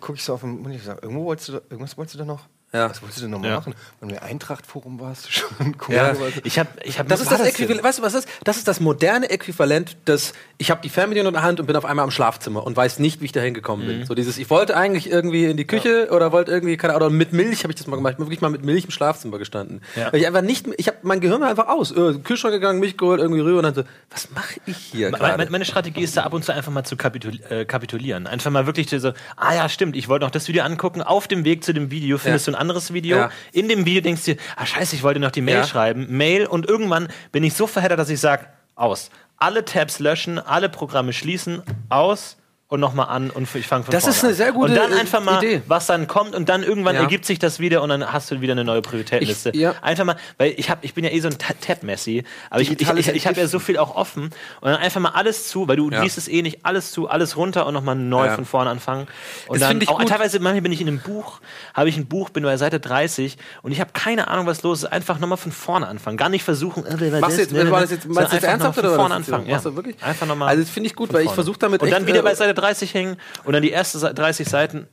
gucke 0.00 0.14
ich 0.16 0.24
so 0.24 0.34
auf 0.34 0.40
dem 0.40 0.62
Mund 0.62 0.74
und 0.74 0.82
sage, 0.84 1.00
irgendwo 1.02 1.24
wolltest 1.24 1.48
du, 1.48 1.52
irgendwas 1.54 1.98
wolltest 1.98 2.14
du 2.14 2.18
da 2.20 2.24
noch 2.24 2.40
Ja. 2.72 2.88
Was 2.88 3.02
wolltest 3.02 3.18
du 3.18 3.22
denn 3.22 3.32
nochmal 3.32 3.50
Ja. 3.50 3.56
machen? 3.56 3.74
Wenn 4.00 4.10
wir 4.10 4.22
Eintracht-Forum 4.22 5.00
warst, 5.00 5.26
du 5.26 5.32
schon 5.32 5.74
cool. 5.88 5.94
Ja, 5.94 6.14
ich 6.44 6.58
habe, 6.58 6.68
ich 6.84 6.98
habe. 7.00 7.08
Das 7.08 7.20
ist 7.20 7.30
das 7.32 7.40
Äquivalent, 7.40 7.82
weißt 7.82 7.98
du, 7.98 8.02
was 8.02 8.12
das 8.12 8.24
ist? 8.24 8.32
Das 8.44 8.56
ist 8.58 8.68
das 8.68 8.78
moderne 8.78 9.28
Äquivalent 9.28 9.96
des, 10.06 10.32
ich 10.58 10.70
habe 10.70 10.80
die 10.82 10.88
Fernbedienung 10.88 11.28
in 11.30 11.34
der 11.34 11.42
Hand 11.42 11.58
und 11.58 11.66
bin 11.66 11.74
auf 11.74 11.84
einmal 11.84 12.04
im 12.04 12.10
Schlafzimmer 12.12 12.64
und 12.64 12.76
weiß 12.76 13.00
nicht, 13.00 13.20
wie 13.20 13.24
ich 13.24 13.32
da 13.32 13.40
hingekommen 13.40 13.86
bin. 13.86 14.06
So 14.06 14.14
dieses, 14.14 14.38
ich 14.38 14.48
wollte 14.50 14.76
eigentlich 14.76 15.10
irgendwie 15.10 15.46
in 15.46 15.56
die 15.56 15.66
Küche 15.66 16.08
oder 16.12 16.30
wollte 16.30 16.52
irgendwie, 16.52 16.76
keine 16.76 16.94
Ahnung, 16.94 17.08
oder 17.08 17.14
mit 17.16 17.32
Milch 17.32 17.64
habe 17.64 17.72
ich 17.72 17.76
das 17.78 17.88
mal 17.88 17.96
gemacht. 17.96 18.12
Ich 18.12 18.16
bin 18.18 18.26
wirklich 18.26 18.40
mal 18.40 18.50
mit 18.50 18.64
Milch 18.64 18.84
im 18.84 18.90
Schlafzimmer 18.90 19.38
gestanden. 19.38 19.80
Ja. 19.96 20.12
Weil 20.12 20.20
ich 20.20 20.26
einfach 20.28 20.42
nicht, 20.42 20.68
ich 20.76 20.86
habe 20.86 20.98
mein 21.02 21.20
Gehirn 21.20 21.40
war 21.40 21.48
einfach 21.48 21.66
aus. 21.68 21.90
Äh, 21.90 22.18
Kühlschrank 22.22 22.52
gegangen, 22.54 22.78
Milch 22.78 22.96
geholt, 22.96 23.20
irgendwie 23.20 23.40
rüber 23.40 23.58
und 23.58 23.64
dann 23.64 23.74
so, 23.74 23.82
was 24.10 24.30
mache 24.30 24.60
ich 24.66 24.76
hier? 24.76 25.10
Meine, 25.10 25.50
meine 25.50 25.64
Strategie 25.64 26.02
ist 26.02 26.16
da 26.16 26.22
ab 26.22 26.32
und 26.34 26.44
zu 26.44 26.52
einfach 26.52 26.70
mal 26.70 26.84
zu 26.84 26.96
kapitul 26.96 27.32
äh, 27.50 27.64
kapitulieren. 27.64 28.28
Einfach 28.28 28.50
mal 28.52 28.66
wirklich 28.66 28.88
so, 28.90 29.12
ah 29.36 29.54
ja, 29.54 29.68
stimmt, 29.68 29.96
ich 29.96 30.08
wollte 30.08 30.24
noch 30.24 30.30
das 30.30 30.46
Video 30.46 30.62
angucken. 30.62 31.02
Auf 31.02 31.26
dem 31.26 31.44
Weg 31.44 31.64
zu 31.64 31.72
dem 31.74 31.90
Video 31.90 32.16
findest 32.18 32.46
Ja. 32.46 32.52
du 32.52 32.58
ein 32.58 32.59
anderes 32.60 32.92
Video. 32.92 33.16
Ja. 33.16 33.30
In 33.52 33.68
dem 33.68 33.84
Video 33.86 34.02
denkst 34.02 34.24
du 34.24 34.34
dir, 34.34 34.40
ah 34.56 34.66
scheiße, 34.66 34.94
ich 34.94 35.02
wollte 35.02 35.18
noch 35.18 35.30
die 35.32 35.40
Mail 35.40 35.56
Ja. 35.56 35.64
schreiben. 35.66 36.06
Mail 36.16 36.46
und 36.46 36.66
irgendwann 36.68 37.08
bin 37.32 37.42
ich 37.42 37.54
so 37.54 37.66
verheddert, 37.66 37.98
dass 37.98 38.10
ich 38.10 38.20
sage, 38.20 38.46
aus. 38.76 39.10
Alle 39.36 39.64
Tabs 39.64 39.98
löschen, 39.98 40.38
alle 40.38 40.68
Programme 40.68 41.12
schließen, 41.12 41.62
aus 41.88 42.36
und 42.70 42.78
nochmal 42.80 43.08
an 43.08 43.30
und 43.30 43.52
ich 43.56 43.66
fange 43.66 43.82
von 43.84 43.90
Das 43.92 44.04
vorne 44.04 44.16
ist 44.16 44.22
eine 44.22 44.30
an. 44.30 44.36
sehr 44.36 44.52
gute, 44.52 44.70
Und 44.70 44.76
dann 44.76 44.92
einfach 44.92 45.20
mal, 45.22 45.42
Idee. 45.42 45.60
was 45.66 45.86
dann 45.86 46.06
kommt 46.06 46.36
und 46.36 46.48
dann 46.48 46.62
irgendwann 46.62 46.94
Ja. 46.94 47.02
ergibt 47.02 47.24
sich 47.26 47.40
das 47.40 47.58
wieder 47.58 47.82
und 47.82 47.88
dann 47.88 48.12
hast 48.12 48.30
du 48.30 48.40
wieder 48.40 48.52
eine 48.52 48.62
neue 48.64 48.80
Prioritätenliste. 48.80 49.50
Ich- 49.50 49.56
ja. 49.60 49.74
Einfach 49.82 50.04
mal, 50.04 50.14
weil 50.38 50.54
ich, 50.56 50.70
hab, 50.70 50.84
ich 50.84 50.94
bin 50.94 51.02
ja 51.04 51.10
eh 51.10 51.18
so 51.18 51.26
ein 51.28 51.36
Ta- 51.36 51.54
Tab-Messi, 51.60 52.22
aber 52.48 52.60
ich, 52.62 52.70
ich, 52.70 52.88
ich, 52.88 53.08
ich 53.08 53.26
habe 53.26 53.40
ja 53.40 53.48
so 53.48 53.58
viel 53.58 53.76
auch 53.76 53.96
offen 53.96 54.24
und 54.60 54.70
dann 54.70 54.76
einfach 54.76 55.00
mal 55.00 55.10
alles 55.10 55.48
zu, 55.48 55.66
weil 55.66 55.76
du 55.76 55.90
Ja. 55.90 56.00
liest 56.02 56.16
es 56.16 56.28
eh 56.28 56.42
nicht, 56.42 56.64
alles 56.64 56.92
zu, 56.92 57.08
alles 57.08 57.36
runter 57.36 57.66
und 57.66 57.74
nochmal 57.74 57.96
neu 57.96 58.26
Ja. 58.26 58.34
von 58.36 58.44
vorne 58.44 58.70
anfangen. 58.70 59.08
Und 59.48 59.60
Das 59.60 59.68
dann 59.68 59.86
auch 59.88 60.04
teilweise, 60.04 60.38
manchmal 60.38 60.62
bin 60.62 60.70
ich 60.70 60.80
in 60.80 60.86
einem 60.86 61.00
Buch, 61.00 61.40
habe 61.74 61.88
ich 61.88 61.96
ein 61.96 62.06
Buch, 62.06 62.30
bin 62.30 62.44
bei 62.44 62.56
Seite 62.56 62.78
30 62.78 63.36
und 63.62 63.72
ich 63.72 63.80
habe 63.80 63.90
keine 63.92 64.28
Ahnung, 64.28 64.46
was 64.46 64.62
los 64.62 64.84
ist. 64.84 64.92
Einfach 64.92 65.18
nochmal 65.18 65.38
von 65.38 65.50
vorne 65.50 65.88
anfangen. 65.88 66.16
Gar 66.16 66.28
nicht 66.28 66.44
versuchen, 66.44 66.86
äh, 66.86 66.90
Machst 67.20 67.36
du 67.36 67.40
jetzt, 67.42 67.52
das, 67.52 67.64
ne, 67.64 67.64
ne, 67.68 67.80
jetzt, 67.80 67.90
meinst 68.06 68.06
du 68.06 68.06
jetzt 68.06 68.32
einfach 68.34 68.48
ernsthaft 68.48 68.78
oder 68.78 68.88
von 68.90 68.98
vorne 68.98 69.14
anfangen? 69.16 69.46
Ja. 69.48 69.58
du 69.58 69.74
wirklich? 69.74 69.96
Einfach 70.04 70.26
nochmal. 70.28 70.48
Also 70.50 70.62
das 70.62 70.70
finde 70.70 70.86
ich 70.88 70.94
gut, 70.94 71.12
weil 71.12 71.24
ich 71.24 71.32
versuche 71.32 71.58
damit 71.58 71.82
Und 71.82 71.90
dann 71.90 72.06
wieder 72.06 72.20
äh, 72.20 72.22
bei 72.22 72.34
Seite 72.36 72.59
30 72.60 72.94
hängen 72.94 73.16
und 73.44 73.52
dann 73.52 73.62
die 73.62 73.72
ersten 73.72 73.98
Se- 73.98 74.14
30 74.14 74.48
Seiten 74.48 74.86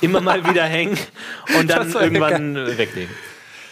immer 0.00 0.20
mal 0.20 0.46
wieder 0.48 0.64
hängen 0.64 0.98
und 1.58 1.68
dann 1.70 1.92
irgendwann 1.92 2.56
weglegen. 2.76 3.14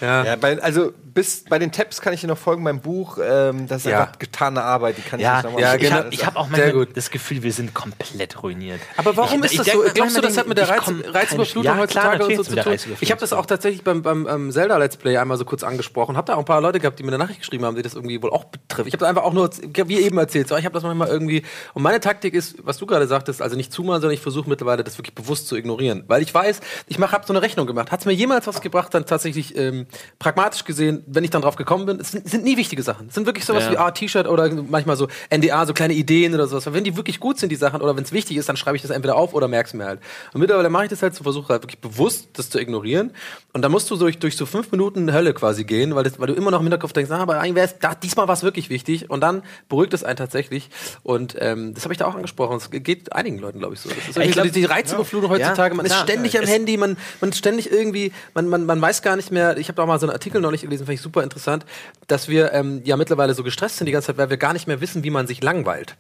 Ja. 0.00 0.24
Ja, 0.24 0.36
bei, 0.36 0.60
also 0.62 0.92
bis 1.20 1.44
bei 1.44 1.58
den 1.58 1.70
Tabs 1.70 2.00
kann 2.00 2.14
ich 2.14 2.22
dir 2.22 2.28
noch 2.28 2.38
folgen 2.38 2.64
beim 2.64 2.80
Buch. 2.80 3.18
Ähm, 3.22 3.66
das 3.68 3.84
ist 3.84 3.90
Ja. 3.90 4.00
einfach 4.00 4.18
getane 4.18 4.62
Arbeit, 4.62 4.96
die 4.96 5.02
kann 5.02 5.20
ich 5.20 5.24
Ja, 5.24 5.34
nicht 5.34 5.44
nochmal 5.44 5.60
ja, 5.60 5.74
ich 5.74 5.80
genau. 5.82 5.96
habe 5.96 6.08
ich 6.12 6.24
hab 6.24 6.34
auch 6.36 6.48
manchmal 6.48 6.72
gut. 6.72 6.96
das 6.96 7.10
Gefühl, 7.10 7.42
wir 7.42 7.52
sind 7.52 7.74
komplett 7.74 8.42
ruiniert. 8.42 8.80
Aber 8.96 9.14
warum 9.18 9.40
Ich- 9.40 9.46
ist 9.46 9.52
ich 9.52 9.58
das 9.58 9.66
so? 9.74 9.84
Glaubst 9.92 10.16
du, 10.16 10.22
das 10.22 10.38
hat 10.38 10.48
mit 10.48 10.56
der 10.56 10.64
ich, 10.64 10.70
Reiz, 10.70 10.90
Reizüberflutung 11.12 11.64
ja, 11.74 11.76
heutzutage 11.76 12.16
klar, 12.16 12.28
und 12.30 12.36
so 12.36 12.42
zu 12.42 12.56
tun? 12.56 12.76
Ich 13.00 13.10
habe 13.10 13.20
das 13.20 13.34
auch 13.34 13.44
tatsächlich 13.44 13.84
beim, 13.84 14.00
beim 14.00 14.26
ähm, 14.26 14.50
Zelda 14.50 14.78
Let's 14.78 14.96
Play 14.96 15.18
einmal 15.18 15.36
so 15.36 15.44
kurz 15.44 15.62
angesprochen. 15.62 16.16
Habe 16.16 16.26
da 16.28 16.36
auch 16.36 16.38
ein 16.38 16.44
paar 16.46 16.62
Leute 16.62 16.80
gehabt, 16.80 16.98
die 16.98 17.02
mir 17.02 17.10
eine 17.10 17.18
Nachricht 17.18 17.40
geschrieben 17.40 17.66
haben, 17.66 17.76
die 17.76 17.82
das 17.82 17.92
irgendwie 17.92 18.22
wohl 18.22 18.30
auch 18.30 18.44
betrifft. 18.44 18.88
Ich 18.88 18.94
habe 18.94 19.06
einfach 19.06 19.24
auch 19.24 19.34
nur, 19.34 19.50
wie 19.86 19.98
eben 20.00 20.16
erzählt, 20.16 20.48
so, 20.48 20.56
ich 20.56 20.64
habe 20.64 20.72
das 20.72 20.84
manchmal 20.84 21.08
irgendwie. 21.08 21.42
Und 21.74 21.82
meine 21.82 22.00
Taktik 22.00 22.32
ist, 22.32 22.56
was 22.64 22.78
du 22.78 22.86
gerade 22.86 23.06
sagtest, 23.06 23.42
also 23.42 23.56
nicht 23.56 23.74
zumachen, 23.74 24.00
sondern 24.00 24.14
ich 24.14 24.22
versuche 24.22 24.48
mittlerweile 24.48 24.84
das 24.84 24.96
wirklich 24.96 25.14
bewusst 25.14 25.48
zu 25.48 25.56
ignorieren, 25.56 26.04
weil 26.06 26.22
ich 26.22 26.32
weiß, 26.32 26.60
ich 26.86 26.98
habe 26.98 27.26
so 27.26 27.34
eine 27.34 27.42
Rechnung 27.42 27.66
gemacht. 27.66 27.90
Hat 27.92 28.00
es 28.00 28.06
mir 28.06 28.12
jemals 28.12 28.46
was 28.46 28.62
gebracht? 28.62 28.94
Dann 28.94 29.04
tatsächlich 29.04 29.54
ähm, 29.58 29.86
pragmatisch 30.18 30.64
gesehen, 30.64 31.02
wenn 31.12 31.24
ich 31.24 31.30
dann 31.30 31.42
drauf 31.42 31.56
gekommen 31.56 31.86
bin, 31.86 31.98
es 32.00 32.12
sind, 32.12 32.28
sind 32.28 32.44
nie 32.44 32.56
wichtige 32.56 32.82
Sachen. 32.82 33.08
Es 33.08 33.14
sind 33.14 33.26
wirklich 33.26 33.44
sowas 33.44 33.64
Ja. 33.64 33.72
wie 33.72 33.76
ah, 33.78 33.90
T-Shirt 33.90 34.26
oder 34.28 34.50
manchmal 34.68 34.96
so 34.96 35.08
NDA, 35.30 35.66
so 35.66 35.72
kleine 35.74 35.94
Ideen 35.94 36.34
oder 36.34 36.46
sowas. 36.46 36.66
Weil 36.66 36.74
Wenn 36.74 36.84
die 36.84 36.96
wirklich 36.96 37.20
gut 37.20 37.38
sind, 37.38 37.50
die 37.50 37.56
Sachen, 37.56 37.80
oder 37.80 37.96
wenn 37.96 38.04
es 38.04 38.12
wichtig 38.12 38.36
ist, 38.36 38.48
dann 38.48 38.56
schreibe 38.56 38.76
ich 38.76 38.82
das 38.82 38.90
entweder 38.90 39.16
auf 39.16 39.34
oder 39.34 39.48
merk's 39.48 39.74
mir 39.74 39.84
halt. 39.84 40.00
Und 40.32 40.40
mittlerweile 40.40 40.70
mache 40.70 40.84
ich 40.84 40.90
das 40.90 41.02
halt 41.02 41.14
so, 41.14 41.22
versuche 41.24 41.48
halt 41.52 41.62
wirklich 41.62 41.80
bewusst, 41.80 42.28
das 42.34 42.50
zu 42.50 42.60
ignorieren. 42.60 43.10
Und 43.52 43.62
dann 43.62 43.72
musst 43.72 43.90
du 43.90 43.96
durch, 43.96 44.18
durch 44.18 44.36
so 44.36 44.46
fünf 44.46 44.70
Minuten 44.70 45.12
Hölle 45.12 45.34
quasi 45.34 45.64
gehen, 45.64 45.94
weil, 45.94 46.04
das, 46.04 46.18
weil 46.20 46.28
du 46.28 46.34
immer 46.34 46.50
noch 46.50 46.60
im 46.60 46.66
Hinterkopf 46.66 46.92
denkst, 46.92 47.10
ah, 47.10 47.18
aber 47.18 47.40
eigentlich 47.40 47.56
wär's, 47.56 47.74
da, 47.80 47.94
diesmal 47.94 48.28
war 48.28 48.34
es 48.34 48.42
wirklich 48.42 48.70
wichtig. 48.70 49.10
Und 49.10 49.20
dann 49.20 49.42
beruhigt 49.68 49.92
es 49.94 50.04
einen 50.04 50.16
tatsächlich. 50.16 50.70
Und 51.02 51.36
ähm, 51.38 51.74
das 51.74 51.84
habe 51.84 51.92
ich 51.94 51.98
da 51.98 52.06
auch 52.06 52.14
angesprochen. 52.14 52.56
Es 52.58 52.70
geht 52.70 53.12
einigen 53.12 53.38
Leuten, 53.38 53.58
glaube 53.58 53.74
ich, 53.74 53.80
so. 53.80 53.88
Das 53.88 53.98
ist 53.98 54.16
irgendwie 54.16 54.30
glaub- 54.32 54.46
so 54.46 54.52
die, 54.52 54.60
die 54.60 54.64
Reizüberflutung 54.66 55.30
heutzutage. 55.30 55.74
man 55.74 55.86
ist 55.86 55.92
klar. 55.92 56.04
ständig 56.04 56.38
am 56.38 56.44
Handy, 56.46 56.76
man, 56.76 56.96
man 57.20 57.30
ist 57.30 57.38
ständig 57.38 57.70
irgendwie, 57.72 58.12
man, 58.34 58.48
man, 58.48 58.66
man 58.66 58.80
weiß 58.80 59.02
gar 59.02 59.16
nicht 59.16 59.30
mehr. 59.30 59.56
Ich 59.56 59.68
habe 59.68 59.76
da 59.76 59.82
auch 59.82 59.86
mal 59.86 59.98
so 59.98 60.06
einen 60.06 60.12
Artikel 60.12 60.40
neulich 60.40 60.60
gelesen, 60.62 60.86
fand 60.90 60.98
ich 60.98 61.02
super 61.02 61.22
interessant, 61.22 61.64
dass 62.08 62.28
wir 62.28 62.52
ähm, 62.52 62.82
ja 62.84 62.96
mittlerweile 62.96 63.34
so 63.34 63.44
gestresst 63.44 63.76
sind 63.76 63.86
die 63.86 63.92
ganze 63.92 64.08
Zeit, 64.08 64.18
weil 64.18 64.30
wir 64.30 64.36
gar 64.36 64.52
nicht 64.52 64.66
mehr 64.66 64.80
wissen, 64.80 65.04
wie 65.04 65.10
man 65.10 65.26
sich 65.26 65.42
langweilt. 65.42 65.96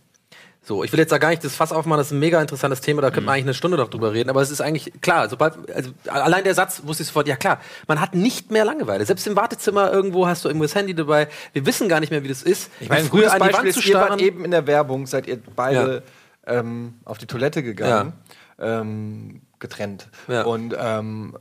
So, 0.62 0.84
ich 0.84 0.92
will 0.92 0.98
jetzt 0.98 1.10
da 1.10 1.16
gar 1.16 1.30
nicht 1.30 1.42
das 1.42 1.54
Fass 1.54 1.72
aufmachen, 1.72 1.98
das 1.98 2.08
ist 2.08 2.12
ein 2.12 2.18
mega 2.18 2.38
interessantes 2.40 2.82
Thema, 2.82 3.00
da 3.00 3.08
könnte 3.10 3.22
man 3.22 3.34
eigentlich 3.34 3.46
eine 3.46 3.54
Stunde 3.54 3.78
noch 3.78 3.88
drüber 3.88 4.12
reden, 4.12 4.28
aber 4.28 4.42
es 4.42 4.50
ist 4.50 4.60
eigentlich 4.60 4.92
klar, 5.00 5.28
sobald, 5.30 5.54
also 5.74 5.90
allein 6.06 6.44
der 6.44 6.54
Satz 6.54 6.82
wusste 6.84 7.02
ich 7.02 7.06
sofort, 7.06 7.28
ja 7.28 7.36
klar, 7.36 7.60
man 7.86 7.98
hat 7.98 8.14
nicht 8.14 8.50
mehr 8.50 8.66
Langeweile. 8.66 9.06
Selbst 9.06 9.26
im 9.26 9.36
Wartezimmer 9.36 9.90
irgendwo 9.90 10.26
hast 10.26 10.44
du 10.44 10.48
irgendwo 10.48 10.64
das 10.64 10.74
Handy 10.74 10.94
dabei. 10.94 11.28
Wir 11.54 11.64
wissen 11.64 11.88
gar 11.88 12.00
nicht 12.00 12.10
mehr, 12.10 12.22
wie 12.24 12.28
das 12.28 12.42
ist. 12.42 12.70
Ich 12.80 12.90
meine, 12.90 13.04
früher 13.04 13.32
an 13.32 13.38
die 13.38 13.48
Beispiel 13.48 13.64
Wand 13.66 13.72
zu 13.72 13.80
ihr 13.80 13.96
starren. 13.96 14.18
eben 14.18 14.44
in 14.44 14.50
der 14.50 14.66
Werbung, 14.66 15.06
seid 15.06 15.26
ihr 15.28 15.38
beide 15.56 16.02
ähm, 16.46 16.94
auf 17.06 17.16
die 17.16 17.26
Toilette 17.26 17.62
gegangen, 17.62 18.12
ähm, 18.58 19.40
getrennt. 19.60 20.08
Ja. 20.28 20.42
Und 20.42 20.76
ähm, 20.78 21.38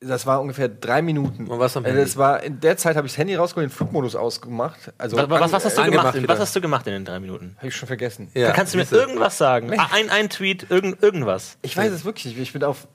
das 0.00 0.26
war 0.26 0.40
ungefähr 0.40 0.68
drei 0.68 1.02
Minuten. 1.02 1.48
Und 1.48 1.58
was 1.58 1.76
am 1.76 1.84
Äh, 1.84 1.88
Handy? 1.88 2.02
Das 2.02 2.16
war, 2.16 2.42
in 2.42 2.60
der 2.60 2.76
Zeit 2.76 2.96
habe 2.96 3.06
ich 3.06 3.12
das 3.14 3.18
Handy 3.18 3.34
rausgeholt, 3.34 3.68
den 3.70 3.74
Flugmodus 3.74 4.14
ausgemacht. 4.14 4.92
Also 4.96 5.16
Was, 5.16 5.28
was, 5.28 5.52
was 5.52 5.64
hast 5.64 5.76
du 5.78 5.82
äh, 5.82 5.84
gemacht? 5.86 6.06
angemacht 6.06 6.14
Was 6.14 6.22
wieder. 6.22 6.38
hast 6.38 6.56
du 6.56 6.60
gemacht 6.60 6.86
in 6.86 6.92
den 6.92 7.04
drei 7.04 7.18
Minuten? 7.18 7.54
Habe 7.58 7.66
ich 7.68 7.76
schon 7.76 7.88
vergessen. 7.88 8.30
Ja, 8.34 8.52
Kannst 8.52 8.74
du 8.74 8.78
mir 8.78 8.86
irgendwas 8.90 9.38
sagen? 9.38 9.72
Ah, 9.78 9.88
Ein, 9.92 10.08
ein 10.10 10.28
Tweet, 10.30 10.66
irgend, 10.70 11.02
irgendwas. 11.02 11.58
Ich 11.62 11.76
weiß 11.76 11.90
es 11.92 12.04
wirklich 12.04 12.26
nicht. 12.26 12.38
Ich 12.38 12.52
bin 12.52 12.62
auf. 12.62 12.86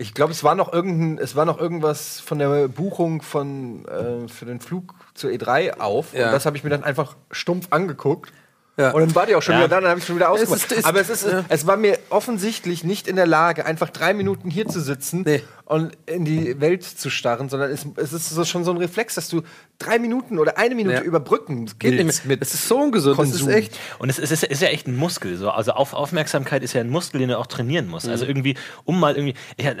Ich 0.00 0.14
glaube, 0.14 0.32
es 0.32 0.44
war 0.44 0.54
noch 0.54 0.72
irgendein, 0.72 1.18
es 1.22 1.34
war 1.34 1.44
noch 1.44 1.58
irgendwas 1.58 2.20
von 2.20 2.38
der 2.38 2.68
Buchung 2.68 3.20
von 3.20 3.84
äh, 3.86 4.28
für 4.28 4.44
den 4.46 4.60
Flug 4.60 4.94
zur 5.14 5.30
E3 5.30 5.80
auf. 5.80 6.14
Ja. 6.14 6.26
Und 6.26 6.32
das 6.32 6.46
habe 6.46 6.56
ich 6.56 6.62
mir 6.64 6.70
dann 6.70 6.84
einfach 6.84 7.16
stumpf 7.32 7.66
angeguckt. 7.70 8.32
Ja. 8.76 8.92
Und 8.92 9.00
dann 9.00 9.14
war 9.16 9.26
die 9.26 9.34
auch 9.34 9.42
schon 9.42 9.54
Ja. 9.54 9.58
wieder 9.62 9.68
da, 9.70 9.80
dann 9.80 9.90
habe 9.90 9.98
ich 9.98 10.06
schon 10.06 10.14
wieder 10.14 10.26
Es 10.32 10.42
ausgemacht. 10.42 10.70
ist- 10.70 10.78
es- 10.78 10.84
Aber 10.84 11.00
es 11.00 11.10
ist, 11.10 11.26
ja. 11.26 11.44
es 11.48 11.66
war 11.66 11.76
mir 11.76 11.98
offensichtlich 12.10 12.84
nicht 12.84 13.08
in 13.08 13.16
der 13.16 13.26
Lage, 13.26 13.66
einfach 13.66 13.90
drei 13.90 14.14
Minuten 14.14 14.50
hier 14.50 14.68
zu 14.68 14.80
sitzen 14.80 15.22
Nee. 15.26 15.42
Und 15.68 15.92
in 16.06 16.24
die 16.24 16.58
Welt 16.62 16.82
zu 16.82 17.10
starren, 17.10 17.50
sondern 17.50 17.70
es, 17.70 17.86
es 17.96 18.14
ist 18.14 18.30
so 18.30 18.42
schon 18.44 18.64
so 18.64 18.70
ein 18.70 18.78
Reflex, 18.78 19.16
dass 19.16 19.28
du 19.28 19.42
drei 19.78 19.98
Minuten 19.98 20.38
oder 20.38 20.56
eine 20.56 20.74
Minute 20.74 20.96
Ja. 20.96 21.02
überbrücken 21.02 21.70
Geht 21.78 22.02
nicht 22.02 22.24
mit 22.24 22.40
Es 22.40 22.54
ist 22.54 22.68
so 22.68 22.78
ungesund, 22.78 23.18
das 23.18 23.28
ist 23.28 23.46
echt. 23.46 23.78
Und 23.98 24.08
es 24.08 24.18
ist, 24.18 24.32
es 24.32 24.42
ist 24.42 24.62
ja 24.62 24.68
echt 24.68 24.86
ein 24.86 24.96
Muskel. 24.96 25.36
So. 25.36 25.50
Also 25.50 25.72
auf, 25.72 25.92
Aufmerksamkeit 25.92 26.62
ist 26.62 26.72
ja 26.72 26.80
ein 26.80 26.88
Muskel, 26.88 27.20
den 27.20 27.28
du 27.28 27.38
auch 27.38 27.46
trainieren 27.46 27.86
musst. 27.86 28.06
Mhm. 28.06 28.12
Also 28.12 28.24
irgendwie, 28.24 28.54
um 28.84 28.98
mal 28.98 29.14
irgendwie, 29.14 29.34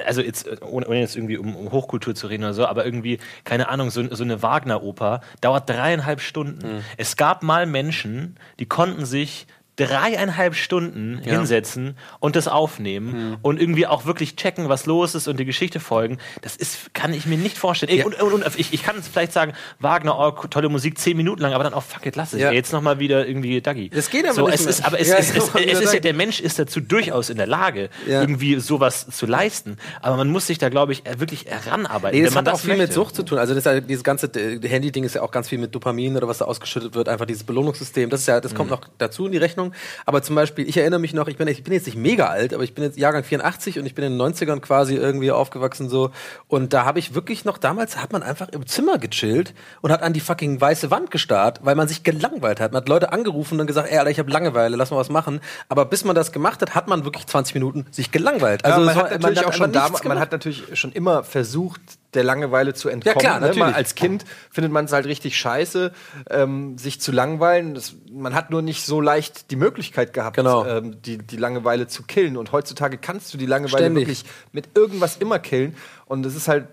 also 0.04 0.20
jetzt, 0.20 0.60
ohne, 0.60 0.86
ohne 0.86 1.00
jetzt 1.00 1.16
irgendwie 1.16 1.38
um, 1.38 1.56
um 1.56 1.72
Hochkultur 1.72 2.14
zu 2.14 2.26
reden 2.26 2.44
oder 2.44 2.52
so, 2.54 2.66
aber 2.66 2.84
irgendwie, 2.84 3.18
keine 3.44 3.70
Ahnung, 3.70 3.90
so, 3.90 4.14
so 4.14 4.24
eine 4.24 4.42
Wagner-Oper 4.42 5.22
dauert 5.40 5.70
dreieinhalb 5.70 6.20
Stunden. 6.20 6.76
Mhm. 6.76 6.80
Es 6.98 7.16
gab 7.16 7.42
mal 7.42 7.64
Menschen, 7.64 8.36
die 8.58 8.66
konnten 8.66 9.06
sich 9.06 9.46
dreieinhalb 9.78 10.54
Stunden 10.54 11.20
Ja. 11.24 11.32
hinsetzen 11.38 11.96
und 12.20 12.36
das 12.36 12.48
aufnehmen 12.48 13.38
und 13.42 13.60
irgendwie 13.60 13.86
auch 13.86 14.04
wirklich 14.06 14.36
checken, 14.36 14.68
was 14.68 14.86
los 14.86 15.14
ist 15.14 15.28
und 15.28 15.38
die 15.38 15.44
Geschichte 15.44 15.80
folgen. 15.80 16.18
Das 16.42 16.56
ist, 16.56 16.92
kann 16.94 17.12
ich 17.14 17.26
mir 17.26 17.38
nicht 17.38 17.56
vorstellen. 17.56 17.96
Ja. 17.96 18.04
Und, 18.04 18.20
und, 18.20 18.32
und 18.44 18.58
ich, 18.58 18.72
ich 18.74 18.82
kann 18.82 18.96
es 18.98 19.08
vielleicht 19.08 19.32
sagen, 19.32 19.52
Wagner, 19.78 20.18
oh, 20.18 20.30
tolle 20.48 20.68
Musik, 20.68 20.98
zehn 20.98 21.16
Minuten 21.16 21.40
lang, 21.42 21.52
aber 21.52 21.64
dann 21.64 21.74
auch, 21.74 21.82
fuck 21.84 22.04
it, 22.06 22.16
lass 22.16 22.32
es. 22.32 22.40
Ja. 22.40 22.50
Jetzt 22.50 22.72
nochmal 22.72 22.98
wieder 22.98 23.26
irgendwie 23.26 23.60
Dagi. 23.60 23.88
Das 23.90 24.10
geht 24.10 24.24
aber 24.24 24.34
so, 24.34 24.46
nicht 24.46 24.54
es 24.56 24.60
mehr. 24.62 24.70
ist, 24.70 24.84
aber 24.84 25.00
es, 25.00 25.08
Ja, 25.08 25.16
es, 25.18 25.30
es, 25.34 25.50
es 25.54 25.80
ist 25.80 25.94
ja, 25.94 26.00
der 26.00 26.14
Mensch 26.14 26.40
ist 26.40 26.58
dazu 26.58 26.80
durchaus 26.80 27.30
in 27.30 27.36
der 27.36 27.46
Lage, 27.46 27.88
Ja. 28.06 28.20
irgendwie 28.20 28.58
sowas 28.58 29.06
zu 29.10 29.26
leisten. 29.26 29.76
Aber 30.02 30.16
man 30.16 30.28
muss 30.28 30.46
sich 30.48 30.58
da, 30.58 30.68
glaube 30.68 30.92
ich, 30.92 31.04
wirklich 31.18 31.46
heranarbeiten. 31.46 32.18
Nee, 32.18 32.24
das 32.24 32.34
hat 32.36 32.48
auch 32.48 32.58
viel 32.58 32.70
mit 32.70 32.78
möchte. 32.78 32.94
Sucht 32.94 33.14
zu 33.14 33.22
tun. 33.22 33.38
Also 33.38 33.54
das 33.54 33.64
ja, 33.64 33.80
dieses 33.80 34.02
ganze 34.04 34.26
äh, 34.26 34.66
Handy-Ding 34.68 35.04
ist 35.04 35.14
ja 35.14 35.22
auch 35.22 35.30
ganz 35.30 35.48
viel 35.48 35.58
mit 35.58 35.74
Dopamin 35.74 36.16
oder 36.16 36.26
was 36.26 36.38
da 36.38 36.46
ausgeschüttet 36.46 36.94
wird, 36.94 37.08
einfach 37.08 37.26
dieses 37.26 37.44
Belohnungssystem. 37.44 38.10
Das 38.10 38.20
ist 38.20 38.26
ja, 38.26 38.40
das 38.40 38.52
Mhm. 38.52 38.56
kommt 38.56 38.70
noch 38.70 38.80
dazu 38.98 39.26
in 39.26 39.32
die 39.32 39.38
Rechnung. 39.38 39.67
Aber 40.06 40.22
zum 40.22 40.34
Beispiel, 40.36 40.68
ich 40.68 40.76
erinnere 40.76 41.00
mich 41.00 41.14
noch, 41.14 41.28
ich 41.28 41.36
bin, 41.36 41.48
ich 41.48 41.62
bin 41.64 41.72
jetzt 41.72 41.86
nicht 41.86 41.96
mega 41.96 42.26
alt, 42.26 42.54
aber 42.54 42.62
ich 42.64 42.74
bin 42.74 42.84
jetzt 42.84 42.98
Jahrgang 42.98 43.24
84 43.24 43.78
und 43.78 43.86
ich 43.86 43.94
bin 43.94 44.04
in 44.04 44.18
den 44.18 44.34
90ern 44.34 44.60
quasi 44.60 44.94
irgendwie 44.96 45.30
aufgewachsen 45.30 45.88
so. 45.88 46.10
Und 46.46 46.72
da 46.72 46.84
habe 46.84 46.98
ich 46.98 47.14
wirklich 47.14 47.44
noch, 47.44 47.58
damals 47.58 47.96
hat 48.00 48.12
man 48.12 48.22
einfach 48.22 48.48
im 48.50 48.66
Zimmer 48.66 48.98
gechillt 48.98 49.54
und 49.80 49.90
hat 49.92 50.02
an 50.02 50.12
die 50.12 50.20
fucking 50.20 50.60
weiße 50.60 50.90
Wand 50.90 51.10
gestarrt, 51.10 51.60
weil 51.62 51.74
man 51.74 51.88
sich 51.88 52.02
gelangweilt 52.02 52.60
hat. 52.60 52.72
Man 52.72 52.82
hat 52.82 52.88
Leute 52.88 53.12
angerufen 53.12 53.54
und 53.54 53.58
dann 53.58 53.66
gesagt, 53.66 53.90
ey, 53.90 53.98
Alter, 53.98 54.10
ich 54.10 54.18
habe 54.18 54.30
Langeweile, 54.30 54.76
lass 54.76 54.90
mal 54.90 54.96
was 54.96 55.08
machen. 55.10 55.40
Aber 55.68 55.84
bis 55.84 56.04
man 56.04 56.14
das 56.14 56.32
gemacht 56.32 56.62
hat, 56.62 56.74
hat 56.74 56.88
man 56.88 57.04
wirklich 57.04 57.26
20 57.26 57.54
Minuten 57.54 57.86
sich 57.90 58.10
gelangweilt. 58.10 58.64
Also 58.64 58.76
Also 58.78 58.86
man 58.86 58.94
hat 58.96 59.04
war- 59.10 59.18
natürlich 59.18 59.46
auch 59.46 59.52
schon 59.52 59.72
damals, 59.72 60.04
man 60.04 60.18
hat 60.18 60.32
natürlich 60.32 60.64
schon 60.78 60.92
immer 60.92 61.24
versucht, 61.24 61.80
der 62.14 62.24
Langeweile 62.24 62.72
zu 62.74 62.88
entkommen. 62.88 63.18
klar, 63.18 63.34
ne? 63.34 63.40
natürlich. 63.48 63.58
Man 63.66 63.74
als 63.74 63.94
Kind 63.94 64.24
findet 64.50 64.72
man 64.72 64.86
es 64.86 64.92
halt 64.92 65.06
richtig 65.06 65.36
scheiße, 65.36 65.92
ähm, 66.30 66.78
sich 66.78 67.00
zu 67.00 67.12
langweilen. 67.12 67.74
Das, 67.74 67.94
man 68.10 68.34
hat 68.34 68.50
nur 68.50 68.62
nicht 68.62 68.84
so 68.86 69.00
leicht 69.00 69.50
die 69.50 69.56
Möglichkeit 69.56 70.12
gehabt, 70.14 70.36
Genau. 70.36 70.64
ähm, 70.64 71.02
die, 71.02 71.18
die 71.18 71.36
Langeweile 71.36 71.86
zu 71.86 72.02
killen. 72.04 72.36
Und 72.36 72.52
heutzutage 72.52 72.96
kannst 72.98 73.34
du 73.34 73.38
die 73.38 73.46
Langeweile 73.46 73.84
Ständig. 73.84 74.08
wirklich 74.08 74.24
mit 74.52 74.70
irgendwas 74.76 75.18
immer 75.18 75.38
killen. 75.38 75.76
Und 76.06 76.24
es 76.24 76.34
ist 76.34 76.48
halt 76.48 76.68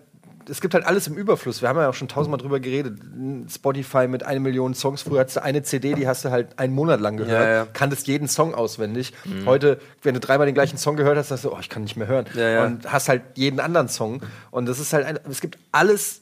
es 0.49 0.61
gibt 0.61 0.73
halt 0.73 0.85
alles 0.85 1.07
im 1.07 1.15
Überfluss. 1.15 1.61
Wir 1.61 1.69
haben 1.69 1.79
ja 1.79 1.89
auch 1.89 1.93
schon 1.93 2.07
tausendmal 2.07 2.39
drüber 2.39 2.59
geredet. 2.59 2.99
Spotify 3.49 4.07
mit 4.07 4.23
eine 4.23 4.39
Million 4.39 4.73
Songs. 4.73 5.01
Früher 5.01 5.21
hattest 5.21 5.37
du 5.37 5.43
eine 5.43 5.63
CD, 5.63 5.93
die 5.93 6.07
hast 6.07 6.25
du 6.25 6.31
halt 6.31 6.59
einen 6.59 6.73
Monat 6.73 6.99
lang 6.99 7.17
gehört. 7.17 7.47
Ja, 7.47 7.53
ja. 7.53 7.65
Kanntest 7.65 8.07
jeden 8.07 8.27
Song 8.27 8.53
auswendig. 8.53 9.13
Heute, 9.45 9.79
wenn 10.03 10.13
du 10.13 10.19
dreimal 10.19 10.45
den 10.45 10.55
gleichen 10.55 10.77
Song 10.77 10.95
gehört 10.95 11.17
hast, 11.17 11.29
sagst 11.29 11.45
du, 11.45 11.51
oh, 11.51 11.57
ich 11.59 11.69
kann 11.69 11.83
nicht 11.83 11.97
mehr 11.97 12.07
hören. 12.07 12.25
Ja. 12.35 12.65
Und 12.65 12.91
hast 12.91 13.09
halt 13.09 13.23
jeden 13.35 13.59
anderen 13.59 13.87
Song. 13.87 14.21
Und 14.51 14.67
das 14.67 14.79
ist 14.79 14.93
halt, 14.93 15.05
ein, 15.05 15.19
es 15.29 15.41
gibt 15.41 15.57
alles 15.71 16.21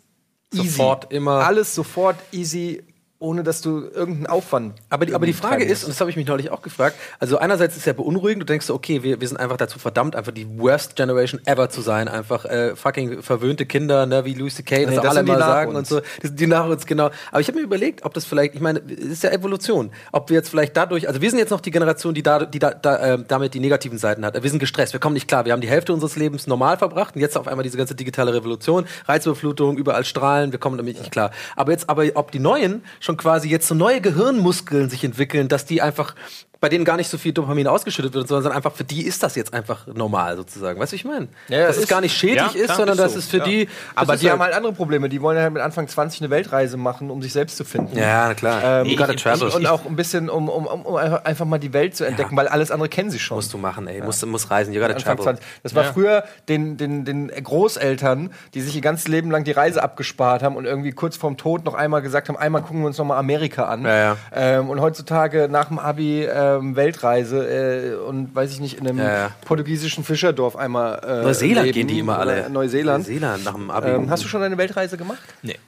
easy. 0.53 0.69
Sofort, 0.69 1.11
immer. 1.11 1.45
Alles 1.45 1.75
sofort 1.75 2.17
easy, 2.31 2.83
ohne 3.23 3.41
dass 3.41 3.61
du 3.61 3.79
irgendeinen 3.79 4.27
Aufwand. 4.27 4.73
Aber 4.89 5.05
die, 5.05 5.15
aber 5.15 5.25
die 5.25 5.33
Frage 5.33 5.63
ist, 5.63 5.85
und 5.85 5.91
das 5.91 6.01
habe 6.01 6.09
ich 6.09 6.17
mich 6.17 6.27
neulich 6.27 6.51
auch 6.51 6.61
gefragt, 6.61 6.97
also 7.19 7.37
einerseits 7.37 7.73
ist 7.75 7.81
es 7.81 7.85
ja 7.85 7.93
beunruhigend, 7.93 8.41
du 8.41 8.45
denkst 8.45 8.65
so, 8.65 8.75
okay, 8.75 9.01
wir, 9.01 9.21
wir 9.21 9.27
sind 9.27 9.37
einfach 9.37 9.55
dazu 9.55 9.79
verdammt, 9.79 10.15
einfach 10.15 10.33
die 10.33 10.45
worst 10.59 10.97
Generation 10.97 11.41
ever 11.45 11.69
zu 11.69 11.81
sein, 11.81 12.09
einfach 12.09 12.43
äh, 12.45 12.75
fucking 12.75 13.23
verwöhnte 13.23 13.65
Kinder, 13.65 14.05
ne, 14.05 14.25
wie 14.25 14.33
Louis 14.33 14.55
C.K., 14.55 14.83
das 14.83 14.89
Nee, 14.89 14.95
das 14.97 15.05
alle 15.05 15.23
mal 15.23 15.39
sagen 15.39 15.75
uns. 15.75 15.91
und 15.91 16.01
so, 16.01 16.05
die 16.21 16.27
sind 16.27 16.39
die 16.39 16.47
nach 16.47 16.67
uns, 16.67 16.85
genau. 16.85 17.09
Aber 17.31 17.39
ich 17.39 17.47
habe 17.47 17.57
mir 17.57 17.63
überlegt, 17.63 18.03
ob 18.03 18.13
das 18.13 18.25
vielleicht, 18.25 18.55
ich 18.55 18.61
meine, 18.61 18.79
es 18.79 19.05
ist 19.05 19.23
ja 19.23 19.31
Evolution, 19.31 19.91
ob 20.11 20.29
wir 20.29 20.35
jetzt 20.35 20.49
vielleicht 20.49 20.75
dadurch, 20.75 21.07
also 21.07 21.21
wir 21.21 21.29
sind 21.29 21.39
jetzt 21.39 21.51
noch 21.51 21.61
die 21.61 21.71
Generation, 21.71 22.13
die, 22.13 22.23
da, 22.23 22.45
die 22.45 22.59
da, 22.59 22.71
da, 22.71 23.13
äh, 23.13 23.23
damit 23.25 23.53
die 23.53 23.61
negativen 23.61 23.97
Seiten 23.97 24.25
hat. 24.25 24.41
Wir 24.41 24.49
sind 24.49 24.59
gestresst, 24.59 24.91
wir 24.91 24.99
kommen 24.99 25.13
nicht 25.13 25.29
klar, 25.29 25.45
wir 25.45 25.53
haben 25.53 25.61
die 25.61 25.69
Hälfte 25.69 25.93
unseres 25.93 26.17
Lebens 26.17 26.45
normal 26.45 26.77
verbracht 26.77 27.15
und 27.15 27.21
jetzt 27.21 27.37
auf 27.37 27.47
einmal 27.47 27.63
diese 27.63 27.77
ganze 27.77 27.95
digitale 27.95 28.33
Revolution, 28.33 28.85
Reizüberflutung, 29.05 29.77
überall 29.77 30.03
Strahlen, 30.03 30.51
wir 30.51 30.59
kommen 30.59 30.75
damit 30.75 30.99
nicht 30.99 31.11
klar. 31.11 31.31
Aber 31.55 31.71
jetzt, 31.71 31.89
aber 31.89 32.03
ob 32.15 32.31
die 32.31 32.39
Neuen 32.39 32.83
schon 32.99 33.12
quasi 33.17 33.49
jetzt 33.49 33.67
so 33.67 33.75
neue 33.75 34.01
Gehirnmuskeln 34.01 34.89
sich 34.89 35.03
entwickeln, 35.03 35.47
dass 35.47 35.65
die 35.65 35.81
einfach 35.81 36.15
bei 36.63 36.69
denen 36.69 36.85
gar 36.85 36.95
nicht 36.95 37.09
so 37.09 37.17
viel 37.17 37.33
Dopamin 37.33 37.67
ausgeschüttet 37.67 38.13
wird, 38.13 38.25
sondern 38.29 38.53
einfach 38.53 38.71
für 38.71 38.85
die 38.85 39.05
ist 39.05 39.21
das 39.21 39.35
jetzt 39.35 39.53
einfach 39.53 39.85
normal 39.85 40.37
sozusagen. 40.37 40.79
Weißt 40.79 40.93
du, 40.93 40.95
ich 40.95 41.03
meine? 41.03 41.27
Ja, 41.49 41.67
dass 41.67 41.75
es 41.75 41.83
ist- 41.83 41.89
gar 41.89 41.99
nicht 41.99 42.15
schädlich 42.15 42.53
Ja, 42.53 42.61
ist, 42.63 42.75
sondern 42.77 42.91
ist 42.97 43.03
dass 43.03 43.11
so, 43.13 43.19
es 43.19 43.27
für 43.27 43.39
ja. 43.39 43.43
die. 43.43 43.67
Aber 43.95 44.15
die 44.15 44.31
haben 44.31 44.41
halt 44.41 44.53
andere 44.53 44.71
Probleme. 44.71 45.09
Die 45.09 45.21
wollen 45.21 45.37
halt 45.37 45.51
mit 45.51 45.61
Anfang 45.61 45.89
20 45.89 46.21
eine 46.21 46.29
Weltreise 46.29 46.77
machen, 46.77 47.09
um 47.11 47.21
sich 47.21 47.33
selbst 47.33 47.57
zu 47.57 47.65
finden. 47.65 47.97
Ja, 47.97 48.29
na 48.29 48.33
klar. 48.33 48.61
Ähm, 48.63 48.87
You 48.87 48.95
gotta 48.95 49.11
ich- 49.11 49.21
travel. 49.21 49.49
Und 49.49 49.67
auch 49.67 49.85
ein 49.85 49.97
bisschen, 49.97 50.29
um, 50.29 50.47
um, 50.47 50.65
um, 50.65 50.95
einfach 50.95 51.43
mal 51.45 51.57
die 51.57 51.73
Welt 51.73 51.97
zu 51.97 52.05
entdecken, 52.05 52.37
weil 52.37 52.47
alles 52.47 52.71
andere 52.71 52.87
kennen 52.87 53.09
sie 53.11 53.19
schon. 53.19 53.35
musst 53.35 53.53
du 53.53 53.57
machen, 53.57 53.85
ey. 53.87 54.01
Musst, 54.01 54.25
musst 54.25 54.49
reisen. 54.49 54.73
You 54.73 54.79
gotta 54.79 54.93
Anfang 54.93 55.17
travel. 55.17 55.35
20. 55.35 55.45
Das 55.63 55.75
war 55.75 55.83
Ja. 55.83 55.91
früher 55.91 56.23
den, 56.47 56.77
den, 56.77 57.03
den 57.03 57.27
Großeltern, 57.27 58.31
die 58.53 58.61
sich 58.61 58.75
ihr 58.75 58.81
ganzes 58.81 59.09
Leben 59.09 59.31
lang 59.31 59.43
die 59.43 59.51
Reise 59.51 59.83
abgespart 59.83 60.43
haben 60.43 60.55
und 60.55 60.63
irgendwie 60.63 60.91
kurz 60.91 61.17
vorm 61.17 61.35
Tod 61.35 61.65
noch 61.65 61.73
einmal 61.73 62.01
gesagt 62.01 62.29
haben, 62.29 62.37
einmal 62.37 62.61
gucken 62.61 62.79
wir 62.81 62.87
uns 62.87 62.97
noch 62.97 63.05
mal 63.05 63.17
Amerika 63.17 63.65
an. 63.65 63.83
Ja, 63.83 63.97
ja. 63.97 64.17
Ähm, 64.33 64.69
und 64.69 64.79
heutzutage 64.79 65.47
nach 65.49 65.67
dem 65.67 65.79
Abi 65.79 66.23
ähm, 66.57 66.75
Weltreise 66.75 67.47
äh, 67.47 67.95
und 67.95 68.33
weiß 68.35 68.51
ich 68.53 68.59
nicht, 68.59 68.77
in 68.77 68.87
einem 68.87 68.97
Ja, 68.99 69.13
ja. 69.13 69.35
portugiesischen 69.45 70.03
Fischerdorf 70.03 70.55
einmal 70.55 70.99
äh, 71.03 71.23
Neuseeland 71.23 71.65
leben. 71.65 71.73
gehen 71.75 71.87
die 71.87 71.99
immer 71.99 72.19
alle. 72.19 72.49
Neuseeland. 72.49 73.07
Neuseeland 73.07 73.43
nach 73.45 73.53
dem 73.53 73.69
Abi. 73.69 73.89
Ähm, 73.89 74.09
hast 74.09 74.23
du 74.23 74.27
schon 74.27 74.41
eine 74.43 74.57
Weltreise 74.57 74.97
gemacht? 74.97 75.21
Nee. 75.41 75.59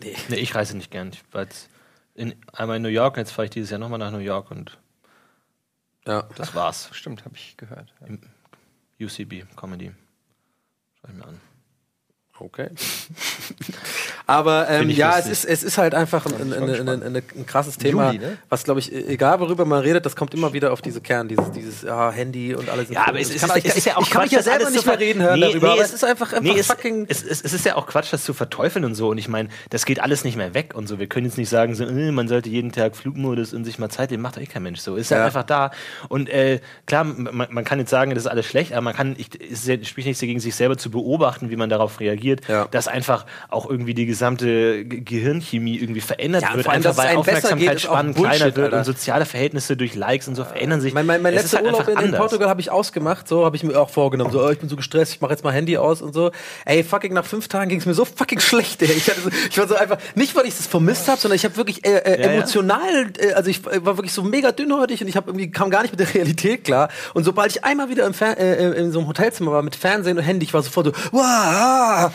nee. 0.00 0.36
ich 0.36 0.54
reise 0.54 0.76
nicht 0.76 0.90
gern. 0.90 1.10
Ich 1.12 1.22
war 1.32 1.42
jetzt 1.42 1.68
in, 2.14 2.34
einmal 2.52 2.76
in 2.76 2.82
New 2.82 2.88
York, 2.88 3.16
jetzt 3.16 3.32
fahre 3.32 3.44
ich 3.44 3.50
dieses 3.50 3.70
Jahr 3.70 3.80
nochmal 3.80 3.98
nach 3.98 4.10
New 4.10 4.18
York 4.18 4.50
und 4.50 4.78
ja. 6.06 6.24
das 6.36 6.54
war's. 6.54 6.88
Stimmt, 6.92 7.24
habe 7.24 7.34
ich 7.36 7.56
gehört. 7.56 7.92
Ja. 8.00 9.06
UCB, 9.06 9.44
Comedy. 9.56 9.92
Schau 11.00 11.08
ich 11.08 11.14
mir 11.14 11.26
an. 11.26 11.40
Okay. 12.44 12.68
Aber 14.26 14.68
ähm, 14.70 14.88
ja, 14.90 15.18
es 15.18 15.26
ist, 15.26 15.44
es 15.44 15.62
ist 15.62 15.78
halt 15.78 15.94
einfach 15.94 16.26
ein, 16.26 16.52
ein, 16.52 16.88
ein, 16.88 17.02
ein, 17.16 17.46
krasses 17.46 17.76
Thema, 17.76 18.12
Juli, 18.12 18.18
ne? 18.24 18.38
was 18.48 18.64
glaube 18.64 18.80
ich, 18.80 18.92
egal 18.92 19.40
worüber 19.40 19.64
man 19.64 19.80
redet, 19.80 20.06
das 20.06 20.16
kommt 20.16 20.32
immer 20.34 20.52
wieder 20.52 20.72
auf 20.72 20.80
diese 20.80 21.00
Kern, 21.00 21.28
dieses, 21.28 21.50
dieses 21.52 21.82
ja, 21.82 22.10
Handy 22.10 22.54
und 22.54 22.68
alles. 22.68 22.88
Ja, 22.88 23.06
aber 23.08 23.20
es, 23.20 23.30
Ich 23.30 23.36
es, 23.36 23.42
kann, 23.48 23.56
ist, 23.58 23.66
ich, 23.66 23.76
ist 23.76 23.84
ja 23.86 23.96
auch 23.96 24.02
ich 24.02 24.10
kann 24.10 24.22
mich 24.22 24.30
Quatsch, 24.30 24.46
ja 24.46 24.52
selber 24.52 24.70
nicht 24.70 24.86
mehr 24.86 24.98
reden 24.98 25.22
hören 25.22 25.40
Nee, 25.40 25.46
darüber, 25.50 25.66
nee, 25.68 25.72
aber 25.74 25.82
es- 25.82 25.92
ist 25.92 26.04
einfach, 26.04 26.32
einfach 26.32 26.42
Nee, 26.42 26.58
es, 26.58 26.66
fucking. 26.66 27.06
es, 27.08 27.22
es, 27.24 27.42
es 27.42 27.52
ist 27.52 27.64
ja 27.66 27.76
auch 27.76 27.86
Quatsch, 27.86 28.12
das 28.12 28.24
zu 28.24 28.32
verteufeln 28.32 28.84
und 28.84 28.94
so. 28.94 29.08
Und 29.08 29.18
ich 29.18 29.28
meine, 29.28 29.48
das 29.70 29.84
geht 29.84 30.00
alles 30.00 30.24
nicht 30.24 30.36
mehr 30.36 30.54
weg 30.54 30.74
und 30.74 30.86
so. 30.88 30.98
Wir 30.98 31.08
können 31.08 31.26
jetzt 31.26 31.38
nicht 31.38 31.48
sagen, 31.48 31.74
so, 31.74 31.84
äh, 31.84 32.12
man 32.12 32.28
sollte 32.28 32.48
jeden 32.48 32.72
Tag 32.72 32.96
Flugmodus 32.96 33.52
und 33.52 33.64
sich 33.64 33.78
mal 33.78 33.88
Zeit 33.90 34.10
nehmen. 34.10 34.22
Macht 34.22 34.36
doch 34.36 34.42
eh 34.42 34.46
kein 34.46 34.62
Mensch 34.62 34.80
so. 34.80 34.96
Ist 34.96 35.10
ja, 35.10 35.18
Ja. 35.18 35.26
einfach 35.26 35.44
da. 35.44 35.72
Und 36.08 36.28
äh, 36.30 36.60
klar, 36.86 37.04
man, 37.04 37.48
man 37.50 37.64
kann 37.64 37.78
jetzt 37.78 37.90
sagen, 37.90 38.14
das 38.14 38.24
ist 38.24 38.30
alles 38.30 38.46
schlecht, 38.46 38.72
aber 38.72 38.82
man 38.82 38.94
kann, 38.94 39.14
ich, 39.18 39.28
es 39.40 39.66
ist- 39.68 39.86
spricht 39.88 40.06
nichts 40.06 40.20
dagegen, 40.20 40.40
sich 40.40 40.54
selber 40.54 40.78
zu 40.78 40.90
beobachten, 40.90 41.50
wie 41.50 41.56
man 41.56 41.68
darauf 41.68 42.00
reagiert, 42.00 42.31
Ja. 42.48 42.66
dass 42.70 42.88
einfach 42.88 43.26
auch 43.48 43.68
irgendwie 43.68 43.94
die 43.94 44.06
gesamte 44.06 44.84
Ge- 44.84 45.00
Gehirnchemie 45.00 45.78
irgendwie 45.78 46.00
verändert 46.00 46.42
Ja, 46.42 46.54
wird. 46.56 46.66
allem, 46.68 46.76
einfach 46.86 46.96
weil 46.96 47.16
Aufmerksamkeitsspannen 47.16 48.14
kleiner 48.14 48.44
wird 48.56 48.58
Alter. 48.58 48.78
und 48.78 48.84
soziale 48.84 49.26
Verhältnisse 49.26 49.76
durch 49.76 49.94
Likes 49.94 50.28
und 50.28 50.34
so 50.34 50.44
verändern 50.44 50.80
sich. 50.80 50.94
Mein, 50.94 51.06
mein, 51.06 51.22
mein 51.22 51.34
letzter 51.34 51.58
halt 51.58 51.66
Urlaub 51.66 51.88
in, 51.88 51.98
in. 51.98 52.12
Portugal 52.12 52.48
habe 52.48 52.60
ich 52.60 52.70
ausgemacht, 52.70 53.28
so 53.28 53.44
habe 53.44 53.56
ich 53.56 53.62
mir 53.62 53.78
auch 53.80 53.90
vorgenommen, 53.90 54.30
so, 54.32 54.42
oh, 54.44 54.50
ich 54.50 54.58
bin 54.58 54.68
so 54.68 54.76
gestresst, 54.76 55.14
ich 55.14 55.20
mache 55.20 55.32
jetzt 55.32 55.44
mal 55.44 55.52
Handy 55.52 55.76
aus 55.76 56.02
und 56.02 56.14
so. 56.14 56.30
Ey, 56.64 56.82
fucking 56.84 57.12
nach 57.12 57.24
fünf 57.24 57.48
Tagen 57.48 57.68
ging 57.68 57.78
es 57.80 57.86
mir 57.86 57.94
so 57.94 58.04
fucking 58.04 58.40
schlecht, 58.40 58.82
ey. 58.82 58.90
Ich, 58.92 59.04
so, 59.04 59.12
ich 59.50 59.58
war 59.58 59.68
so 59.68 59.74
einfach, 59.76 59.98
nicht 60.14 60.34
weil 60.36 60.46
ich 60.46 60.56
das 60.56 60.66
vermisst 60.66 61.08
habe, 61.08 61.20
sondern 61.20 61.36
ich 61.36 61.44
habe 61.44 61.56
wirklich 61.56 61.84
äh, 61.86 61.96
äh, 61.98 62.20
Ja, 62.22 62.28
emotional, 62.32 63.12
äh, 63.18 63.32
also 63.32 63.50
ich 63.50 63.64
war 63.64 63.96
wirklich 63.96 64.12
so 64.12 64.22
mega 64.22 64.52
dünnhäutig 64.52 65.00
und 65.02 65.08
ich 65.08 65.16
habe 65.16 65.30
irgendwie 65.30 65.50
kam 65.50 65.70
gar 65.70 65.82
nicht 65.82 65.90
mit 65.92 66.00
der 66.00 66.12
Realität 66.14 66.64
klar. 66.64 66.88
Und 67.14 67.24
sobald 67.24 67.50
ich 67.52 67.64
einmal 67.64 67.88
wieder 67.88 68.06
im 68.06 68.14
Fer 68.14 68.38
äh, 68.38 68.54
äh, 68.70 68.78
in 68.80 68.92
so 68.92 68.98
einem 69.00 69.08
Hotelzimmer 69.08 69.52
war 69.52 69.62
mit 69.62 69.76
Fernsehen 69.76 70.16
und 70.18 70.24
Handy, 70.24 70.44
ich 70.46 70.54
war 70.54 70.62
sofort 70.62 70.86
so, 70.86 70.92
wow, 71.12 72.10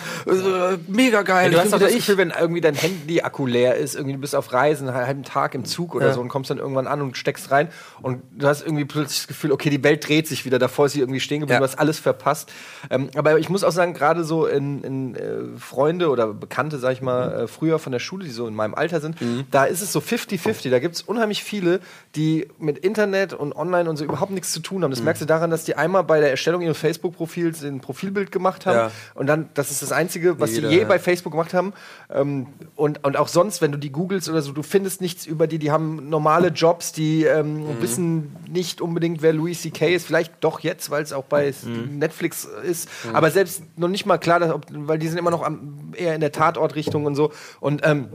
mega 0.87 1.21
geil. 1.21 1.51
du 1.51 1.57
ich 1.57 1.61
hast 1.63 1.67
wieder 1.69 1.79
das 1.79 1.91
ich. 1.91 1.97
Gefühl, 1.97 2.17
wenn 2.17 2.33
irgendwie 2.37 2.61
dein 2.61 2.75
Handy-Akku 2.75 3.45
leer 3.45 3.75
ist, 3.75 3.95
irgendwie 3.95 4.13
du 4.13 4.19
bist 4.19 4.35
auf 4.35 4.51
Reisen, 4.53 4.87
einen 4.89 5.05
halben 5.07 5.23
Tag 5.23 5.55
im 5.55 5.65
Zug 5.65 5.95
oder 5.95 6.07
Ja. 6.07 6.13
so 6.13 6.21
und 6.21 6.29
kommst 6.29 6.49
dann 6.49 6.57
irgendwann 6.57 6.87
an 6.87 7.01
und 7.01 7.17
steckst 7.17 7.51
rein 7.51 7.69
und 8.01 8.21
du 8.31 8.47
hast 8.47 8.61
irgendwie 8.61 8.85
plötzlich 8.85 9.19
das 9.19 9.27
Gefühl, 9.27 9.51
okay, 9.51 9.69
die 9.69 9.83
Welt 9.83 10.07
dreht 10.07 10.27
sich 10.27 10.45
wieder, 10.45 10.59
davor 10.59 10.85
ist 10.87 10.93
sie 10.93 10.99
irgendwie 10.99 11.19
stehen 11.19 11.39
geblieben, 11.41 11.55
Ja. 11.61 11.65
du 11.67 11.71
hast 11.71 11.79
alles 11.79 11.99
verpasst. 11.99 12.51
Ähm, 12.89 13.09
aber 13.15 13.37
ich 13.39 13.49
muss 13.49 13.63
auch 13.63 13.71
sagen, 13.71 13.93
gerade 13.93 14.23
so 14.23 14.45
in, 14.45 14.83
in 14.83 15.15
äh, 15.15 15.19
Freunde 15.59 16.09
oder 16.09 16.33
Bekannte, 16.33 16.77
sag 16.79 16.93
ich 16.93 17.01
mal, 17.01 17.43
äh, 17.43 17.47
früher 17.47 17.79
von 17.79 17.91
der 17.91 17.99
Schule, 17.99 18.25
die 18.25 18.31
so 18.31 18.47
in 18.47 18.53
meinem 18.55 18.75
Alter 18.75 19.01
sind, 19.01 19.19
Mhm. 19.21 19.45
da 19.51 19.65
ist 19.65 19.81
es 19.81 19.91
so 19.91 19.99
50-50. 19.99 20.69
Da 20.69 20.79
gibt 20.79 20.95
es 20.95 21.01
unheimlich 21.01 21.43
viele, 21.43 21.79
die 22.15 22.47
mit 22.59 22.77
Internet 22.79 23.33
und 23.33 23.53
online 23.55 23.89
und 23.89 23.97
so 23.97 24.03
überhaupt 24.03 24.31
nichts 24.31 24.51
zu 24.51 24.59
tun 24.59 24.83
haben. 24.83 24.89
Mhm. 24.91 24.95
Das 24.95 25.03
merkst 25.03 25.21
du 25.21 25.25
daran, 25.25 25.49
dass 25.49 25.63
die 25.63 25.75
einmal 25.75 26.03
bei 26.03 26.19
der 26.19 26.29
Erstellung 26.31 26.61
ihres 26.61 26.77
Facebook-Profils 26.77 27.63
ein 27.63 27.79
Profilbild 27.81 28.31
gemacht 28.31 28.65
haben 28.65 28.75
Ja. 28.75 28.91
und 29.15 29.27
dann, 29.27 29.49
das 29.53 29.71
ist 29.71 29.81
das 29.81 29.86
Einzige, 29.91 30.39
was 30.39 30.51
Jeder, 30.51 30.69
sie 30.69 30.75
je 30.75 30.81
ja. 30.81 30.87
bei 30.87 30.99
Facebook 30.99 31.31
gemacht 31.33 31.53
haben. 31.53 31.73
Ähm, 32.13 32.47
und, 32.75 33.03
und 33.03 33.17
auch 33.17 33.27
sonst, 33.27 33.61
wenn 33.61 33.71
du 33.71 33.77
die 33.77 33.91
googelst 33.91 34.29
oder 34.29 34.41
so, 34.41 34.51
du 34.51 34.63
findest 34.63 35.01
nichts 35.01 35.25
über 35.25 35.47
die, 35.47 35.59
die 35.59 35.71
haben 35.71 36.09
normale 36.09 36.49
Jobs, 36.49 36.91
die 36.91 37.23
ähm, 37.23 37.57
Mhm. 37.67 37.81
wissen 37.81 38.35
nicht 38.49 38.81
unbedingt, 38.81 39.21
wer 39.21 39.33
Louis 39.33 39.61
C.K. 39.61 39.93
ist. 39.95 40.05
Vielleicht 40.05 40.33
doch 40.41 40.59
jetzt, 40.61 40.89
weil 40.89 41.03
es 41.03 41.13
auch 41.13 41.23
bei 41.25 41.53
Mhm. 41.63 41.97
Netflix 41.99 42.47
ist. 42.63 42.89
Aber 43.13 43.31
selbst 43.31 43.63
noch 43.77 43.87
nicht 43.87 44.05
mal 44.05 44.17
klar, 44.17 44.39
dass, 44.39 44.51
ob, 44.51 44.65
weil 44.69 44.99
die 44.99 45.07
sind 45.07 45.17
immer 45.17 45.31
noch 45.31 45.43
am, 45.43 45.91
eher 45.95 46.13
in 46.15 46.21
der 46.21 46.31
Tatortrichtung 46.31 47.05
und 47.05 47.15
so. 47.15 47.31
Und 47.59 47.81
ähm, 47.83 48.07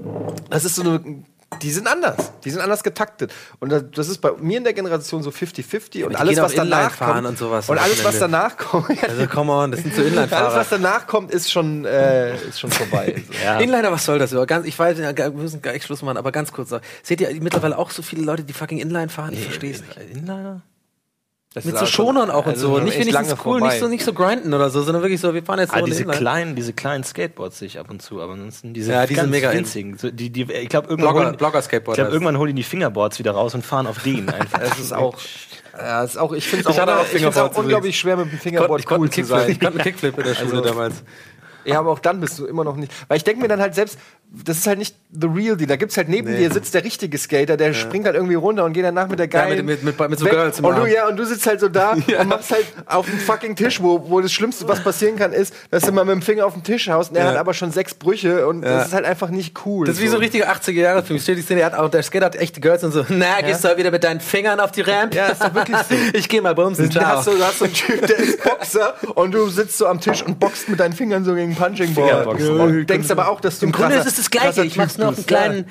das 0.51 0.65
ist 0.65 0.77
so 0.77 0.83
eine. 0.83 1.25
Die 1.61 1.71
sind 1.71 1.87
anders. 1.87 2.33
Die 2.45 2.51
sind 2.51 2.61
anders 2.61 2.83
getaktet. 2.83 3.33
Und 3.61 3.71
das, 3.71 4.09
ist 4.09 4.19
bei 4.19 4.33
mir 4.33 4.59
in 4.59 4.65
der 4.65 4.73
Generation 4.73 5.23
so 5.23 5.31
50-50. 5.31 6.05
und 6.05 6.11
die 6.13 6.17
alles, 6.17 6.41
was 6.41 6.55
danach 6.55 6.99
kommt. 6.99 7.27
und 7.27 7.39
sowas 7.39 7.69
Und 7.69 7.79
alles, 7.79 8.05
was 8.05 8.19
danach 8.19 8.57
kommt. 8.57 8.91
Also 9.03 9.27
come 9.27 9.53
on, 9.53 9.71
das 9.71 9.83
sind 9.83 9.95
so 9.95 10.01
Alles, 10.03 10.13
Inline-Fahrer. 10.13 10.57
was 10.57 10.69
danach 10.71 11.07
kommt, 11.07 11.31
ist 11.31 11.51
schon, 11.51 11.85
äh, 11.85 12.37
ist 12.37 12.61
schon 12.61 12.71
vorbei. 12.71 13.23
So. 13.27 13.33
Ja. 13.43 13.59
Inliner, 13.59 13.91
was 13.91 14.05
soll 14.05 14.19
das 14.19 14.31
überhaupt? 14.31 14.49
Ganz, 14.49 14.67
ich 14.67 14.79
weiß, 14.79 14.99
ja, 14.99 15.17
wir 15.17 15.31
müssen 15.31 15.61
gleich 15.63 15.83
Schluss 15.83 16.03
machen, 16.03 16.17
aber 16.17 16.31
ganz 16.33 16.53
kurz. 16.53 16.73
Seht 17.03 17.21
ihr 17.21 17.29
mittlerweile 17.41 17.77
auch 17.77 17.91
so 17.91 18.03
viele 18.03 18.23
Leute, 18.23 18.45
die 18.45 18.53
fucking 18.53 18.79
Inline 18.79 19.09
fahren? 19.09 19.33
Ich 19.33 19.43
verstehe 19.43 19.73
es 19.73 19.81
nicht. 19.81 19.97
Inliner? 20.15 20.63
Das 21.55 21.65
Mit 21.67 21.77
so 21.77 21.83
auch 21.83 21.87
schon- 21.87 22.07
Schonern 22.07 22.31
auch 22.31 22.47
und 22.47 22.53
also 22.53 22.77
so. 22.77 22.83
Nicht 22.83 22.99
wenigstens 22.99 23.31
cool, 23.33 23.59
vorbei. 23.59 23.69
nicht 23.69 23.79
so, 23.81 23.89
nicht 23.89 24.05
so 24.05 24.13
grinden 24.15 24.55
oder 24.55 24.71
so, 24.71 24.81
sondern 24.83 25.03
wirklich 25.03 25.21
so, 25.21 25.35
wir 25.35 25.43
fahren 25.43 25.59
jetzt 25.59 25.71
so 25.71 25.75
Ah, 25.75 25.79
eine 25.81 25.87
diese 25.87 26.03
Inline. 26.03 26.19
kleinen, 26.19 26.57
diese 26.57 26.73
kleinen 26.73 27.05
Skateboards 27.05 27.59
sehe 27.59 27.67
ich 27.67 27.79
ab 27.79 27.91
und 27.91 28.01
zu, 28.01 28.23
aber 28.23 28.33
ansonsten 28.33 28.73
diese 28.73 28.93
Ja, 28.93 29.05
die 29.07 29.13
ganz 29.15 29.29
mega 29.31 29.51
in. 29.51 29.59
winzigen. 29.59 29.99
So, 29.99 30.11
die, 30.11 30.31
die, 30.31 30.51
ich 30.51 30.69
glaube, 30.71 30.89
irgendwann, 30.89 31.15
Blogger- 31.15 31.27
holen- 31.27 31.37
Blogger-Skateboard 31.37 31.99
ich 31.99 32.03
glaub, 32.05 32.13
irgendwann 32.13 32.39
holen 32.39 32.49
die 32.49 32.55
die 32.55 32.63
Fingerboards 32.63 33.19
wieder 33.19 33.33
raus 33.33 33.55
und 33.55 33.67
fahren 33.67 33.87
auf 33.87 34.03
denen 34.03 34.29
einfach. 34.31 34.61
Das 34.61 34.79
ist 34.79 34.93
auch. 34.95 35.15
Ja, 35.77 36.05
ist 36.05 36.17
auch 36.19 36.33
ich 36.33 36.47
finde 36.49 36.69
es 36.69 36.75
Ich 36.75 36.81
auch, 36.81 36.89
auch 36.89 37.03
ich 37.03 37.09
Fingerboards 37.09 37.57
auch 37.57 37.63
unglaublich 37.63 37.99
schwer 37.99 38.17
mit 38.17 38.31
dem 38.33 38.39
Fingerboard 38.39 38.81
ich 38.81 38.87
konnte 38.87 39.01
cool 39.03 39.07
einen 39.07 39.13
zu 39.13 39.25
sein. 39.25 39.51
ich 39.51 39.61
konnte 39.61 39.75
einen 39.79 39.85
Kickflip 39.85 40.17
in 40.19 40.25
der 40.25 40.35
Schule 40.35 40.51
Also- 40.59 40.63
damals. 40.65 41.03
Ja, 41.65 41.79
aber 41.79 41.91
auch 41.91 41.99
dann 41.99 42.21
bist 42.21 42.39
du 42.39 42.47
immer 42.47 42.65
noch 42.65 42.77
nicht. 42.77 42.93
Weil 43.09 43.17
ich 43.17 43.25
denke 43.25 43.41
mir 43.43 43.49
dann 43.49 43.61
halt 43.61 43.75
selbst, 43.75 43.99
das 44.45 44.59
ist 44.59 44.67
halt 44.67 44.79
nicht 44.79 44.97
the 45.13 45.27
real 45.27 45.57
deal. 45.57 45.67
Da 45.69 45.77
gibt's 45.77 45.97
halt 45.97 46.09
neben 46.09 46.31
Nee. 46.33 46.39
dir 46.39 46.53
sitzt 46.53 46.73
der 46.75 46.85
richtige 46.85 47.19
Skater, 47.19 47.57
der 47.57 47.75
springt 47.75 48.07
halt 48.07 48.17
irgendwie 48.17 48.35
runter 48.35 48.65
und 48.65 48.73
geht 48.73 48.85
danach 48.85 49.09
mit 49.09 49.19
der 49.19 49.27
Ja, 49.27 49.31
geilen. 49.45 49.67
mit- 49.67 49.83
mit- 49.85 49.99
mit- 49.99 50.11
mit 50.11 50.19
so. 50.19 50.25
Girls 50.27 50.59
im 50.59 50.65
und 50.65 50.77
du, 50.77 50.87
ja, 50.87 51.07
und 51.09 51.17
du 51.17 51.25
sitzt 51.27 51.47
halt 51.47 51.61
so 51.61 51.69
da 51.69 51.93
und 52.21 52.29
machst 52.29 52.51
halt 52.51 52.67
auf 52.87 53.07
dem 53.07 53.19
fucking 53.19 53.57
Tisch, 53.57 53.83
wo, 53.83 54.09
wo 54.09 54.21
das 54.21 54.33
Schlimmste, 54.33 54.67
was 54.69 54.83
passieren 54.83 55.17
kann, 55.17 55.33
ist, 55.33 55.55
dass 55.71 55.83
du 55.85 55.93
mal 55.93 56.05
mit 56.05 56.15
dem 56.15 56.23
Finger 56.23 56.47
auf 56.47 56.55
den 56.55 56.63
Tisch 56.63 56.89
haust 56.89 57.11
und 57.11 57.17
er 57.17 57.25
Ja. 57.25 57.31
hat 57.33 57.37
aber 57.37 57.53
schon 57.53 57.71
sechs 57.73 57.95
Brüche 57.95 58.47
und 58.49 58.63
Ja. 58.63 58.79
das 58.79 58.89
ist 58.89 58.95
halt 58.95 59.05
einfach 59.05 59.29
nicht 59.29 59.67
cool. 59.67 59.87
Das 59.87 59.97
ist 59.97 60.03
wie 60.03 60.09
so 60.09 60.17
ein 60.17 60.21
richtiger 60.23 60.49
80er-Jahre-Film. 60.51 61.21
Steht 61.21 61.37
die 61.37 61.43
Szene, 61.43 61.59
der 61.61 61.67
hat 61.67 61.75
auch, 61.75 61.91
der 61.91 62.03
Skater 62.03 62.27
hat 62.27 62.37
echte 62.37 62.61
Girls 62.61 62.83
und 62.85 62.93
so, 62.93 63.05
na, 63.11 63.41
gehst 63.43 63.63
du 63.65 63.69
halt 63.69 63.77
wieder 63.79 63.91
mit 63.91 64.03
deinen 64.03 64.21
Fingern 64.21 64.61
auf 64.61 64.73
die 64.73 64.81
Ramp? 64.81 65.15
Ja, 65.15 65.27
ist 65.29 65.43
doch 65.43 65.55
wirklich 65.55 65.77
so. 65.89 65.95
Ich 66.15 66.29
geh 66.29 66.41
mal 66.41 66.55
bumsen, 66.55 66.89
Da 66.91 67.01
ciao. 67.01 67.17
hast 67.19 67.27
du, 67.27 67.37
da 67.37 67.47
hast 67.49 67.61
du 67.61 67.65
einen 67.67 67.75
Typ, 67.75 68.07
der 68.07 68.17
ist 68.19 68.43
Boxer 68.43 68.95
und 69.15 69.33
du 69.33 69.49
sitzt 69.49 69.77
so 69.79 69.87
am 69.87 70.01
Tisch 70.01 70.23
und 70.23 70.41
boxt 70.41 70.69
mit 70.71 70.81
deinen 70.81 70.93
Fingern 70.95 71.25
so 71.25 71.35
gegen 71.35 71.52
Punching 71.55 71.95
Ball. 71.95 72.09
Fingerboxen. 72.09 72.61
Und 72.61 72.87
denkst 72.87 73.11
aber 73.11 73.29
auch, 73.29 73.41
dass 73.41 73.59
du 73.59 73.67
Im 73.67 73.73
Grunde 73.73 73.97
ist 73.97 74.07
es 74.07 74.17
das 74.17 74.31
Gleiche. 74.31 74.65
Ich 74.65 74.77
mach's 74.77 74.99
nur 74.99 75.09
auf 75.09 75.17
einen. 75.17 75.23
Ja. 75.23 75.27
kleinen. 75.27 75.67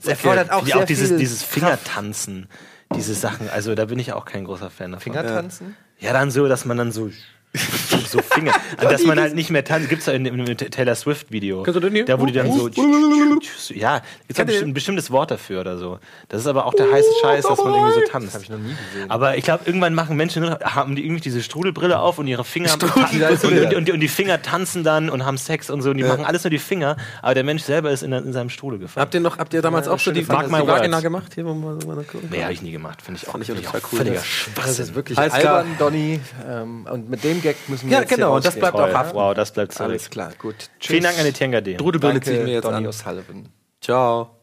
Es 0.00 0.06
erfordert 0.06 0.50
auch 0.50 0.64
Wie 0.64 0.70
sehr 0.70 0.80
auch 0.80 0.84
dieses, 0.84 1.08
viel 1.08 1.18
dieses. 1.18 1.42
Fingertanzen, 1.42 2.48
diese 2.94 3.14
Sachen, 3.14 3.48
also 3.50 3.74
da 3.74 3.86
bin 3.86 3.98
ich 3.98 4.12
auch 4.12 4.24
kein 4.24 4.44
großer 4.44 4.70
Fan 4.70 4.92
davon. 4.92 5.12
Fingertanzen? 5.12 5.76
Ja, 5.98 6.12
dann 6.12 6.30
so, 6.30 6.46
dass 6.46 6.64
man 6.64 6.76
dann 6.76 6.92
so 6.92 7.10
so 7.54 8.20
Finger. 8.22 8.52
Dass 8.80 9.04
man 9.04 9.18
halt 9.20 9.34
nicht 9.34 9.50
mehr 9.50 9.64
tanzt. 9.64 9.88
Gibt's 9.88 10.04
da 10.04 10.12
in 10.12 10.24
dem 10.24 10.44
Taylor 10.56 10.94
Swift-Video. 10.94 11.62
Kannst 11.62 11.76
du 11.76 11.80
den 11.80 11.92
hier? 11.94 12.04
Da, 12.04 12.20
wo 12.20 12.26
die 12.26 12.32
dann 12.32 12.52
so. 12.52 12.68
Ja, 13.74 14.02
gibt's 14.26 14.36
da 14.36 14.64
ein 14.64 14.74
bestimmtes 14.74 15.10
Wort 15.10 15.30
dafür 15.30 15.60
oder 15.60 15.78
so. 15.78 15.98
Das 16.28 16.40
ist 16.42 16.46
aber 16.46 16.66
auch 16.66 16.74
der 16.74 16.90
heiße 16.90 17.08
Scheiß, 17.22 17.46
dass 17.46 17.58
man 17.58 17.74
irgendwie 17.74 17.94
so 17.94 18.00
tanzt. 18.10 18.34
Habe 18.34 18.44
ich 18.44 18.50
noch 18.50 18.58
nie 18.58 18.74
gesehen. 18.92 19.10
Aber 19.10 19.36
ich 19.36 19.44
glaube, 19.44 19.64
irgendwann 19.66 19.94
machen 19.94 20.16
Menschen, 20.16 20.42
nur 20.42 20.50
noch- 20.52 20.60
haben 20.60 20.94
die 20.96 21.04
irgendwie 21.04 21.20
diese 21.22 21.42
Strudelbrille 21.42 21.98
auf 21.98 22.18
und 22.18 22.26
ihre 22.26 22.44
Finger 22.44 22.72
und, 22.74 22.82
und, 23.44 23.74
und, 23.74 23.90
und 23.90 24.00
die 24.00 24.08
Finger 24.08 24.40
tanzen 24.42 24.84
dann 24.84 25.10
und 25.10 25.24
haben 25.24 25.38
Sex 25.38 25.70
und 25.70 25.82
so. 25.82 25.90
Und 25.90 25.96
die 25.96 26.04
machen 26.04 26.24
alles 26.24 26.44
nur 26.44 26.50
die 26.50 26.58
Finger, 26.58 26.96
aber 27.22 27.34
der 27.34 27.44
Mensch 27.44 27.62
selber 27.62 27.90
ist 27.90 28.02
in, 28.02 28.12
in 28.12 28.32
seinem 28.32 28.50
Strudel 28.50 28.78
gefangen. 28.78 29.02
Habt 29.02 29.14
ihr 29.14 29.20
noch, 29.20 29.38
habt 29.38 29.54
ihr 29.54 29.62
damals 29.62 29.86
Ja, 29.86 29.92
auch 29.92 29.98
so 29.98 30.04
schöne 30.04 30.20
die, 30.20 30.26
Mark 30.26 30.50
Vagina 30.50 31.00
gemacht? 31.00 31.32
Hier, 31.34 31.44
wir 31.44 31.54
mal, 31.54 31.74
mal 31.86 32.04
gucken. 32.04 32.28
Nee, 32.30 32.42
habe 32.42 32.52
ich 32.52 32.62
nie 32.62 32.72
gemacht. 32.72 33.02
Finde 33.02 33.20
ich 33.20 33.28
auch, 33.28 33.32
Fand 33.32 33.44
ich 33.44 33.50
auch 33.50 33.54
find 33.54 33.66
total 33.66 33.80
auch 33.80 33.92
cool, 33.92 33.98
Völliger 33.98 34.16
das. 34.16 34.24
Das 34.54 34.68
ist 34.68 34.76
Schwachsinn. 34.76 34.94
wirklich 34.94 35.18
albern, 35.18 35.66
Donny. 35.78 36.20
Ähm, 36.48 36.86
und 36.90 37.08
mit 37.10 37.24
dem 37.24 37.42
Gag 37.52 37.68
müssen 37.68 37.86
wir 37.88 37.92
Ja, 37.94 38.00
jetzt 38.00 38.08
hier 38.08 38.16
genau, 38.18 38.36
und 38.36 38.44
das 38.44 38.54
bleibt 38.56 38.74
auch 38.74 38.80
Toll. 38.80 38.94
haften. 38.94 39.16
Wow, 39.16 39.34
das 39.34 39.52
bleibt 39.52 39.72
zurück. 39.72 39.90
Alles 39.90 40.10
klar, 40.10 40.32
gut. 40.38 40.70
Vielen 40.80 41.02
Dank 41.02 41.18
an 41.18 41.24
die 41.24 41.32
Tenga 41.32 41.60
D. 41.60 41.74
Strudelbrille 41.74 42.20
ziehen 42.20 42.32
wir 42.32 42.38
Danke, 42.40 42.52
jetzt 42.52 42.64
Donny 42.64 42.76
an. 42.76 42.86
O'Sullivan. 42.86 43.48
Ciao. 43.80 44.37